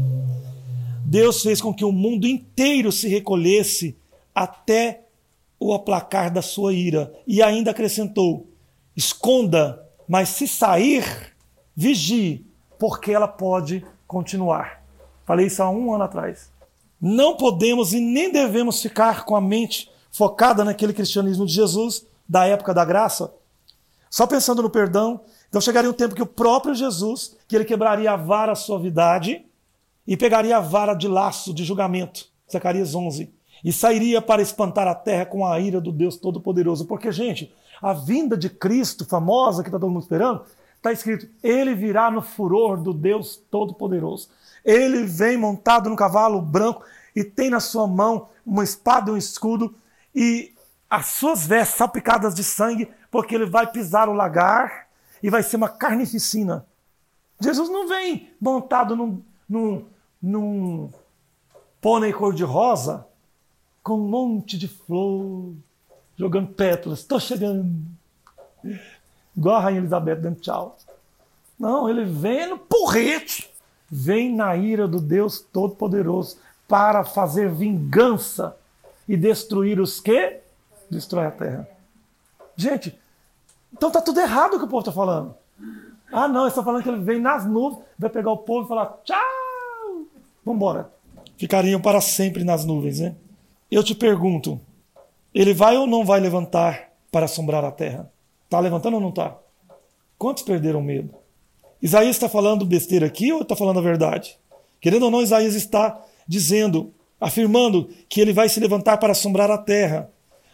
Deus 1.06 1.41
fez 1.41 1.61
com 1.61 1.74
que 1.74 1.86
o 1.86 1.91
mundo 1.94 2.28
inteiro 2.28 2.91
se 2.91 3.07
recolhesse 3.07 3.95
até 4.36 5.06
o 5.60 5.73
aplacar 5.73 6.31
da 6.31 6.41
sua 6.41 6.73
ira. 6.73 7.14
E 7.27 7.41
ainda 7.41 7.72
acrescentou: 7.72 8.48
esconda, 8.95 9.86
mas 10.07 10.30
se 10.30 10.48
sair, 10.48 11.36
vigie, 11.76 12.45
porque 12.77 13.11
ela 13.11 13.27
pode 13.27 13.86
continuar. 14.07 14.84
Falei 15.26 15.48
isso 15.48 15.61
há 15.61 15.69
um 15.69 15.94
ano 15.94 16.06
atrás. 16.06 16.49
Não 16.99 17.38
podemos 17.38 17.94
e 17.94 17.99
nem 17.99 18.31
devemos 18.31 18.81
ficar 18.81 19.26
com 19.26 19.36
a 19.36 19.41
mente 19.41 19.91
focada 20.11 20.65
naquele 20.65 20.94
cristianismo 20.94 21.45
de 21.45 21.53
Jesus 21.53 22.06
da 22.27 22.45
época 22.45 22.73
da 22.73 22.84
graça, 22.84 23.34
só 24.10 24.27
pensando 24.27 24.61
no 24.61 24.69
perdão. 24.69 25.22
Então 25.48 25.61
chegaria 25.61 25.90
um 25.90 25.94
tempo 25.94 26.15
que 26.15 26.22
o 26.22 26.27
próprio 26.27 26.76
Jesus, 26.76 27.38
que 27.48 27.56
ele 27.56 27.65
quebraria 27.65 28.11
a 28.11 28.15
vara 28.15 28.53
suavidade 28.56 29.45
e 30.06 30.18
pegaria 30.18 30.57
a 30.57 30.60
vara 30.60 30.94
de 30.94 31.07
laço 31.07 31.53
de 31.53 31.64
julgamento, 31.64 32.26
Zacarias 32.52 32.94
11, 32.94 33.31
e 33.64 33.72
sairia 33.72 34.22
para 34.22 34.41
espantar 34.41 34.88
a 34.88 34.95
terra 34.95 35.26
com 35.26 35.45
a 35.45 35.60
ira 35.60 35.81
do 35.81 35.91
Deus 35.91 36.18
Todo-Poderoso. 36.18 36.86
Porque, 36.86 37.11
gente, 37.11 37.53
a 37.81 37.94
vinda 37.94 38.38
de 38.38 38.49
Cristo, 38.49 39.06
famosa, 39.06 39.64
que 39.64 39.69
está 39.69 39.80
todo 39.80 39.91
mundo 39.91 40.03
esperando, 40.03 40.44
está 40.76 40.91
escrito: 40.91 41.27
Ele 41.44 41.73
virá 41.73 42.10
no 42.10 42.22
furor 42.22 42.77
do 42.77 42.94
Deus 42.94 43.41
Todo-Poderoso. 43.49 44.30
Ele 44.64 45.03
vem 45.03 45.38
montado 45.38 45.90
no 45.90 45.95
cavalo 45.95 46.41
branco 46.41 46.84
e 47.15 47.23
tem 47.23 47.49
na 47.49 47.60
sua 47.60 47.88
mão 47.88 48.30
uma 48.45 48.64
espada 48.64 49.10
e 49.10 49.14
um 49.14 49.18
escudo, 49.18 49.76
e 50.14 50.53
as 50.90 51.07
suas 51.07 51.45
vestes 51.45 51.77
salpicadas 51.77 52.34
de 52.34 52.44
sangue, 52.44 52.90
porque 53.11 53.36
ele 53.36 53.45
vai 53.45 53.68
pisar 53.68 54.10
o 54.10 54.14
lagar 54.14 54.88
e 55.22 55.30
vai 55.30 55.44
ser 55.44 55.57
uma 55.57 55.69
carnificina. 55.69 56.65
Jesus 57.40 57.69
não 57.69 57.88
vem 57.88 58.30
montado 58.40 58.95
num, 58.95 59.22
num, 59.48 59.86
num 60.22 60.90
pônei 61.80 62.11
cor-de-rosa 62.11 63.06
com 63.90 63.95
um 63.95 64.07
monte 64.07 64.56
de 64.56 64.68
flor, 64.68 65.56
jogando 66.16 66.49
pétalas. 66.49 66.99
Estou 66.99 67.20
chegando. 67.20 67.76
Igual 69.36 69.56
a 69.56 69.61
Rainha 69.61 69.80
Elizabeth 69.80 70.18
dando 70.18 70.40
tchau. 70.40 70.78
Não, 71.60 71.90
ele 71.90 72.06
vem 72.06 72.49
no 72.49 72.60
porrete. 72.60 73.49
Vem 73.90 74.32
na 74.32 74.56
ira 74.56 74.88
do 74.88 75.02
Deus 75.02 75.40
Todo-Poderoso 75.40 76.38
para 76.68 77.03
fazer 77.03 77.52
vingança 77.52 78.56
e 79.07 79.18
destruir 79.18 79.80
os 79.80 79.99
que? 79.99 80.40
Destrói 80.88 81.26
a 81.26 81.32
terra. 81.32 81.68
Gente, 82.56 82.95
então 83.74 83.90
tá 83.90 84.03
tudo 84.03 84.20
errado 84.20 84.53
o 84.53 84.60
que 84.60 84.66
o 84.66 84.68
povo 84.68 84.82
está 84.82 84.91
falando. 84.91 85.34
Ah, 86.11 86.28
não, 86.28 86.48
estão 86.48 86.64
falando 86.64 86.84
que 86.84 86.90
ele 86.90 87.02
vem 87.02 87.20
nas 87.20 87.44
nuvens, 87.44 87.84
vai 87.98 88.11
pegar 88.11 88.30
o 88.30 88.38
povo 88.38 88.66
e 88.66 88.68
falar 88.68 88.99
tchau, 89.03 90.06
vambora. 90.45 90.91
Ficariam 91.40 91.82
para 91.82 91.99
sempre 91.99 92.44
nas 92.44 92.64
nuvens, 92.64 92.99
né? 92.99 93.16
Eu 93.72 93.84
te 93.84 93.94
pergunto, 93.94 94.60
ele 95.34 95.54
vai 95.54 95.78
ou 95.78 95.86
não 95.86 96.04
vai 96.04 96.20
levantar 96.20 96.91
para 97.12 97.26
assombrar 97.26 97.64
a 97.64 97.72
terra? 97.72 98.12
Está 98.46 98.60
levantando 98.60 98.96
ou 98.96 99.02
não 99.02 99.10
está? 99.10 99.38
Quantos 100.18 100.41
perderam 100.41 100.82
medo? 100.82 101.14
Isaías 101.82 102.16
está 102.16 102.28
falando 102.28 102.66
besteira 102.66 103.06
aqui 103.06 103.32
ou 103.32 103.41
está 103.44 103.56
falando 103.56 103.78
a 103.78 103.84
verdade? 103.84 104.38
Querendo 104.82 105.04
ou 105.04 105.12
não, 105.12 105.22
Isaías 105.22 105.54
está 105.54 106.04
dizendo, 106.28 106.91
afirmando 107.22 107.90
que 108.10 108.20
ele 108.20 108.34
vai 108.34 108.50
se 108.50 108.60
levantar 108.60 108.98
para 108.98 109.12
assombrar 109.12 109.52
a 109.52 109.58
terra. 109.58 110.10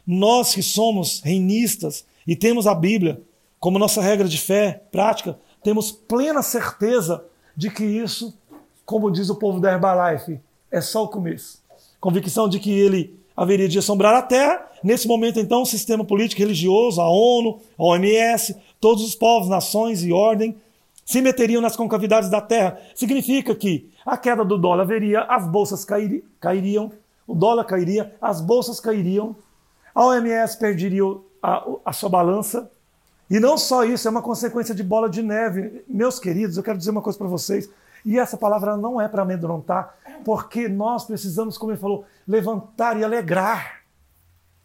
Nós 0.06 0.54
que 0.54 0.62
somos 0.62 1.22
reinistas 1.22 2.06
e 2.28 2.36
temos 2.36 2.68
a 2.68 2.76
Bíblia 2.76 3.22
como 3.60 3.80
nossa 3.80 4.02
regra 4.02 4.28
de 4.28 4.38
fé 4.38 4.84
prática, 4.92 5.40
temos 5.64 5.92
plena 5.92 6.44
certeza 6.44 7.24
de 7.56 7.72
que 7.72 7.84
isso, 7.84 8.38
como 8.86 9.10
diz 9.10 9.30
o 9.30 9.36
povo 9.36 9.60
da 9.60 9.72
Herbalife, 9.72 10.40
é 10.70 10.82
só 10.82 11.06
o 11.06 11.08
começo. 11.08 11.65
Convicção 12.00 12.48
de 12.48 12.60
que 12.60 12.72
ele 12.72 13.20
haveria 13.36 13.68
de 13.68 13.80
assombrar 13.80 14.14
a 14.16 14.22
terra. 14.22 14.66
Nesse 14.84 15.08
momento, 15.08 15.40
então, 15.40 15.64
o 15.64 15.66
sistema 15.66 16.06
político 16.06 16.42
religioso, 16.42 17.02
a 17.02 17.10
ONU, 17.10 17.60
a 17.78 17.84
OMS, 17.84 18.56
todos 18.80 19.04
os 19.04 19.16
povos, 19.16 19.50
nações 19.50 20.04
e 20.04 20.12
ordem 20.12 20.56
se 21.06 21.22
meteriam 21.22 21.62
nas 21.62 21.76
concavidades 21.76 22.30
da 22.30 22.42
terra. 22.42 22.80
Significa 22.96 23.54
que 23.54 23.92
a 24.06 24.18
queda 24.18 24.44
do 24.44 24.58
dólar 24.58 24.84
haveria, 24.84 25.22
as 25.22 25.48
bolsas 25.48 25.86
cairiam, 26.40 26.92
o 27.28 27.36
dólar 27.36 27.64
cairia, 27.66 28.16
as 28.22 28.42
bolsas 28.42 28.80
cairiam, 28.80 29.36
a 29.94 30.06
OMS 30.06 30.58
perderia 30.58 31.04
a, 31.42 31.64
a 31.86 31.94
sua 31.94 32.10
balança. 32.10 32.70
E 33.30 33.40
não 33.40 33.58
só 33.58 33.84
isso, 33.84 34.08
é 34.08 34.12
uma 34.12 34.22
consequência 34.22 34.74
de 34.76 34.84
bola 34.84 35.10
de 35.10 35.22
neve. 35.22 35.84
Meus 35.88 36.20
queridos, 36.20 36.58
eu 36.58 36.64
quero 36.64 36.78
dizer 36.78 36.92
uma 36.92 37.02
coisa 37.02 37.18
para 37.18 37.28
vocês. 37.28 37.70
E 38.06 38.20
essa 38.20 38.38
palavra 38.38 38.78
não 38.78 39.02
é 39.02 39.08
para 39.08 39.24
amedrontar, 39.24 39.96
porque 40.24 40.68
nós 40.68 41.06
precisamos, 41.06 41.58
como 41.58 41.72
ele 41.72 41.80
falou, 41.80 42.06
levantar 42.28 42.98
e 42.98 43.04
alegrar. 43.04 43.84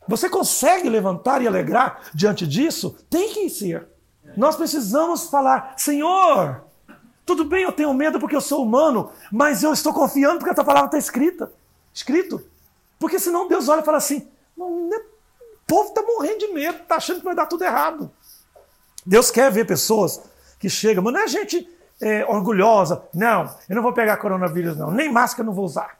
Você 0.06 0.28
consegue 0.28 0.88
levantar 0.88 1.42
e 1.42 1.46
alegrar 1.46 2.10
diante 2.14 2.46
disso? 2.46 2.96
Tem 3.08 3.32
que 3.32 3.48
ser. 3.48 3.86
Nós 4.36 4.56
precisamos 4.56 5.28
falar: 5.28 5.74
Senhor, 5.76 6.64
tudo 7.24 7.44
bem, 7.44 7.62
eu 7.62 7.72
tenho 7.72 7.92
medo 7.94 8.18
porque 8.18 8.34
eu 8.34 8.40
sou 8.40 8.62
humano, 8.64 9.10
mas 9.30 9.62
eu 9.62 9.72
estou 9.72 9.92
confiando 9.92 10.38
porque 10.38 10.50
a 10.50 10.54
tua 10.54 10.64
palavra 10.64 10.86
está 10.86 10.98
escrita. 10.98 11.52
Escrito. 11.92 12.44
Porque 12.98 13.18
senão 13.18 13.48
Deus 13.48 13.68
olha 13.68 13.80
e 13.80 13.84
fala 13.84 13.98
assim: 13.98 14.28
o 14.56 14.90
povo 15.66 15.90
está 15.90 16.02
morrendo 16.02 16.38
de 16.38 16.48
medo, 16.48 16.78
está 16.82 16.96
achando 16.96 17.18
que 17.18 17.24
vai 17.24 17.34
dar 17.34 17.46
tudo 17.46 17.64
errado. 17.64 18.10
Deus 19.06 19.30
quer 19.30 19.50
ver 19.50 19.66
pessoas 19.66 20.20
que 20.58 20.68
chegam, 20.68 21.02
mas 21.02 21.12
não 21.12 21.20
é 21.20 21.28
gente 21.28 21.68
é, 22.00 22.24
orgulhosa. 22.26 23.02
Não, 23.14 23.54
eu 23.68 23.76
não 23.76 23.82
vou 23.82 23.92
pegar 23.92 24.16
coronavírus, 24.16 24.76
não. 24.76 24.90
Nem 24.90 25.12
máscara 25.12 25.42
eu 25.42 25.46
não 25.46 25.54
vou 25.54 25.64
usar. 25.64 25.98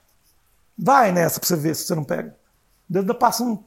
Vai 0.77 1.13
nessa 1.13 1.39
para 1.39 1.47
você 1.47 1.57
ver 1.57 1.75
se 1.75 1.85
você 1.85 1.95
não 1.95 2.05
pega. 2.05 2.35
Deus 2.89 3.03
ainda 3.03 3.15
passa 3.15 3.45
um 3.45 3.63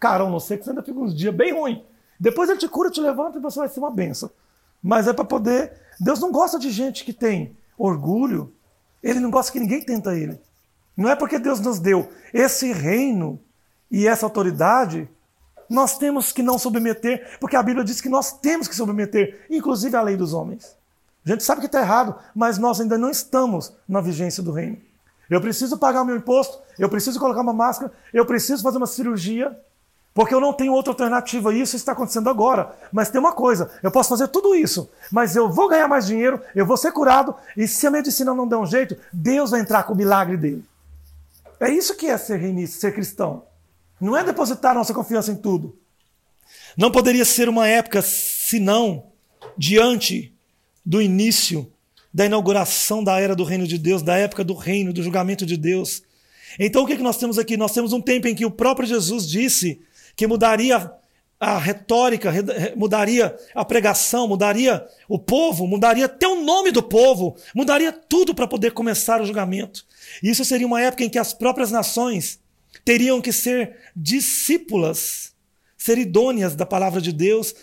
carão 0.00 0.30
no 0.30 0.38
que 0.38 0.46
você 0.46 0.70
ainda 0.70 0.82
fica 0.82 0.98
uns 0.98 1.14
dias 1.14 1.34
bem 1.34 1.52
ruim. 1.52 1.84
Depois 2.18 2.48
ele 2.48 2.58
te 2.58 2.68
cura, 2.68 2.90
te 2.90 3.00
levanta 3.00 3.38
e 3.38 3.40
você 3.40 3.58
vai 3.58 3.68
ser 3.68 3.80
uma 3.80 3.90
benção. 3.90 4.30
Mas 4.82 5.06
é 5.06 5.12
para 5.12 5.24
poder. 5.24 5.72
Deus 6.00 6.20
não 6.20 6.32
gosta 6.32 6.58
de 6.58 6.70
gente 6.70 7.04
que 7.04 7.12
tem 7.12 7.56
orgulho. 7.76 8.52
Ele 9.02 9.20
não 9.20 9.30
gosta 9.30 9.52
que 9.52 9.60
ninguém 9.60 9.82
tenta 9.82 10.16
ele. 10.16 10.40
Não 10.96 11.10
é 11.10 11.16
porque 11.16 11.38
Deus 11.38 11.60
nos 11.60 11.78
deu 11.78 12.08
esse 12.32 12.72
reino 12.72 13.38
e 13.90 14.06
essa 14.06 14.24
autoridade, 14.26 15.08
nós 15.68 15.98
temos 15.98 16.32
que 16.32 16.42
não 16.42 16.58
submeter, 16.58 17.36
porque 17.38 17.56
a 17.56 17.62
Bíblia 17.62 17.84
diz 17.84 18.00
que 18.00 18.08
nós 18.08 18.32
temos 18.38 18.68
que 18.68 18.74
submeter, 18.74 19.46
inclusive 19.50 19.96
à 19.96 20.02
lei 20.02 20.16
dos 20.16 20.32
homens. 20.32 20.76
A 21.26 21.30
gente 21.30 21.42
sabe 21.42 21.60
que 21.60 21.66
está 21.66 21.80
errado, 21.80 22.16
mas 22.34 22.58
nós 22.58 22.80
ainda 22.80 22.98
não 22.98 23.10
estamos 23.10 23.72
na 23.88 24.00
vigência 24.00 24.42
do 24.42 24.52
reino. 24.52 24.76
Eu 25.30 25.40
preciso 25.40 25.78
pagar 25.78 26.02
o 26.02 26.04
meu 26.04 26.16
imposto, 26.16 26.58
eu 26.78 26.88
preciso 26.88 27.18
colocar 27.18 27.40
uma 27.40 27.52
máscara, 27.52 27.90
eu 28.12 28.26
preciso 28.26 28.62
fazer 28.62 28.76
uma 28.76 28.86
cirurgia, 28.86 29.58
porque 30.12 30.34
eu 30.34 30.40
não 30.40 30.52
tenho 30.52 30.72
outra 30.72 30.92
alternativa. 30.92 31.54
Isso 31.54 31.76
está 31.76 31.92
acontecendo 31.92 32.28
agora. 32.28 32.76
Mas 32.92 33.08
tem 33.08 33.18
uma 33.18 33.32
coisa: 33.32 33.70
eu 33.82 33.90
posso 33.90 34.10
fazer 34.10 34.28
tudo 34.28 34.54
isso, 34.54 34.90
mas 35.10 35.34
eu 35.34 35.50
vou 35.50 35.68
ganhar 35.68 35.88
mais 35.88 36.06
dinheiro, 36.06 36.40
eu 36.54 36.66
vou 36.66 36.76
ser 36.76 36.92
curado, 36.92 37.34
e 37.56 37.66
se 37.66 37.86
a 37.86 37.90
medicina 37.90 38.34
não 38.34 38.46
der 38.46 38.56
um 38.56 38.66
jeito, 38.66 38.94
Deus 39.10 39.50
vai 39.50 39.60
entrar 39.60 39.84
com 39.84 39.94
o 39.94 39.96
milagre 39.96 40.36
dele. 40.36 40.64
É 41.58 41.70
isso 41.70 41.96
que 41.96 42.06
é 42.06 42.18
ser 42.18 42.36
reinista, 42.36 42.80
ser 42.80 42.92
cristão. 42.92 43.44
Não 43.98 44.14
é 44.14 44.22
depositar 44.22 44.74
nossa 44.74 44.92
confiança 44.92 45.32
em 45.32 45.36
tudo. 45.36 45.78
Não 46.76 46.90
poderia 46.90 47.24
ser 47.24 47.48
uma 47.48 47.66
época, 47.66 48.02
senão, 48.02 49.06
diante 49.56 50.33
do 50.84 51.00
início 51.00 51.70
da 52.14 52.26
inauguração 52.26 53.02
da 53.02 53.18
era 53.18 53.34
do 53.34 53.42
reino 53.42 53.66
de 53.66 53.76
Deus, 53.76 54.00
da 54.00 54.16
época 54.16 54.44
do 54.44 54.54
reino, 54.54 54.92
do 54.92 55.02
julgamento 55.02 55.44
de 55.44 55.56
Deus. 55.56 56.04
Então 56.60 56.84
o 56.84 56.86
que, 56.86 56.96
que 56.96 57.02
nós 57.02 57.18
temos 57.18 57.40
aqui? 57.40 57.56
Nós 57.56 57.72
temos 57.72 57.92
um 57.92 58.00
tempo 58.00 58.28
em 58.28 58.36
que 58.36 58.46
o 58.46 58.50
próprio 58.52 58.86
Jesus 58.86 59.28
disse 59.28 59.80
que 60.14 60.24
mudaria 60.24 60.92
a 61.40 61.58
retórica, 61.58 62.32
mudaria 62.76 63.36
a 63.52 63.64
pregação, 63.64 64.28
mudaria 64.28 64.86
o 65.08 65.18
povo, 65.18 65.66
mudaria 65.66 66.04
até 66.04 66.28
o 66.28 66.42
nome 66.44 66.70
do 66.70 66.84
povo, 66.84 67.36
mudaria 67.52 67.92
tudo 67.92 68.32
para 68.32 68.46
poder 68.46 68.72
começar 68.72 69.20
o 69.20 69.26
julgamento. 69.26 69.84
Isso 70.22 70.44
seria 70.44 70.68
uma 70.68 70.80
época 70.80 71.02
em 71.02 71.10
que 71.10 71.18
as 71.18 71.32
próprias 71.32 71.72
nações 71.72 72.38
teriam 72.84 73.20
que 73.20 73.32
ser 73.32 73.76
discípulas, 73.96 75.32
ser 75.76 75.98
idôneas 75.98 76.54
da 76.54 76.64
palavra 76.64 77.00
de 77.00 77.12
Deus 77.12 77.54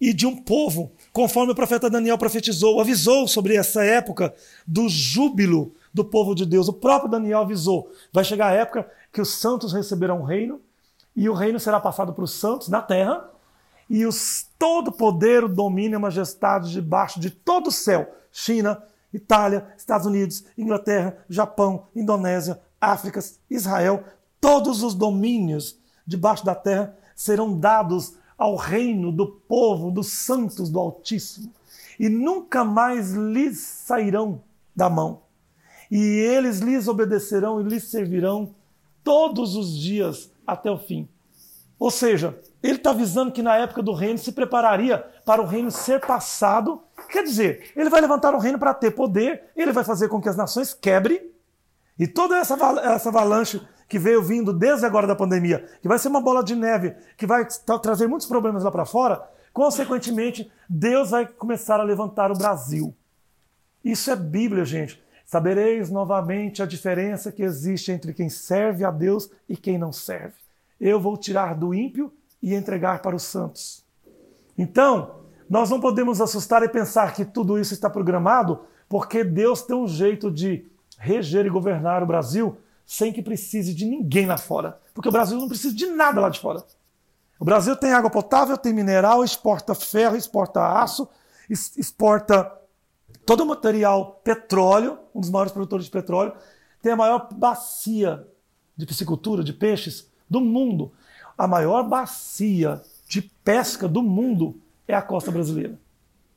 e 0.00 0.12
de 0.12 0.26
um 0.26 0.36
povo 0.36 0.92
conforme 1.12 1.52
o 1.52 1.54
profeta 1.54 1.90
Daniel 1.90 2.18
profetizou, 2.18 2.80
avisou 2.80 3.26
sobre 3.26 3.56
essa 3.56 3.84
época 3.84 4.34
do 4.66 4.88
júbilo 4.88 5.74
do 5.92 6.04
povo 6.04 6.34
de 6.34 6.46
Deus. 6.46 6.68
O 6.68 6.72
próprio 6.72 7.10
Daniel 7.10 7.40
avisou: 7.40 7.90
vai 8.12 8.24
chegar 8.24 8.48
a 8.48 8.54
época 8.54 8.88
que 9.12 9.20
os 9.20 9.34
santos 9.34 9.72
receberão 9.72 10.20
o 10.20 10.24
reino, 10.24 10.60
e 11.14 11.28
o 11.28 11.34
reino 11.34 11.58
será 11.58 11.80
passado 11.80 12.12
para 12.12 12.24
os 12.24 12.32
santos 12.32 12.68
na 12.68 12.80
terra, 12.80 13.28
e 13.88 14.06
os, 14.06 14.46
todo 14.58 14.88
o 14.88 14.92
poder, 14.92 15.44
o 15.44 15.48
domínio 15.48 15.92
e 15.92 15.96
a 15.96 16.00
majestade 16.00 16.70
debaixo 16.70 17.18
de 17.18 17.30
todo 17.30 17.68
o 17.68 17.72
céu 17.72 18.14
China, 18.32 18.80
Itália, 19.12 19.66
Estados 19.76 20.06
Unidos, 20.06 20.44
Inglaterra, 20.56 21.16
Japão, 21.28 21.88
Indonésia, 21.96 22.60
África, 22.80 23.20
Israel 23.50 24.04
todos 24.40 24.82
os 24.82 24.94
domínios 24.94 25.78
debaixo 26.06 26.44
da 26.44 26.54
terra 26.54 26.96
serão 27.14 27.56
dados 27.58 28.14
ao 28.40 28.56
reino 28.56 29.12
do 29.12 29.26
povo, 29.26 29.90
dos 29.90 30.10
santos 30.10 30.70
do 30.70 30.80
Altíssimo, 30.80 31.52
e 31.98 32.08
nunca 32.08 32.64
mais 32.64 33.12
lhes 33.12 33.58
sairão 33.58 34.40
da 34.74 34.88
mão. 34.88 35.20
E 35.90 35.98
eles 35.98 36.60
lhes 36.60 36.88
obedecerão 36.88 37.60
e 37.60 37.64
lhes 37.64 37.84
servirão 37.84 38.54
todos 39.04 39.56
os 39.56 39.76
dias 39.76 40.32
até 40.46 40.70
o 40.70 40.78
fim. 40.78 41.06
Ou 41.78 41.90
seja, 41.90 42.38
ele 42.62 42.76
está 42.76 42.90
avisando 42.90 43.30
que 43.30 43.42
na 43.42 43.56
época 43.56 43.82
do 43.82 43.92
reino 43.92 44.18
se 44.18 44.32
prepararia 44.32 44.98
para 45.26 45.42
o 45.42 45.46
reino 45.46 45.70
ser 45.70 46.00
passado. 46.00 46.82
Quer 47.10 47.24
dizer, 47.24 47.72
ele 47.76 47.90
vai 47.90 48.00
levantar 48.00 48.34
o 48.34 48.38
reino 48.38 48.58
para 48.58 48.72
ter 48.72 48.92
poder, 48.92 49.50
ele 49.54 49.72
vai 49.72 49.84
fazer 49.84 50.08
com 50.08 50.18
que 50.18 50.30
as 50.30 50.36
nações 50.36 50.72
quebrem, 50.72 51.30
e 51.98 52.06
toda 52.06 52.38
essa, 52.38 52.54
essa 52.82 53.10
avalanche 53.10 53.60
que 53.90 53.98
veio 53.98 54.22
vindo 54.22 54.52
desde 54.52 54.86
agora 54.86 55.04
da 55.04 55.16
pandemia, 55.16 55.66
que 55.82 55.88
vai 55.88 55.98
ser 55.98 56.06
uma 56.06 56.20
bola 56.20 56.44
de 56.44 56.54
neve, 56.54 56.94
que 57.16 57.26
vai 57.26 57.44
trazer 57.82 58.06
muitos 58.06 58.28
problemas 58.28 58.62
lá 58.62 58.70
para 58.70 58.84
fora, 58.84 59.20
consequentemente, 59.52 60.48
Deus 60.68 61.10
vai 61.10 61.26
começar 61.26 61.80
a 61.80 61.82
levantar 61.82 62.30
o 62.30 62.38
Brasil. 62.38 62.94
Isso 63.84 64.08
é 64.08 64.14
Bíblia, 64.14 64.64
gente. 64.64 65.02
Sabereis 65.26 65.90
novamente 65.90 66.62
a 66.62 66.66
diferença 66.66 67.32
que 67.32 67.42
existe 67.42 67.90
entre 67.90 68.14
quem 68.14 68.28
serve 68.28 68.84
a 68.84 68.92
Deus 68.92 69.28
e 69.48 69.56
quem 69.56 69.76
não 69.76 69.92
serve. 69.92 70.34
Eu 70.80 71.00
vou 71.00 71.16
tirar 71.16 71.56
do 71.56 71.74
ímpio 71.74 72.12
e 72.40 72.54
entregar 72.54 73.02
para 73.02 73.16
os 73.16 73.24
santos. 73.24 73.84
Então, 74.56 75.16
nós 75.48 75.68
não 75.68 75.80
podemos 75.80 76.20
assustar 76.20 76.62
e 76.62 76.68
pensar 76.68 77.12
que 77.12 77.24
tudo 77.24 77.58
isso 77.58 77.74
está 77.74 77.90
programado, 77.90 78.60
porque 78.88 79.24
Deus 79.24 79.62
tem 79.62 79.74
um 79.74 79.88
jeito 79.88 80.30
de 80.30 80.64
reger 80.96 81.44
e 81.44 81.50
governar 81.50 82.04
o 82.04 82.06
Brasil 82.06 82.56
sem 82.90 83.12
que 83.12 83.22
precise 83.22 83.72
de 83.72 83.86
ninguém 83.86 84.26
lá 84.26 84.36
fora. 84.36 84.80
Porque 84.92 85.08
o 85.08 85.12
Brasil 85.12 85.38
não 85.38 85.46
precisa 85.46 85.72
de 85.72 85.86
nada 85.86 86.20
lá 86.20 86.28
de 86.28 86.40
fora. 86.40 86.64
O 87.38 87.44
Brasil 87.44 87.76
tem 87.76 87.92
água 87.92 88.10
potável, 88.10 88.58
tem 88.58 88.72
mineral, 88.72 89.22
exporta 89.22 89.76
ferro, 89.76 90.16
exporta 90.16 90.60
aço, 90.82 91.08
exporta 91.48 92.52
todo 93.24 93.44
o 93.44 93.46
material 93.46 94.20
petróleo, 94.24 94.98
um 95.14 95.20
dos 95.20 95.30
maiores 95.30 95.52
produtores 95.52 95.84
de 95.84 95.90
petróleo, 95.92 96.32
tem 96.82 96.90
a 96.90 96.96
maior 96.96 97.32
bacia 97.32 98.26
de 98.76 98.84
piscicultura, 98.84 99.44
de 99.44 99.52
peixes 99.52 100.10
do 100.28 100.40
mundo. 100.40 100.90
A 101.38 101.46
maior 101.46 101.88
bacia 101.88 102.82
de 103.06 103.22
pesca 103.22 103.86
do 103.86 104.02
mundo 104.02 104.60
é 104.88 104.96
a 104.96 105.02
costa 105.02 105.30
brasileira, 105.30 105.78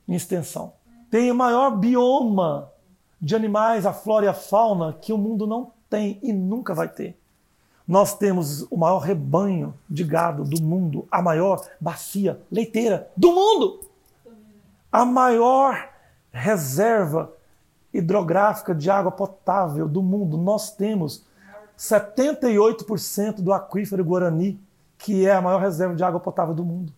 em 0.08 0.14
extensão. 0.14 0.74
Tem 1.10 1.32
o 1.32 1.36
maior 1.36 1.72
bioma 1.72 2.72
de 3.20 3.36
animais, 3.36 3.88
a 3.88 3.92
flora 3.92 4.26
e 4.28 4.30
a 4.30 4.36
fauna, 4.36 4.94
que 4.94 5.12
o 5.12 5.18
mundo 5.18 5.48
não 5.48 5.73
tem 5.94 6.18
e 6.24 6.34
nunca 6.34 6.74
vai 6.74 6.88
ter. 6.88 7.16
Nós 7.88 8.18
temos 8.18 8.66
o 8.72 8.76
maior 8.76 8.98
rebanho 8.98 9.76
de 9.88 10.04
gado 10.04 10.44
do 10.44 10.60
mundo, 10.60 11.08
a 11.12 11.22
maior 11.22 11.64
bacia 11.80 12.42
leiteira 12.52 13.12
do 13.16 13.32
mundo, 13.32 13.82
a 14.92 15.06
maior 15.06 15.90
reserva 16.32 17.32
hidrográfica 17.94 18.74
de 18.74 18.90
água 18.90 19.12
potável 19.12 19.88
do 19.88 20.02
mundo. 20.02 20.36
Nós 20.36 20.72
temos 20.72 21.28
78% 21.78 23.42
do 23.42 23.54
aquífero 23.54 24.04
Guarani, 24.04 24.60
que 24.98 25.28
é 25.28 25.34
a 25.34 25.42
maior 25.44 25.62
reserva 25.62 25.94
de 25.94 26.04
água 26.04 26.20
potável 26.20 26.56
do 26.56 26.66
mundo. 26.66 26.92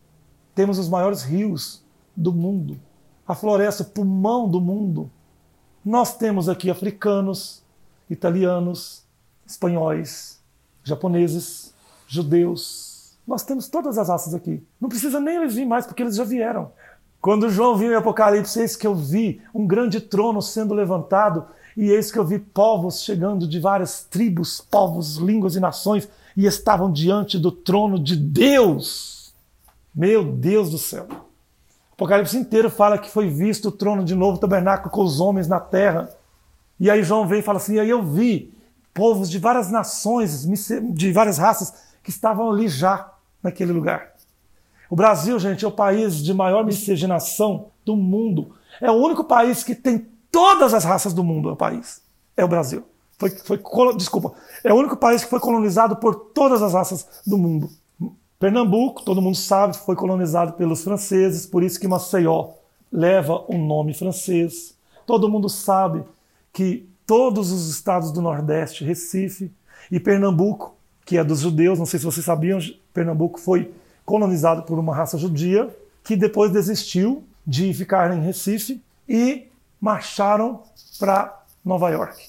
Temos 0.54 0.80
os 0.80 0.88
maiores 0.88 1.22
rios 1.22 1.84
do 2.16 2.32
mundo, 2.32 2.80
a 3.28 3.36
floresta 3.36 3.84
pulmão 3.84 4.48
do 4.48 4.62
mundo. 4.62 5.12
Nós 5.84 6.16
temos 6.16 6.48
aqui 6.48 6.70
africanos, 6.70 7.65
italianos, 8.10 9.04
espanhóis, 9.46 10.40
japoneses, 10.84 11.74
judeus. 12.08 13.18
Nós 13.28 13.44
temos 13.44 13.68
todas 13.68 13.98
as 13.98 14.10
raças 14.10 14.34
aqui. 14.34 14.64
Não 14.80 14.90
precisa 14.90 15.20
nem 15.20 15.38
eles 15.38 15.56
vir 15.56 15.66
mais, 15.66 15.86
porque 15.86 16.04
eles 16.04 16.16
já 16.16 16.24
vieram. 16.24 16.72
Quando 17.20 17.50
João 17.50 17.76
viu 17.76 17.92
em 17.92 17.96
Apocalipse, 17.96 18.60
eis 18.60 18.76
que 18.76 18.86
eu 18.86 18.94
vi 18.94 19.42
um 19.54 19.66
grande 19.66 20.00
trono 20.00 20.42
sendo 20.42 20.76
levantado, 20.76 21.48
e 21.76 21.90
eis 21.90 22.12
que 22.12 22.20
eu 22.20 22.24
vi 22.24 22.38
povos 22.38 23.02
chegando 23.02 23.48
de 23.48 23.60
várias 23.60 24.04
tribos, 24.04 24.62
povos, 24.62 25.18
línguas 25.18 25.56
e 25.56 25.60
nações, 25.60 26.08
e 26.38 26.46
estavam 26.46 26.92
diante 26.92 27.40
do 27.40 27.52
trono 27.52 27.98
de 27.98 28.16
Deus. 28.16 29.34
Meu 29.94 30.24
Deus 30.24 30.70
do 30.70 30.78
céu. 30.78 31.08
O 31.10 31.94
Apocalipse 31.94 32.38
inteiro 32.38 32.70
fala 32.70 32.98
que 32.98 33.10
foi 33.10 33.30
visto 33.30 33.70
o 33.70 33.72
trono 33.72 34.04
de 34.04 34.14
novo, 34.14 34.38
o 34.38 34.40
tabernáculo 34.40 34.92
com 34.92 35.02
os 35.02 35.20
homens 35.20 35.48
na 35.48 35.60
terra. 35.60 36.10
E 36.80 36.90
aí 36.90 37.04
João 37.04 37.28
vem 37.28 37.40
e 37.40 37.44
fala 37.44 37.58
assim: 37.58 37.76
e 37.76 37.80
aí 37.80 37.90
eu 37.90 38.04
vi 38.04 38.54
povos 38.94 39.30
de 39.30 39.40
várias 39.40 39.70
nações, 39.70 40.46
de 40.94 41.12
várias 41.12 41.38
raças, 41.38 41.74
que 42.04 42.10
estavam 42.10 42.50
ali 42.50 42.68
já, 42.68 43.12
naquele 43.44 43.72
lugar. 43.72 44.14
O 44.90 44.96
Brasil, 44.96 45.38
gente, 45.40 45.66
é 45.66 45.68
o 45.68 45.72
país 45.72 46.18
de 46.24 46.34
maior 46.34 46.64
miscigenação 46.64 47.68
do 47.84 47.96
mundo. 47.96 48.56
É 48.80 48.90
o 48.90 48.96
único 48.96 49.24
país 49.24 49.64
que 49.64 49.76
tem 49.76 50.08
todas 50.32 50.74
as 50.74 50.84
raças 50.84 51.14
do 51.14 51.24
mundo. 51.24 51.50
É 51.50 51.54
o 51.54 51.56
país. 51.56 52.02
É 52.38 52.46
o 52.46 52.48
Brasil. 52.48 52.84
Foi, 53.18 53.30
foi, 53.30 53.60
desculpa. 53.96 54.34
É 54.64 54.74
o 54.74 54.76
único 54.76 54.98
país 54.98 55.24
que 55.24 55.30
foi 55.30 55.40
colonizado 55.40 55.96
por 55.96 56.16
todas 56.16 56.62
as 56.62 56.74
raças 56.74 57.08
do 57.26 57.38
mundo. 57.38 57.70
Pernambuco, 58.38 59.04
todo 59.04 59.22
mundo 59.22 59.38
sabe, 59.38 59.78
foi 59.78 59.96
colonizado 59.96 60.54
pelos 60.54 60.84
franceses, 60.84 61.46
por 61.46 61.64
isso 61.64 61.80
que 61.80 61.88
Maceió 61.88 62.50
leva 62.92 63.46
o 63.48 63.56
um 63.56 63.66
nome 63.66 63.94
francês. 63.94 64.76
Todo 65.08 65.30
mundo 65.30 65.48
sabe 65.48 66.04
que 66.56 66.88
todos 67.06 67.52
os 67.52 67.70
estados 67.70 68.14
do 68.14 68.22
Nordeste, 68.22 68.86
Recife 68.86 69.52
e 69.92 70.00
Pernambuco, 70.00 70.74
que 71.06 71.18
é 71.18 71.24
dos 71.24 71.42
judeus, 71.42 71.78
não 71.78 71.86
sei 71.86 72.00
se 72.00 72.06
vocês 72.06 72.26
sabiam, 72.26 72.60
Pernambuco 72.94 73.42
foi 73.42 73.74
colonizado 74.06 74.64
por 74.64 74.80
uma 74.80 74.96
raça 74.96 75.18
judia 75.18 75.70
que 76.02 76.16
depois 76.16 76.54
desistiu 76.54 77.26
de 77.46 77.74
ficar 77.74 78.16
em 78.16 78.22
Recife 78.22 78.82
e 79.08 79.48
marcharam 79.82 80.62
para 80.98 81.44
Nova 81.64 81.90
York. 81.90 82.26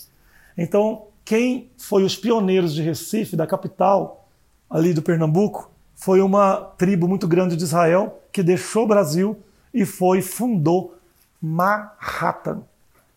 Então, 0.58 1.04
quem 1.24 1.70
foi 1.78 2.02
os 2.02 2.16
pioneiros 2.16 2.74
de 2.74 2.82
Recife, 2.82 3.36
da 3.36 3.46
capital 3.46 4.28
ali 4.68 4.92
do 4.92 5.02
Pernambuco, 5.02 5.70
foi 5.94 6.20
uma 6.20 6.56
tribo 6.76 7.06
muito 7.06 7.28
grande 7.28 7.54
de 7.54 7.62
Israel 7.62 8.20
que 8.32 8.42
deixou 8.42 8.86
o 8.86 8.88
Brasil 8.88 9.38
e 9.72 9.86
foi 9.86 10.20
fundou 10.20 10.96
Manhattan. 11.40 12.62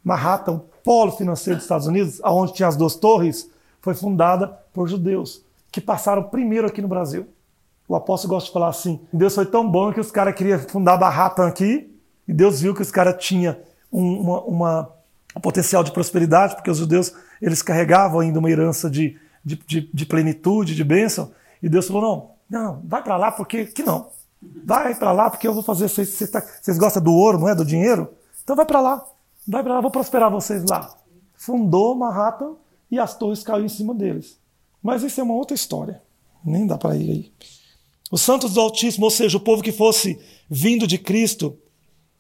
Manhattan, 0.03 0.61
polo 0.84 1.11
financeiro 1.11 1.57
dos 1.57 1.65
Estados 1.65 1.88
Unidos, 1.88 2.22
onde 2.23 2.53
tinha 2.53 2.68
as 2.68 2.76
duas 2.76 2.95
torres, 2.95 3.49
foi 3.81 3.93
fundada 3.93 4.47
por 4.73 4.88
judeus 4.88 5.43
que 5.72 5.80
passaram 5.80 6.23
primeiro 6.23 6.68
aqui 6.68 6.81
no 6.81 6.88
Brasil. 6.88 7.27
O 7.88 7.95
apóstolo 7.95 8.35
gosta 8.35 8.47
de 8.47 8.53
falar 8.53 8.69
assim: 8.69 8.99
Deus 9.11 9.34
foi 9.34 9.45
tão 9.45 9.69
bom 9.69 9.91
que 9.91 9.99
os 9.99 10.11
caras 10.11 10.35
queriam 10.35 10.60
fundar 10.60 10.97
Barratan 10.97 11.47
aqui, 11.47 11.91
e 12.27 12.34
Deus 12.34 12.61
viu 12.61 12.73
que 12.73 12.81
os 12.81 12.91
caras 12.91 13.15
tinham 13.23 13.56
um, 13.91 14.19
uma, 14.22 14.41
uma, 14.41 14.89
um 15.35 15.39
potencial 15.39 15.84
de 15.84 15.91
prosperidade, 15.91 16.56
porque 16.56 16.69
os 16.69 16.77
judeus 16.77 17.14
eles 17.41 17.61
carregavam 17.61 18.19
ainda 18.19 18.39
uma 18.39 18.49
herança 18.49 18.89
de, 18.89 19.18
de, 19.43 19.56
de, 19.65 19.89
de 19.93 20.06
plenitude, 20.06 20.76
de 20.76 20.84
bênção, 20.84 21.31
e 21.61 21.69
Deus 21.69 21.88
falou: 21.88 22.01
não, 22.49 22.61
não, 22.61 22.81
vai 22.85 23.01
para 23.03 23.18
lá 23.18 23.31
porque 23.31 23.65
que 23.65 23.84
não. 23.84 24.07
Vai 24.64 24.95
para 24.95 25.11
lá 25.11 25.30
porque 25.30 25.47
eu 25.47 25.53
vou 25.53 25.64
fazer. 25.64 25.89
Vocês, 25.89 26.30
tá, 26.30 26.41
vocês 26.61 26.77
gostam 26.77 27.03
do 27.03 27.11
ouro, 27.11 27.39
não 27.39 27.49
é? 27.49 27.56
Do 27.56 27.65
dinheiro? 27.65 28.10
Então 28.43 28.56
vai 28.56 28.65
para 28.65 28.80
lá. 28.80 29.06
Vai 29.50 29.64
para 29.64 29.74
lá, 29.74 29.82
vou 29.82 29.90
prosperar 29.90 30.30
vocês 30.30 30.64
lá. 30.70 30.96
Fundou 31.34 31.96
Manhattan 31.96 32.54
e 32.92 33.00
as 33.00 33.18
torres 33.18 33.42
caíram 33.42 33.66
em 33.66 33.70
cima 33.70 33.96
deles. 33.96 34.38
Mas 34.82 35.02
isso 35.02 35.20
é 35.20 35.24
uma 35.24 35.34
outra 35.34 35.56
história. 35.56 36.04
Nem 36.46 36.68
dá 36.68 36.78
para 36.78 36.96
ir 36.96 37.10
aí. 37.10 37.32
Os 38.12 38.22
santos 38.22 38.54
do 38.54 38.62
Altíssimo, 38.62 39.06
ou 39.06 39.10
seja, 39.10 39.38
o 39.38 39.42
povo 39.42 39.64
que 39.64 39.72
fosse 39.72 40.20
vindo 40.48 40.86
de 40.86 41.00
Cristo, 41.00 41.58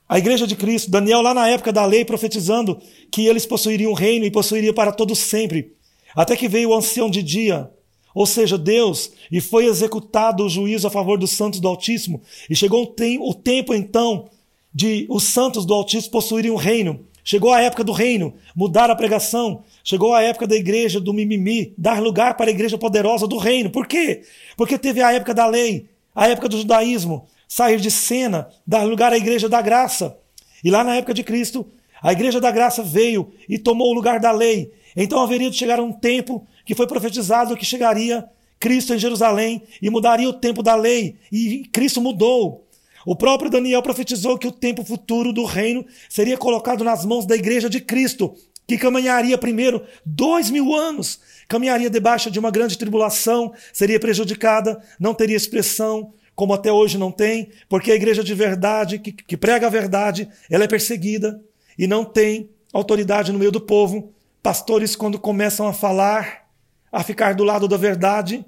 a 0.07 0.17
igreja 0.17 0.47
de 0.47 0.55
Cristo, 0.55 0.89
Daniel 0.89 1.21
lá 1.21 1.35
na 1.35 1.47
época 1.47 1.71
da 1.71 1.85
lei 1.85 2.03
profetizando 2.03 2.81
que 3.11 3.27
eles 3.27 3.45
possuiriam 3.45 3.91
o 3.91 3.95
reino 3.95 4.25
e 4.25 4.31
possuiriam 4.31 4.73
para 4.73 4.91
todos 4.91 5.19
sempre. 5.19 5.75
Até 6.15 6.35
que 6.35 6.47
veio 6.47 6.69
o 6.69 6.75
ancião 6.75 7.11
de 7.11 7.21
dia, 7.21 7.71
ou 8.15 8.25
seja, 8.25 8.57
Deus, 8.57 9.11
e 9.31 9.39
foi 9.39 9.67
executado 9.67 10.43
o 10.43 10.49
juízo 10.49 10.87
a 10.87 10.91
favor 10.91 11.19
dos 11.19 11.29
santos 11.29 11.59
do 11.59 11.67
Altíssimo. 11.67 12.23
E 12.49 12.55
chegou 12.55 12.91
o 13.19 13.33
tempo 13.35 13.71
então 13.75 14.27
de 14.73 15.05
os 15.09 15.25
santos 15.25 15.63
do 15.63 15.75
Altíssimo 15.75 16.11
possuírem 16.11 16.49
o 16.49 16.55
reino. 16.55 17.07
Chegou 17.29 17.53
a 17.53 17.61
época 17.61 17.83
do 17.83 17.91
reino, 17.91 18.33
mudar 18.55 18.89
a 18.89 18.95
pregação. 18.95 19.63
Chegou 19.83 20.15
a 20.15 20.23
época 20.23 20.47
da 20.47 20.55
igreja 20.55 20.99
do 20.99 21.13
mimimi, 21.13 21.75
dar 21.77 22.01
lugar 22.01 22.35
para 22.35 22.47
a 22.47 22.49
igreja 22.49 22.75
poderosa 22.75 23.27
do 23.27 23.37
reino. 23.37 23.69
Por 23.69 23.85
quê? 23.85 24.23
Porque 24.57 24.79
teve 24.79 24.99
a 24.99 25.13
época 25.13 25.31
da 25.31 25.45
lei, 25.45 25.85
a 26.15 26.27
época 26.27 26.49
do 26.49 26.57
judaísmo, 26.57 27.27
sair 27.47 27.79
de 27.79 27.91
cena, 27.91 28.49
dar 28.65 28.81
lugar 28.81 29.13
à 29.13 29.17
igreja 29.17 29.47
da 29.47 29.61
graça. 29.61 30.17
E 30.63 30.71
lá 30.71 30.83
na 30.83 30.95
época 30.95 31.13
de 31.13 31.23
Cristo, 31.23 31.67
a 32.01 32.11
igreja 32.13 32.41
da 32.41 32.49
graça 32.49 32.81
veio 32.81 33.31
e 33.47 33.59
tomou 33.59 33.91
o 33.91 33.93
lugar 33.93 34.19
da 34.19 34.31
lei. 34.31 34.71
Então 34.95 35.21
haveria 35.21 35.51
de 35.51 35.55
chegar 35.55 35.79
um 35.79 35.91
tempo 35.91 36.47
que 36.65 36.73
foi 36.73 36.87
profetizado 36.87 37.55
que 37.55 37.63
chegaria 37.63 38.27
Cristo 38.59 38.95
em 38.95 38.97
Jerusalém 38.97 39.61
e 39.79 39.87
mudaria 39.91 40.27
o 40.27 40.33
tempo 40.33 40.63
da 40.63 40.73
lei. 40.73 41.17
E 41.31 41.69
Cristo 41.71 42.01
mudou. 42.01 42.65
O 43.09 43.15
próprio 43.15 43.49
Daniel 43.49 43.81
profetizou 43.81 44.37
que 44.37 44.47
o 44.47 44.51
tempo 44.51 44.85
futuro 44.85 45.33
do 45.33 45.43
reino 45.43 45.83
seria 46.07 46.37
colocado 46.37 46.83
nas 46.83 47.03
mãos 47.03 47.25
da 47.25 47.35
igreja 47.35 47.67
de 47.67 47.81
Cristo, 47.81 48.35
que 48.67 48.77
caminharia 48.77 49.35
primeiro 49.35 49.83
dois 50.05 50.51
mil 50.51 50.75
anos, 50.75 51.19
caminharia 51.47 51.89
debaixo 51.89 52.29
de 52.29 52.37
uma 52.37 52.51
grande 52.51 52.77
tribulação, 52.77 53.51
seria 53.73 53.99
prejudicada, 53.99 54.79
não 54.99 55.15
teria 55.15 55.35
expressão, 55.35 56.13
como 56.35 56.53
até 56.53 56.71
hoje 56.71 56.99
não 56.99 57.11
tem, 57.11 57.49
porque 57.67 57.91
a 57.91 57.95
igreja 57.95 58.23
de 58.23 58.35
verdade, 58.35 58.99
que, 58.99 59.11
que 59.11 59.35
prega 59.35 59.65
a 59.65 59.71
verdade, 59.71 60.29
ela 60.47 60.65
é 60.65 60.67
perseguida 60.67 61.41
e 61.79 61.87
não 61.87 62.05
tem 62.05 62.51
autoridade 62.71 63.31
no 63.31 63.39
meio 63.39 63.51
do 63.51 63.59
povo. 63.59 64.13
Pastores, 64.43 64.95
quando 64.95 65.17
começam 65.17 65.67
a 65.67 65.73
falar, 65.73 66.47
a 66.91 67.01
ficar 67.01 67.33
do 67.33 67.43
lado 67.43 67.67
da 67.67 67.75
verdade, 67.75 68.45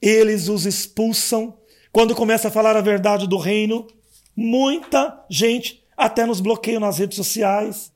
eles 0.00 0.48
os 0.48 0.64
expulsam 0.64 1.59
Quando 1.92 2.14
começa 2.14 2.48
a 2.48 2.50
falar 2.52 2.76
a 2.76 2.80
verdade 2.80 3.26
do 3.26 3.36
reino, 3.36 3.86
muita 4.36 5.24
gente 5.28 5.82
até 5.96 6.24
nos 6.24 6.40
bloqueia 6.40 6.78
nas 6.78 6.98
redes 6.98 7.16
sociais, 7.16 7.92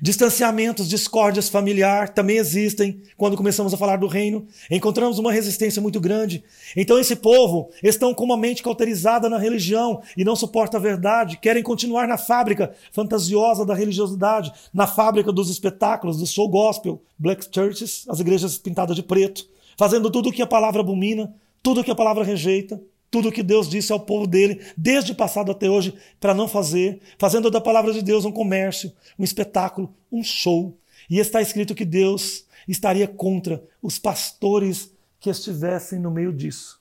Distanciamentos, 0.00 0.88
discórdias 0.88 1.48
familiar 1.48 2.10
também 2.10 2.36
existem 2.36 3.02
quando 3.16 3.36
começamos 3.36 3.74
a 3.74 3.76
falar 3.76 3.96
do 3.96 4.06
reino. 4.06 4.46
Encontramos 4.70 5.18
uma 5.18 5.32
resistência 5.32 5.82
muito 5.82 6.00
grande. 6.00 6.44
Então 6.76 6.98
esse 6.98 7.16
povo 7.16 7.70
estão 7.82 8.14
com 8.14 8.22
uma 8.22 8.36
mente 8.36 8.62
cauterizada 8.62 9.28
na 9.28 9.38
religião 9.38 10.00
e 10.16 10.24
não 10.24 10.36
suporta 10.36 10.76
a 10.76 10.80
verdade, 10.80 11.38
querem 11.38 11.62
continuar 11.62 12.06
na 12.06 12.16
fábrica 12.16 12.72
fantasiosa 12.92 13.66
da 13.66 13.74
religiosidade, 13.74 14.52
na 14.72 14.86
fábrica 14.86 15.32
dos 15.32 15.50
espetáculos, 15.50 16.18
do 16.18 16.26
show 16.26 16.48
gospel, 16.48 17.02
black 17.18 17.46
churches, 17.52 18.04
as 18.08 18.20
igrejas 18.20 18.56
pintadas 18.56 18.94
de 18.94 19.02
preto, 19.02 19.48
fazendo 19.76 20.10
tudo 20.10 20.28
o 20.28 20.32
que 20.32 20.42
a 20.42 20.46
palavra 20.46 20.80
abomina, 20.80 21.34
tudo 21.60 21.80
o 21.80 21.84
que 21.84 21.90
a 21.90 21.96
palavra 21.96 22.22
rejeita 22.22 22.80
tudo 23.10 23.28
o 23.28 23.32
que 23.32 23.42
Deus 23.42 23.68
disse 23.68 23.92
ao 23.92 24.00
povo 24.00 24.26
dele, 24.26 24.60
desde 24.76 25.12
o 25.12 25.14
passado 25.14 25.50
até 25.50 25.68
hoje, 25.68 25.94
para 26.20 26.34
não 26.34 26.48
fazer, 26.48 27.00
fazendo 27.18 27.50
da 27.50 27.60
palavra 27.60 27.92
de 27.92 28.02
Deus 28.02 28.24
um 28.24 28.32
comércio, 28.32 28.92
um 29.18 29.24
espetáculo, 29.24 29.94
um 30.10 30.22
show. 30.22 30.76
E 31.08 31.18
está 31.18 31.40
escrito 31.40 31.74
que 31.74 31.84
Deus 31.84 32.44
estaria 32.66 33.08
contra 33.08 33.62
os 33.82 33.98
pastores 33.98 34.92
que 35.18 35.30
estivessem 35.30 35.98
no 35.98 36.10
meio 36.10 36.32
disso. 36.32 36.78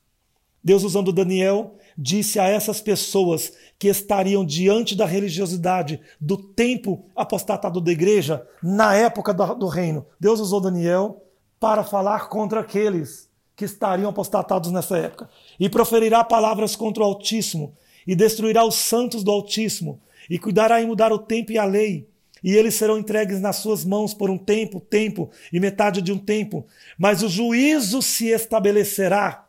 Deus, 0.63 0.83
usando 0.83 1.13
Daniel, 1.13 1.77
disse 1.97 2.39
a 2.39 2.47
essas 2.47 2.81
pessoas 2.81 3.53
que 3.79 3.87
estariam 3.87 4.45
diante 4.45 4.95
da 4.95 5.05
religiosidade 5.05 6.01
do 6.19 6.35
tempo 6.35 7.05
apostatado 7.15 7.79
da 7.79 7.91
igreja, 7.91 8.45
na 8.61 8.93
época 8.93 9.33
do 9.33 9.67
reino. 9.67 10.05
Deus 10.19 10.39
usou 10.39 10.59
Daniel 10.59 11.23
para 11.59 11.83
falar 11.83 12.27
contra 12.27 12.59
aqueles 12.59 13.26
que 13.57 13.65
estariam 13.65 14.07
apostatados 14.07 14.71
nessa 14.71 14.95
época. 14.99 15.27
E 15.59 15.67
proferirá 15.67 16.23
palavras 16.23 16.75
contra 16.75 17.01
o 17.01 17.05
Altíssimo, 17.07 17.75
e 18.05 18.15
destruirá 18.15 18.63
os 18.63 18.75
santos 18.75 19.23
do 19.23 19.31
Altíssimo, 19.31 19.99
e 20.29 20.37
cuidará 20.37 20.79
em 20.79 20.85
mudar 20.85 21.11
o 21.11 21.17
tempo 21.17 21.51
e 21.51 21.57
a 21.57 21.65
lei. 21.65 22.07
E 22.43 22.55
eles 22.55 22.75
serão 22.75 22.99
entregues 22.99 23.41
nas 23.41 23.55
suas 23.55 23.83
mãos 23.83 24.13
por 24.13 24.29
um 24.29 24.37
tempo, 24.37 24.79
tempo 24.79 25.31
e 25.51 25.59
metade 25.59 26.03
de 26.03 26.13
um 26.13 26.19
tempo. 26.19 26.67
Mas 26.99 27.23
o 27.23 27.27
juízo 27.27 27.99
se 27.99 28.27
estabelecerá, 28.27 29.47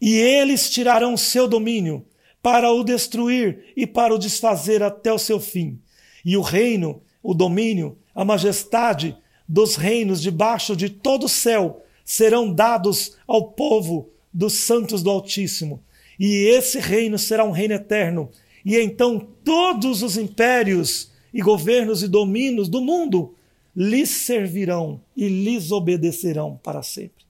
e 0.00 0.16
eles 0.16 0.70
tirarão 0.70 1.16
seu 1.16 1.46
domínio 1.46 2.06
para 2.42 2.70
o 2.70 2.82
destruir 2.82 3.72
e 3.76 3.86
para 3.86 4.14
o 4.14 4.18
desfazer 4.18 4.82
até 4.82 5.12
o 5.12 5.18
seu 5.18 5.38
fim. 5.38 5.78
E 6.24 6.36
o 6.36 6.40
reino, 6.40 7.02
o 7.22 7.34
domínio, 7.34 7.98
a 8.14 8.24
majestade 8.24 9.16
dos 9.46 9.76
reinos 9.76 10.22
debaixo 10.22 10.74
de 10.74 10.88
todo 10.88 11.26
o 11.26 11.28
céu 11.28 11.82
serão 12.06 12.54
dados 12.54 13.16
ao 13.26 13.50
povo 13.50 14.08
dos 14.32 14.52
santos 14.52 15.02
do 15.02 15.10
Altíssimo. 15.10 15.82
E 16.18 16.48
esse 16.56 16.78
reino 16.78 17.18
será 17.18 17.44
um 17.44 17.50
reino 17.50 17.74
eterno. 17.74 18.30
E 18.64 18.78
então 18.78 19.28
todos 19.44 20.02
os 20.02 20.16
impérios 20.16 21.10
e 21.34 21.42
governos 21.42 22.02
e 22.02 22.08
domínios 22.08 22.68
do 22.68 22.80
mundo 22.80 23.34
lhes 23.74 24.08
servirão 24.08 25.02
e 25.16 25.28
lhes 25.28 25.72
obedecerão 25.72 26.58
para 26.62 26.82
sempre. 26.82 27.26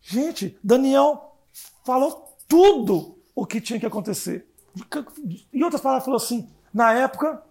Gente, 0.00 0.56
Daniel 0.64 1.36
falou 1.84 2.36
tudo 2.48 3.18
o 3.34 3.44
que 3.44 3.60
tinha 3.60 3.78
que 3.78 3.86
acontecer. 3.86 4.46
Em 5.52 5.62
outras 5.62 5.82
palavras, 5.82 6.04
falou 6.04 6.18
assim: 6.18 6.48
na 6.72 6.92
época, 6.92 7.42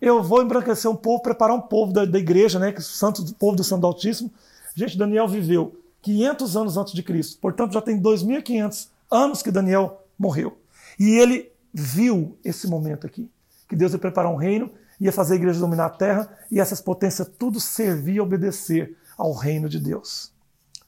eu 0.00 0.22
vou 0.22 0.42
embranquecer 0.42 0.90
um 0.90 0.96
povo, 0.96 1.22
preparar 1.22 1.56
um 1.56 1.60
povo 1.60 1.92
da, 1.92 2.04
da 2.04 2.18
igreja, 2.18 2.58
né, 2.58 2.72
que 2.72 2.78
é 2.78 2.82
santo, 2.82 3.34
povo 3.34 3.56
do 3.56 3.64
Santo 3.64 3.86
Altíssimo. 3.86 4.32
Gente, 4.74 4.96
Daniel 4.96 5.28
viveu 5.28 5.83
500 6.04 6.56
anos 6.56 6.76
antes 6.76 6.92
de 6.92 7.02
Cristo. 7.02 7.38
Portanto, 7.40 7.72
já 7.72 7.80
tem 7.80 7.98
2.500 7.98 8.88
anos 9.10 9.42
que 9.42 9.50
Daniel 9.50 10.02
morreu. 10.18 10.58
E 11.00 11.16
ele 11.16 11.50
viu 11.72 12.38
esse 12.44 12.68
momento 12.68 13.06
aqui, 13.06 13.28
que 13.66 13.74
Deus 13.74 13.92
ia 13.92 13.98
preparar 13.98 14.30
um 14.30 14.36
reino, 14.36 14.70
ia 15.00 15.10
fazer 15.10 15.34
a 15.34 15.36
igreja 15.36 15.58
dominar 15.58 15.86
a 15.86 15.90
terra 15.90 16.30
e 16.52 16.60
essas 16.60 16.80
potências 16.80 17.28
tudo 17.38 17.58
servir 17.58 18.16
e 18.16 18.20
obedecer 18.20 18.96
ao 19.16 19.32
reino 19.32 19.66
de 19.66 19.80
Deus. 19.80 20.30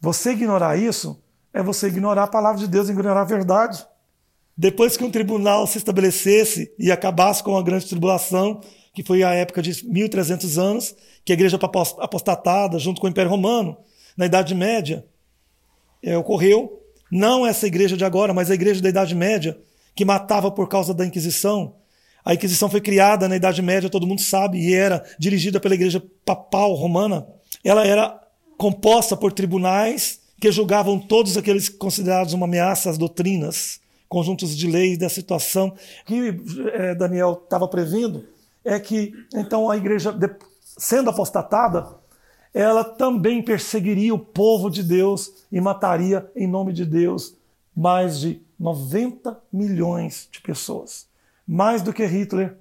Você 0.00 0.32
ignorar 0.32 0.76
isso 0.76 1.18
é 1.52 1.62
você 1.62 1.88
ignorar 1.88 2.24
a 2.24 2.28
palavra 2.28 2.60
de 2.60 2.68
Deus, 2.68 2.90
ignorar 2.90 3.22
a 3.22 3.24
verdade. 3.24 3.86
Depois 4.56 4.98
que 4.98 5.04
um 5.04 5.10
tribunal 5.10 5.66
se 5.66 5.78
estabelecesse 5.78 6.70
e 6.78 6.92
acabasse 6.92 7.42
com 7.42 7.56
a 7.56 7.62
grande 7.62 7.86
tribulação, 7.86 8.60
que 8.94 9.02
foi 9.02 9.22
a 9.22 9.32
época 9.32 9.62
de 9.62 9.86
1300 9.86 10.58
anos, 10.58 10.94
que 11.24 11.32
a 11.32 11.34
igreja 11.34 11.56
apostatada 11.56 12.78
junto 12.78 13.00
com 13.00 13.06
o 13.06 13.10
Império 13.10 13.30
Romano, 13.30 13.78
na 14.16 14.26
Idade 14.26 14.54
Média 14.54 15.04
é, 16.02 16.16
ocorreu, 16.16 16.82
não 17.10 17.46
essa 17.46 17.66
igreja 17.66 17.96
de 17.96 18.04
agora, 18.04 18.32
mas 18.32 18.50
a 18.50 18.54
igreja 18.54 18.80
da 18.80 18.88
Idade 18.88 19.14
Média, 19.14 19.58
que 19.94 20.04
matava 20.04 20.50
por 20.50 20.68
causa 20.68 20.92
da 20.92 21.06
Inquisição. 21.06 21.76
A 22.24 22.34
Inquisição 22.34 22.68
foi 22.68 22.80
criada 22.80 23.28
na 23.28 23.36
Idade 23.36 23.62
Média, 23.62 23.90
todo 23.90 24.06
mundo 24.06 24.20
sabe, 24.20 24.58
e 24.58 24.74
era 24.74 25.04
dirigida 25.18 25.60
pela 25.60 25.74
igreja 25.74 26.02
papal 26.24 26.74
romana. 26.74 27.26
Ela 27.62 27.86
era 27.86 28.20
composta 28.56 29.16
por 29.16 29.32
tribunais 29.32 30.20
que 30.40 30.50
julgavam 30.52 30.98
todos 30.98 31.36
aqueles 31.36 31.68
considerados 31.68 32.32
uma 32.32 32.46
ameaça 32.46 32.90
às 32.90 32.98
doutrinas, 32.98 33.80
conjuntos 34.08 34.56
de 34.56 34.66
leis 34.66 34.98
da 34.98 35.08
situação. 35.08 35.74
Que 36.04 36.34
é, 36.72 36.94
Daniel 36.94 37.40
estava 37.44 37.68
prevendo 37.68 38.24
é 38.64 38.80
que, 38.80 39.12
então, 39.32 39.70
a 39.70 39.76
igreja, 39.76 40.14
sendo 40.60 41.08
apostatada, 41.08 41.86
ela 42.56 42.82
também 42.82 43.42
perseguiria 43.42 44.14
o 44.14 44.18
povo 44.18 44.70
de 44.70 44.82
Deus 44.82 45.44
e 45.52 45.60
mataria 45.60 46.26
em 46.34 46.46
nome 46.46 46.72
de 46.72 46.86
Deus 46.86 47.36
mais 47.76 48.18
de 48.18 48.40
90 48.58 49.38
milhões 49.52 50.26
de 50.32 50.40
pessoas. 50.40 51.06
Mais 51.46 51.82
do 51.82 51.92
que 51.92 52.06
Hitler, 52.06 52.56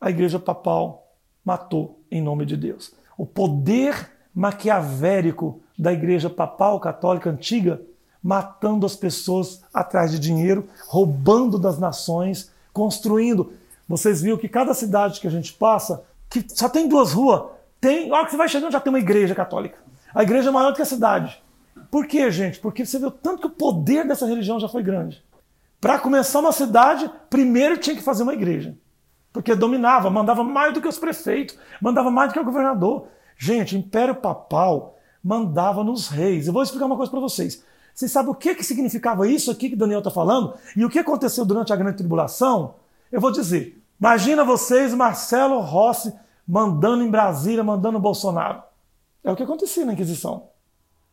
a 0.00 0.10
igreja 0.10 0.38
papal 0.38 1.12
matou 1.44 1.98
em 2.08 2.22
nome 2.22 2.46
de 2.46 2.56
Deus. 2.56 2.94
O 3.18 3.26
poder 3.26 4.12
maquiavélico 4.32 5.60
da 5.76 5.92
igreja 5.92 6.30
papal 6.30 6.78
católica 6.78 7.28
antiga, 7.28 7.82
matando 8.22 8.86
as 8.86 8.94
pessoas 8.94 9.64
atrás 9.74 10.12
de 10.12 10.20
dinheiro, 10.20 10.68
roubando 10.86 11.58
das 11.58 11.80
nações, 11.80 12.52
construindo. 12.72 13.54
Vocês 13.88 14.22
viram 14.22 14.38
que 14.38 14.48
cada 14.48 14.72
cidade 14.72 15.20
que 15.20 15.26
a 15.26 15.32
gente 15.32 15.52
passa, 15.52 16.04
que 16.30 16.46
só 16.48 16.68
tem 16.68 16.88
duas 16.88 17.12
ruas, 17.12 17.42
tem, 17.82 18.12
a 18.12 18.14
hora 18.14 18.24
que 18.24 18.30
você 18.30 18.36
vai 18.36 18.48
chegando 18.48 18.70
já 18.70 18.78
tem 18.78 18.92
uma 18.92 19.00
igreja 19.00 19.34
católica. 19.34 19.76
A 20.14 20.22
igreja 20.22 20.50
é 20.50 20.52
maior 20.52 20.70
do 20.70 20.76
que 20.76 20.82
a 20.82 20.86
cidade. 20.86 21.42
Por 21.90 22.06
quê, 22.06 22.30
gente? 22.30 22.60
Porque 22.60 22.86
você 22.86 22.96
viu 22.96 23.10
tanto 23.10 23.40
que 23.40 23.46
o 23.48 23.50
poder 23.50 24.06
dessa 24.06 24.24
religião 24.24 24.60
já 24.60 24.68
foi 24.68 24.84
grande. 24.84 25.22
Para 25.80 25.98
começar 25.98 26.38
uma 26.38 26.52
cidade, 26.52 27.10
primeiro 27.28 27.76
tinha 27.76 27.96
que 27.96 28.02
fazer 28.02 28.22
uma 28.22 28.34
igreja. 28.34 28.78
Porque 29.32 29.52
dominava, 29.56 30.08
mandava 30.10 30.44
mais 30.44 30.72
do 30.72 30.80
que 30.80 30.86
os 30.86 30.96
prefeitos, 30.96 31.58
mandava 31.80 32.08
mais 32.08 32.30
do 32.30 32.34
que 32.34 32.38
o 32.38 32.44
governador. 32.44 33.08
Gente, 33.36 33.76
Império 33.76 34.14
Papal 34.14 34.96
mandava 35.22 35.82
nos 35.82 36.06
reis. 36.06 36.46
Eu 36.46 36.52
vou 36.52 36.62
explicar 36.62 36.86
uma 36.86 36.96
coisa 36.96 37.10
para 37.10 37.18
vocês. 37.18 37.64
Vocês 37.92 38.12
sabem 38.12 38.30
o 38.30 38.34
que, 38.34 38.54
que 38.54 38.62
significava 38.62 39.26
isso 39.26 39.50
aqui 39.50 39.68
que 39.68 39.76
Daniel 39.76 39.98
está 39.98 40.10
falando? 40.10 40.54
E 40.76 40.84
o 40.84 40.88
que 40.88 41.00
aconteceu 41.00 41.44
durante 41.44 41.72
a 41.72 41.76
Grande 41.76 41.96
Tribulação? 41.96 42.76
Eu 43.10 43.20
vou 43.20 43.32
dizer. 43.32 43.82
Imagina 43.98 44.44
vocês, 44.44 44.94
Marcelo 44.94 45.58
Rossi, 45.58 46.14
mandando 46.46 47.02
em 47.02 47.10
Brasília, 47.10 47.64
mandando 47.64 47.98
Bolsonaro. 47.98 48.62
É 49.24 49.30
o 49.30 49.36
que 49.36 49.42
acontecia 49.42 49.84
na 49.84 49.92
Inquisição. 49.92 50.48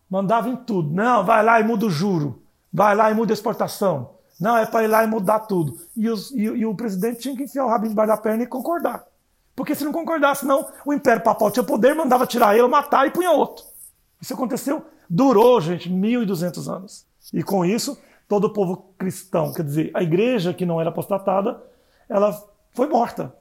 Mandava 0.10 0.50
em 0.50 0.56
tudo. 0.56 0.94
Não, 0.94 1.24
vai 1.24 1.44
lá 1.44 1.60
e 1.60 1.64
muda 1.64 1.86
o 1.86 1.90
juro. 1.90 2.42
Vai 2.74 2.96
lá 2.96 3.12
e 3.12 3.14
muda 3.14 3.32
a 3.32 3.36
exportação. 3.36 4.12
Não, 4.40 4.58
é 4.58 4.66
para 4.66 4.84
ir 4.84 4.88
lá 4.88 5.04
e 5.04 5.08
mudar 5.08 5.42
tudo. 5.42 5.78
E, 5.96 6.10
os, 6.10 6.32
e, 6.32 6.44
e, 6.44 6.66
o 6.66 6.74
presidente 6.74 7.20
tinha 7.20 7.36
que 7.36 7.44
enfiar 7.44 7.66
o 7.66 7.70
rabinho 7.70 7.90
debaixo 7.90 8.12
da 8.12 8.18
perna 8.18 8.44
e 8.44 8.48
concordar. 8.48 9.04
Porque 9.56 9.76
se 9.76 9.84
não 9.84 9.92
concordasse, 9.92 10.46
não, 10.46 10.66
o 10.86 10.94
Império 10.94 11.22
Papal 11.22 11.52
tinha 11.52 11.64
poder, 11.64 11.94
mandava 11.94 12.26
tirar 12.26 12.56
ele, 12.56 12.66
matar 12.68 13.06
e 13.06 13.12
punha 13.12 13.32
outro. 13.32 13.66
Isso 14.22 14.34
aconteceu, 14.34 14.86
durou, 15.10 15.60
gente, 15.60 15.90
1.200 15.90 16.74
anos. 16.74 17.06
E 17.34 17.44
com 17.44 17.66
isso, 17.66 17.98
todo 18.28 18.46
o 18.46 18.54
povo 18.54 18.94
cristão, 18.98 19.52
quer 19.52 19.64
dizer, 19.64 19.92
a 19.94 20.02
igreja 20.02 20.54
que 20.54 20.66
não 20.66 20.80
era 20.80 20.90
apostatada, 20.90 21.62
ela 22.08 22.32
foi 22.72 22.88
morta. 22.88 23.36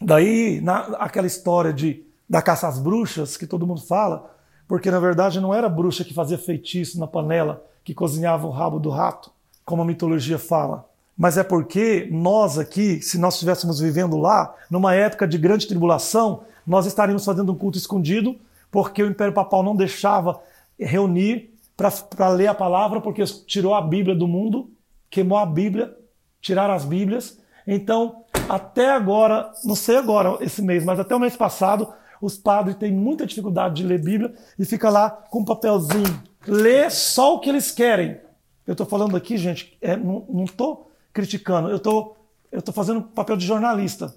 Daí, 0.00 0.60
na, 0.60 0.80
aquela 0.98 1.26
história 1.26 1.72
de, 1.72 2.04
da 2.28 2.40
caça 2.40 2.68
às 2.68 2.78
bruxas, 2.78 3.36
que 3.36 3.46
todo 3.46 3.66
mundo 3.66 3.80
fala, 3.80 4.30
porque 4.66 4.90
na 4.90 5.00
verdade 5.00 5.40
não 5.40 5.54
era 5.54 5.68
bruxa 5.68 6.04
que 6.04 6.14
fazia 6.14 6.38
feitiço 6.38 6.98
na 6.98 7.06
panela, 7.06 7.64
que 7.82 7.94
cozinhava 7.94 8.46
o 8.46 8.50
rabo 8.50 8.78
do 8.78 8.90
rato, 8.90 9.30
como 9.64 9.82
a 9.82 9.84
mitologia 9.84 10.38
fala. 10.38 10.86
Mas 11.16 11.36
é 11.36 11.42
porque 11.42 12.08
nós 12.12 12.58
aqui, 12.58 13.02
se 13.02 13.18
nós 13.18 13.34
estivéssemos 13.34 13.80
vivendo 13.80 14.16
lá, 14.16 14.54
numa 14.70 14.94
época 14.94 15.26
de 15.26 15.36
grande 15.36 15.66
tribulação, 15.66 16.42
nós 16.64 16.86
estaríamos 16.86 17.24
fazendo 17.24 17.50
um 17.50 17.56
culto 17.56 17.78
escondido, 17.78 18.36
porque 18.70 19.02
o 19.02 19.08
Império 19.08 19.32
Papal 19.32 19.62
não 19.62 19.74
deixava 19.74 20.38
reunir 20.78 21.50
para 21.76 22.28
ler 22.28 22.48
a 22.48 22.54
palavra, 22.54 23.00
porque 23.00 23.24
tirou 23.24 23.74
a 23.74 23.80
Bíblia 23.80 24.14
do 24.14 24.28
mundo, 24.28 24.70
queimou 25.10 25.38
a 25.38 25.46
Bíblia, 25.46 25.96
tiraram 26.40 26.74
as 26.74 26.84
Bíblias. 26.84 27.38
Então, 27.66 28.24
até 28.48 28.90
agora, 28.90 29.52
não 29.64 29.74
sei 29.74 29.96
agora, 29.96 30.38
esse 30.40 30.62
mês, 30.62 30.84
mas 30.84 30.98
até 30.98 31.14
o 31.14 31.20
mês 31.20 31.36
passado, 31.36 31.92
os 32.20 32.36
padres 32.36 32.76
têm 32.76 32.92
muita 32.92 33.26
dificuldade 33.26 33.76
de 33.76 33.84
ler 33.84 34.02
Bíblia 34.02 34.34
e 34.58 34.64
fica 34.64 34.88
lá 34.88 35.10
com 35.10 35.40
um 35.40 35.44
papelzinho. 35.44 36.22
Lê 36.46 36.88
só 36.90 37.34
o 37.34 37.40
que 37.40 37.48
eles 37.48 37.70
querem. 37.70 38.18
Eu 38.66 38.72
estou 38.72 38.86
falando 38.86 39.16
aqui, 39.16 39.36
gente, 39.36 39.76
é, 39.80 39.96
não 39.96 40.44
estou 40.44 40.90
criticando, 41.12 41.68
eu 41.68 41.76
estou 41.76 42.16
tô 42.64 42.72
fazendo 42.72 43.02
papel 43.02 43.36
de 43.36 43.46
jornalista, 43.46 44.14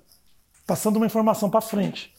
passando 0.66 0.98
uma 0.98 1.06
informação 1.06 1.50
para 1.50 1.62
frente. 1.62 2.14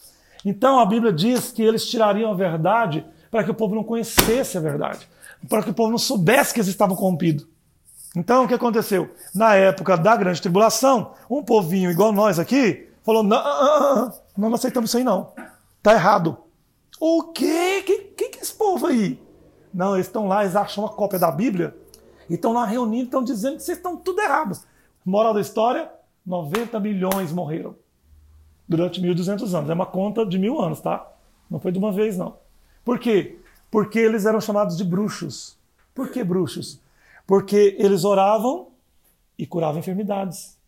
Então 0.44 0.78
a 0.78 0.86
Bíblia 0.86 1.12
diz 1.12 1.50
que 1.50 1.62
eles 1.62 1.86
tirariam 1.86 2.30
a 2.30 2.34
verdade 2.34 3.04
para 3.30 3.44
que 3.44 3.50
o 3.50 3.54
povo 3.54 3.74
não 3.74 3.84
conhecesse 3.84 4.58
a 4.58 4.60
verdade, 4.60 5.08
para 5.48 5.62
que 5.62 5.70
o 5.70 5.74
povo 5.74 5.90
não 5.90 5.98
soubesse 5.98 6.52
que 6.52 6.60
eles 6.60 6.68
estavam 6.68 6.96
corrompidos. 6.96 7.46
Então 8.14 8.44
o 8.44 8.48
que 8.48 8.54
aconteceu? 8.54 9.10
Na 9.34 9.54
época 9.54 9.96
da 9.96 10.14
grande 10.16 10.40
tribulação, 10.40 11.12
um 11.30 11.42
povinho 11.42 11.90
igual 11.90 12.12
nós 12.12 12.38
aqui 12.38 12.88
falou: 13.02 13.22
não, 13.22 13.42
não, 13.42 13.96
não, 13.96 14.48
não 14.48 14.54
aceitamos 14.54 14.90
isso 14.90 14.98
aí 14.98 15.04
não. 15.04 15.32
Tá 15.82 15.94
errado. 15.94 16.36
O 17.00 17.32
quê? 17.32 17.82
Quem 17.84 18.30
que 18.30 18.38
é 18.38 18.42
esse 18.42 18.54
povo 18.54 18.86
aí? 18.86 19.20
Não, 19.72 19.94
eles 19.94 20.06
estão 20.06 20.28
lá, 20.28 20.42
eles 20.42 20.54
acham 20.54 20.84
uma 20.84 20.92
cópia 20.92 21.18
da 21.18 21.30
Bíblia 21.30 21.76
e 22.28 22.34
estão 22.34 22.52
lá 22.52 22.64
reunindo, 22.64 23.04
estão 23.04 23.24
dizendo 23.24 23.56
que 23.56 23.62
vocês 23.62 23.78
estão 23.78 23.96
tudo 23.96 24.20
errados. 24.20 24.64
Moral 25.04 25.32
da 25.34 25.40
história: 25.40 25.90
90 26.24 26.78
milhões 26.80 27.32
morreram 27.32 27.74
durante 28.68 29.00
1.200 29.00 29.54
anos. 29.54 29.70
É 29.70 29.74
uma 29.74 29.86
conta 29.86 30.24
de 30.24 30.38
mil 30.38 30.60
anos, 30.60 30.80
tá? 30.80 31.10
Não 31.50 31.58
foi 31.58 31.72
de 31.72 31.78
uma 31.78 31.90
vez, 31.90 32.16
não. 32.16 32.36
Por 32.84 32.98
quê? 32.98 33.38
Porque 33.70 33.98
eles 33.98 34.26
eram 34.26 34.40
chamados 34.40 34.76
de 34.76 34.84
bruxos. 34.84 35.56
Por 35.94 36.10
que 36.10 36.22
bruxos? 36.22 36.80
Porque 37.26 37.76
eles 37.78 38.04
oravam 38.04 38.68
e 39.38 39.46
curavam 39.46 39.78
enfermidades. 39.78 40.58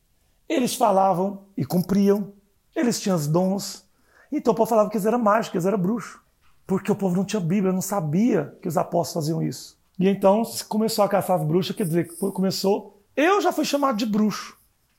Eles 0.48 0.74
falavam 0.74 1.44
e 1.56 1.64
cumpriam. 1.64 2.32
Eles 2.74 3.01
tinham 3.01 3.16
os 3.16 3.26
dons. 3.26 3.85
Então 4.31 4.52
o 4.52 4.56
povo 4.56 4.68
falava 4.68 4.90
que 4.90 4.97
eles 4.97 5.06
eram 5.06 5.18
mágicos, 5.18 5.51
que 5.51 5.56
eles 5.56 5.66
eram 5.66 5.78
bruxos. 5.78 6.20
Porque 6.66 6.90
o 6.90 6.97
povo 6.97 7.16
não 7.16 7.24
tinha 7.24 7.40
Bíblia, 7.40 7.72
não 7.72 7.82
sabia 7.82 8.56
que 8.60 8.68
os 8.68 8.76
apóstolos 8.76 9.26
faziam 9.26 9.43
isso. 9.43 9.78
E 9.98 10.09
então 10.09 10.43
começou 10.68 11.05
a 11.05 11.09
caçar 11.09 11.39
as 11.39 11.47
bruxas, 11.47 11.76
quer 11.76 11.85
dizer, 11.85 12.16
começou. 12.16 13.01
Eu 13.16 13.40
já 13.40 13.52
fui 13.52 13.64
chamado 13.64 13.97
de 13.97 14.06
bruxo. 14.06 14.56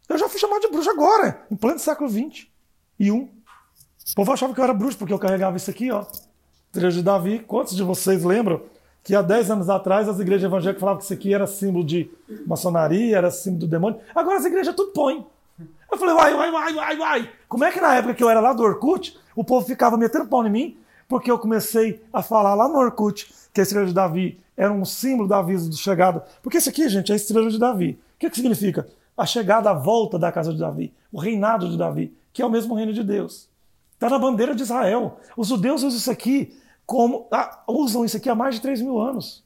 Eu 0.07 0.17
já 0.17 0.29
fui 0.29 0.39
chamado 0.39 0.61
de 0.61 0.69
bruxo 0.69 0.89
agora, 0.89 1.45
em 1.49 1.55
pleno 1.55 1.79
século 1.79 2.09
XX. 2.09 2.47
E 2.99 3.11
um. 3.11 3.23
O 4.11 4.15
povo 4.15 4.31
achava 4.31 4.53
que 4.53 4.59
eu 4.59 4.63
era 4.63 4.73
bruxo, 4.73 4.97
porque 4.97 5.13
eu 5.13 5.19
carregava 5.19 5.57
isso 5.57 5.69
aqui, 5.69 5.91
ó. 5.91 6.05
Igreja 6.73 6.97
de 6.97 7.03
Davi. 7.03 7.39
Quantos 7.39 7.75
de 7.75 7.83
vocês 7.83 8.23
lembram 8.23 8.61
que 9.05 9.13
há 9.13 9.21
10 9.21 9.51
anos 9.51 9.69
atrás 9.69 10.09
as 10.09 10.19
igrejas 10.19 10.45
evangélicas 10.45 10.79
falavam 10.79 10.97
que 10.97 11.05
isso 11.05 11.13
aqui 11.13 11.31
era 11.31 11.45
símbolo 11.45 11.85
de 11.85 12.09
maçonaria, 12.47 13.15
era 13.15 13.29
símbolo 13.29 13.59
do 13.59 13.67
demônio? 13.67 13.99
Agora 14.15 14.39
as 14.39 14.45
igrejas 14.45 14.73
tudo 14.73 14.91
põem. 14.93 15.23
Eu 15.91 15.97
falei, 15.97 16.15
uai, 16.15 16.33
uai, 16.33 16.51
uai, 16.51 16.73
uai, 16.73 16.97
uai. 16.97 17.29
Como 17.47 17.63
é 17.63 17.71
que 17.71 17.79
na 17.79 17.93
época 17.93 18.15
que 18.15 18.23
eu 18.23 18.29
era 18.31 18.39
lá 18.39 18.51
do 18.51 18.63
Orkut, 18.63 19.15
o 19.35 19.43
povo 19.43 19.63
ficava 19.63 19.95
metendo 19.95 20.25
pau 20.25 20.45
em 20.45 20.49
mim, 20.49 20.77
porque 21.07 21.29
eu 21.29 21.37
comecei 21.37 22.03
a 22.11 22.23
falar 22.23 22.55
lá 22.55 22.67
no 22.67 22.79
Orkut 22.79 23.31
que 23.53 23.61
a 23.61 23.63
estrela 23.63 23.85
de 23.85 23.93
Davi 23.93 24.39
era 24.57 24.73
um 24.73 24.83
símbolo 24.83 25.29
da 25.29 25.37
aviso 25.37 25.69
de 25.69 25.77
chegada. 25.77 26.25
Porque 26.41 26.57
isso 26.57 26.69
aqui, 26.69 26.89
gente, 26.89 27.11
é 27.11 27.13
a 27.13 27.15
estrela 27.15 27.47
de 27.47 27.59
Davi. 27.59 27.99
O 28.15 28.19
que, 28.19 28.27
que 28.27 28.35
significa? 28.35 28.87
A 29.15 29.25
chegada, 29.27 29.69
a 29.69 29.73
volta 29.73 30.17
da 30.17 30.31
casa 30.31 30.51
de 30.51 30.59
Davi, 30.59 30.91
o 31.11 31.19
reinado 31.19 31.69
de 31.69 31.77
Davi, 31.77 32.11
que 32.33 32.41
é 32.41 32.45
o 32.45 32.49
mesmo 32.49 32.73
reino 32.73 32.91
de 32.91 33.03
Deus. 33.03 33.47
Está 33.93 34.09
na 34.09 34.17
bandeira 34.17 34.55
de 34.55 34.63
Israel. 34.63 35.19
Os 35.37 35.49
judeus 35.49 35.83
usam 35.83 35.99
isso 35.99 36.09
aqui 36.09 36.57
como. 36.85 37.27
Ah, 37.31 37.63
usam 37.67 38.05
isso 38.05 38.17
aqui 38.17 38.29
há 38.29 38.35
mais 38.35 38.55
de 38.55 38.61
3 38.61 38.81
mil 38.81 38.99
anos. 38.99 39.43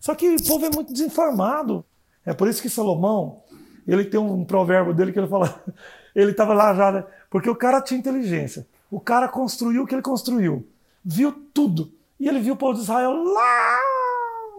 Só 0.00 0.14
que 0.14 0.28
o 0.28 0.44
povo 0.44 0.66
é 0.66 0.70
muito 0.70 0.92
desinformado. 0.92 1.84
É 2.24 2.32
por 2.32 2.48
isso 2.48 2.60
que 2.60 2.68
Salomão, 2.68 3.42
ele 3.86 4.04
tem 4.04 4.18
um 4.20 4.44
provérbio 4.44 4.94
dele 4.94 5.12
que 5.12 5.18
ele 5.18 5.28
fala. 5.28 5.62
Ele 6.14 6.30
estava 6.30 6.54
lá 6.54 6.72
já, 6.72 6.92
né? 6.92 7.04
Porque 7.28 7.50
o 7.50 7.56
cara 7.56 7.82
tinha 7.82 7.98
inteligência. 7.98 8.68
O 8.88 9.00
cara 9.00 9.26
construiu 9.26 9.82
o 9.82 9.86
que 9.86 9.96
ele 9.96 10.00
construiu. 10.00 10.64
Viu 11.04 11.32
tudo. 11.52 11.92
E 12.20 12.28
ele 12.28 12.38
viu 12.38 12.54
o 12.54 12.56
povo 12.56 12.74
de 12.74 12.82
Israel 12.82 13.10
lá 13.10 13.80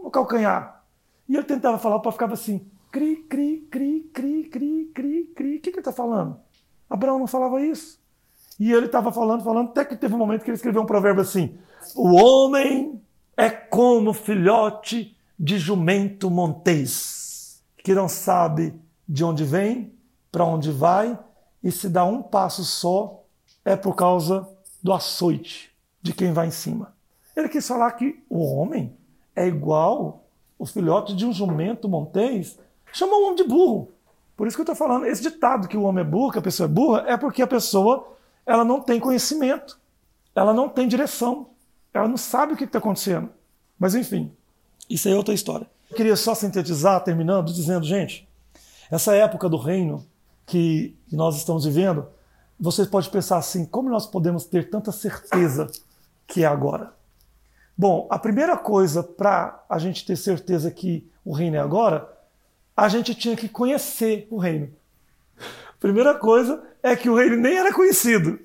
no 0.03 0.11
calcanhar. 0.11 0.83
E 1.29 1.33
ele 1.33 1.45
tentava 1.45 1.77
falar, 1.77 1.95
o 1.95 2.01
povo 2.01 2.11
ficava 2.11 2.33
assim: 2.33 2.69
cri, 2.91 3.15
cri, 3.29 3.65
cri, 3.71 4.01
cri, 4.13 4.43
cri, 4.49 4.91
cri, 4.93 5.23
cri. 5.33 5.55
O 5.55 5.61
que, 5.61 5.61
que 5.61 5.69
ele 5.69 5.79
está 5.79 5.93
falando? 5.93 6.37
Abraão 6.89 7.19
não 7.19 7.27
falava 7.27 7.61
isso. 7.61 7.99
E 8.59 8.71
ele 8.71 8.87
estava 8.87 9.11
falando, 9.11 9.43
falando, 9.43 9.69
até 9.69 9.85
que 9.85 9.95
teve 9.95 10.13
um 10.13 10.17
momento 10.17 10.43
que 10.43 10.49
ele 10.49 10.55
escreveu 10.55 10.81
um 10.81 10.85
provérbio 10.85 11.21
assim: 11.21 11.57
O 11.93 12.15
homem 12.15 13.01
é 13.35 13.49
como 13.49 14.13
filhote 14.13 15.15
de 15.37 15.59
jumento 15.59 16.29
montês, 16.29 17.61
que 17.77 17.93
não 17.93 18.07
sabe 18.07 18.73
de 19.07 19.23
onde 19.23 19.43
vem, 19.43 19.93
para 20.31 20.45
onde 20.45 20.71
vai, 20.71 21.17
e 21.61 21.71
se 21.71 21.89
dá 21.89 22.05
um 22.05 22.21
passo 22.21 22.63
só, 22.63 23.23
é 23.63 23.75
por 23.75 23.95
causa 23.95 24.47
do 24.81 24.93
açoite 24.93 25.71
de 26.01 26.13
quem 26.13 26.31
vai 26.31 26.47
em 26.47 26.51
cima. 26.51 26.93
Ele 27.35 27.49
quis 27.49 27.67
falar 27.67 27.91
que 27.91 28.23
o 28.29 28.43
homem 28.43 28.95
é 29.35 29.45
igual 29.45 30.23
o 30.57 30.65
filhote 30.65 31.15
de 31.15 31.25
um 31.25 31.33
jumento 31.33 31.89
montês, 31.89 32.57
chamou 32.93 33.21
o 33.21 33.23
homem 33.25 33.35
de 33.35 33.43
burro. 33.43 33.91
Por 34.37 34.47
isso 34.47 34.55
que 34.55 34.61
eu 34.61 34.71
estou 34.71 34.75
falando, 34.75 35.05
esse 35.05 35.21
ditado 35.21 35.67
que 35.67 35.77
o 35.77 35.83
homem 35.83 36.03
é 36.03 36.07
burro, 36.07 36.31
que 36.31 36.39
a 36.39 36.41
pessoa 36.41 36.67
é 36.67 36.71
burra, 36.71 37.03
é 37.07 37.17
porque 37.17 37.41
a 37.41 37.47
pessoa 37.47 38.15
ela 38.45 38.63
não 38.63 38.79
tem 38.79 38.99
conhecimento, 38.99 39.79
ela 40.33 40.53
não 40.53 40.69
tem 40.69 40.87
direção, 40.87 41.47
ela 41.95 42.07
não 42.07 42.17
sabe 42.17 42.53
o 42.53 42.57
que 42.57 42.65
está 42.65 42.79
acontecendo. 42.79 43.29
Mas 43.79 43.95
enfim, 43.95 44.31
isso 44.89 45.07
é 45.07 45.15
outra 45.15 45.33
história. 45.33 45.67
Eu 45.89 45.95
queria 45.95 46.15
só 46.15 46.35
sintetizar, 46.35 47.03
terminando, 47.03 47.53
dizendo, 47.53 47.85
gente, 47.85 48.27
essa 48.91 49.15
época 49.15 49.47
do 49.47 49.57
reino 49.57 50.05
que 50.45 50.95
nós 51.11 51.37
estamos 51.37 51.65
vivendo, 51.65 52.07
vocês 52.59 52.87
podem 52.87 53.09
pensar 53.09 53.37
assim: 53.37 53.65
como 53.65 53.89
nós 53.89 54.05
podemos 54.05 54.45
ter 54.45 54.69
tanta 54.69 54.91
certeza 54.91 55.67
que 56.27 56.43
é 56.43 56.47
agora? 56.47 56.93
Bom, 57.77 58.07
a 58.09 58.17
primeira 58.17 58.57
coisa 58.57 59.03
para 59.03 59.63
a 59.69 59.77
gente 59.77 60.05
ter 60.05 60.15
certeza 60.15 60.71
que 60.71 61.09
o 61.23 61.33
reino 61.33 61.57
é 61.57 61.59
agora, 61.59 62.09
a 62.75 62.87
gente 62.87 63.13
tinha 63.15 63.35
que 63.35 63.49
conhecer 63.49 64.27
o 64.29 64.37
reino. 64.37 64.69
Primeira 65.79 66.15
coisa 66.15 66.63
é 66.81 66.95
que 66.95 67.09
o 67.09 67.15
reino 67.15 67.35
nem 67.35 67.57
era 67.57 67.73
conhecido. 67.73 68.39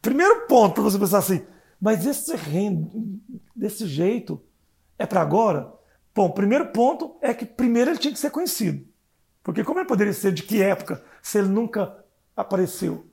Primeiro 0.00 0.46
ponto 0.46 0.74
para 0.74 0.82
você 0.82 0.98
pensar 0.98 1.18
assim, 1.18 1.42
mas 1.82 2.06
esse 2.06 2.36
reino, 2.36 2.88
desse 3.56 3.88
jeito, 3.88 4.40
é 4.96 5.04
para 5.04 5.20
agora? 5.20 5.72
Bom, 6.14 6.30
primeiro 6.30 6.66
ponto 6.66 7.16
é 7.20 7.34
que 7.34 7.44
primeiro 7.44 7.90
ele 7.90 7.98
tinha 7.98 8.12
que 8.12 8.20
ser 8.20 8.30
conhecido. 8.30 8.86
Porque 9.42 9.64
como 9.64 9.80
ele 9.80 9.88
poderia 9.88 10.12
ser 10.12 10.32
de 10.32 10.44
que 10.44 10.62
época 10.62 11.02
se 11.20 11.38
ele 11.38 11.48
nunca 11.48 11.92
apareceu? 12.36 13.04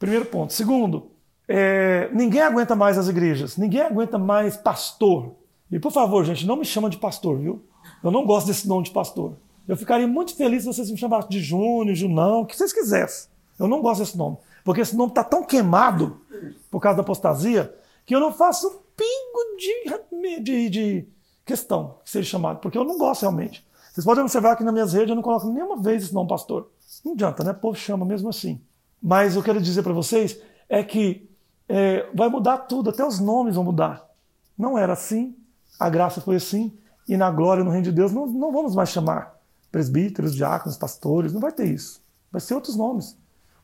Primeiro 0.00 0.24
ponto. 0.24 0.52
Segundo, 0.52 1.12
é, 1.46 2.10
ninguém 2.12 2.40
aguenta 2.40 2.74
mais 2.74 2.98
as 2.98 3.06
igrejas, 3.06 3.56
ninguém 3.56 3.82
aguenta 3.82 4.18
mais 4.18 4.56
pastor. 4.56 5.36
E 5.70 5.78
por 5.78 5.92
favor, 5.92 6.24
gente, 6.24 6.44
não 6.44 6.56
me 6.56 6.64
chama 6.64 6.90
de 6.90 6.96
pastor, 6.96 7.38
viu? 7.38 7.64
Eu 8.02 8.10
não 8.10 8.26
gosto 8.26 8.48
desse 8.48 8.66
nome 8.66 8.82
de 8.82 8.90
pastor. 8.90 9.36
Eu 9.68 9.76
ficaria 9.76 10.08
muito 10.08 10.34
feliz 10.34 10.62
se 10.64 10.66
vocês 10.66 10.90
me 10.90 10.96
chamassem 10.96 11.30
de 11.30 11.40
Júnior, 11.40 11.94
Junão, 11.94 12.40
o 12.40 12.46
que 12.46 12.56
vocês 12.56 12.72
quisessem. 12.72 13.30
Eu 13.60 13.68
não 13.68 13.80
gosto 13.80 14.00
desse 14.00 14.18
nome. 14.18 14.38
Porque 14.64 14.80
esse 14.80 14.96
nome 14.96 15.12
está 15.12 15.22
tão 15.22 15.44
queimado 15.44 16.20
por 16.68 16.80
causa 16.80 16.96
da 16.96 17.02
apostasia 17.02 17.72
que 18.08 18.14
eu 18.14 18.20
não 18.20 18.32
faço 18.32 18.66
um 18.66 18.78
pingo 18.96 19.56
de, 19.58 20.40
de, 20.40 20.70
de 20.70 21.08
questão 21.44 21.96
que 22.02 22.10
seja 22.10 22.30
chamado, 22.30 22.58
porque 22.58 22.78
eu 22.78 22.82
não 22.82 22.96
gosto 22.96 23.20
realmente. 23.20 23.62
Vocês 23.92 24.02
podem 24.02 24.22
observar 24.22 24.56
que 24.56 24.64
nas 24.64 24.72
minhas 24.72 24.94
redes 24.94 25.10
eu 25.10 25.14
não 25.14 25.22
coloco 25.22 25.46
nenhuma 25.46 25.76
vez 25.76 26.04
esse 26.04 26.14
nome 26.14 26.26
pastor. 26.26 26.70
Não 27.04 27.12
adianta, 27.12 27.44
né? 27.44 27.50
O 27.50 27.54
povo 27.56 27.76
chama 27.76 28.06
mesmo 28.06 28.30
assim. 28.30 28.62
Mas 29.02 29.36
eu 29.36 29.42
quero 29.42 29.60
dizer 29.60 29.82
para 29.82 29.92
vocês 29.92 30.40
é 30.70 30.82
que 30.82 31.28
é, 31.68 32.08
vai 32.14 32.30
mudar 32.30 32.56
tudo, 32.60 32.88
até 32.88 33.04
os 33.04 33.20
nomes 33.20 33.56
vão 33.56 33.64
mudar. 33.64 34.08
Não 34.56 34.78
era 34.78 34.94
assim, 34.94 35.36
a 35.78 35.90
graça 35.90 36.22
foi 36.22 36.36
assim, 36.36 36.72
e 37.06 37.14
na 37.14 37.30
glória, 37.30 37.62
no 37.62 37.70
reino 37.70 37.84
de 37.84 37.92
Deus, 37.92 38.10
não, 38.10 38.26
não 38.26 38.50
vamos 38.50 38.74
mais 38.74 38.88
chamar 38.88 39.38
presbíteros, 39.70 40.34
diáconos, 40.34 40.78
pastores, 40.78 41.34
não 41.34 41.42
vai 41.42 41.52
ter 41.52 41.66
isso. 41.66 42.00
Vai 42.32 42.40
ser 42.40 42.54
outros 42.54 42.74
nomes. 42.74 43.17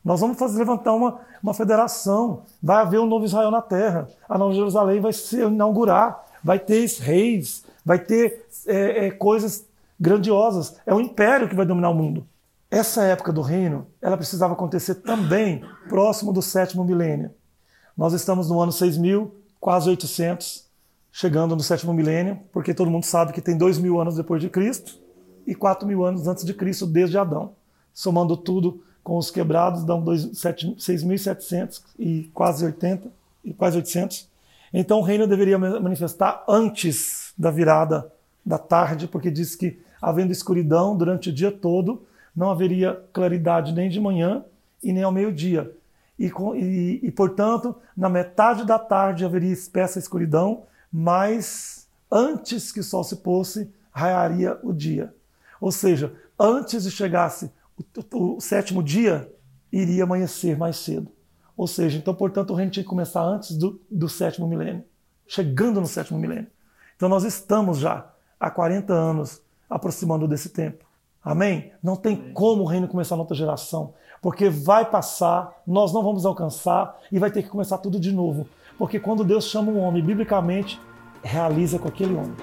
Nós 0.05 0.21
vamos 0.21 0.39
fazer 0.39 0.59
levantar 0.59 0.93
uma, 0.93 1.21
uma 1.43 1.55
federação, 1.55 2.43
vai 2.63 2.83
haver 2.83 3.01
um 3.01 3.07
novo 3.07 3.25
Israel 3.25 3.51
na 3.51 3.63
terra, 3.63 4.07
a 4.29 4.37
Nova 4.37 4.53
Jerusalém 4.53 5.01
vai 5.01 5.13
se 5.13 5.41
inaugurar, 5.41 6.27
vai 6.43 6.59
ter 6.59 6.87
reis, 7.01 7.65
vai 7.83 7.99
ter 7.99 8.47
é, 8.67 9.07
é, 9.07 9.11
coisas 9.11 9.65
grandiosas. 9.99 10.77
É 10.85 10.95
o 10.95 11.01
império 11.01 11.49
que 11.49 11.55
vai 11.55 11.65
dominar 11.65 11.89
o 11.89 11.95
mundo. 11.95 12.27
Essa 12.71 13.05
época 13.05 13.33
do 13.33 13.41
reino, 13.41 13.87
ela 14.03 14.17
precisava 14.17 14.53
acontecer 14.53 14.97
também 14.97 15.65
próximo 15.89 16.33
do 16.33 16.43
sétimo 16.43 16.85
milênio. 16.85 17.31
Nós 17.97 18.13
estamos 18.13 18.51
no 18.51 18.61
ano 18.61 18.73
6000, 18.73 19.33
quase 19.59 19.89
800, 19.89 20.65
chegando 21.13 21.55
no 21.55 21.63
sétimo 21.63 21.95
milênio, 21.95 22.41
porque 22.53 22.75
todo 22.75 22.91
mundo 22.91 23.05
sabe 23.05 23.33
que 23.33 23.41
tem 23.41 23.57
dois 23.57 23.79
mil 23.79 24.01
anos 24.01 24.17
depois 24.17 24.43
de 24.43 24.51
Cristo 24.51 24.99
e 25.47 25.55
quatro 25.55 25.87
mil 25.87 26.05
anos 26.05 26.27
antes 26.27 26.45
de 26.45 26.53
Cristo, 26.53 26.87
desde 26.87 27.17
Adão. 27.17 27.53
Somando 27.93 28.37
tudo 28.37 28.83
com 29.05 29.17
os 29.17 29.31
quebrados, 29.31 29.85
dão 29.85 30.03
6.700 30.03 31.83
e 31.97 32.31
quase 32.35 32.65
80, 32.65 33.09
e 33.45 33.55
quase 33.55 33.77
800. 33.77 34.29
Então 34.73 34.99
o 34.99 35.03
reino 35.03 35.27
deveria 35.27 35.59
manifestar 35.59 36.43
antes 36.49 37.33
da 37.39 37.51
virada 37.51 38.11
da 38.45 38.59
tarde, 38.59 39.07
porque 39.07 39.31
diz 39.31 39.55
que, 39.55 39.79
havendo 40.03 40.33
escuridão 40.33 40.97
durante 40.97 41.29
o 41.29 41.33
dia 41.33 41.53
todo, 41.53 42.03
não 42.35 42.51
haveria 42.51 43.01
claridade 43.13 43.73
nem 43.73 43.89
de 43.89 44.01
manhã 44.01 44.45
e 44.83 44.93
nem 44.93 45.05
ao 45.05 45.13
meio-dia 45.13 45.71
e, 46.19 46.27
e, 46.27 47.01
e, 47.03 47.11
portanto, 47.11 47.75
na 47.97 48.09
metade 48.09 48.65
da 48.65 48.79
tarde 48.79 49.25
haveria 49.25 49.53
espessa 49.53 49.99
escuridão, 49.99 50.65
mas 50.93 51.89
antes 52.11 52.71
que 52.71 52.81
o 52.81 52.85
sol 52.85 53.03
se 53.03 53.17
pôsse, 53.17 53.71
raiaria 53.91 54.59
o 54.63 54.73
dia. 54.73 55.13
Ou 55.61 55.73
seja, 55.73 56.13
antes 56.39 56.85
de 56.85 56.91
chegasse 56.91 57.51
o, 58.13 58.37
o 58.37 58.41
sétimo 58.41 58.83
dia, 58.83 59.31
iria 59.73 60.05
amanhecer 60.05 60.57
mais 60.57 60.77
cedo. 60.77 61.11
Ou 61.57 61.67
seja, 61.67 61.99
então, 61.99 62.15
portanto, 62.15 62.51
o 62.51 62.55
reino 62.55 62.71
tinha 62.71 62.83
que 62.83 62.89
começar 62.89 63.23
antes 63.23 63.57
do, 63.57 63.81
do 63.91 64.09
sétimo 64.09 64.47
milênio, 64.47 64.85
chegando 65.27 65.81
no 65.81 65.87
sétimo 65.87 66.19
milênio. 66.19 66.49
Então, 66.97 67.09
nós 67.09 67.25
estamos 67.25 67.79
já 67.79 68.11
há 68.39 68.51
40 68.51 68.93
anos 68.93 69.41
aproximando 69.69 70.27
desse 70.27 70.49
tempo. 70.49 70.85
Amém? 71.23 71.73
Não 71.83 71.97
tem 71.97 72.17
Amém. 72.17 72.33
como 72.33 72.63
o 72.63 72.67
reino 72.67 72.89
começar 72.89 73.17
na 73.17 73.23
outra 73.23 73.37
geração, 73.37 73.95
porque 74.21 74.49
vai 74.49 74.85
passar, 74.89 75.63
nós 75.67 75.93
não 75.93 76.03
vamos 76.03 76.27
alcançar 76.27 76.99
e 77.11 77.19
vai 77.19 77.31
ter 77.31 77.43
que 77.43 77.49
começar 77.49 77.79
tudo 77.79 77.99
de 77.99 78.13
novo. 78.13 78.47
Porque 78.77 78.99
quando 78.99 79.25
Deus 79.25 79.45
chama 79.45 79.71
um 79.71 79.79
homem, 79.79 80.05
biblicamente, 80.05 80.81
realiza 81.23 81.79
com 81.79 81.89
aquele 81.89 82.15
homem. 82.15 82.35